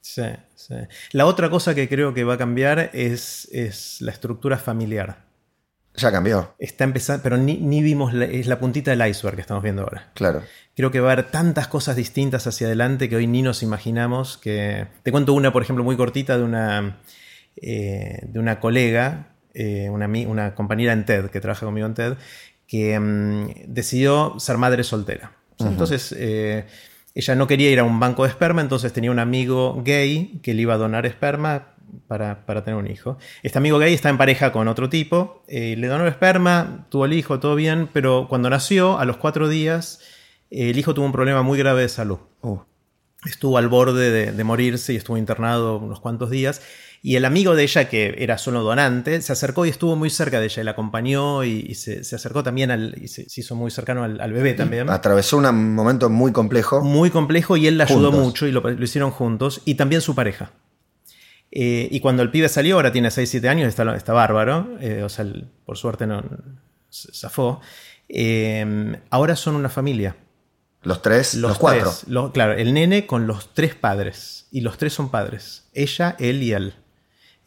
Sí, 0.09 0.22
sí. 0.54 0.74
La 1.12 1.26
otra 1.26 1.50
cosa 1.50 1.74
que 1.74 1.86
creo 1.86 2.14
que 2.14 2.24
va 2.24 2.34
a 2.34 2.38
cambiar 2.38 2.88
es, 2.94 3.46
es 3.52 4.00
la 4.00 4.11
estructura 4.11 4.56
familiar. 4.56 5.26
Ya 5.96 6.11
cambió. 6.11 6.54
Está 6.59 6.84
empezando, 6.84 7.22
pero 7.22 7.36
ni, 7.36 7.82
vimos, 7.82 8.14
es 8.14 8.46
la 8.46 8.59
puntita 8.59 8.90
del 8.90 9.06
iceberg 9.06 9.36
que 9.36 9.42
estamos 9.42 9.62
viendo 9.62 9.82
ahora. 9.82 10.11
Claro. 10.14 10.42
Creo 10.74 10.90
que 10.90 11.00
va 11.00 11.11
a 11.11 11.12
haber 11.12 11.30
tantas 11.30 11.68
cosas 11.68 11.94
distintas 11.94 12.46
hacia 12.46 12.68
adelante 12.68 13.11
que 13.11 13.16
hoy 13.16 13.26
ni 13.26 13.42
nos 13.42 13.62
imaginamos. 13.62 14.38
Que... 14.38 14.86
Te 15.02 15.12
cuento 15.12 15.34
una, 15.34 15.52
por 15.52 15.62
ejemplo, 15.62 15.84
muy 15.84 15.96
cortita 15.98 16.38
de 16.38 16.44
una, 16.44 17.00
eh, 17.56 18.20
de 18.22 18.38
una 18.38 18.61
colega, 18.61 19.34
eh, 19.52 19.90
una, 19.90 20.06
una, 20.06 20.54
compañera 20.54 20.94
en 20.94 21.04
TED, 21.04 21.26
que 21.26 21.40
trabaja 21.40 21.66
conmigo 21.66 21.86
en 21.86 21.92
TED, 21.92 22.14
que 22.66 22.98
mm, 22.98 23.50
decidió 23.66 24.36
ser 24.38 24.56
madre 24.56 24.84
soltera. 24.84 25.32
Entonces, 25.59 26.14
eh, 26.16 26.64
ella 27.18 27.34
no 27.34 27.48
quería 27.48 27.68
ir 27.68 27.80
a 27.80 27.84
un 27.84 27.98
banco 27.98 28.22
de 28.22 28.28
esperma, 28.28 28.60
entonces 28.60 28.92
tenía 28.92 29.10
un 29.10 29.18
amigo 29.18 29.82
gay 29.84 30.38
que 30.40 30.54
le 30.54 30.62
iba 30.62 30.74
a 30.74 30.76
donar 30.76 31.04
esperma 31.04 31.74
para, 32.06 32.44
tener 32.62 32.78
un 32.78 32.88
hijo. 32.88 33.18
Este 33.42 33.58
amigo 33.58 33.80
gay 33.80 33.92
está 33.92 34.08
en 34.08 34.18
pareja 34.18 34.52
con 34.52 34.68
otro 34.68 34.88
tipo, 34.88 35.42
eh, 35.48 35.74
le 35.76 35.88
donó 35.88 36.06
esperma, 36.06 36.86
tuvo 36.90 37.06
el 37.06 37.12
hijo, 37.14 37.40
todo 37.40 37.56
bien, 37.56 37.88
pero 37.92 38.28
cuando 38.28 38.48
nació, 38.48 39.00
a 39.00 39.04
los 39.04 39.16
cuatro 39.16 39.48
días, 39.48 40.00
el 40.50 40.78
hijo 40.78 40.94
tuvo 40.94 41.06
un 41.06 41.12
problema 41.12 41.42
muy 41.42 41.58
grave 41.58 41.82
de 41.82 41.88
salud. 41.88 42.18
Uh. 42.40 42.60
Estuvo 43.26 43.58
al 43.58 43.66
borde 43.66 44.30
de, 44.30 44.44
morirse 44.44 44.92
y 44.92 44.96
estuvo 44.96 45.18
internado 45.18 45.78
unos 45.78 45.98
cuantos 45.98 46.30
días. 46.30 46.62
Y 47.09 47.16
el 47.16 47.24
amigo 47.24 47.56
de 47.56 47.62
ella, 47.62 47.88
que 47.88 48.16
era 48.18 48.36
solo 48.36 48.62
donante, 48.62 49.22
se 49.22 49.32
acercó 49.32 49.64
y 49.64 49.70
estuvo 49.70 49.96
muy 49.96 50.11
cerca 50.11 50.40
de 50.40 50.44
ella. 50.44 50.62
la 50.62 50.72
acompañó 50.72 51.42
y, 51.42 51.74
se, 51.74 52.00
acercó 52.00 52.42
también 52.42 52.70
al, 52.70 52.96
y 53.00 53.09
se, 53.09 53.26
hizo 53.34 53.54
muy 53.54 53.70
cercano 53.70 54.04
al, 54.04 54.32
bebé 54.34 54.52
también. 54.52 54.90
Atravesó 54.90 55.38
un 55.38 55.74
momento 55.74 56.11
muy 56.11 56.32
complejo. 56.32 56.82
Muy 56.82 57.09
complejo 57.09 57.56
y 57.56 57.66
él 57.66 57.78
la 57.78 57.84
ayudó 57.84 58.12
mucho 58.12 58.46
y 58.46 58.52
lo, 58.52 58.70
hicieron 58.72 59.11
juntos. 59.11 59.62
Y 59.64 59.76
también 59.76 60.02
su 60.02 60.14
pareja. 60.14 60.52
Eh, 61.50 61.88
y 61.90 61.98
cuando 62.00 62.22
el 62.22 62.30
pibe 62.30 62.46
salió, 62.50 62.74
ahora 62.76 62.92
tiene 62.92 63.09
6-7 63.09 63.48
años, 63.48 63.68
está, 63.68 63.96
está 63.96 64.12
bárbaro. 64.12 64.76
Eh, 64.78 65.02
o 65.02 65.09
sea, 65.09 65.24
por 65.64 65.78
suerte 65.78 66.06
no 66.06 66.22
zafó. 66.92 67.62
Eh, 68.11 69.00
ahora 69.09 69.34
son 69.34 69.54
una 69.54 69.70
familia. 69.70 70.14
Los 70.82 71.00
tres, 71.00 71.32
los, 71.32 71.56
cuatro. 71.56 71.90
claro, 72.34 72.52
el 72.52 72.74
nene 72.74 73.06
con 73.06 73.26
los 73.26 73.54
tres 73.54 73.74
padres. 73.74 74.46
Y 74.50 74.61
los 74.61 74.76
tres 74.76 74.92
son 74.92 75.11
padres. 75.11 75.70
Ella, 75.72 76.14
él 76.18 76.42
y 76.42 76.52
él. 76.52 76.74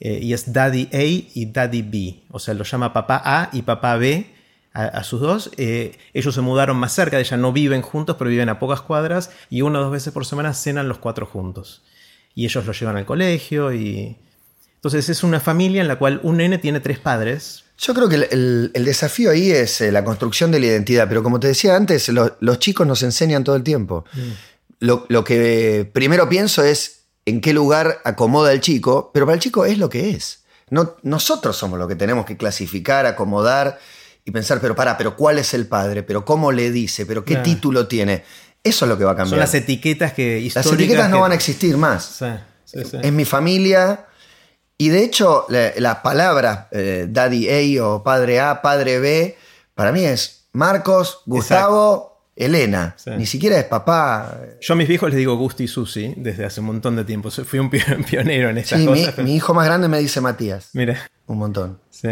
Eh, 0.03 0.19
y 0.19 0.33
es 0.33 0.51
Daddy 0.51 0.89
A 0.91 1.03
y 1.03 1.45
Daddy 1.45 1.83
B. 1.83 2.23
O 2.31 2.39
sea, 2.39 2.55
lo 2.55 2.63
llama 2.63 2.91
papá 2.91 3.21
A 3.23 3.49
y 3.53 3.61
papá 3.61 3.95
B 3.97 4.25
a, 4.73 5.03
sus 5.03 5.21
dos. 5.21 5.51
Eh, 5.57 5.95
ellos 6.13 6.33
se 6.33 6.41
mudaron 6.41 6.75
más 6.77 6.93
cerca, 6.93 7.17
de 7.17 7.23
ella 7.23 7.37
no 7.37 7.53
viven 7.53 7.83
juntos, 7.83 8.15
pero 8.17 8.29
viven 8.29 8.49
a 8.49 8.57
pocas 8.57 8.81
cuadras 8.81 9.29
y 9.51 9.61
una 9.61 9.79
o 9.79 9.83
dos 9.83 9.91
veces 9.91 10.11
por 10.11 10.25
semana 10.25 10.55
cenan 10.55 10.87
los 10.87 10.97
cuatro 10.97 11.27
juntos. 11.27 11.83
Y 12.33 12.45
ellos 12.45 12.65
lo 12.65 12.73
llevan 12.73 12.97
al 12.97 13.05
colegio 13.05 13.73
y... 13.73 14.17
Entonces 14.75 15.09
es 15.09 15.23
una 15.23 15.39
familia 15.39 15.81
en 15.81 15.87
la 15.87 15.99
cual 15.99 16.19
un 16.23 16.37
nene 16.37 16.57
tiene 16.57 16.79
tres 16.79 16.97
padres. 16.97 17.65
Yo 17.77 17.93
creo 17.93 18.09
que 18.09 18.15
el, 18.15 18.71
desafío 18.73 19.29
ahí 19.29 19.51
es 19.51 19.81
eh, 19.81 19.91
la 19.91 20.03
construcción 20.03 20.49
de 20.49 20.59
la 20.59 20.65
identidad, 20.65 21.07
pero 21.07 21.21
como 21.21 21.39
te 21.39 21.45
decía 21.47 21.75
antes, 21.75 22.09
los 22.09 22.59
chicos 22.59 22.87
nos 22.87 23.03
enseñan 23.03 23.43
todo 23.43 23.55
el 23.55 23.61
tiempo. 23.61 24.05
Mm. 24.13 24.31
Lo, 24.79 25.05
lo 25.09 25.23
que 25.23 25.87
primero 25.93 26.27
pienso 26.27 26.63
es 26.63 27.00
en 27.25 27.41
qué 27.41 27.53
lugar 27.53 27.99
acomoda 28.03 28.51
el 28.51 28.61
chico, 28.61 29.11
pero 29.13 29.25
para 29.25 29.35
el 29.35 29.41
chico 29.41 29.65
es 29.65 29.77
lo 29.77 29.89
que 29.89 30.11
es. 30.11 30.43
No, 30.69 30.95
nosotros 31.03 31.57
somos 31.57 31.77
los 31.77 31.87
que 31.87 31.95
tenemos 31.95 32.25
que 32.25 32.37
clasificar, 32.37 33.05
acomodar 33.05 33.79
y 34.23 34.31
pensar, 34.31 34.61
pero 34.61 34.75
para, 34.75 34.97
pero 34.97 35.15
¿cuál 35.15 35.37
es 35.37 35.53
el 35.53 35.67
padre? 35.67 36.03
¿Pero 36.03 36.23
cómo 36.23 36.51
le 36.51 36.71
dice? 36.71 37.05
¿Pero 37.05 37.25
qué 37.25 37.37
título 37.37 37.87
tiene? 37.87 38.23
Eso 38.63 38.85
es 38.85 38.89
lo 38.89 38.97
que 38.97 39.03
va 39.03 39.11
a 39.11 39.15
cambiar. 39.15 39.31
Son 39.31 39.39
las 39.39 39.53
etiquetas 39.53 40.13
que 40.13 40.49
Las 40.53 40.65
etiquetas 40.65 41.09
no 41.09 41.21
van 41.21 41.31
a 41.31 41.35
existir 41.35 41.77
más. 41.77 42.21
Es 42.73 43.11
mi 43.11 43.25
familia. 43.25 44.05
Y 44.77 44.89
de 44.89 45.03
hecho, 45.03 45.45
la, 45.49 46.01
palabra 46.01 46.69
eh, 46.71 47.07
daddy 47.09 47.77
A 47.77 47.85
o 47.85 48.03
padre 48.03 48.39
A, 48.39 48.61
padre 48.61 48.99
B, 48.99 49.37
para 49.75 49.91
mí 49.91 50.03
es 50.03 50.45
Marcos, 50.53 51.21
Gustavo, 51.25 52.10
Elena, 52.35 52.95
ni 53.17 53.25
siquiera 53.25 53.59
es 53.59 53.65
papá. 53.65 54.41
Yo 54.61 54.73
a 54.73 54.77
mis 54.77 54.87
viejos 54.87 55.09
les 55.09 55.17
digo 55.17 55.35
Gusti 55.35 55.65
y 55.65 55.67
Susi 55.67 56.13
desde 56.17 56.45
hace 56.45 56.61
un 56.61 56.67
montón 56.67 56.95
de 56.95 57.03
tiempo. 57.03 57.29
Fui 57.29 57.59
un 57.59 57.69
pionero 57.69 58.49
en 58.49 58.57
estas 58.57 58.81
cosas. 58.85 59.17
Mi, 59.17 59.23
mi, 59.25 59.35
hijo 59.35 59.53
más 59.53 59.65
grande 59.65 59.87
me 59.87 59.99
dice 59.99 60.21
Matías. 60.21 60.69
Mira. 60.73 60.97
Un 61.27 61.37
montón. 61.37 61.79
Sí. 61.89 62.09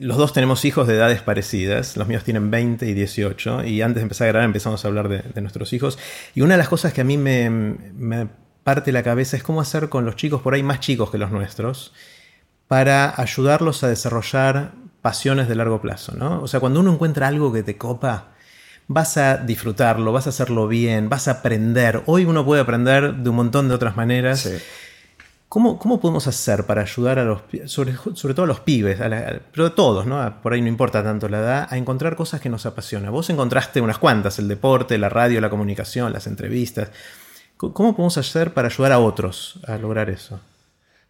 los 0.00 0.16
dos 0.16 0.32
tenemos 0.32 0.64
hijos 0.64 0.88
de 0.88 0.94
edades 0.94 1.22
parecidas. 1.22 1.96
Los 1.96 2.08
míos 2.08 2.24
tienen 2.24 2.50
20 2.50 2.86
y 2.86 2.94
18. 2.94 3.64
Y 3.64 3.82
antes 3.82 3.96
de 3.96 4.02
empezar 4.02 4.28
a 4.28 4.32
grabar 4.32 4.46
empezamos 4.46 4.84
a 4.84 4.88
hablar 4.88 5.08
de, 5.08 5.40
nuestros 5.40 5.72
hijos. 5.72 5.98
Y 6.34 6.40
una 6.40 6.54
de 6.54 6.58
las 6.58 6.68
cosas 6.68 6.92
que 6.92 7.02
a 7.02 7.04
mí 7.04 7.18
me, 7.18 7.50
me 7.50 8.28
parte 8.64 8.92
la 8.92 9.02
cabeza 9.02 9.36
es 9.36 9.42
cómo 9.42 9.60
hacer 9.60 9.88
con 9.88 10.04
los 10.04 10.16
chicos 10.16 10.42
por 10.42 10.54
ahí 10.54 10.62
más 10.62 10.80
chicos 10.80 11.10
que 11.10 11.18
los 11.18 11.30
nuestros 11.30 11.92
para 12.66 13.14
ayudarlos 13.20 13.84
a 13.84 13.88
desarrollar 13.88 14.72
pasiones 15.06 15.46
de 15.46 15.54
largo 15.54 15.80
plazo, 15.80 16.16
¿no? 16.16 16.42
O 16.42 16.48
sea, 16.48 16.58
cuando 16.58 16.80
uno 16.80 16.92
encuentra 16.92 17.28
algo 17.28 17.52
que 17.52 17.62
te 17.62 17.78
copa, 17.78 18.30
vas 18.88 19.16
a 19.16 19.36
disfrutarlo, 19.36 20.10
vas 20.10 20.26
a 20.26 20.30
hacerlo 20.30 20.66
bien, 20.66 21.08
vas 21.08 21.28
a 21.28 21.30
aprender. 21.30 22.02
Hoy 22.06 22.24
uno 22.24 22.44
puede 22.44 22.60
aprender 22.60 23.14
de 23.14 23.30
un 23.30 23.36
montón 23.36 23.68
de 23.68 23.76
otras 23.76 23.96
maneras. 23.96 24.50
¿Cómo, 25.48 25.78
¿Cómo, 25.78 26.00
podemos 26.00 26.26
hacer 26.26 26.66
para 26.66 26.82
ayudar 26.82 27.20
a 27.20 27.24
los, 27.24 27.42
sobre, 27.66 27.94
sobre 28.14 28.34
todo 28.34 28.42
a 28.42 28.48
los 28.48 28.58
pibes, 28.58 28.98
pero 29.52 29.66
a 29.66 29.74
todos, 29.76 30.06
¿no? 30.06 30.42
por 30.42 30.54
ahí 30.54 30.60
no 30.60 30.66
importa 30.66 31.04
tanto 31.04 31.28
la 31.28 31.38
edad, 31.38 31.68
a 31.70 31.76
encontrar 31.76 32.16
cosas 32.16 32.40
que 32.40 32.48
nos 32.48 32.66
apasionan? 32.66 33.12
Vos 33.12 33.30
encontraste 33.30 33.80
unas 33.80 33.98
cuantas, 33.98 34.40
el 34.40 34.48
deporte, 34.48 34.98
la 34.98 35.08
radio, 35.08 35.40
la 35.40 35.50
comunicación, 35.50 36.12
las 36.12 36.26
entrevistas. 36.26 36.90
¿Cómo 37.56 37.94
podemos 37.94 38.18
hacer 38.18 38.52
para 38.52 38.66
ayudar 38.66 38.90
a 38.90 38.98
otros 38.98 39.60
a 39.68 39.78
lograr 39.78 40.10
eso? 40.10 40.40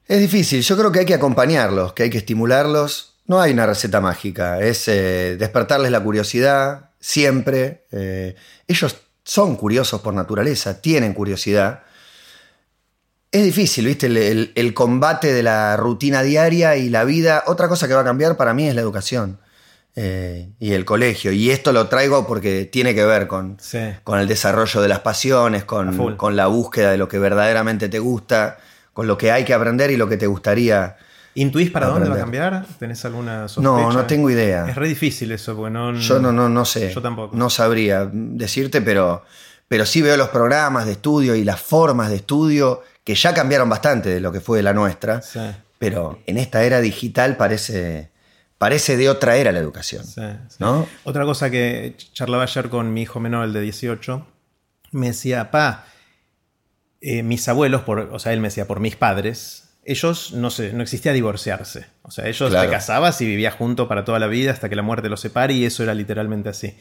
Es 0.06 0.20
difícil, 0.20 0.60
yo 0.60 0.76
creo 0.76 0.92
que 0.92 0.98
hay 0.98 1.06
que 1.06 1.14
acompañarlos, 1.14 1.94
que 1.94 2.02
hay 2.02 2.10
que 2.10 2.18
estimularlos, 2.18 3.15
no 3.26 3.40
hay 3.40 3.52
una 3.52 3.66
receta 3.66 4.00
mágica, 4.00 4.60
es 4.60 4.88
eh, 4.88 5.36
despertarles 5.36 5.90
la 5.90 6.02
curiosidad 6.02 6.90
siempre. 7.00 7.86
Eh, 7.90 8.34
ellos 8.66 8.96
son 9.24 9.56
curiosos 9.56 10.00
por 10.00 10.14
naturaleza, 10.14 10.80
tienen 10.80 11.12
curiosidad. 11.12 11.82
Es 13.30 13.42
difícil, 13.42 13.86
¿viste? 13.86 14.06
El, 14.06 14.74
combate 14.74 15.32
de 15.32 15.42
la 15.42 15.76
rutina 15.76 16.22
diaria 16.22 16.76
y 16.76 16.88
la 16.88 17.04
vida. 17.04 17.42
Otra 17.46 17.68
cosa 17.68 17.88
que 17.88 17.94
va 17.94 18.00
a 18.00 18.04
cambiar 18.04 18.36
para 18.36 18.54
mí 18.54 18.68
es 18.68 18.74
la 18.74 18.80
educación 18.80 19.40
eh, 19.96 20.50
y 20.60 20.72
el 20.72 20.84
colegio. 20.84 21.32
Y 21.32 21.50
esto 21.50 21.72
lo 21.72 21.88
traigo 21.88 22.26
porque 22.26 22.64
tiene 22.64 22.94
que 22.94 23.04
ver 23.04 23.26
con, 23.26 23.58
con 24.04 24.20
el 24.20 24.28
desarrollo 24.28 24.80
de 24.80 24.88
las 24.88 25.00
pasiones, 25.00 25.64
con, 25.64 26.16
con 26.16 26.36
la 26.36 26.46
búsqueda 26.46 26.92
de 26.92 26.98
lo 26.98 27.08
que 27.08 27.18
verdaderamente 27.18 27.88
te 27.88 27.98
gusta, 27.98 28.58
con 28.92 29.06
lo 29.06 29.18
que 29.18 29.32
hay 29.32 29.44
que 29.44 29.52
aprender 29.52 29.90
y 29.90 29.96
lo 29.96 30.08
que 30.08 30.16
te 30.16 30.28
gustaría 30.28 30.96
¿Intuís 31.36 31.70
para 31.70 31.88
dónde 31.88 32.08
va 32.08 32.14
a 32.14 32.18
cambiar? 32.18 32.66
¿Tenés 32.78 33.04
alguna 33.04 33.46
sospecha? 33.46 33.62
No, 33.62 33.92
no 33.92 34.06
tengo 34.06 34.30
idea. 34.30 34.66
Es 34.66 34.74
re 34.74 34.88
difícil 34.88 35.30
eso, 35.32 35.54
porque 35.54 35.70
no. 35.70 35.92
Yo 35.92 36.18
no, 36.18 36.32
no, 36.32 36.48
no 36.48 36.64
sé. 36.64 36.90
Yo 36.92 37.02
tampoco. 37.02 37.36
No 37.36 37.50
sabría 37.50 38.08
decirte, 38.10 38.80
pero, 38.80 39.22
pero 39.68 39.84
sí 39.84 40.00
veo 40.00 40.16
los 40.16 40.30
programas 40.30 40.86
de 40.86 40.92
estudio 40.92 41.34
y 41.34 41.44
las 41.44 41.60
formas 41.60 42.08
de 42.08 42.16
estudio 42.16 42.82
que 43.04 43.14
ya 43.14 43.34
cambiaron 43.34 43.68
bastante 43.68 44.08
de 44.08 44.20
lo 44.20 44.32
que 44.32 44.40
fue 44.40 44.62
la 44.62 44.72
nuestra. 44.72 45.20
Pero 45.78 46.18
en 46.26 46.38
esta 46.38 46.64
era 46.64 46.80
digital 46.80 47.36
parece, 47.36 48.10
parece 48.56 48.96
de 48.96 49.10
otra 49.10 49.36
era 49.36 49.52
la 49.52 49.58
educación. 49.58 50.04
¿no? 50.58 50.88
Otra 51.04 51.24
cosa 51.24 51.50
que 51.50 51.96
charlaba 52.14 52.44
ayer 52.44 52.70
con 52.70 52.94
mi 52.94 53.02
hijo 53.02 53.20
menor, 53.20 53.44
el 53.44 53.52
de 53.52 53.60
18, 53.60 54.26
me 54.92 55.08
decía, 55.08 55.50
pa, 55.50 55.84
eh, 57.02 57.22
mis 57.22 57.46
abuelos, 57.46 57.82
por, 57.82 57.98
o 57.98 58.18
sea, 58.18 58.32
él 58.32 58.40
me 58.40 58.48
decía, 58.48 58.66
por 58.66 58.80
mis 58.80 58.96
padres, 58.96 59.65
ellos 59.86 60.32
no, 60.32 60.50
se, 60.50 60.72
no 60.72 60.82
existía 60.82 61.12
divorciarse. 61.12 61.86
O 62.02 62.10
sea, 62.10 62.26
ellos 62.26 62.52
te 62.52 62.68
casabas 62.68 63.20
y 63.20 63.26
vivías 63.26 63.54
juntos 63.54 63.88
para 63.88 64.04
toda 64.04 64.18
la 64.18 64.26
vida 64.26 64.52
hasta 64.52 64.68
que 64.68 64.76
la 64.76 64.82
muerte 64.82 65.08
los 65.08 65.20
separe 65.20 65.54
y 65.54 65.64
eso 65.64 65.82
era 65.82 65.94
literalmente 65.94 66.48
así 66.48 66.74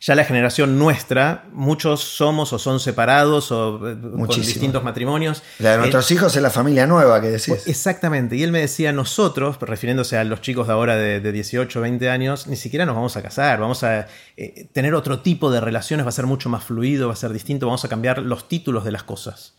ya 0.00 0.14
la 0.14 0.24
generación 0.24 0.78
nuestra, 0.78 1.46
muchos 1.52 2.00
somos 2.00 2.52
o 2.52 2.58
son 2.58 2.80
separados 2.80 3.50
o 3.50 3.88
eh, 3.88 3.96
con 4.00 4.28
distintos 4.28 4.84
matrimonios. 4.84 5.42
La 5.58 5.72
de 5.72 5.78
nuestros 5.78 6.10
hijos 6.10 6.36
es 6.36 6.42
la 6.42 6.50
familia 6.50 6.86
nueva 6.86 7.20
que 7.20 7.28
decís. 7.28 7.66
Exactamente. 7.66 8.36
Y 8.36 8.42
él 8.42 8.52
me 8.52 8.60
decía, 8.60 8.92
nosotros, 8.92 9.56
refiriéndose 9.60 10.18
a 10.18 10.24
los 10.24 10.42
chicos 10.42 10.66
de 10.66 10.74
ahora 10.74 10.96
de, 10.96 11.32
18, 11.32 11.80
20 11.80 12.10
años, 12.10 12.46
ni 12.46 12.56
siquiera 12.56 12.84
nos 12.84 12.94
vamos 12.94 13.16
a 13.16 13.22
casar, 13.22 13.58
vamos 13.58 13.82
a 13.84 14.06
eh, 14.36 14.68
tener 14.72 14.94
otro 14.94 15.20
tipo 15.20 15.50
de 15.50 15.60
relaciones, 15.60 16.04
va 16.04 16.10
a 16.10 16.12
ser 16.12 16.26
mucho 16.26 16.48
más 16.48 16.64
fluido, 16.64 17.08
va 17.08 17.14
a 17.14 17.16
ser 17.16 17.32
distinto, 17.32 17.66
vamos 17.66 17.84
a 17.84 17.88
cambiar 17.88 18.18
los 18.18 18.48
títulos 18.48 18.84
de 18.84 18.92
las 18.92 19.02
cosas. 19.02 19.54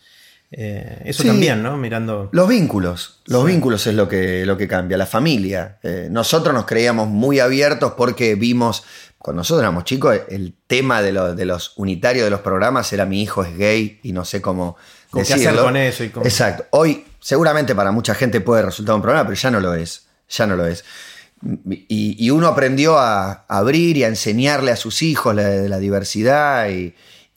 Eh, 0.49 1.01
eso 1.05 1.23
también, 1.23 1.61
¿no? 1.61 1.75
Mirando. 1.77 2.29
Los 2.31 2.47
vínculos. 2.47 3.19
Los 3.25 3.45
vínculos 3.45 3.85
es 3.87 3.95
lo 3.95 4.07
que, 4.07 4.45
lo 4.45 4.57
que 4.57 4.67
cambia. 4.67 4.97
La 4.97 5.05
familia. 5.05 5.79
nosotros 6.09 6.53
nos 6.53 6.65
creíamos 6.65 7.07
muy 7.07 7.39
abiertos 7.39 7.93
porque 7.97 8.35
vimos 8.35 8.83
cuando 9.27 9.41
nosotros 9.41 9.63
éramos 9.63 9.83
chicos, 9.83 10.15
el 10.29 10.53
tema 10.67 11.01
de, 11.01 11.11
los 11.11 11.73
unitarios 11.75 12.23
de 12.23 12.29
los 12.29 12.39
programas 12.39 12.93
era 12.93 13.05
mi 13.05 13.21
hijo 13.21 13.43
es 13.43 13.57
gay 13.57 13.99
y 14.03 14.13
no 14.13 14.23
sé 14.23 14.41
cómo 14.41 14.77
¿Con 15.09 15.19
decirlo. 15.19 15.41
Qué 15.41 15.49
hacer 15.49 15.63
con 15.63 15.75
eso 15.75 16.03
y 16.05 16.07
Exacto. 16.23 16.65
Hoy, 16.69 17.03
seguramente 17.19 17.75
para 17.75 17.91
mucha 17.91 18.15
gente 18.15 18.39
puede 18.39 18.61
resultar 18.61 18.95
un 18.95 19.01
problema, 19.01 19.25
pero 19.25 19.35
ya 19.35 19.51
no 19.51 19.59
lo 19.59 19.73
es. 19.73 20.05
Ya 20.29 20.47
no 20.47 20.55
lo 20.55 20.65
es. 20.65 20.85
Y, 21.67 22.29
uno 22.29 22.47
aprendió 22.47 22.97
a, 22.97 23.45
abrir 23.49 23.97
y 23.97 24.05
a 24.05 24.07
enseñarle 24.07 24.71
a 24.71 24.75
sus 24.77 25.01
hijos 25.01 25.35
la, 25.35 25.49
la 25.49 25.79
diversidad 25.79 26.69
y, 26.69 26.95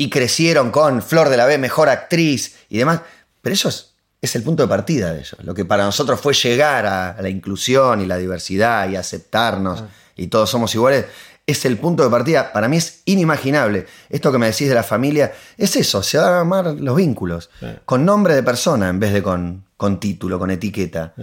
crecieron 0.09 0.71
con 0.71 1.03
Flor 1.03 1.29
de 1.29 1.37
la 1.37 1.45
B, 1.45 1.59
mejor 1.59 1.89
actriz 1.89 2.57
y 2.69 2.79
demás. 2.79 3.01
Pero 3.43 3.55
eso 3.55 3.69
es, 3.69 4.35
el 4.35 4.43
punto 4.43 4.63
de 4.63 4.69
partida 4.69 5.13
de 5.13 5.21
ellos. 5.21 5.37
Lo 5.43 5.53
que 5.53 5.65
para 5.65 5.85
nosotros 5.85 6.21
fue 6.21 6.33
llegar 6.33 6.87
a, 6.87 7.21
la 7.21 7.29
inclusión 7.29 8.01
y 8.01 8.07
la 8.07 8.17
diversidad 8.17 8.89
y 8.89 8.97
aceptarnos 8.97 9.83
ah. 9.83 9.89
y 10.17 10.29
todos 10.29 10.49
somos 10.49 10.75
iguales 10.75 11.07
es 11.47 11.65
el 11.65 11.79
punto 11.79 12.03
de 12.03 12.11
partida. 12.11 12.53
Para 12.53 12.69
mí 12.69 12.77
es 12.77 13.03
inimaginable. 13.05 13.87
Esto 14.09 14.33
que 14.33 14.39
me 14.39 14.47
decís 14.47 14.69
de 14.69 14.75
la 14.75 14.83
familia, 14.83 15.33
es 15.57 15.77
eso, 15.77 16.03
se 16.03 16.19
van 16.19 16.33
a 16.33 16.41
amar 16.41 16.67
los 16.79 16.97
vínculos. 16.97 17.51
Con 17.85 18.05
nombre 18.05 18.35
de 18.35 18.43
persona 18.43 18.89
en 18.89 19.01
vez 19.01 19.13
de 19.13 19.23
con, 19.23 19.65
con 19.77 20.01
título, 20.01 20.39
con 20.39 20.51
etiqueta. 20.51 21.15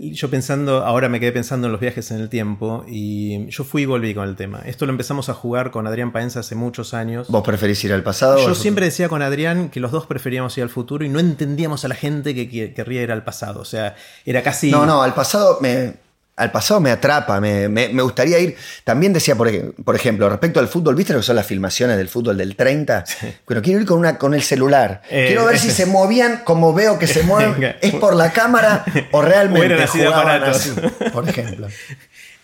Yo 0.00 0.30
pensando, 0.30 0.84
ahora 0.84 1.08
me 1.08 1.20
quedé 1.20 1.32
pensando 1.32 1.66
en 1.66 1.72
los 1.72 1.80
viajes 1.80 2.10
en 2.10 2.20
el 2.20 2.28
tiempo 2.28 2.84
y 2.88 3.46
yo 3.48 3.64
fui 3.64 3.82
y 3.82 3.86
volví 3.86 4.14
con 4.14 4.28
el 4.28 4.36
tema. 4.36 4.62
Esto 4.66 4.86
lo 4.86 4.92
empezamos 4.92 5.28
a 5.28 5.34
jugar 5.34 5.70
con 5.70 5.86
Adrián 5.86 6.12
Paenza 6.12 6.40
hace 6.40 6.54
muchos 6.54 6.94
años. 6.94 7.28
¿Vos 7.28 7.42
preferís 7.44 7.82
ir 7.84 7.92
al 7.92 8.02
pasado? 8.02 8.38
Yo 8.38 8.54
siempre 8.54 8.86
decía 8.86 9.08
con 9.08 9.22
Adrián 9.22 9.68
que 9.68 9.80
los 9.80 9.92
dos 9.92 10.06
preferíamos 10.06 10.56
ir 10.58 10.62
al 10.62 10.70
futuro 10.70 11.04
y 11.04 11.08
no 11.08 11.20
entendíamos 11.20 11.84
a 11.84 11.88
la 11.88 11.94
gente 11.94 12.34
que 12.34 12.72
querría 12.72 13.02
ir 13.02 13.12
al 13.12 13.24
pasado. 13.24 13.60
O 13.60 13.64
sea, 13.64 13.96
era 14.24 14.42
casi... 14.42 14.70
No, 14.70 14.86
no, 14.86 15.02
al 15.02 15.14
pasado 15.14 15.58
me, 15.60 15.94
al 16.36 16.50
pasado 16.52 16.80
me 16.80 16.90
atrapa, 16.90 17.40
me, 17.40 17.88
gustaría 18.02 18.38
ir. 18.38 18.56
También 18.84 19.14
decía, 19.14 19.34
por, 19.34 19.50
por, 19.82 19.96
ejemplo, 19.96 20.28
respecto 20.28 20.60
al 20.60 20.68
fútbol, 20.68 20.94
¿viste 20.94 21.14
lo 21.14 21.20
que 21.20 21.24
son 21.24 21.36
las 21.36 21.46
filmaciones 21.46 21.96
del 21.96 22.08
fútbol 22.08 22.36
del 22.36 22.54
30? 22.54 23.04
Pero 23.46 23.62
quiero 23.62 23.80
ir 23.80 23.86
con, 23.86 23.98
una, 23.98 24.18
con 24.18 24.34
el 24.34 24.42
celular. 24.42 25.00
Eh, 25.08 25.28
quiero 25.28 25.46
ver 25.46 25.58
si 25.58 25.70
se 25.70 25.86
movían 25.86 26.42
como 26.44 26.74
veo 26.74 26.98
que 26.98 27.06
se 27.06 27.22
mueven. 27.22 27.76
¿Es 27.80 27.94
por 27.94 28.14
la 28.14 28.32
cámara 28.32 28.84
o 29.12 29.22
realmente 29.22 29.86
jugaban 29.86 30.44
así? 30.44 30.72
Por 31.12 31.28
ejemplo. 31.28 31.68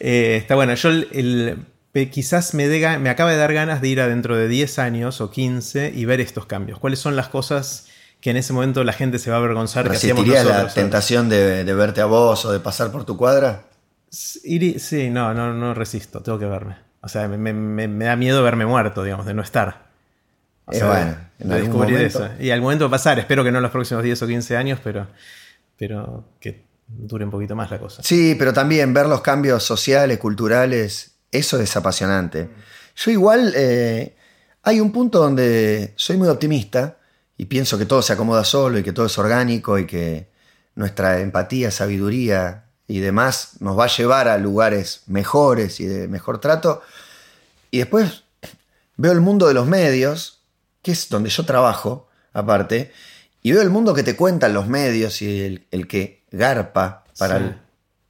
Eh, 0.04 0.38
está 0.40 0.56
bueno. 0.56 0.74
Yo 0.74 0.90
quizás 2.10 2.54
me, 2.54 2.66
me 2.98 3.08
acaba 3.08 3.30
de 3.30 3.36
dar 3.36 3.52
ganas 3.52 3.80
de 3.80 3.86
ir 3.86 4.00
adentro 4.00 4.36
de 4.36 4.48
10 4.48 4.80
años 4.80 5.20
o 5.20 5.30
15 5.30 5.92
y 5.94 6.04
ver 6.06 6.20
estos 6.20 6.44
cambios. 6.46 6.80
¿Cuáles 6.80 6.98
son 6.98 7.14
las 7.14 7.28
cosas 7.28 7.86
que 8.20 8.30
en 8.30 8.36
ese 8.36 8.52
momento 8.52 8.82
la 8.82 8.94
gente 8.94 9.20
se 9.20 9.30
va 9.30 9.36
a 9.36 9.38
avergonzar 9.38 9.88
que 9.88 9.96
hacíamos 9.96 10.26
nosotros? 10.26 10.56
la 10.56 10.74
tentación 10.74 11.28
de, 11.28 11.62
de 11.62 11.74
verte 11.74 12.00
a 12.00 12.06
vos 12.06 12.44
o 12.44 12.50
de 12.50 12.58
pasar 12.58 12.90
por 12.90 13.04
tu 13.04 13.16
cuadra? 13.16 13.62
Sí, 14.12 15.08
no, 15.10 15.32
no, 15.32 15.54
no 15.54 15.72
resisto, 15.72 16.20
tengo 16.20 16.38
que 16.38 16.44
verme. 16.44 16.76
O 17.00 17.08
sea, 17.08 17.26
me, 17.28 17.88
da 18.04 18.14
miedo 18.14 18.42
verme 18.42 18.66
muerto, 18.66 19.02
digamos, 19.02 19.24
de 19.24 19.32
no 19.32 19.40
estar. 19.40 19.90
O 20.66 20.86
bueno, 20.86 21.16
descubrir 21.38 21.98
eso. 21.98 22.28
Y 22.38 22.50
al 22.50 22.60
momento 22.60 22.84
va 22.84 22.88
a 22.88 22.98
pasar, 22.98 23.18
espero 23.18 23.42
que 23.42 23.50
no 23.50 23.58
en 23.58 23.62
los 23.62 23.72
próximos 23.72 24.04
10 24.04 24.22
o 24.22 24.26
15 24.26 24.56
años, 24.56 24.80
pero, 24.84 25.06
pero 25.78 26.26
que 26.38 26.66
dure 26.86 27.24
un 27.24 27.30
poquito 27.30 27.56
más 27.56 27.70
la 27.70 27.78
cosa. 27.78 28.02
Sí, 28.02 28.36
pero 28.38 28.52
también 28.52 28.92
ver 28.92 29.06
los 29.06 29.22
cambios 29.22 29.64
sociales, 29.64 30.18
culturales, 30.18 31.16
eso 31.30 31.58
es 31.58 31.74
apasionante. 31.74 32.50
Yo 32.94 33.10
igual, 33.10 33.54
eh, 33.56 34.14
hay 34.62 34.78
un 34.78 34.92
punto 34.92 35.20
donde 35.20 35.94
soy 35.96 36.18
muy 36.18 36.28
optimista 36.28 36.98
y 37.38 37.46
pienso 37.46 37.78
que 37.78 37.86
todo 37.86 38.02
se 38.02 38.12
acomoda 38.12 38.44
solo 38.44 38.78
y 38.78 38.82
que 38.82 38.92
todo 38.92 39.06
es 39.06 39.16
orgánico 39.16 39.78
y 39.78 39.86
que 39.86 40.30
nuestra 40.74 41.20
empatía, 41.20 41.70
sabiduría, 41.70 42.66
y 42.88 43.00
demás 43.00 43.60
nos 43.60 43.78
va 43.78 43.84
a 43.84 43.96
llevar 43.96 44.28
a 44.28 44.38
lugares 44.38 45.02
mejores 45.06 45.80
y 45.80 45.86
de 45.86 46.08
mejor 46.08 46.40
trato. 46.40 46.82
Y 47.70 47.78
después 47.78 48.24
veo 48.96 49.12
el 49.12 49.20
mundo 49.20 49.48
de 49.48 49.54
los 49.54 49.66
medios, 49.66 50.40
que 50.82 50.92
es 50.92 51.08
donde 51.08 51.30
yo 51.30 51.44
trabajo, 51.44 52.08
aparte, 52.32 52.92
y 53.42 53.52
veo 53.52 53.62
el 53.62 53.70
mundo 53.70 53.94
que 53.94 54.02
te 54.02 54.16
cuentan 54.16 54.54
los 54.54 54.68
medios 54.68 55.22
y 55.22 55.64
el, 55.70 55.88
que 55.88 56.22
garpa 56.30 57.04
para 57.18 57.60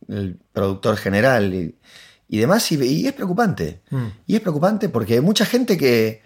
el, 0.08 0.36
productor 0.52 0.96
general 0.96 1.54
y, 1.54 2.38
demás, 2.38 2.70
y, 2.72 3.06
es 3.06 3.12
preocupante. 3.12 3.80
Mm. 3.90 4.06
Y 4.26 4.34
es 4.34 4.40
preocupante 4.40 4.88
porque 4.88 5.14
hay 5.14 5.20
mucha 5.20 5.46
gente 5.46 5.78
que, 5.78 6.22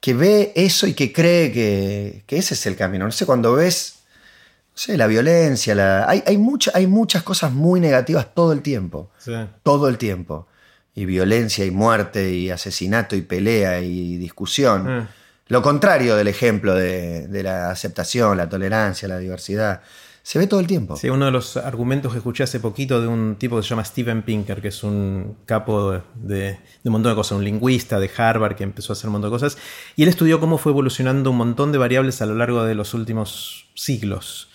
que 0.00 0.14
ve 0.14 0.52
eso 0.56 0.86
y 0.86 0.94
que 0.94 1.12
cree 1.12 1.52
que, 1.52 2.24
que 2.26 2.38
ese 2.38 2.54
es 2.54 2.66
el 2.66 2.76
camino. 2.76 3.04
No 3.04 3.12
sé, 3.12 3.26
cuando 3.26 3.52
ves 3.52 4.01
Sí, 4.74 4.96
la 4.96 5.06
violencia, 5.06 5.74
la... 5.74 6.08
Hay, 6.08 6.22
hay, 6.26 6.42
hay 6.74 6.86
muchas 6.86 7.22
cosas 7.22 7.52
muy 7.52 7.80
negativas 7.80 8.34
todo 8.34 8.52
el 8.52 8.62
tiempo. 8.62 9.10
Todo 9.62 9.88
el 9.88 9.98
tiempo. 9.98 10.48
Y 10.94 11.04
violencia 11.04 11.64
y 11.64 11.70
muerte 11.70 12.32
y 12.32 12.50
asesinato 12.50 13.14
y 13.16 13.22
pelea 13.22 13.80
y 13.80 14.16
discusión. 14.16 15.00
Mm. 15.00 15.08
Lo 15.48 15.60
contrario 15.60 16.16
del 16.16 16.28
ejemplo 16.28 16.74
de, 16.74 17.28
la 17.42 17.70
aceptación, 17.70 18.38
la 18.38 18.48
tolerancia, 18.48 19.06
la 19.08 19.18
diversidad. 19.18 19.82
Se 20.22 20.38
ve 20.38 20.46
todo 20.46 20.60
el 20.60 20.66
tiempo. 20.66 20.96
Sí, 20.96 21.10
uno 21.10 21.26
de 21.26 21.32
los 21.32 21.56
argumentos 21.56 22.12
que 22.12 22.18
escuché 22.18 22.44
hace 22.44 22.60
poquito 22.60 23.00
de 23.00 23.08
un 23.08 23.36
tipo 23.36 23.56
que 23.56 23.62
se 23.62 23.68
llama 23.68 23.84
Steven 23.84 24.22
Pinker, 24.22 24.62
que 24.62 24.68
es 24.68 24.84
un 24.84 25.36
capo 25.44 25.90
de, 25.90 26.00
de, 26.14 26.58
un 26.84 26.92
montón 26.92 27.12
de 27.12 27.16
cosas, 27.16 27.36
un 27.36 27.44
lingüista 27.44 27.98
de 27.98 28.08
Harvard 28.16 28.54
que 28.54 28.62
empezó 28.62 28.92
a 28.92 28.94
hacer 28.94 29.08
un 29.08 29.14
montón 29.14 29.30
de 29.30 29.34
cosas, 29.34 29.58
y 29.96 30.04
él 30.04 30.08
estudió 30.08 30.38
cómo 30.38 30.58
fue 30.58 30.70
evolucionando 30.72 31.30
un 31.32 31.36
montón 31.36 31.72
de 31.72 31.78
variables 31.78 32.22
a 32.22 32.26
lo 32.26 32.36
largo 32.36 32.64
de 32.64 32.76
los 32.76 32.94
últimos 32.94 33.66
siglos. 33.74 34.48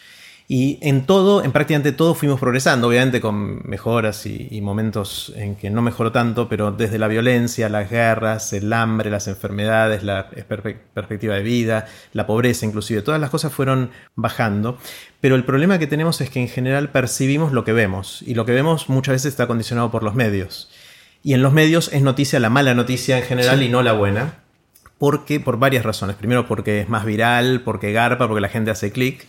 Y 0.50 0.80
en 0.82 1.06
todo, 1.06 1.44
en 1.44 1.52
prácticamente 1.52 1.92
todo 1.92 2.16
fuimos 2.16 2.40
progresando, 2.40 2.88
obviamente 2.88 3.20
con 3.20 3.68
mejoras 3.68 4.26
y, 4.26 4.62
momentos 4.62 5.34
en 5.36 5.58
que 5.58 5.70
no 5.70 5.82
mejoró 5.82 6.14
tanto, 6.14 6.48
pero 6.48 6.72
desde 6.72 6.98
la 6.98 7.10
violencia, 7.10 7.68
las 7.68 7.90
guerras, 7.90 8.54
el 8.54 8.72
hambre, 8.72 9.10
las 9.10 9.28
enfermedades, 9.28 10.04
la 10.04 10.30
perspectiva 10.30 11.36
de 11.36 11.44
vida, 11.44 11.88
la 12.14 12.26
pobreza 12.26 12.66
inclusive, 12.66 13.02
todas 13.02 13.20
las 13.20 13.30
cosas 13.30 13.52
fueron 13.52 13.92
bajando. 14.16 14.78
Pero 15.20 15.36
el 15.36 15.44
problema 15.44 15.80
que 15.80 15.88
tenemos 15.88 16.22
es 16.22 16.30
que 16.30 16.40
en 16.40 16.48
general 16.48 16.92
percibimos 16.92 17.52
lo 17.52 17.66
que 17.66 17.74
vemos, 17.74 18.24
y 18.26 18.34
lo 18.34 18.46
que 18.46 18.54
vemos 18.54 18.88
muchas 18.88 19.16
veces 19.16 19.34
está 19.34 19.48
condicionado 19.48 19.92
por 19.92 20.04
los 20.04 20.16
medios. 20.16 20.70
Y 21.24 21.34
en 21.34 21.42
los 21.42 21.52
medios 21.52 21.92
es 21.92 22.02
noticia 22.02 22.40
la 22.40 22.50
mala 22.50 22.74
noticia 22.74 23.18
en 23.18 23.26
general 23.26 23.64
y 23.64 23.68
no 23.68 23.82
la 23.82 23.92
buena. 23.92 24.36
Porque, 24.98 25.42
por 25.42 25.60
varias 25.60 25.84
razones. 25.84 26.16
Primero 26.16 26.48
porque 26.48 26.80
es 26.82 26.90
más 26.90 27.06
viral, 27.06 27.62
porque 27.66 27.92
garpa, 27.92 28.28
porque 28.28 28.42
la 28.42 28.50
gente 28.50 28.72
hace 28.72 28.92
clic. 28.92 29.28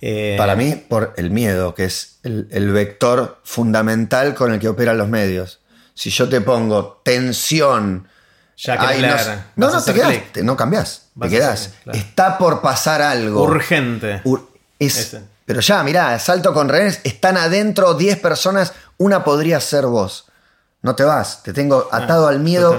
Eh, 0.00 0.36
Para 0.38 0.54
mí, 0.54 0.74
por 0.88 1.14
el 1.16 1.30
miedo, 1.30 1.74
que 1.74 1.84
es 1.84 2.18
el, 2.22 2.70
vector 2.72 3.40
fundamental 3.44 4.34
con 4.34 4.52
el 4.52 4.60
que 4.60 4.68
operan 4.68 4.98
los 4.98 5.08
medios. 5.08 5.60
Si 5.94 6.10
yo 6.10 6.28
te 6.28 6.40
pongo 6.40 7.00
tensión. 7.04 8.08
Ya 8.56 8.76
no, 9.54 9.70
no, 9.70 9.82
te 9.82 9.94
quedas, 9.94 10.14
no 10.42 10.56
cambias, 10.56 11.06
te 11.20 11.28
quedas. 11.28 11.74
Está 11.92 12.38
por 12.38 12.60
pasar 12.60 13.02
algo. 13.02 13.42
Urgente. 13.42 14.20
pero 15.44 15.60
ya, 15.60 15.82
mirá, 15.84 16.18
salto 16.18 16.52
con 16.52 16.68
rehenes, 16.68 17.00
están 17.04 17.36
adentro 17.36 17.94
10 17.94 18.18
personas, 18.18 18.72
una 18.96 19.22
podría 19.22 19.60
ser 19.60 19.86
vos. 19.86 20.26
No 20.82 20.96
te 20.96 21.04
vas, 21.04 21.42
te 21.44 21.52
tengo 21.52 21.88
ah, 21.92 21.98
atado 21.98 22.26
al 22.26 22.40
miedo. 22.40 22.76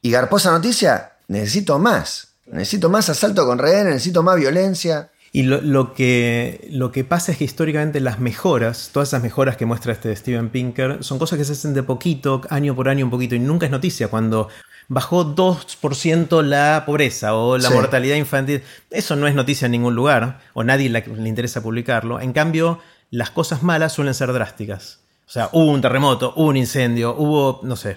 Y 0.00 0.10
garposa 0.10 0.50
noticia, 0.50 1.12
necesito 1.28 1.78
más. 1.78 2.28
Necesito 2.46 2.88
más 2.88 3.08
asalto 3.08 3.46
con 3.46 3.58
rehenes, 3.58 3.94
necesito 3.94 4.24
más 4.24 4.36
violencia. 4.36 5.11
Y 5.34 5.44
lo, 5.44 5.94
que, 5.94 6.68
lo 6.70 6.92
que 6.92 7.04
pasa 7.04 7.32
es 7.32 7.38
que 7.38 7.44
históricamente 7.44 8.00
las 8.00 8.20
mejoras, 8.20 8.90
todas 8.92 9.08
esas 9.08 9.22
mejoras 9.22 9.56
que 9.56 9.64
muestra 9.64 9.94
este 9.94 10.14
Steven 10.14 10.50
Pinker, 10.50 11.02
son 11.02 11.18
cosas 11.18 11.38
que 11.38 11.44
se 11.46 11.52
hacen 11.52 11.72
de 11.72 11.82
poquito, 11.82 12.42
año 12.50 12.76
por 12.76 12.90
año 12.90 13.06
un 13.06 13.10
poquito, 13.10 13.34
y 13.34 13.38
nunca 13.38 13.64
es 13.64 13.72
noticia. 13.72 14.08
Cuando 14.08 14.48
bajó 14.88 15.34
2% 15.34 16.42
la 16.42 16.82
pobreza 16.84 17.34
o 17.34 17.56
la 17.56 17.70
mortalidad 17.70 18.16
infantil, 18.16 18.62
eso 18.90 19.16
no 19.16 19.26
es 19.26 19.34
noticia 19.34 19.64
en 19.66 19.72
ningún 19.72 19.94
lugar, 19.94 20.40
o 20.52 20.64
nadie 20.64 20.90
le, 20.90 21.02
le 21.06 21.28
interesa 21.30 21.62
publicarlo. 21.62 22.20
En 22.20 22.34
cambio, 22.34 22.80
las 23.10 23.30
cosas 23.30 23.62
malas 23.62 23.94
suelen 23.94 24.12
ser 24.12 24.34
drásticas. 24.34 25.00
O 25.26 25.30
sea, 25.32 25.48
hubo 25.52 25.70
un 25.70 25.80
terremoto, 25.80 26.34
hubo 26.36 26.48
un 26.48 26.58
incendio, 26.58 27.14
hubo, 27.16 27.60
no 27.62 27.76
sé, 27.76 27.96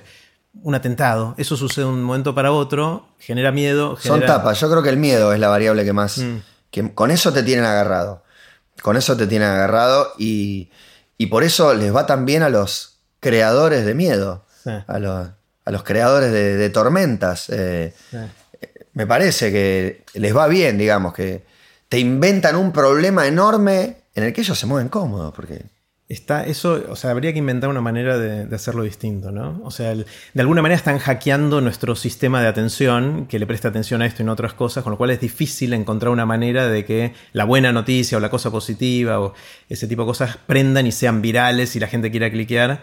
un 0.63 0.73
atentado. 0.73 1.35
Eso 1.37 1.57
sucede 1.57 1.83
de 1.83 1.91
un 1.91 2.01
momento 2.01 2.33
para 2.33 2.53
otro, 2.53 3.09
genera 3.19 3.51
miedo. 3.51 3.97
Son 3.99 4.21
tapas. 4.21 4.57
Yo 4.61 4.69
creo 4.69 4.81
que 4.81 4.89
el 4.89 4.95
miedo 4.95 5.33
es 5.33 5.39
la 5.41 5.49
variable 5.49 5.83
que 5.83 5.91
más. 5.91 6.19
Mm. 6.19 6.37
Que 6.75 6.93
con 6.93 7.09
eso 7.09 7.31
te 7.31 7.41
tienen 7.41 7.63
agarrado. 7.63 8.21
Con 8.81 8.97
eso 8.97 9.15
te 9.15 9.27
tienen 9.27 9.47
agarrado 9.47 10.11
y, 10.17 10.69
y 11.17 11.27
por 11.27 11.45
eso 11.45 11.73
les 11.73 11.95
va 11.95 12.05
tan 12.05 12.25
bien 12.25 12.43
a 12.43 12.49
los 12.49 12.97
creadores 13.21 13.85
de 13.85 13.93
miedo. 13.93 14.43
A, 14.65 14.99
los, 14.99 15.29
a, 15.63 15.71
los, 15.71 15.83
creadores 15.83 16.33
de, 16.33 16.69
tormentas. 16.71 17.49
Eh, 17.49 17.93
me 18.91 19.07
parece 19.07 19.53
que 19.53 20.03
les 20.15 20.35
va 20.35 20.47
bien, 20.47 20.77
digamos, 20.77 21.13
que 21.13 21.45
te 21.87 21.97
inventan 21.97 22.57
un 22.57 22.73
problema 22.73 23.25
enorme 23.25 24.01
en 24.13 24.23
el 24.25 24.33
que 24.33 24.41
ellos 24.41 24.59
se 24.59 24.65
mueven 24.65 24.89
cómodos, 24.89 25.33
porque 25.33 25.63
Está 26.07 26.45
eso, 26.45 26.83
o 26.89 26.95
sea, 26.95 27.09
habría 27.09 27.33
que 27.33 27.39
inventar 27.39 27.67
una 27.67 27.81
manera 27.81 28.19
de, 28.19 28.55
hacerlo 28.55 28.83
distinto, 28.83 29.31
¿no? 29.31 29.59
O 29.63 29.71
sea, 29.71 29.95
de 29.95 30.05
alguna 30.35 30.61
manera 30.61 30.77
están 30.77 30.99
hackeando 30.99 31.61
nuestro 31.61 31.95
sistema 31.95 32.41
de 32.41 32.47
atención, 32.47 33.25
que 33.25 33.39
le 33.39 33.47
presta 33.47 33.69
atención 33.69 34.03
a 34.03 34.05
esto 34.05 34.21
y 34.21 34.25
no 34.25 34.31
a 34.31 34.33
otras 34.33 34.53
cosas, 34.53 34.83
con 34.83 34.91
lo 34.91 34.97
cual 34.97 35.09
es 35.09 35.19
difícil 35.19 35.73
encontrar 35.73 36.11
una 36.11 36.27
manera 36.27 36.67
de 36.67 36.85
que 36.85 37.13
la 37.33 37.43
buena 37.43 37.71
noticia 37.71 38.19
o 38.19 38.21
la 38.21 38.29
cosa 38.29 38.51
positiva 38.51 39.19
o 39.19 39.33
ese 39.67 39.87
tipo 39.87 40.03
de 40.03 40.05
cosas 40.05 40.37
prendan 40.45 40.85
y 40.85 40.91
sean 40.91 41.23
virales 41.23 41.75
y 41.75 41.79
la 41.79 41.87
gente 41.87 42.11
quiera 42.11 42.29
cliquear. 42.29 42.81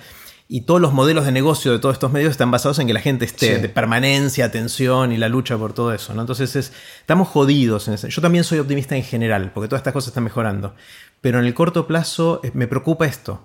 Y 0.54 0.66
todos 0.66 0.82
los 0.82 0.92
modelos 0.92 1.24
de 1.24 1.32
negocio 1.32 1.72
de 1.72 1.78
todos 1.78 1.94
estos 1.94 2.12
medios 2.12 2.32
están 2.32 2.50
basados 2.50 2.78
en 2.78 2.86
que 2.86 2.92
la 2.92 3.00
gente 3.00 3.24
esté 3.24 3.58
de 3.58 3.70
permanencia, 3.70 4.44
atención 4.44 5.10
y 5.10 5.16
la 5.16 5.30
lucha 5.30 5.56
por 5.56 5.72
todo 5.72 5.94
eso, 5.94 6.12
¿no? 6.12 6.20
Entonces 6.20 6.54
estamos 7.00 7.28
jodidos 7.28 7.88
en. 7.88 7.96
Yo 7.96 8.20
también 8.20 8.44
soy 8.44 8.58
optimista 8.58 8.94
en 8.94 9.02
general, 9.02 9.52
porque 9.54 9.66
todas 9.66 9.80
estas 9.80 9.94
cosas 9.94 10.08
están 10.08 10.24
mejorando. 10.24 10.74
Pero 11.22 11.38
en 11.38 11.46
el 11.46 11.54
corto 11.54 11.86
plazo 11.86 12.42
eh, 12.44 12.50
me 12.52 12.66
preocupa 12.66 13.06
esto, 13.06 13.40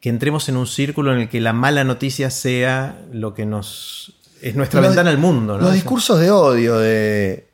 que 0.00 0.08
entremos 0.08 0.48
en 0.48 0.56
un 0.56 0.66
círculo 0.66 1.12
en 1.12 1.18
el 1.18 1.28
que 1.28 1.42
la 1.42 1.52
mala 1.52 1.84
noticia 1.84 2.30
sea 2.30 3.04
lo 3.12 3.34
que 3.34 3.44
nos... 3.44 4.14
es 4.40 4.54
nuestra 4.54 4.80
ventana 4.80 5.10
al 5.10 5.18
mundo. 5.18 5.58
Los 5.58 5.74
discursos 5.74 6.18
de 6.20 6.30
odio, 6.30 6.78
de... 6.78 7.50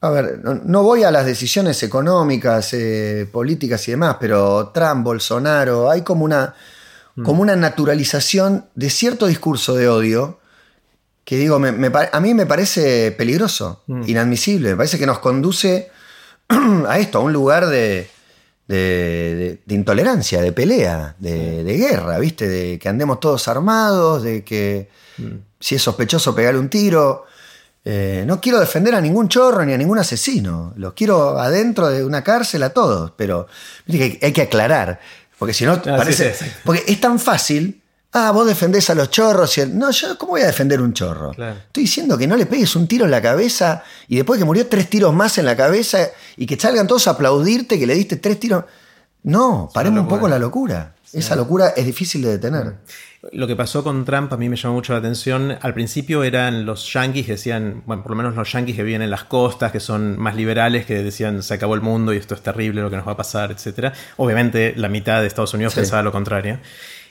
A 0.00 0.08
ver, 0.08 0.40
no, 0.42 0.82
voy 0.82 1.02
a 1.02 1.10
las 1.10 1.26
decisiones 1.26 1.82
económicas, 1.82 2.72
eh, 2.72 3.28
políticas 3.30 3.86
y 3.88 3.90
demás, 3.90 4.16
pero 4.18 4.70
Trump, 4.72 5.04
Bolsonaro, 5.04 5.90
hay 5.90 6.00
como 6.00 6.24
una, 6.24 6.54
mm. 7.18 7.24
como 7.24 7.42
una 7.42 7.56
naturalización 7.56 8.66
de 8.74 8.90
cierto 8.90 9.26
discurso 9.26 9.74
de 9.74 9.88
odio 9.88 10.38
que 11.24 11.36
digo, 11.36 11.56
a 11.56 12.20
mí 12.20 12.34
me 12.34 12.46
parece 12.46 13.12
peligroso, 13.12 13.82
mm. 13.86 14.02
inadmisible, 14.06 14.70
me 14.70 14.76
parece 14.76 14.98
que 14.98 15.04
nos 15.04 15.18
conduce 15.18 15.90
a 16.88 16.98
esto, 16.98 17.18
a 17.18 17.20
un 17.20 17.34
lugar 17.34 17.66
de, 17.66 18.08
de, 18.66 19.60
intolerancia, 19.68 20.40
de 20.40 20.52
pelea, 20.52 21.16
de, 21.18 21.76
guerra, 21.76 22.18
¿viste? 22.18 22.48
De 22.48 22.78
que 22.78 22.88
andemos 22.88 23.20
todos 23.20 23.48
armados, 23.48 24.22
de 24.22 24.44
que 24.44 24.88
mm. 25.18 25.26
si 25.60 25.74
es 25.74 25.82
sospechoso 25.82 26.34
pegarle 26.34 26.60
un 26.60 26.68
tiro. 26.68 27.26
Eh, 27.84 28.24
no 28.26 28.40
quiero 28.40 28.60
defender 28.60 28.94
a 28.94 29.00
ningún 29.00 29.28
chorro 29.28 29.64
ni 29.64 29.72
a 29.72 29.78
ningún 29.78 29.98
asesino. 29.98 30.74
Los 30.76 30.92
quiero 30.92 31.38
adentro 31.38 31.88
de 31.88 32.04
una 32.04 32.22
cárcel 32.22 32.62
a 32.62 32.70
todos. 32.70 33.12
Pero 33.16 33.46
hay 33.86 34.32
que 34.32 34.42
aclarar. 34.42 35.00
Porque 35.38 35.54
si 35.54 35.64
no, 35.64 35.72
ah, 35.72 35.82
parece. 35.96 36.34
Porque 36.64 36.84
es 36.86 37.00
tan 37.00 37.18
fácil 37.18 37.80
Ah, 38.12 38.30
vos 38.32 38.46
defendés 38.46 38.88
a 38.88 38.94
los 38.94 39.10
chorros. 39.10 39.58
Y 39.58 39.66
No, 39.66 39.90
yo, 39.90 40.16
¿cómo 40.16 40.32
voy 40.32 40.40
a 40.40 40.46
defender 40.46 40.80
un 40.80 40.94
chorro? 40.94 41.32
Estoy 41.32 41.82
diciendo 41.82 42.16
que 42.16 42.26
no 42.26 42.36
le 42.36 42.46
pegues 42.46 42.74
un 42.74 42.88
tiro 42.88 43.04
en 43.04 43.10
la 43.10 43.20
cabeza 43.20 43.82
y 44.08 44.16
después 44.16 44.38
que 44.38 44.46
murió 44.46 44.66
tres 44.66 44.88
tiros 44.88 45.12
más 45.12 45.36
en 45.38 45.44
la 45.44 45.56
cabeza 45.56 46.08
y 46.36 46.46
que 46.46 46.58
salgan 46.58 46.86
todos 46.86 47.06
a 47.06 47.12
aplaudirte 47.12 47.78
que 47.78 47.86
le 47.86 47.94
diste 47.94 48.16
tres 48.16 48.40
tiros. 48.40 48.64
No, 49.24 49.68
paremos 49.74 50.00
un 50.00 50.08
poco 50.08 50.26
la 50.26 50.38
locura. 50.38 50.94
Esa 51.12 51.36
locura 51.36 51.74
es 51.76 51.84
difícil 51.84 52.22
de 52.22 52.30
detener. 52.30 52.76
Lo 53.32 53.48
que 53.48 53.56
pasó 53.56 53.82
con 53.82 54.04
Trump 54.04 54.32
a 54.32 54.36
mí 54.36 54.48
me 54.48 54.56
llamó 54.56 54.74
mucho 54.74 54.92
la 54.92 55.00
atención. 55.00 55.56
Al 55.60 55.74
principio 55.74 56.22
eran 56.22 56.64
los 56.64 56.92
yanquis 56.92 57.26
que 57.26 57.32
decían, 57.32 57.82
bueno, 57.84 58.02
por 58.02 58.12
lo 58.12 58.16
menos 58.16 58.36
los 58.36 58.52
yanquis 58.52 58.76
que 58.76 58.84
viven 58.84 59.02
en 59.02 59.10
las 59.10 59.24
costas, 59.24 59.72
que 59.72 59.80
son 59.80 60.18
más 60.18 60.36
liberales, 60.36 60.86
que 60.86 61.02
decían 61.02 61.42
se 61.42 61.54
acabó 61.54 61.74
el 61.74 61.80
mundo 61.80 62.14
y 62.14 62.16
esto 62.16 62.34
es 62.34 62.42
terrible 62.42 62.80
lo 62.80 62.90
que 62.90 62.96
nos 62.96 63.06
va 63.06 63.12
a 63.12 63.16
pasar, 63.16 63.50
etc. 63.50 63.92
Obviamente 64.18 64.74
la 64.76 64.88
mitad 64.88 65.20
de 65.20 65.26
Estados 65.26 65.52
Unidos 65.54 65.74
pensaba 65.74 66.02
lo 66.02 66.12
contrario. 66.12 66.60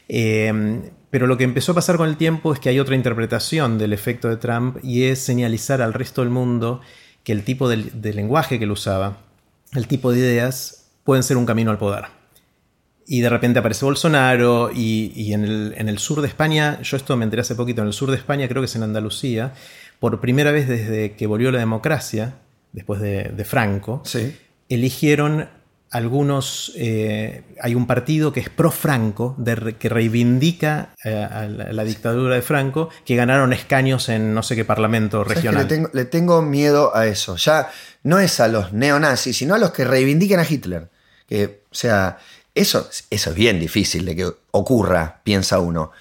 Eh, 0.09 0.81
pero 1.09 1.27
lo 1.27 1.37
que 1.37 1.43
empezó 1.43 1.71
a 1.71 1.75
pasar 1.75 1.97
con 1.97 2.09
el 2.09 2.17
tiempo 2.17 2.53
es 2.53 2.59
que 2.59 2.69
hay 2.69 2.79
otra 2.79 2.95
interpretación 2.95 3.77
del 3.77 3.93
efecto 3.93 4.29
de 4.29 4.37
Trump 4.37 4.77
y 4.83 5.03
es 5.03 5.19
señalizar 5.19 5.81
al 5.81 5.93
resto 5.93 6.21
del 6.21 6.29
mundo 6.29 6.81
que 7.23 7.31
el 7.31 7.43
tipo 7.43 7.69
de, 7.69 8.13
lenguaje 8.13 8.57
que 8.57 8.65
él 8.65 8.71
usaba, 8.71 9.17
el 9.73 9.87
tipo 9.87 10.11
de 10.11 10.19
ideas, 10.19 10.89
pueden 11.03 11.23
ser 11.23 11.37
un 11.37 11.45
camino 11.45 11.71
al 11.71 11.77
poder. 11.77 12.16
Y 13.09 13.21
de 13.21 13.29
repente 13.29 13.59
aparece 13.59 13.85
Bolsonaro 13.85 14.69
y, 14.73 15.31
en, 15.31 15.45
el, 15.45 15.97
sur 15.97 16.21
de 16.21 16.27
España, 16.27 16.81
yo 16.81 16.97
esto 16.97 17.15
me 17.15 17.23
enteré 17.23 17.41
hace 17.41 17.55
poquito, 17.55 17.81
en 17.81 17.87
el 17.87 17.93
sur 17.93 18.11
de 18.11 18.17
España, 18.17 18.49
creo 18.49 18.61
que 18.61 18.65
es 18.65 18.75
en 18.75 18.83
Andalucía, 18.83 19.53
por 19.99 20.19
primera 20.19 20.51
vez 20.51 20.67
desde 20.67 21.15
que 21.15 21.25
volvió 21.25 21.49
la 21.51 21.59
democracia, 21.59 22.35
después 22.73 22.99
de, 22.99 23.45
Franco, 23.45 24.03
eligieron 24.67 25.47
algunos, 25.89 26.73
eh, 26.75 27.43
hay 27.61 27.75
un 27.75 27.87
partido 27.87 28.33
que 28.33 28.41
es 28.41 28.49
pro-Franco, 28.49 29.37
que 29.79 29.89
reivindica 29.89 30.93
eh, 31.03 31.15
a 31.15 31.47
la, 31.47 31.83
dictadura 31.83 32.35
de 32.35 32.41
Franco, 32.41 32.89
que 33.05 33.15
ganaron 33.15 33.53
escaños 33.53 34.09
en 34.09 34.33
no 34.33 34.43
sé 34.43 34.55
qué 34.55 34.65
parlamento 34.65 35.23
regional. 35.23 35.67
Le 35.93 36.05
tengo, 36.05 36.41
miedo 36.41 36.95
a 36.95 37.07
eso. 37.07 37.37
Ya 37.37 37.69
no 38.03 38.19
es 38.19 38.39
a 38.39 38.47
los 38.47 38.73
neonazis, 38.73 39.37
sino 39.37 39.55
a 39.55 39.57
los 39.57 39.71
que 39.71 39.85
reivindiquen 39.85 40.39
a 40.39 40.45
Hitler. 40.47 40.89
Que, 41.27 41.63
o 41.71 41.75
sea, 41.75 42.17
eso, 42.59 42.89
eso 43.09 43.29
es 43.29 43.35
bien 43.35 43.59
difícil 43.59 44.05
de 44.05 44.15
que 44.15 44.31
ocurra, 44.51 45.21
piensa 45.23 45.59
uno. 45.59 45.91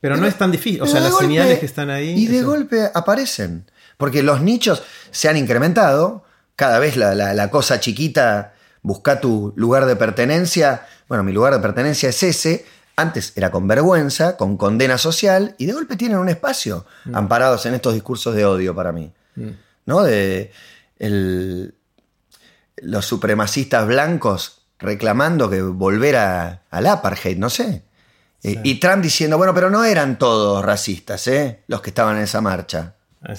Pero, 0.00 0.16
no 0.16 0.26
es 0.26 0.36
tan 0.36 0.50
difícil, 0.50 0.82
o 0.82 0.86
sea, 0.86 1.00
las 1.00 1.16
señales 1.16 1.58
que 1.58 1.66
están 1.66 1.90
ahí. 1.90 2.10
Y 2.10 2.26
de 2.26 2.42
golpe 2.42 2.90
aparecen. 2.92 3.70
Porque 3.96 4.22
los 4.22 4.42
nichos 4.42 4.82
se 5.10 5.28
han 5.28 5.36
incrementado, 5.36 6.24
cada 6.56 6.78
vez 6.78 6.96
la 6.96 7.50
cosa 7.50 7.80
chiquita 7.80 8.54
busca 8.84 9.20
tu 9.20 9.52
lugar 9.56 9.86
de 9.86 9.96
pertenencia. 9.96 10.86
Bueno, 11.08 11.24
mi 11.24 11.32
lugar 11.32 11.52
de 11.54 11.58
pertenencia 11.58 12.10
es 12.10 12.22
ese. 12.22 12.64
Antes 12.96 13.32
era 13.34 13.50
con 13.50 13.66
vergüenza, 13.66 14.36
con 14.36 14.56
condena 14.56 14.98
social, 14.98 15.56
y 15.58 15.66
de 15.66 15.72
golpe 15.72 15.96
tienen 15.96 16.18
un 16.18 16.28
espacio 16.28 16.86
mm. 17.06 17.16
amparados 17.16 17.66
en 17.66 17.74
estos 17.74 17.94
discursos 17.94 18.36
de 18.36 18.44
odio 18.44 18.72
para 18.72 18.92
mí. 18.92 19.12
Mm. 19.34 19.48
¿No? 19.86 20.04
De 20.04 20.52
los 22.76 23.04
supremacistas 23.04 23.86
blancos 23.86 24.63
reclamando 24.84 25.50
que 25.50 25.62
volver 25.62 26.16
al 26.16 26.86
apartheid, 26.86 27.36
no 27.38 27.50
sé. 27.50 27.82
Y 28.42 28.74
Trump 28.74 29.02
diciendo, 29.02 29.38
bueno, 29.38 29.54
pero 29.54 29.70
no 29.70 29.84
eran 29.84 30.18
todos 30.18 30.62
racistas, 30.62 31.26
¿eh? 31.28 31.60
Los 31.66 31.80
que 31.80 31.90
estaban 31.90 32.18
en 32.18 32.24
esa 32.24 32.42
marcha. 32.42 32.94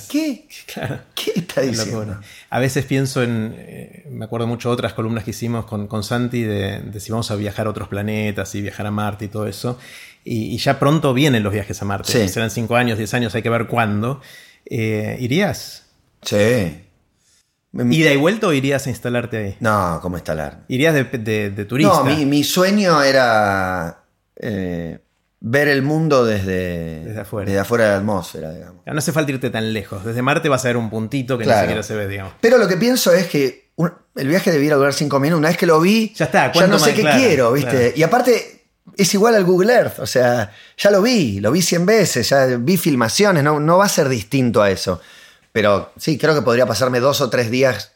¿Qué? 0.09 0.47
¿Qué 1.15 1.34
está 1.35 1.61
diciendo? 1.61 2.19
A 2.49 2.59
veces 2.59 2.85
pienso 2.85 3.22
en. 3.22 3.53
Eh, 3.55 4.07
me 4.09 4.26
acuerdo 4.26 4.47
mucho 4.47 4.69
de 4.69 4.73
otras 4.73 4.93
columnas 4.93 5.23
que 5.23 5.30
hicimos 5.30 5.65
con, 5.65 5.88
con 5.88 6.03
Santi 6.03 6.41
de, 6.41 6.81
si 6.99 7.11
vamos 7.11 7.30
a 7.30 7.35
viajar 7.35 7.67
a 7.67 7.69
otros 7.69 7.88
planetas 7.88 8.55
y 8.55 8.61
viajar 8.61 8.88
a 8.88 8.91
Marte 8.91 9.26
y 9.26 9.27
todo 9.27 9.45
eso. 9.47 9.77
Y, 10.23 10.57
ya 10.57 10.80
pronto 10.80 11.13
vienen 11.13 11.43
los 11.43 11.53
viajes 11.53 11.80
a 11.84 11.85
Marte. 11.85 12.27
Serán 12.27 12.49
5 12.49 12.76
años, 12.76 12.97
10 12.97 13.13
años, 13.13 13.35
hay 13.35 13.43
que 13.43 13.49
ver 13.51 13.67
cuándo. 13.67 14.22
Eh, 14.65 15.17
¿Irías? 15.19 15.85
Sí. 16.23 16.85
¿Ida 17.89 18.11
y 18.11 18.15
vuelta 18.15 18.47
o 18.47 18.53
irías 18.53 18.88
a 18.88 18.89
instalarte 18.89 19.38
ahí? 19.38 19.57
No, 19.60 19.99
¿cómo 20.02 20.18
instalar? 20.18 20.64
¿Irías 20.68 20.93
de, 20.93 21.65
turista? 21.65 22.03
No, 22.03 22.03
mi, 22.03 22.43
sueño 22.43 23.02
era. 23.02 24.03
Eh, 24.38 24.99
ver 25.41 25.68
el 25.68 25.81
mundo 25.81 26.26
desde, 26.26 27.03
desde, 27.03 27.22
afuera. 27.22 27.45
desde 27.45 27.60
afuera 27.60 27.85
de 27.85 27.89
la 27.91 27.97
atmósfera, 27.97 28.52
digamos. 28.52 28.81
No 28.85 28.97
hace 28.97 29.11
falta 29.11 29.31
irte 29.31 29.49
tan 29.49 29.73
lejos. 29.73 30.03
Desde 30.03 30.22
Marte 30.22 30.49
vas 30.49 30.64
a 30.65 30.69
ver 30.69 30.77
un 30.77 30.89
puntito 30.89 31.38
que 31.38 31.45
ni 31.45 31.53
siquiera 31.53 31.84
se 31.84 31.95
ve, 31.95 32.07
digamos. 32.07 32.34
Pero 32.41 32.57
lo 32.57 32.68
que 32.68 32.77
pienso 32.77 33.14
es 33.14 33.27
que 33.27 33.69
el 34.15 34.27
viaje 34.27 34.52
debiera 34.52 34.76
durar 34.76 34.93
cinco 34.93 35.19
minutos. 35.19 35.39
Una 35.39 35.49
vez 35.49 35.57
que 35.57 35.65
lo 35.65 35.80
vi, 35.80 36.14
ya, 36.15 36.26
está, 36.26 36.52
ya 36.52 36.68
no 36.68 36.80
sé 36.80 36.93
qué 36.93 37.03
quiero, 37.03 37.52
¿viste? 37.52 37.93
Y 37.95 38.03
aparte, 38.03 38.56
es 38.97 39.14
igual 39.14 39.35
al 39.35 39.43
Google 39.43 39.73
Earth. 39.73 39.99
O 39.99 40.07
sea, 40.07 40.52
ya 40.77 40.91
lo 40.91 41.02
vi, 41.02 41.39
lo 41.39 41.52
vi 41.52 41.61
cien 41.61 41.85
veces, 41.85 42.30
ya 42.30 42.45
vi 42.57 42.77
filmaciones, 42.77 43.43
no, 43.43 43.60
no 43.60 43.77
va 43.77 43.85
a 43.85 43.89
ser 43.89 44.10
distinto 44.10 44.61
a 44.61 44.72
eso. 44.72 45.02
Pero 45.56 45.94
sí, 45.95 46.18
creo 46.18 46.36
que 46.36 46.41
podría 46.41 46.65
pasarme 46.65 46.99
dos 46.99 47.22
o 47.22 47.30
tres 47.30 47.49
días 47.49 47.94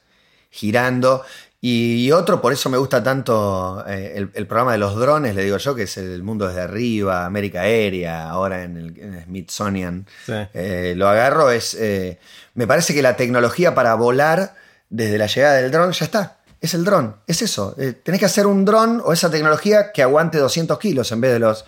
girando. 0.50 1.26
Y 1.60 2.10
otro, 2.14 2.42
por 2.42 2.54
eso 2.54 2.70
me 2.70 2.78
gusta 2.78 3.04
tanto 3.04 3.84
eh, 3.86 4.30
el, 4.34 4.48
programa 4.48 4.72
de 4.72 4.78
los 4.78 4.96
drones, 4.96 5.36
le 5.36 5.44
digo 5.44 5.58
yo, 5.58 5.76
que 5.76 5.84
es 5.84 5.98
el 5.98 6.24
mundo 6.24 6.48
desde 6.48 6.62
arriba, 6.62 7.26
América 7.26 7.64
Aérea, 7.64 8.30
ahora 8.30 8.64
en 8.64 8.78
el, 8.78 9.24
Smithsonian. 9.26 10.08
Eh, 10.54 10.94
lo 10.96 11.10
agarro, 11.10 11.52
es. 11.52 11.74
Eh, 11.74 12.18
me 12.54 12.66
parece 12.66 12.94
que 12.94 13.02
la 13.02 13.18
tecnología 13.18 13.76
para 13.76 13.94
volar 13.96 14.56
desde 14.90 15.18
la 15.18 15.28
llegada 15.28 15.56
del 15.56 15.70
dron 15.70 15.92
ya 15.92 16.06
está. 16.06 16.38
Es 16.62 16.74
el 16.76 16.86
dron, 16.86 17.18
es 17.28 17.42
eso. 17.42 17.76
tenés 18.04 18.20
que 18.20 18.26
hacer 18.26 18.48
un 18.48 18.64
dron 18.64 19.02
o 19.04 19.12
esa 19.12 19.30
tecnología 19.30 19.92
que 19.92 20.02
aguante 20.02 20.38
200 20.38 20.80
kilos 20.80 21.12
en 21.12 21.20
vez 21.20 21.34
de 21.34 21.40
los 21.40 21.66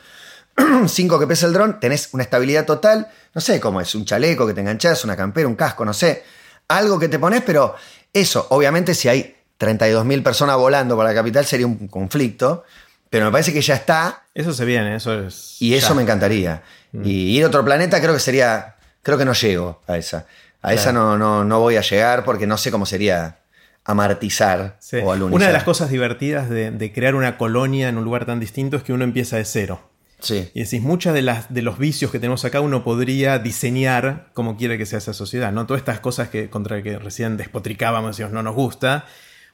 5 0.88 1.20
que 1.20 1.28
pesa 1.28 1.48
el 1.48 1.54
dron. 1.54 1.80
Tenés 1.80 2.10
una 2.14 2.24
estabilidad 2.24 2.66
total. 2.66 3.08
No 3.34 3.42
sé 3.42 3.60
cómo 3.60 3.82
es, 3.82 3.94
un 3.96 4.06
chaleco 4.06 4.46
que 4.48 4.54
te 4.54 4.62
enganchás, 4.62 5.04
una 5.06 5.16
campera, 5.16 5.48
un 5.48 5.56
casco, 5.56 5.86
no 5.86 5.94
sé. 5.94 6.24
Algo 6.68 7.00
que 7.00 7.08
te 7.08 7.20
pones, 7.20 7.42
pero 7.46 7.76
eso, 8.14 8.48
obviamente, 8.50 8.94
si 8.94 9.08
hay 9.10 9.36
32.000 9.60 10.24
personas 10.24 10.58
volando 10.58 10.98
para 10.98 11.10
la 11.10 11.16
capital 11.16 11.46
sería 11.46 11.68
un 11.68 11.88
conflicto, 11.88 12.64
pero 13.10 13.26
me 13.26 13.32
parece 13.32 13.54
que 13.54 13.62
ya 13.62 13.76
está. 13.76 14.24
Eso 14.34 14.54
se 14.54 14.66
viene, 14.66 14.96
eso 14.96 15.14
es. 15.20 15.58
Y 15.62 15.76
eso 15.76 15.90
ya. 15.90 15.94
me 15.96 16.02
encantaría. 16.04 16.64
Y 16.94 17.38
ir 17.38 17.44
a 17.44 17.48
otro 17.48 17.64
planeta 17.64 18.02
creo 18.02 18.14
que 18.14 18.20
sería. 18.20 18.76
Creo 19.04 19.18
que 19.18 19.26
no 19.26 19.34
llego 19.34 19.82
a 19.88 19.98
esa. 19.98 20.26
A 20.62 20.74
esa 20.74 20.92
no, 20.94 21.18
no, 21.18 21.44
no 21.44 21.60
voy 21.60 21.76
a 21.76 21.82
llegar 21.82 22.24
porque 22.24 22.46
no 22.46 22.58
sé 22.58 22.70
cómo 22.70 22.86
sería 22.86 23.40
amartizar 23.84 24.78
Sí. 24.80 24.98
o 25.04 25.12
alunizar. 25.12 25.36
Una 25.36 25.48
de 25.48 25.54
las 25.54 25.64
cosas 25.64 25.90
divertidas 25.90 26.50
de, 26.50 26.72
de 26.72 26.94
crear 26.94 27.16
una 27.16 27.38
colonia 27.38 27.90
en 27.90 27.98
un 27.98 28.04
lugar 28.04 28.26
tan 28.26 28.40
distinto 28.40 28.78
es 28.78 28.84
que 28.84 28.94
uno 28.94 29.04
empieza 29.04 29.38
de 29.38 29.46
cero. 29.46 29.82
Sí. 30.22 30.50
Y 30.54 30.64
decís, 30.64 30.82
muchas 30.82 31.14
de, 31.14 31.22
las, 31.22 31.54
de 31.54 31.62
los 31.62 31.78
vicios 31.78 32.12
que 32.12 32.20
tenemos 32.20 32.46
acá 32.46 32.62
uno 32.62 32.84
podría 32.84 33.40
diseñar 33.40 34.30
como 34.34 34.58
quiere 34.58 34.78
que 34.78 34.86
sea 34.86 35.00
esa 35.00 35.14
sociedad, 35.14 35.52
¿no? 35.52 35.66
Todas 35.66 35.82
estas 35.82 36.00
cosas 36.00 36.30
que 36.30 36.50
contra 36.50 36.82
que 36.84 36.98
recién 37.00 37.38
despotricábamos, 37.38 38.12
decíamos, 38.12 38.34
no 38.34 38.44
nos 38.44 38.56
gusta, 38.56 39.06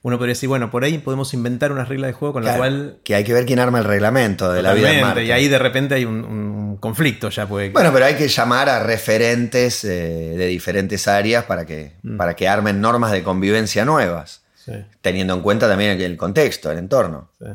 uno 0.03 0.17
podría 0.17 0.33
decir, 0.33 0.47
bueno, 0.47 0.69
por 0.69 0.83
ahí 0.83 0.99
podemos 0.99 1.33
inventar 1.33 1.71
una 1.71 1.83
regla 1.83 2.07
de 2.07 2.13
juego 2.13 2.33
con 2.33 2.43
la 2.43 2.51
Claro, 2.55 2.59
cual... 2.61 2.97
que 3.03 3.15
hay 3.15 3.23
que 3.23 3.33
ver 3.33 3.45
quién 3.45 3.59
arma 3.59 3.79
el 3.79 3.85
reglamento 3.85 4.51
de 4.53 4.61
la 4.61 4.73
vida 4.73 4.93
en 4.93 5.01
Marte. 5.01 5.25
y 5.25 5.31
ahí 5.31 5.47
de 5.47 5.57
repente 5.59 5.95
hay 5.95 6.05
un, 6.05 6.23
un 6.23 6.77
conflicto 6.77 7.29
ya, 7.29 7.47
pues. 7.47 7.73
Bueno, 7.73 7.91
pero 7.91 8.05
hay 8.05 8.13
que 8.15 8.27
llamar 8.27 8.69
a 8.69 8.83
referentes 8.83 9.83
eh, 9.83 10.35
de 10.37 10.45
diferentes 10.47 11.07
áreas 11.07 11.45
para 11.45 11.65
que, 11.65 11.93
Mm. 12.03 12.17
para 12.17 12.35
que 12.35 12.47
armen 12.47 12.79
normas 12.79 13.11
de 13.11 13.23
convivencia 13.23 13.83
nuevas, 13.85 14.43
Sí, 14.67 14.73
teniendo 15.01 15.33
en 15.33 15.41
cuenta 15.41 15.69
también 15.69 16.01
el, 16.01 16.17
contexto, 16.17 16.69
el 16.69 16.77
entorno. 16.77 17.29
sí. 17.39 17.45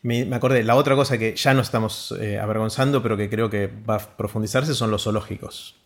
Me, 0.00 0.26
me 0.26 0.36
acordé, 0.36 0.62
la 0.64 0.76
otra 0.76 0.96
cosa 0.96 1.16
que 1.16 1.34
ya 1.34 1.54
no 1.54 1.62
estamos 1.62 2.14
eh, 2.20 2.38
avergonzando, 2.38 3.02
pero 3.02 3.16
que 3.16 3.30
creo 3.30 3.48
que 3.48 3.70
va 3.88 3.96
a 3.96 3.98
profundizarse 3.98 4.74
son 4.74 4.90
los 4.90 5.04
zoológicos. 5.04 5.76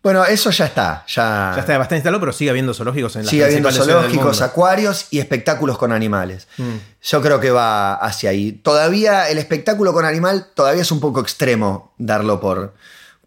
Bueno, 0.00 0.24
eso 0.24 0.50
ya 0.50 0.66
está. 0.66 1.04
Ya, 1.08 1.52
Ya 1.54 1.60
está 1.60 1.76
bastante 1.76 1.96
instalado, 1.96 2.20
pero 2.20 2.32
sigue 2.32 2.50
habiendo 2.50 2.72
zoológicos 2.72 3.16
en 3.16 3.22
las 3.22 3.30
sigue 3.30 3.44
habiendo 3.44 3.72
zoológicos, 3.72 4.42
acuarios 4.42 5.08
y 5.10 5.18
espectáculos 5.18 5.76
con 5.76 5.90
animales. 5.90 6.46
Mm. 6.56 6.76
Yo 7.02 7.20
creo 7.20 7.40
que 7.40 7.50
va 7.50 7.94
hacia 7.94 8.30
ahí. 8.30 8.52
Todavía 8.52 9.28
el 9.28 9.38
espectáculo 9.38 9.92
con 9.92 10.04
animal 10.04 10.46
todavía 10.54 10.82
es 10.82 10.92
un 10.92 11.00
poco 11.00 11.20
extremo 11.20 11.94
darlo 11.98 12.40
por, 12.40 12.74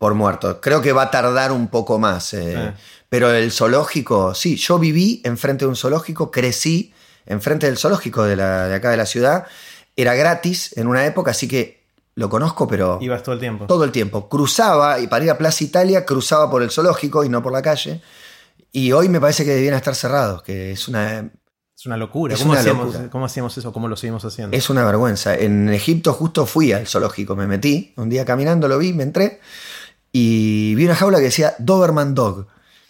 por 0.01 0.15
muerto. 0.15 0.59
Creo 0.59 0.81
que 0.81 0.93
va 0.93 1.03
a 1.03 1.11
tardar 1.11 1.51
un 1.51 1.67
poco 1.67 1.99
más. 1.99 2.33
eh. 2.33 2.55
Ah. 2.57 2.73
Pero 3.07 3.31
el 3.31 3.51
zoológico, 3.51 4.33
sí, 4.33 4.55
yo 4.55 4.79
viví 4.79 5.21
enfrente 5.23 5.63
de 5.65 5.69
un 5.69 5.75
zoológico, 5.75 6.31
crecí 6.31 6.91
enfrente 7.27 7.67
del 7.67 7.77
zoológico 7.77 8.23
de, 8.23 8.35
la, 8.35 8.67
de 8.67 8.73
acá 8.73 8.89
de 8.89 8.97
la 8.97 9.05
ciudad. 9.05 9.45
Era 9.95 10.15
gratis 10.15 10.75
en 10.75 10.87
una 10.87 11.05
época, 11.05 11.29
así 11.31 11.47
que 11.47 11.83
lo 12.15 12.29
conozco, 12.29 12.67
pero 12.67 12.97
Ibas 12.99 13.21
todo 13.21 13.35
el 13.35 13.39
tiempo. 13.39 13.67
todo 13.67 13.83
el 13.83 13.91
tiempo. 13.91 14.27
Cruzaba, 14.27 14.99
y 14.99 15.05
para 15.05 15.23
ir 15.25 15.29
a 15.29 15.37
Plaza 15.37 15.63
Italia, 15.63 16.03
cruzaba 16.03 16.49
por 16.49 16.63
el 16.63 16.71
zoológico 16.71 17.23
y 17.23 17.29
no 17.29 17.43
por 17.43 17.53
la 17.53 17.61
calle. 17.61 18.01
Y 18.71 18.91
hoy 18.93 19.07
me 19.07 19.21
parece 19.21 19.45
que 19.45 19.51
debían 19.53 19.75
estar 19.75 19.93
cerrados, 19.93 20.41
que 20.41 20.71
es 20.71 20.87
una, 20.87 21.29
Es 21.77 21.85
una 21.85 21.97
locura. 21.97 22.33
Es 22.33 22.39
¿Cómo, 22.39 22.53
una 22.53 22.59
hacíamos, 22.61 22.87
locura. 22.87 23.09
¿Cómo 23.11 23.25
hacíamos 23.25 23.55
eso? 23.55 23.71
¿Cómo 23.71 23.87
lo 23.87 23.95
seguimos 23.95 24.25
haciendo? 24.25 24.57
Es 24.57 24.67
una 24.71 24.83
vergüenza. 24.83 25.35
En 25.37 25.69
Egipto 25.69 26.13
justo 26.13 26.47
fui 26.47 26.71
al 26.71 26.87
zoológico, 26.87 27.35
me 27.35 27.45
metí, 27.45 27.93
un 27.97 28.09
día 28.09 28.25
caminando 28.25 28.67
lo 28.67 28.79
vi, 28.79 28.93
me 28.93 29.03
entré 29.03 29.39
y 30.11 30.75
vi 30.75 30.85
una 30.85 30.95
jaula 30.95 31.17
que 31.19 31.25
decía 31.25 31.53
Doberman 31.59 32.13
Dog. 32.15 32.47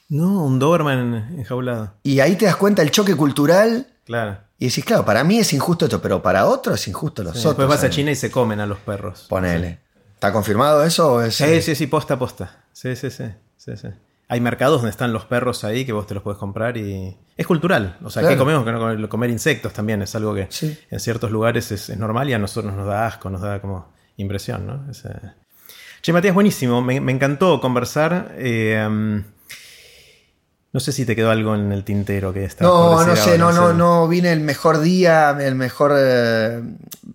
No, 0.10 0.44
un 0.44 0.60
Doberman 0.60 1.36
enjaulado. 1.38 1.94
Y 2.04 2.20
ahí 2.20 2.36
te 2.36 2.46
das 2.46 2.56
cuenta 2.58 2.82
el 2.82 2.92
choque 2.92 3.16
cultural 3.16 3.88
Claro. 4.06 4.40
y 4.58 4.68
decís, 4.68 4.84
claro, 4.84 5.06
para 5.06 5.24
mí 5.24 5.40
es 5.40 5.54
injusto 5.54 5.86
esto, 5.86 6.02
pero 6.02 6.22
para 6.22 6.46
otros 6.48 6.80
es 6.82 6.88
injusto 6.88 7.24
los 7.24 7.34
Sí, 7.34 7.40
otros. 7.40 7.58
después 7.58 7.70
vas 7.70 7.84
a. 7.84 7.90
China 7.90 8.12
y 8.12 8.16
se 8.16 8.30
comen 8.32 8.60
a 8.60 8.66
los 8.66 8.80
perros. 8.80 9.26
Ponele. 9.30 9.80
¿Está 10.16 10.34
confirmado 10.34 10.84
eso? 10.84 11.14
O 11.14 11.22
es, 11.22 11.36
Sí, 11.36 11.62
sí, 11.62 11.76
sí, 11.76 11.88
posta, 11.88 12.20
posta. 12.20 12.64
Sí, 12.74 12.96
sí, 12.96 13.10
sí. 13.10 13.26
sí, 13.58 13.78
sí. 13.78 13.88
Hay 14.28 14.40
mercados 14.40 14.78
donde 14.80 14.92
están 14.92 15.12
los 15.12 15.26
perros 15.26 15.64
ahí 15.66 15.84
que 15.86 15.92
vos 15.94 16.08
te 16.08 16.14
los 16.14 16.24
puedes 16.24 16.38
comprar 16.38 16.78
y. 16.78 17.18
Es 17.38 17.48
cultural. 17.48 17.98
O 18.04 18.10
sea, 18.10 18.22
Claro. 18.22 18.36
que 18.36 18.40
comemos? 18.40 18.64
Que 18.66 18.72
no 18.72 18.80
comer, 18.80 19.10
comer 19.10 19.30
insectos 19.30 19.74
también 19.74 20.02
es 20.02 20.14
algo 20.16 20.34
que 20.36 20.48
Sí. 20.50 20.78
en 20.90 21.00
ciertos 21.00 21.32
lugares 21.32 21.72
es, 21.72 21.90
es 21.90 21.98
normal 21.98 22.30
y 22.30 22.34
a 22.34 22.40
nosotros 22.40 22.74
nos 22.74 22.86
da 22.88 23.08
asco, 23.08 23.30
nos 23.30 23.42
da 23.42 23.60
como 23.62 23.92
impresión, 24.18 24.68
¿no? 24.68 24.90
Es, 24.92 25.04
eh, 25.06 25.10
Che, 26.02 26.14
Matías, 26.14 26.34
buenísimo. 26.34 26.82
Me, 26.82 27.00
me 27.00 27.12
encantó 27.12 27.60
conversar. 27.62 28.34
Eh, 28.38 28.84
um, 28.88 29.24
no 30.74 30.80
sé 30.80 30.92
si 30.92 31.06
te 31.06 31.16
quedó 31.16 31.30
algo 31.32 31.54
en 31.56 31.72
el 31.72 31.84
tintero 31.84 32.34
que 32.34 32.46
está. 32.46 32.64
No, 32.64 33.06
no 33.06 33.16
sé, 33.16 33.38
no, 33.38 33.52
no, 33.52 33.74
no 33.74 34.08
vine 34.08 34.32
el 34.32 34.40
mejor 34.40 34.80
día, 34.80 35.36
el 35.40 35.56
mejor. 35.56 35.94
eh, 35.96 36.62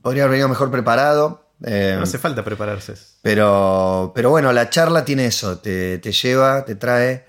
podría 0.03 0.25
haber 0.25 0.33
venido 0.33 0.49
mejor 0.49 0.71
preparado. 0.71 1.47
eh, 1.65 1.95
No 1.97 2.03
hace 2.05 2.19
falta 2.19 2.45
prepararse. 2.45 2.95
pero, 3.23 4.13
pero 4.15 4.31
bueno, 4.31 4.53
la 4.53 4.69
charla 4.71 5.05
tiene 5.05 5.27
eso, 5.27 5.59
te, 5.59 5.99
te 5.99 6.13
lleva, 6.13 6.65
te 6.65 6.75
trae, 6.77 7.25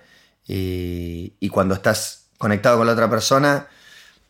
y, 0.47 1.33
y 1.39 1.49
cuando 1.49 1.73
estás 1.75 2.25
conectado 2.37 2.77
con 2.77 2.85
la 2.87 2.93
otra 2.93 3.09
persona, 3.09 3.67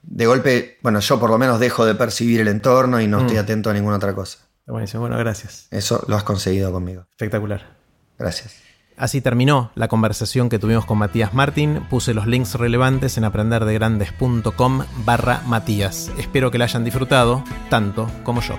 de 0.03 0.25
golpe, 0.27 0.77
bueno, 0.83 0.99
yo 1.01 1.19
por 1.19 1.29
lo 1.31 1.37
menos 1.39 1.59
dejo 1.59 1.83
de 1.85 1.95
percibir 1.95 2.39
el 2.41 2.47
entorno 2.47 3.01
y 3.01 3.07
no 3.07 3.21
estoy 3.21 3.35
Mm. 3.37 3.39
atento 3.39 3.69
a 3.71 3.73
ninguna 3.73 3.97
otra 3.97 4.13
cosa. 4.13 4.37
Buenísimo. 4.67 5.01
Bueno, 5.01 5.17
gracias. 5.17 5.67
Eso 5.71 6.03
lo 6.07 6.15
has 6.15 6.23
conseguido 6.23 6.71
conmigo. 6.71 7.05
Espectacular. 7.11 7.77
Gracias. 8.19 8.67
Así 8.97 9.21
terminó 9.21 9.71
la 9.75 9.87
conversación 9.87 10.49
que 10.49 10.59
tuvimos 10.59 10.85
con 10.85 10.97
Matías 10.97 11.33
Martín. 11.33 11.85
Puse 11.89 12.15
los 12.15 12.25
links 12.25 12.55
relevantes 12.55 13.17
en 13.17 13.25
aprenderdegrandes.com 13.25 14.85
barra 15.05 15.41
Matías. 15.45 16.11
Espero 16.17 16.49
que 16.49 16.57
la 16.57 16.65
hayan 16.65 16.83
disfrutado 16.83 17.43
tanto 17.69 18.09
como 18.23 18.41
yo. 18.41 18.55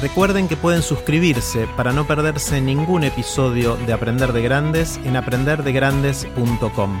Recuerden 0.00 0.48
que 0.48 0.56
pueden 0.56 0.82
suscribirse 0.82 1.68
para 1.76 1.92
no 1.92 2.08
perderse 2.08 2.60
ningún 2.60 3.04
episodio 3.04 3.76
de 3.76 3.92
Aprender 3.92 4.32
de 4.32 4.42
Grandes 4.42 4.98
en 5.04 5.16
aprenderdegrandes.com. 5.16 7.00